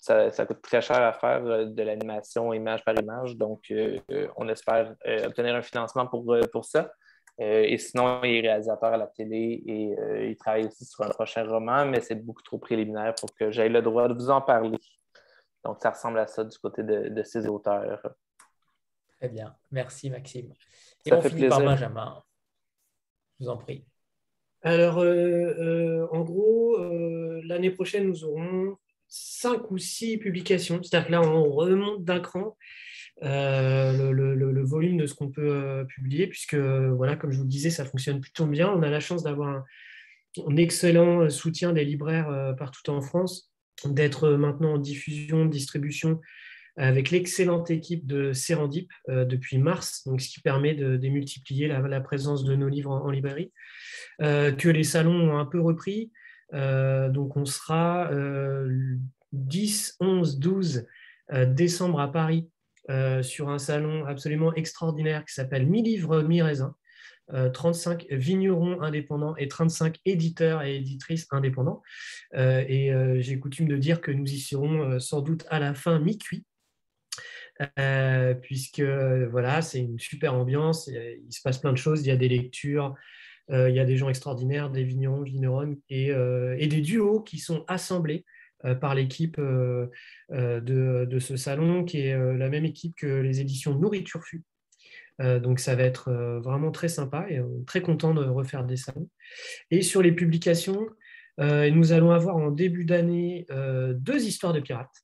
Ça, 0.00 0.30
ça 0.30 0.46
coûte 0.46 0.62
très 0.62 0.80
cher 0.80 1.02
à 1.02 1.12
faire 1.12 1.44
euh, 1.44 1.66
de 1.66 1.82
l'animation 1.82 2.54
image 2.54 2.82
par 2.84 2.98
image. 2.98 3.36
Donc, 3.36 3.70
euh, 3.70 3.98
euh, 4.10 4.28
on 4.36 4.48
espère 4.48 4.96
euh, 5.06 5.26
obtenir 5.26 5.54
un 5.54 5.62
financement 5.62 6.06
pour, 6.06 6.32
euh, 6.32 6.40
pour 6.50 6.64
ça. 6.64 6.90
Euh, 7.38 7.62
et 7.62 7.76
sinon, 7.76 8.22
il 8.24 8.36
est 8.36 8.40
réalisateur 8.40 8.94
à 8.94 8.96
la 8.96 9.06
télé 9.06 9.62
et 9.66 9.94
euh, 9.98 10.26
il 10.30 10.36
travaille 10.36 10.66
aussi 10.66 10.86
sur 10.86 11.04
un 11.04 11.10
prochain 11.10 11.44
roman, 11.44 11.84
mais 11.84 12.00
c'est 12.00 12.14
beaucoup 12.14 12.42
trop 12.42 12.58
préliminaire 12.58 13.14
pour 13.14 13.34
que 13.34 13.50
j'aie 13.50 13.68
le 13.68 13.82
droit 13.82 14.08
de 14.08 14.14
vous 14.14 14.30
en 14.30 14.40
parler. 14.40 14.78
Donc, 15.64 15.78
ça 15.80 15.90
ressemble 15.90 16.18
à 16.18 16.26
ça 16.26 16.44
du 16.44 16.56
côté 16.58 16.82
de, 16.82 17.08
de 17.08 17.22
ces 17.22 17.46
auteurs. 17.46 18.00
Très 19.18 19.28
bien. 19.28 19.54
Merci 19.70 20.08
Maxime. 20.08 20.54
Et 21.04 21.10
Ça 21.10 21.18
on 21.18 21.20
fait 21.20 21.28
finit 21.28 21.48
par. 21.48 21.60
Benjamin. 21.60 22.22
Je 23.38 23.44
vous 23.44 23.50
en 23.50 23.58
prie. 23.58 23.86
Alors, 24.62 24.98
euh, 24.98 25.04
euh, 25.04 26.06
en 26.10 26.20
gros, 26.22 26.76
euh, 26.78 27.40
l'année 27.44 27.70
prochaine, 27.70 28.06
nous 28.06 28.24
aurons 28.24 28.76
cinq 29.10 29.70
ou 29.70 29.78
six 29.78 30.16
publications. 30.16 30.82
C'est-à-dire 30.82 31.08
que 31.08 31.12
là, 31.12 31.22
on 31.22 31.50
remonte 31.50 32.04
d'un 32.04 32.20
cran 32.20 32.56
euh, 33.22 34.12
le, 34.12 34.64
volume 34.64 34.96
de 34.96 35.06
ce 35.06 35.14
qu'on 35.14 35.30
peut 35.30 35.52
euh, 35.52 35.84
publier, 35.84 36.26
puisque, 36.26 36.54
voilà, 36.54 37.16
comme 37.16 37.32
je 37.32 37.36
vous 37.36 37.44
le 37.44 37.48
disais, 37.50 37.70
ça 37.70 37.84
fonctionne 37.84 38.20
plutôt 38.20 38.46
bien. 38.46 38.70
On 38.70 38.82
a 38.82 38.88
la 38.88 39.00
chance 39.00 39.22
d'avoir 39.22 39.64
un, 40.46 40.56
excellent 40.56 41.28
soutien 41.28 41.72
des 41.72 41.84
libraires 41.84 42.30
euh, 42.30 42.52
partout 42.54 42.88
en 42.90 43.02
France, 43.02 43.52
d'être 43.84 44.30
maintenant 44.30 44.74
en 44.74 44.78
diffusion, 44.78 45.44
distribution 45.44 46.20
avec 46.76 47.10
l'excellente 47.10 47.70
équipe 47.70 48.06
de 48.06 48.32
Serendip 48.32 48.90
euh, 49.08 49.24
depuis 49.24 49.58
mars, 49.58 50.08
ce 50.18 50.28
qui 50.28 50.40
permet 50.40 50.74
de 50.74 50.96
démultiplier 50.96 51.68
la, 51.68 52.00
présence 52.00 52.44
de 52.44 52.54
nos 52.54 52.68
livres 52.68 52.90
en, 52.90 53.10
librairie, 53.10 53.52
Euh, 54.22 54.52
que 54.52 54.68
les 54.68 54.84
salons 54.84 55.30
ont 55.30 55.38
un 55.38 55.46
peu 55.46 55.60
repris. 55.60 56.10
Euh, 56.52 57.08
donc 57.08 57.36
on 57.36 57.44
sera 57.44 58.10
euh, 58.12 58.96
10, 59.32 59.96
11, 60.00 60.38
12 60.38 60.86
euh, 61.32 61.46
décembre 61.46 62.00
à 62.00 62.10
Paris 62.10 62.50
euh, 62.88 63.22
sur 63.22 63.50
un 63.50 63.58
salon 63.58 64.04
absolument 64.06 64.54
extraordinaire 64.54 65.24
qui 65.24 65.34
s'appelle 65.34 65.66
Mi 65.66 65.82
livres, 65.82 66.22
mi 66.22 66.42
raisin. 66.42 66.74
Euh, 67.32 67.48
35 67.48 68.06
vignerons 68.10 68.82
indépendants 68.82 69.36
et 69.36 69.46
35 69.46 69.98
éditeurs 70.04 70.62
et 70.62 70.76
éditrices 70.76 71.28
indépendants. 71.30 71.80
Euh, 72.34 72.64
et 72.66 72.92
euh, 72.92 73.20
j'ai 73.20 73.38
coutume 73.38 73.68
de 73.68 73.76
dire 73.76 74.00
que 74.00 74.10
nous 74.10 74.26
y 74.26 74.40
serons 74.40 74.82
euh, 74.82 74.98
sans 74.98 75.20
doute 75.20 75.46
à 75.48 75.60
la 75.60 75.74
fin 75.74 76.00
mi-cuit. 76.00 76.44
Euh, 77.78 78.34
puisque 78.34 78.80
euh, 78.80 79.28
voilà, 79.28 79.60
c'est 79.60 79.80
une 79.80 79.98
super 79.98 80.34
ambiance, 80.34 80.88
il, 80.88 81.30
se 81.30 81.42
passe 81.42 81.58
plein 81.58 81.72
de 81.72 81.78
choses, 81.78 82.00
il 82.00 82.08
y 82.08 82.10
a 82.10 82.16
des 82.16 82.28
lectures, 82.28 82.86
euh, 82.86 82.94
il 83.50 83.74
y 83.74 83.80
a 83.80 83.84
des 83.84 83.96
gens 83.96 84.08
extraordinaires, 84.08 84.70
des 84.70 84.84
vignerons, 84.84 85.22
vigneronnes 85.22 85.76
et, 85.88 86.12
euh, 86.12 86.56
et 86.58 86.68
des 86.68 86.80
duos 86.80 87.20
qui 87.20 87.38
sont 87.38 87.64
assemblés 87.66 88.24
euh, 88.64 88.74
par 88.74 88.94
l'équipe 88.94 89.38
euh, 89.38 89.86
euh, 90.32 90.60
de, 90.60 91.18
ce 91.18 91.36
salon, 91.36 91.84
qui 91.84 92.00
est 92.00 92.12
euh, 92.12 92.36
la 92.36 92.48
même 92.48 92.64
équipe 92.66 92.94
que 92.94 93.06
les 93.06 93.40
éditions 93.40 93.74
Nourriture 93.74 94.22
Fut. 94.22 94.42
Euh, 95.22 95.40
donc 95.40 95.60
ça 95.60 95.74
va 95.74 95.82
être 95.82 96.08
euh, 96.08 96.40
vraiment 96.40 96.70
très 96.70 96.88
sympa 96.88 97.26
et 97.30 97.40
très 97.66 97.80
content 97.80 98.14
de 98.14 98.22
refaire 98.22 98.64
des 98.64 98.76
salons. 98.76 99.08
Et 99.70 99.82
sur 99.82 100.02
les 100.02 100.12
publications, 100.12 100.86
euh, 101.40 101.70
nous 101.70 101.92
allons 101.92 102.10
avoir 102.10 102.36
en 102.36 102.50
début 102.50 102.84
d'année 102.84 103.46
euh, 103.50 103.94
deux 103.94 104.26
histoires 104.26 104.52
de 104.52 104.60
pirates. 104.60 104.94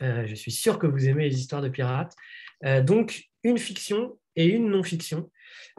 Euh, 0.00 0.26
je 0.26 0.34
suis 0.34 0.52
sûr 0.52 0.78
que 0.78 0.86
vous 0.86 1.08
aimez 1.08 1.28
les 1.28 1.38
histoires 1.38 1.62
de 1.62 1.68
pirates. 1.68 2.14
Euh, 2.64 2.80
donc, 2.80 3.24
une 3.42 3.58
fiction 3.58 4.18
et 4.36 4.46
une 4.46 4.70
non-fiction. 4.70 5.30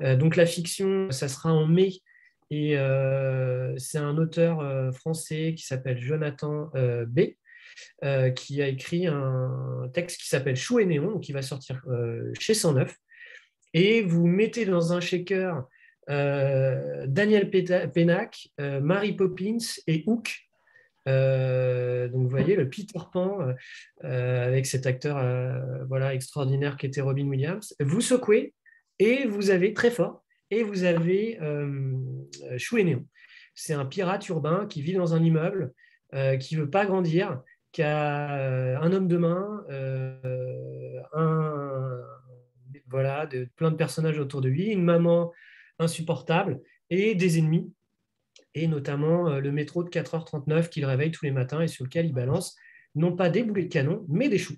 Euh, 0.01 0.15
donc, 0.15 0.35
la 0.35 0.45
fiction, 0.45 1.11
ça 1.11 1.27
sera 1.27 1.53
en 1.53 1.67
mai. 1.67 1.91
Et 2.49 2.77
euh, 2.77 3.73
c'est 3.77 3.97
un 3.97 4.17
auteur 4.17 4.59
euh, 4.59 4.91
français 4.91 5.55
qui 5.57 5.65
s'appelle 5.65 5.99
Jonathan 5.99 6.71
B. 7.07 7.19
qui 8.35 8.61
a 8.61 8.67
écrit 8.67 9.07
un 9.07 9.89
texte 9.93 10.21
qui 10.21 10.27
s'appelle 10.27 10.55
Chou 10.55 10.79
et 10.79 10.85
Néon, 10.85 11.19
qui 11.19 11.31
va 11.31 11.41
sortir 11.41 11.81
chez 12.39 12.53
109. 12.53 12.95
Et 13.73 14.03
vous 14.03 14.27
mettez 14.27 14.65
dans 14.65 14.93
un 14.93 14.99
shaker 14.99 15.67
Daniel 16.07 17.49
Pénac, 17.49 18.49
Mary 18.59 19.13
Poppins 19.13 19.57
et 19.87 20.03
Hook. 20.05 20.35
Donc 21.07 22.21
vous 22.21 22.29
voyez 22.29 22.55
le 22.55 22.69
Peter 22.69 22.99
Pan 23.11 23.39
avec 24.03 24.67
cet 24.67 24.85
acteur 24.85 25.15
voilà, 25.87 26.13
extraordinaire 26.13 26.77
qui 26.77 26.85
était 26.85 27.01
Robin 27.01 27.27
Williams. 27.27 27.75
Vous 27.79 28.01
secouez 28.01 28.53
et 28.99 29.25
vous 29.25 29.49
avez 29.49 29.73
très 29.73 29.91
fort 29.91 30.23
et 30.51 30.63
vous 30.63 30.83
avez 30.83 31.39
euh, 31.41 31.97
Chou 32.57 32.77
et 32.77 32.83
Néon. 32.83 33.05
C'est 33.55 33.73
un 33.73 33.85
pirate 33.85 34.27
urbain 34.29 34.65
qui 34.67 34.81
vit 34.81 34.93
dans 34.93 35.13
un 35.13 35.23
immeuble, 35.23 35.73
euh, 36.13 36.37
qui 36.37 36.55
ne 36.55 36.61
veut 36.61 36.69
pas 36.69 36.85
grandir, 36.85 37.41
qui 37.71 37.81
a 37.81 38.37
euh, 38.37 38.77
un 38.79 38.91
homme 38.91 39.07
de 39.07 39.17
main, 39.17 39.63
euh, 39.69 40.19
voilà, 42.87 43.27
plein 43.55 43.71
de 43.71 43.75
personnages 43.75 44.19
autour 44.19 44.41
de 44.41 44.49
lui, 44.49 44.67
une 44.67 44.83
maman 44.83 45.31
insupportable 45.79 46.61
et 46.89 47.15
des 47.15 47.39
ennemis 47.39 47.73
et 48.55 48.67
notamment 48.67 49.29
euh, 49.29 49.39
le 49.39 49.51
métro 49.51 49.83
de 49.83 49.89
4h39 49.89 50.69
qu'il 50.69 50.85
réveille 50.85 51.11
tous 51.11 51.25
les 51.25 51.31
matins 51.31 51.61
et 51.61 51.67
sur 51.67 51.83
lequel 51.85 52.07
il 52.07 52.13
balance 52.13 52.55
non 52.95 53.15
pas 53.15 53.29
des 53.29 53.43
boulets 53.43 53.63
de 53.63 53.73
canon, 53.73 54.05
mais 54.07 54.29
des 54.29 54.37
choux. 54.37 54.55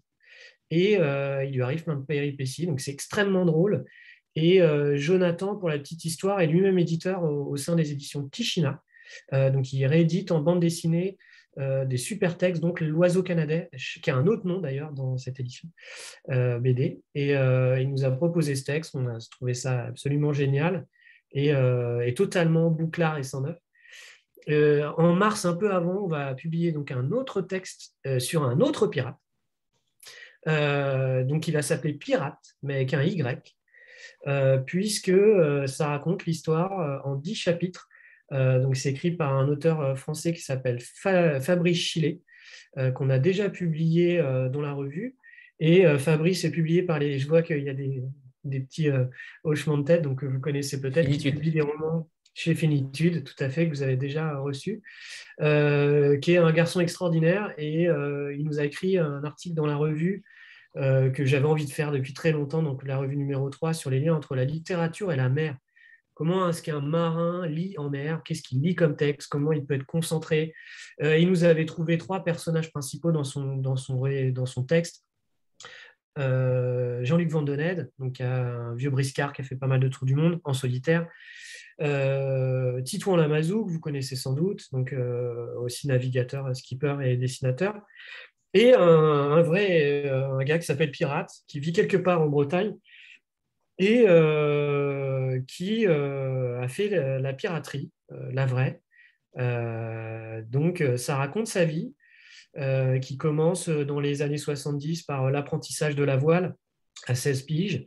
Et 0.69 0.97
euh, 0.99 1.45
il 1.45 1.55
lui 1.55 1.61
arrive 1.61 1.83
plein 1.83 1.95
de 1.95 2.05
péripéties, 2.05 2.65
donc 2.65 2.81
c'est 2.81 2.91
extrêmement 2.91 3.45
drôle. 3.45 3.85
Et 4.35 4.61
euh, 4.61 4.97
Jonathan, 4.97 5.55
pour 5.55 5.69
la 5.69 5.79
petite 5.79 6.05
histoire, 6.05 6.41
est 6.41 6.47
lui-même 6.47 6.77
éditeur 6.77 7.23
au, 7.23 7.55
sein 7.55 7.75
des 7.75 7.91
éditions 7.91 8.27
Tichina. 8.27 8.81
Euh, 9.33 9.49
donc 9.49 9.71
il 9.71 9.85
réédite 9.85 10.31
en 10.31 10.41
bande 10.41 10.59
dessinée 10.59 11.17
euh, 11.57 11.85
des 11.85 11.97
super 11.97 12.37
textes, 12.37 12.61
donc 12.61 12.81
L'Oiseau 12.81 13.23
Canadais, 13.23 13.69
qui 14.01 14.11
a 14.11 14.15
un 14.15 14.27
autre 14.27 14.45
nom 14.45 14.59
d'ailleurs 14.59 14.91
dans 14.91 15.17
cette 15.17 15.39
édition 15.39 15.69
BD. 16.27 17.01
Et 17.13 17.29
il 17.31 17.89
nous 17.89 18.03
a 18.03 18.11
proposé 18.11 18.55
ce 18.55 18.65
texte, 18.65 18.95
on 18.95 19.07
a 19.07 19.17
trouvé 19.31 19.53
ça 19.53 19.85
absolument 19.85 20.33
génial 20.33 20.85
et, 21.31 21.49
et 21.49 22.13
totalement 22.13 22.69
bouclard 22.69 23.17
et 23.17 23.23
sans 23.23 23.41
neuf. 23.41 23.57
en 24.97 25.13
mars, 25.13 25.45
un 25.45 25.55
peu 25.55 25.71
avant, 25.71 26.03
on 26.03 26.07
va 26.07 26.35
publier 26.35 26.73
donc 26.73 26.91
un 26.91 27.11
autre 27.11 27.41
texte 27.41 27.95
sur 28.19 28.43
un 28.43 28.59
autre 28.59 28.87
pirate. 28.87 29.15
donc, 30.45 31.47
il 31.47 31.53
va 31.53 31.61
s'appeler 31.61 31.93
Pirate, 31.93 32.57
mais 32.63 32.75
avec 32.75 32.93
un 32.93 33.01
Y, 33.01 33.55
puisque 34.65 35.13
ça 35.67 35.87
raconte 35.87 36.25
l'histoire 36.25 37.05
en 37.05 37.15
dix 37.15 37.35
chapitres. 37.35 37.87
donc, 38.31 38.75
c'est 38.75 38.89
écrit 38.89 39.11
par 39.11 39.33
un 39.33 39.47
auteur 39.47 39.97
français 39.97 40.33
qui 40.33 40.41
s'appelle 40.41 40.79
Fabrice 40.79 41.77
Chillet, 41.77 42.21
qu'on 42.95 43.09
a 43.09 43.19
déjà 43.19 43.49
publié 43.49 44.17
dans 44.51 44.61
la 44.61 44.73
revue. 44.73 45.15
Et 45.59 45.85
Fabrice 45.97 46.43
est 46.43 46.51
publié 46.51 46.83
par 46.83 46.99
les. 46.99 47.19
Je 47.19 47.27
vois 47.27 47.43
qu'il 47.43 47.63
y 47.63 47.69
a 47.69 47.73
des, 47.73 48.01
des 48.43 48.61
petits 48.61 48.89
hochements 49.43 49.77
de 49.77 49.83
tête, 49.83 50.01
donc 50.01 50.23
vous 50.23 50.39
connaissez 50.39 50.81
peut-être. 50.81 51.07
Il 51.09 51.21
publie 51.21 51.51
des 51.51 51.61
romans 51.61 52.09
chez 52.35 52.53
Finitude, 52.53 53.23
tout 53.23 53.43
à 53.43 53.49
fait, 53.49 53.65
que 53.65 53.71
vous 53.73 53.81
avez 53.81 53.95
déjà 53.95 54.37
reçu, 54.37 54.83
euh, 55.41 56.17
qui 56.17 56.33
est 56.33 56.37
un 56.37 56.51
garçon 56.51 56.81
extraordinaire 56.81 57.53
et 57.57 57.87
euh, 57.87 58.35
il 58.35 58.43
nous 58.43 58.59
a 58.59 58.65
écrit 58.65 58.97
un 58.97 59.23
article 59.23 59.55
dans 59.55 59.65
la 59.65 59.77
revue 59.77 60.23
euh, 60.77 61.09
que 61.09 61.25
j'avais 61.25 61.45
envie 61.45 61.65
de 61.65 61.71
faire 61.71 61.91
depuis 61.91 62.13
très 62.13 62.31
longtemps, 62.31 62.63
donc 62.63 62.83
la 62.85 62.97
revue 62.97 63.17
numéro 63.17 63.49
3 63.49 63.73
sur 63.73 63.89
les 63.89 63.99
liens 63.99 64.15
entre 64.15 64.35
la 64.35 64.45
littérature 64.45 65.11
et 65.11 65.15
la 65.15 65.29
mer. 65.29 65.57
Comment 66.13 66.47
est-ce 66.49 66.61
qu'un 66.61 66.79
marin 66.79 67.45
lit 67.45 67.75
en 67.77 67.89
mer? 67.89 68.21
Qu'est-ce 68.23 68.41
qu'il 68.41 68.61
lit 68.61 68.75
comme 68.75 68.95
texte? 68.95 69.27
Comment 69.29 69.51
il 69.51 69.65
peut 69.65 69.73
être 69.73 69.85
concentré? 69.85 70.53
Il 71.01 71.27
nous 71.27 71.43
avait 71.43 71.65
trouvé 71.65 71.97
trois 71.97 72.23
personnages 72.23 72.71
principaux 72.71 73.11
dans 73.11 73.25
son, 73.25 73.57
dans 73.57 73.75
son, 73.75 74.01
dans 74.31 74.45
son 74.45 74.63
texte. 74.63 75.03
Jean-Luc 76.17 77.29
Vandened, 77.29 77.91
donc 77.99 78.21
un 78.21 78.73
vieux 78.75 78.91
briscard 78.91 79.33
qui 79.33 79.41
a 79.41 79.43
fait 79.43 79.57
pas 79.57 79.67
mal 79.67 79.81
de 79.81 79.89
tours 79.89 80.05
du 80.05 80.15
monde 80.15 80.39
en 80.45 80.53
solitaire. 80.53 81.05
Euh, 81.81 82.81
Titouan 82.81 83.17
Lamazou, 83.17 83.65
que 83.65 83.71
vous 83.71 83.79
connaissez 83.79 84.15
sans 84.15 84.33
doute, 84.33 84.71
donc 84.71 84.93
euh, 84.93 85.53
aussi 85.59 85.87
navigateur, 85.87 86.55
skipper 86.55 86.97
et 87.03 87.17
dessinateur. 87.17 87.75
Et 88.55 88.73
un, 88.73 89.41
vrai 89.41 90.05
euh, 90.07 90.39
gars 90.39 90.57
qui 90.57 90.65
s'appelle 90.65 90.89
Pirate, 90.89 91.29
qui 91.47 91.59
vit 91.59 91.73
quelque 91.73 91.97
part 91.97 92.21
en 92.21 92.27
Bretagne 92.27 92.73
et 93.77 94.05
qui 95.47 95.85
a 95.85 96.67
fait 96.69 96.89
la, 97.19 97.33
piraterie, 97.33 97.91
la 98.09 98.45
vraie. 98.45 98.81
donc, 100.47 100.81
ça 100.95 101.17
raconte 101.17 101.47
sa 101.47 101.65
vie, 101.65 101.93
qui 103.01 103.17
commence 103.17 103.67
dans 103.67 103.99
les 103.99 104.21
années 104.21 104.37
70 104.37 105.03
par 105.03 105.29
l'apprentissage 105.29 105.97
de 105.97 106.05
la 106.05 106.15
voile 106.15 106.55
à 107.07 107.15
16 107.15 107.41
piges, 107.41 107.85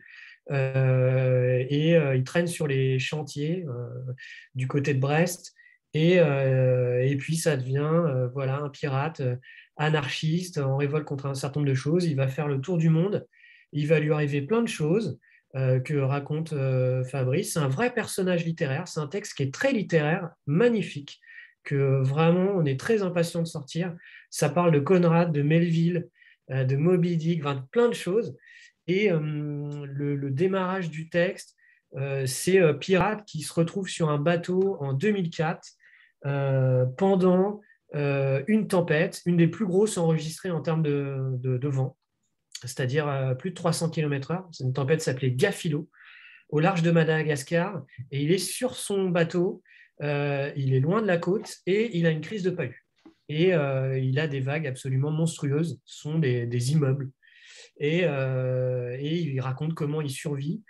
euh, 0.50 1.64
et 1.68 1.96
euh, 1.96 2.16
il 2.16 2.24
traîne 2.24 2.46
sur 2.46 2.66
les 2.66 2.98
chantiers 2.98 3.66
euh, 3.68 4.12
du 4.54 4.66
côté 4.66 4.94
de 4.94 5.00
Brest. 5.00 5.54
Et, 5.94 6.16
et 6.16 7.16
puis 7.18 7.36
ça 7.36 7.56
devient 7.56 8.28
voilà, 8.32 8.58
un 8.58 8.68
pirate 8.68 9.22
anarchiste 9.76 10.58
en 10.58 10.76
révolte 10.76 11.06
contre 11.06 11.26
un 11.26 11.34
certain 11.34 11.60
nombre 11.60 11.70
de 11.70 11.74
choses. 11.74 12.04
Il 12.04 12.14
va 12.14 12.28
faire 12.28 12.46
le 12.46 12.60
tour 12.60 12.76
du 12.76 12.90
monde. 12.90 13.26
Il 13.72 13.86
va 13.86 13.98
lui 13.98 14.12
arriver 14.12 14.42
plein 14.42 14.62
de 14.62 14.68
choses 14.68 15.18
que 15.54 15.98
raconte 15.98 16.54
Fabrice. 17.10 17.54
C'est 17.54 17.58
un 17.58 17.68
vrai 17.68 17.92
personnage 17.92 18.44
littéraire. 18.44 18.86
C'est 18.86 19.00
un 19.00 19.06
texte 19.06 19.34
qui 19.34 19.44
est 19.44 19.52
très 19.52 19.72
littéraire, 19.72 20.28
magnifique, 20.46 21.20
que 21.64 22.02
vraiment 22.02 22.52
on 22.54 22.66
est 22.66 22.78
très 22.78 23.02
impatient 23.02 23.40
de 23.40 23.48
sortir. 23.48 23.96
Ça 24.28 24.50
parle 24.50 24.72
de 24.72 24.80
Conrad, 24.80 25.32
de 25.32 25.42
Melville, 25.42 26.08
de 26.50 26.76
Moby 26.76 27.16
Dick, 27.16 27.42
plein 27.70 27.88
de 27.88 27.94
choses. 27.94 28.36
Et 28.88 29.12
euh, 29.12 29.86
le, 29.86 30.30
démarrage 30.30 30.90
du 30.90 31.10
texte, 31.10 31.54
euh, 31.96 32.26
c'est 32.26 32.58
euh, 32.58 32.72
Pirate 32.72 33.24
qui 33.26 33.42
se 33.42 33.52
retrouve 33.52 33.88
sur 33.88 34.08
un 34.08 34.18
bateau 34.18 34.78
en 34.80 34.94
2004 34.94 35.68
pendant 36.22 37.60
une 37.94 38.66
tempête, 38.68 39.22
une 39.26 39.36
des 39.36 39.48
plus 39.48 39.66
grosses 39.66 39.98
enregistrées 39.98 40.50
en 40.50 40.60
termes 40.60 40.82
de, 40.82 41.68
vent, 41.68 41.96
c'est-à-dire 42.60 43.34
plus 43.38 43.50
de 43.50 43.54
300 43.54 43.90
km/h. 43.90 44.44
Une 44.60 44.72
tempête 44.72 45.00
s'appelait 45.00 45.30
Gafilo, 45.30 45.88
au 46.48 46.60
large 46.60 46.82
de 46.82 46.90
Madagascar, 46.90 47.84
et 48.10 48.22
il 48.22 48.32
est 48.32 48.38
sur 48.38 48.74
son 48.74 49.08
bateau, 49.08 49.62
il 50.00 50.74
est 50.74 50.80
loin 50.80 51.00
de 51.00 51.06
la 51.06 51.18
côte, 51.18 51.58
et 51.66 51.96
il 51.96 52.06
a 52.06 52.10
une 52.10 52.20
crise 52.20 52.42
de 52.42 52.50
palu. 52.50 52.84
Et 53.28 53.48
il 53.48 54.18
a 54.18 54.26
des 54.28 54.40
vagues 54.40 54.66
absolument 54.66 55.10
monstrueuses, 55.10 55.80
ce 55.84 56.00
sont 56.00 56.18
des 56.18 56.72
immeubles 56.72 57.10
euh, 57.82 58.96
et, 58.98 59.18
il 59.20 59.40
raconte 59.40 59.74
comment 59.74 60.00
il 60.00 60.10
survit. 60.10 60.62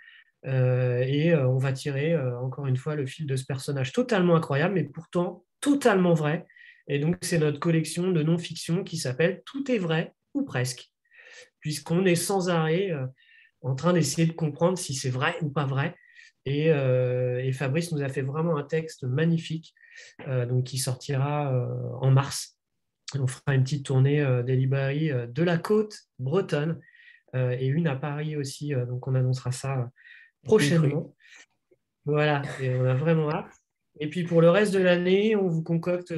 Euh, 0.45 0.99
et 0.99 1.33
euh, 1.33 1.47
on 1.47 1.57
va 1.57 1.73
tirer 1.73 2.17
encore 2.17 2.67
une 2.67 2.77
fois 2.77 2.95
le 2.95 3.05
fil 3.05 3.27
de 3.27 3.35
ce 3.35 3.45
personnage 3.45 3.91
totalement 3.91 4.35
incroyable, 4.35 4.75
mais 4.75 4.83
pourtant 4.83 5.45
totalement 5.61 6.13
vrai. 6.13 6.45
Et 6.87 6.99
donc, 6.99 7.17
c'est 7.21 7.37
notre 7.37 7.59
collection 7.59 8.11
de 8.11 8.23
non-fiction 8.23 8.83
qui 8.83 8.97
s'appelle 8.97 9.41
Tout 9.45 9.69
est 9.71 9.77
vrai 9.77 10.13
ou 10.33 10.43
presque, 10.43 10.91
puisqu'on 11.59 12.05
est 12.05 12.15
sans 12.15 12.49
arrêt 12.49 12.91
en 13.61 13.75
train 13.75 13.93
d'essayer 13.93 14.27
de 14.27 14.33
comprendre 14.33 14.77
si 14.77 14.95
c'est 14.95 15.09
vrai 15.09 15.35
ou 15.41 15.49
pas 15.49 15.65
vrai. 15.65 15.95
Et, 16.45 16.71
Fabrice 17.53 17.91
nous 17.91 18.01
a 18.01 18.09
fait 18.09 18.21
vraiment 18.21 18.57
un 18.57 18.63
texte 18.63 19.03
magnifique 19.03 19.75
donc 20.27 20.63
qui 20.63 20.79
sortira 20.79 21.53
en 22.01 22.09
mars. 22.09 22.57
On 23.19 23.27
fera 23.27 23.53
une 23.53 23.63
petite 23.63 23.85
tournée 23.85 24.25
des 24.43 24.55
librairies 24.55 25.11
de 25.27 25.43
la 25.43 25.59
côte 25.59 25.95
bretonne 26.17 26.79
euh, 27.35 27.55
et 27.59 27.67
une 27.67 27.87
à 27.87 27.95
Paris 27.95 28.35
aussi. 28.35 28.73
Euh, 28.73 28.85
donc, 28.85 29.07
on 29.07 29.15
annoncera 29.15 29.51
ça 29.51 29.79
euh, 29.79 29.85
prochainement. 30.43 31.15
Voilà, 32.05 32.41
et 32.61 32.73
on 32.75 32.85
a 32.85 32.95
vraiment 32.95 33.29
hâte. 33.29 33.51
Et 33.99 34.09
puis 34.09 34.23
pour 34.23 34.41
le 34.41 34.49
reste 34.49 34.73
de 34.73 34.79
l'année, 34.79 35.35
on 35.35 35.47
vous 35.47 35.61
concocte 35.61 36.13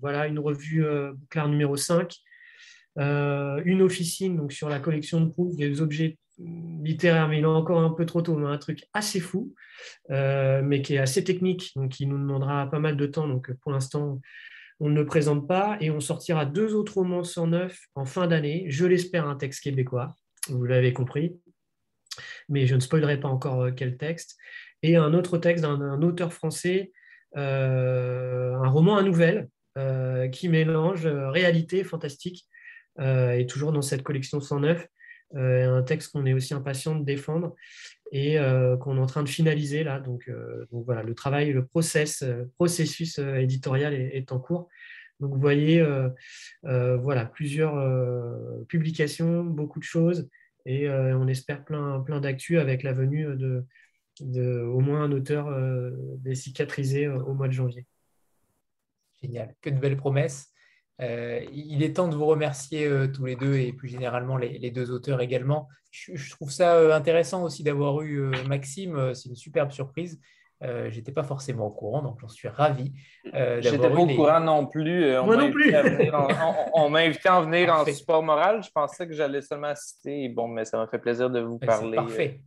voilà, 0.00 0.26
une 0.26 0.38
revue 0.38 0.84
euh, 0.84 1.12
numéro 1.46 1.76
5, 1.76 2.16
une 2.96 3.82
officine 3.82 4.50
sur 4.50 4.68
la 4.68 4.80
collection 4.80 5.20
de 5.20 5.30
Proust, 5.30 5.58
des 5.58 5.80
objets 5.80 6.18
littéraires, 6.38 7.28
mais 7.28 7.38
il 7.38 7.42
est 7.42 7.46
encore 7.46 7.80
un 7.80 7.90
peu 7.90 8.06
trop 8.06 8.22
tôt, 8.22 8.36
mais 8.36 8.48
un 8.48 8.58
truc 8.58 8.86
assez 8.94 9.20
fou, 9.20 9.54
mais 10.08 10.80
qui 10.82 10.94
est 10.94 10.98
assez 10.98 11.22
technique, 11.22 11.72
donc 11.76 11.90
qui 11.90 12.06
nous 12.06 12.18
demandera 12.18 12.68
pas 12.70 12.78
mal 12.78 12.96
de 12.96 13.06
temps. 13.06 13.28
Donc 13.28 13.52
pour 13.60 13.72
l'instant, 13.72 14.20
on 14.80 14.88
ne 14.88 14.94
le 14.94 15.04
présente 15.04 15.46
pas. 15.46 15.76
Et 15.80 15.90
on 15.90 16.00
sortira 16.00 16.46
deux 16.46 16.74
autres 16.74 16.94
romans 16.94 17.22
109 17.22 17.78
en 17.94 18.06
fin 18.06 18.26
d'année, 18.26 18.64
je 18.68 18.86
l'espère 18.86 19.28
un 19.28 19.36
texte 19.36 19.62
québécois 19.62 20.14
vous 20.48 20.64
l'avez 20.64 20.92
compris, 20.92 21.38
mais 22.50 22.66
je 22.66 22.74
ne 22.74 22.80
spoilerai 22.80 23.18
pas 23.18 23.28
encore 23.28 23.62
euh, 23.62 23.70
quel 23.70 23.96
texte. 23.96 24.36
Et 24.82 24.96
un 24.96 25.14
autre 25.14 25.38
texte 25.38 25.62
d'un 25.64 26.02
auteur 26.02 26.32
français, 26.32 26.92
euh, 27.36 28.54
un 28.54 28.68
roman 28.68 28.96
à 28.96 29.02
nouvelle, 29.02 29.48
euh, 29.78 30.28
qui 30.28 30.48
mélange 30.48 31.06
réalité 31.06 31.84
fantastique, 31.84 32.46
et 32.98 33.46
toujours 33.46 33.72
dans 33.72 33.80
cette 33.80 34.02
collection 34.02 34.40
109, 34.40 34.86
un 35.34 35.82
texte 35.82 36.12
qu'on 36.12 36.26
est 36.26 36.34
aussi 36.34 36.52
impatient 36.52 36.96
de 36.96 37.04
défendre 37.04 37.54
et 38.12 38.36
qu'on 38.80 38.96
est 38.98 39.00
en 39.00 39.06
train 39.06 39.22
de 39.22 39.28
finaliser 39.28 39.84
là. 39.84 40.00
Donc, 40.00 40.30
voilà, 40.70 41.02
le 41.02 41.14
travail, 41.14 41.52
le 41.52 41.64
process, 41.64 42.22
processus 42.56 43.18
éditorial 43.18 43.94
est, 43.94 44.32
en 44.32 44.38
cours. 44.38 44.68
Donc 45.20 45.32
vous 45.32 45.40
voyez, 45.40 45.82
voilà, 46.62 47.24
plusieurs 47.24 47.74
publications, 48.66 49.44
beaucoup 49.44 49.78
de 49.78 49.84
choses 49.84 50.28
et 50.66 50.88
euh, 50.88 51.16
on 51.16 51.26
espère 51.28 51.64
plein, 51.64 52.00
plein 52.00 52.20
d'actu 52.20 52.58
avec 52.58 52.82
la 52.82 52.92
venue 52.92 53.26
de, 53.36 54.62
au 54.62 54.80
moins 54.80 55.04
un 55.04 55.12
auteur 55.12 55.48
euh, 55.48 55.90
des 56.18 56.34
cicatrisés 56.34 57.06
euh, 57.06 57.22
au 57.22 57.34
mois 57.34 57.48
de 57.48 57.52
janvier. 57.52 57.86
Génial, 59.22 59.54
que 59.60 59.70
de 59.70 59.78
belles 59.78 59.96
promesses. 59.96 60.52
il 60.98 61.82
est 61.82 61.96
temps 61.96 62.08
de 62.08 62.16
vous 62.16 62.24
remercier 62.24 62.88
tous 63.12 63.26
les 63.26 63.36
deux 63.36 63.54
et 63.56 63.72
plus 63.74 63.88
généralement 63.88 64.38
les, 64.38 64.70
deux 64.70 64.90
auteurs 64.90 65.20
également. 65.20 65.68
Je, 65.90 66.30
trouve 66.30 66.50
ça 66.50 66.96
intéressant 66.96 67.44
aussi 67.44 67.62
d'avoir 67.62 68.00
eu 68.00 68.30
Maxime, 68.46 69.14
c'est 69.14 69.28
une 69.28 69.36
superbe 69.36 69.72
surprise. 69.72 70.18
Euh, 70.62 70.90
j'étais 70.90 71.12
pas 71.12 71.22
forcément 71.22 71.66
au 71.66 71.70
courant, 71.70 72.02
donc 72.02 72.20
j'en 72.20 72.28
suis 72.28 72.48
ravi. 72.48 72.92
Euh, 73.34 73.62
J'étais 73.62 73.78
pas 73.78 73.94
au 73.94 74.06
courant 74.06 74.40
non 74.40 74.66
plus. 74.66 75.04
Euh, 75.04 75.22
Moi 75.22 75.36
non 75.36 75.50
plus. 75.50 75.74
on, 76.74 76.90
m'a 76.90 77.00
invité 77.00 77.30
à 77.30 77.40
venir 77.40 77.74
en 77.74 77.84
support 77.86 78.22
moral. 78.22 78.62
Je 78.62 78.70
pensais 78.70 79.06
que 79.06 79.14
j'allais 79.14 79.40
seulement 79.40 79.68
assister. 79.68 80.28
Bon, 80.28 80.48
mais 80.48 80.66
ça 80.66 80.76
m'a 80.76 80.86
fait 80.86 80.98
plaisir 80.98 81.30
de 81.30 81.40
vous 81.40 81.58
parler. 81.58 81.90
C'est 81.90 81.96
parfait. 81.96 82.40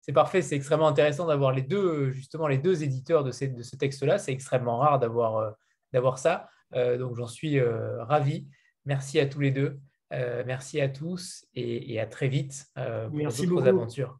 C'est 0.00 0.12
parfait. 0.12 0.42
C'est 0.42 0.56
extrêmement 0.56 0.88
intéressant 0.88 1.26
d'avoir 1.26 1.52
les 1.52 1.62
deux, 1.62 2.10
justement, 2.10 2.48
les 2.48 2.58
deux 2.58 2.82
éditeurs 2.82 3.22
de, 3.22 3.30
de 3.30 3.62
ce 3.62 3.76
texte-là. 3.76 4.18
C'est 4.18 4.32
extrêmement 4.32 4.78
rare 4.78 4.98
d'avoir 4.98 5.54
d'avoir 5.92 6.18
ça. 6.18 6.48
donc 6.74 7.14
j'en 7.16 7.28
suis 7.28 7.60
ravi. 7.60 8.48
Merci 8.86 9.20
à 9.20 9.26
tous 9.26 9.40
les 9.40 9.52
deux. 9.52 9.78
merci 10.10 10.80
à 10.80 10.88
tous 10.88 11.46
et, 11.54 12.00
à 12.00 12.06
très 12.06 12.26
vite 12.26 12.66
pour 12.74 13.20
d'autres 13.20 13.68
aventures. 13.68 14.18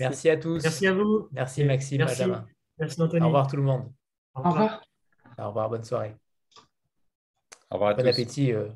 Merci. 0.00 0.30
à 0.30 0.36
tous. 0.36 0.62
Merci 0.62 0.86
à 0.86 0.94
vous. 0.94 1.28
Merci 1.32 1.64
Maxime, 1.64 1.98
Merci. 1.98 2.24
Merci 2.78 3.02
Anthony. 3.02 3.22
Au 3.22 3.26
revoir 3.26 3.46
tout 3.46 3.56
le 3.56 3.62
monde. 3.62 3.92
Au 4.34 4.42
revoir. 4.42 4.82
Au 5.38 5.48
revoir, 5.48 5.70
bonne 5.70 5.84
soirée. 5.84 6.16
Au 7.70 7.74
revoir 7.74 7.90
à 7.90 7.94
bon 7.94 8.06
appétit, 8.06 8.52
euh, 8.52 8.68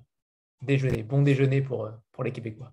déjeuner. 0.63 1.03
Bon 1.03 1.23
déjeuner 1.23 1.63
pour, 1.63 1.85
euh, 1.85 1.93
pour 2.13 2.25
les 2.25 2.33
Québécois. 2.33 2.73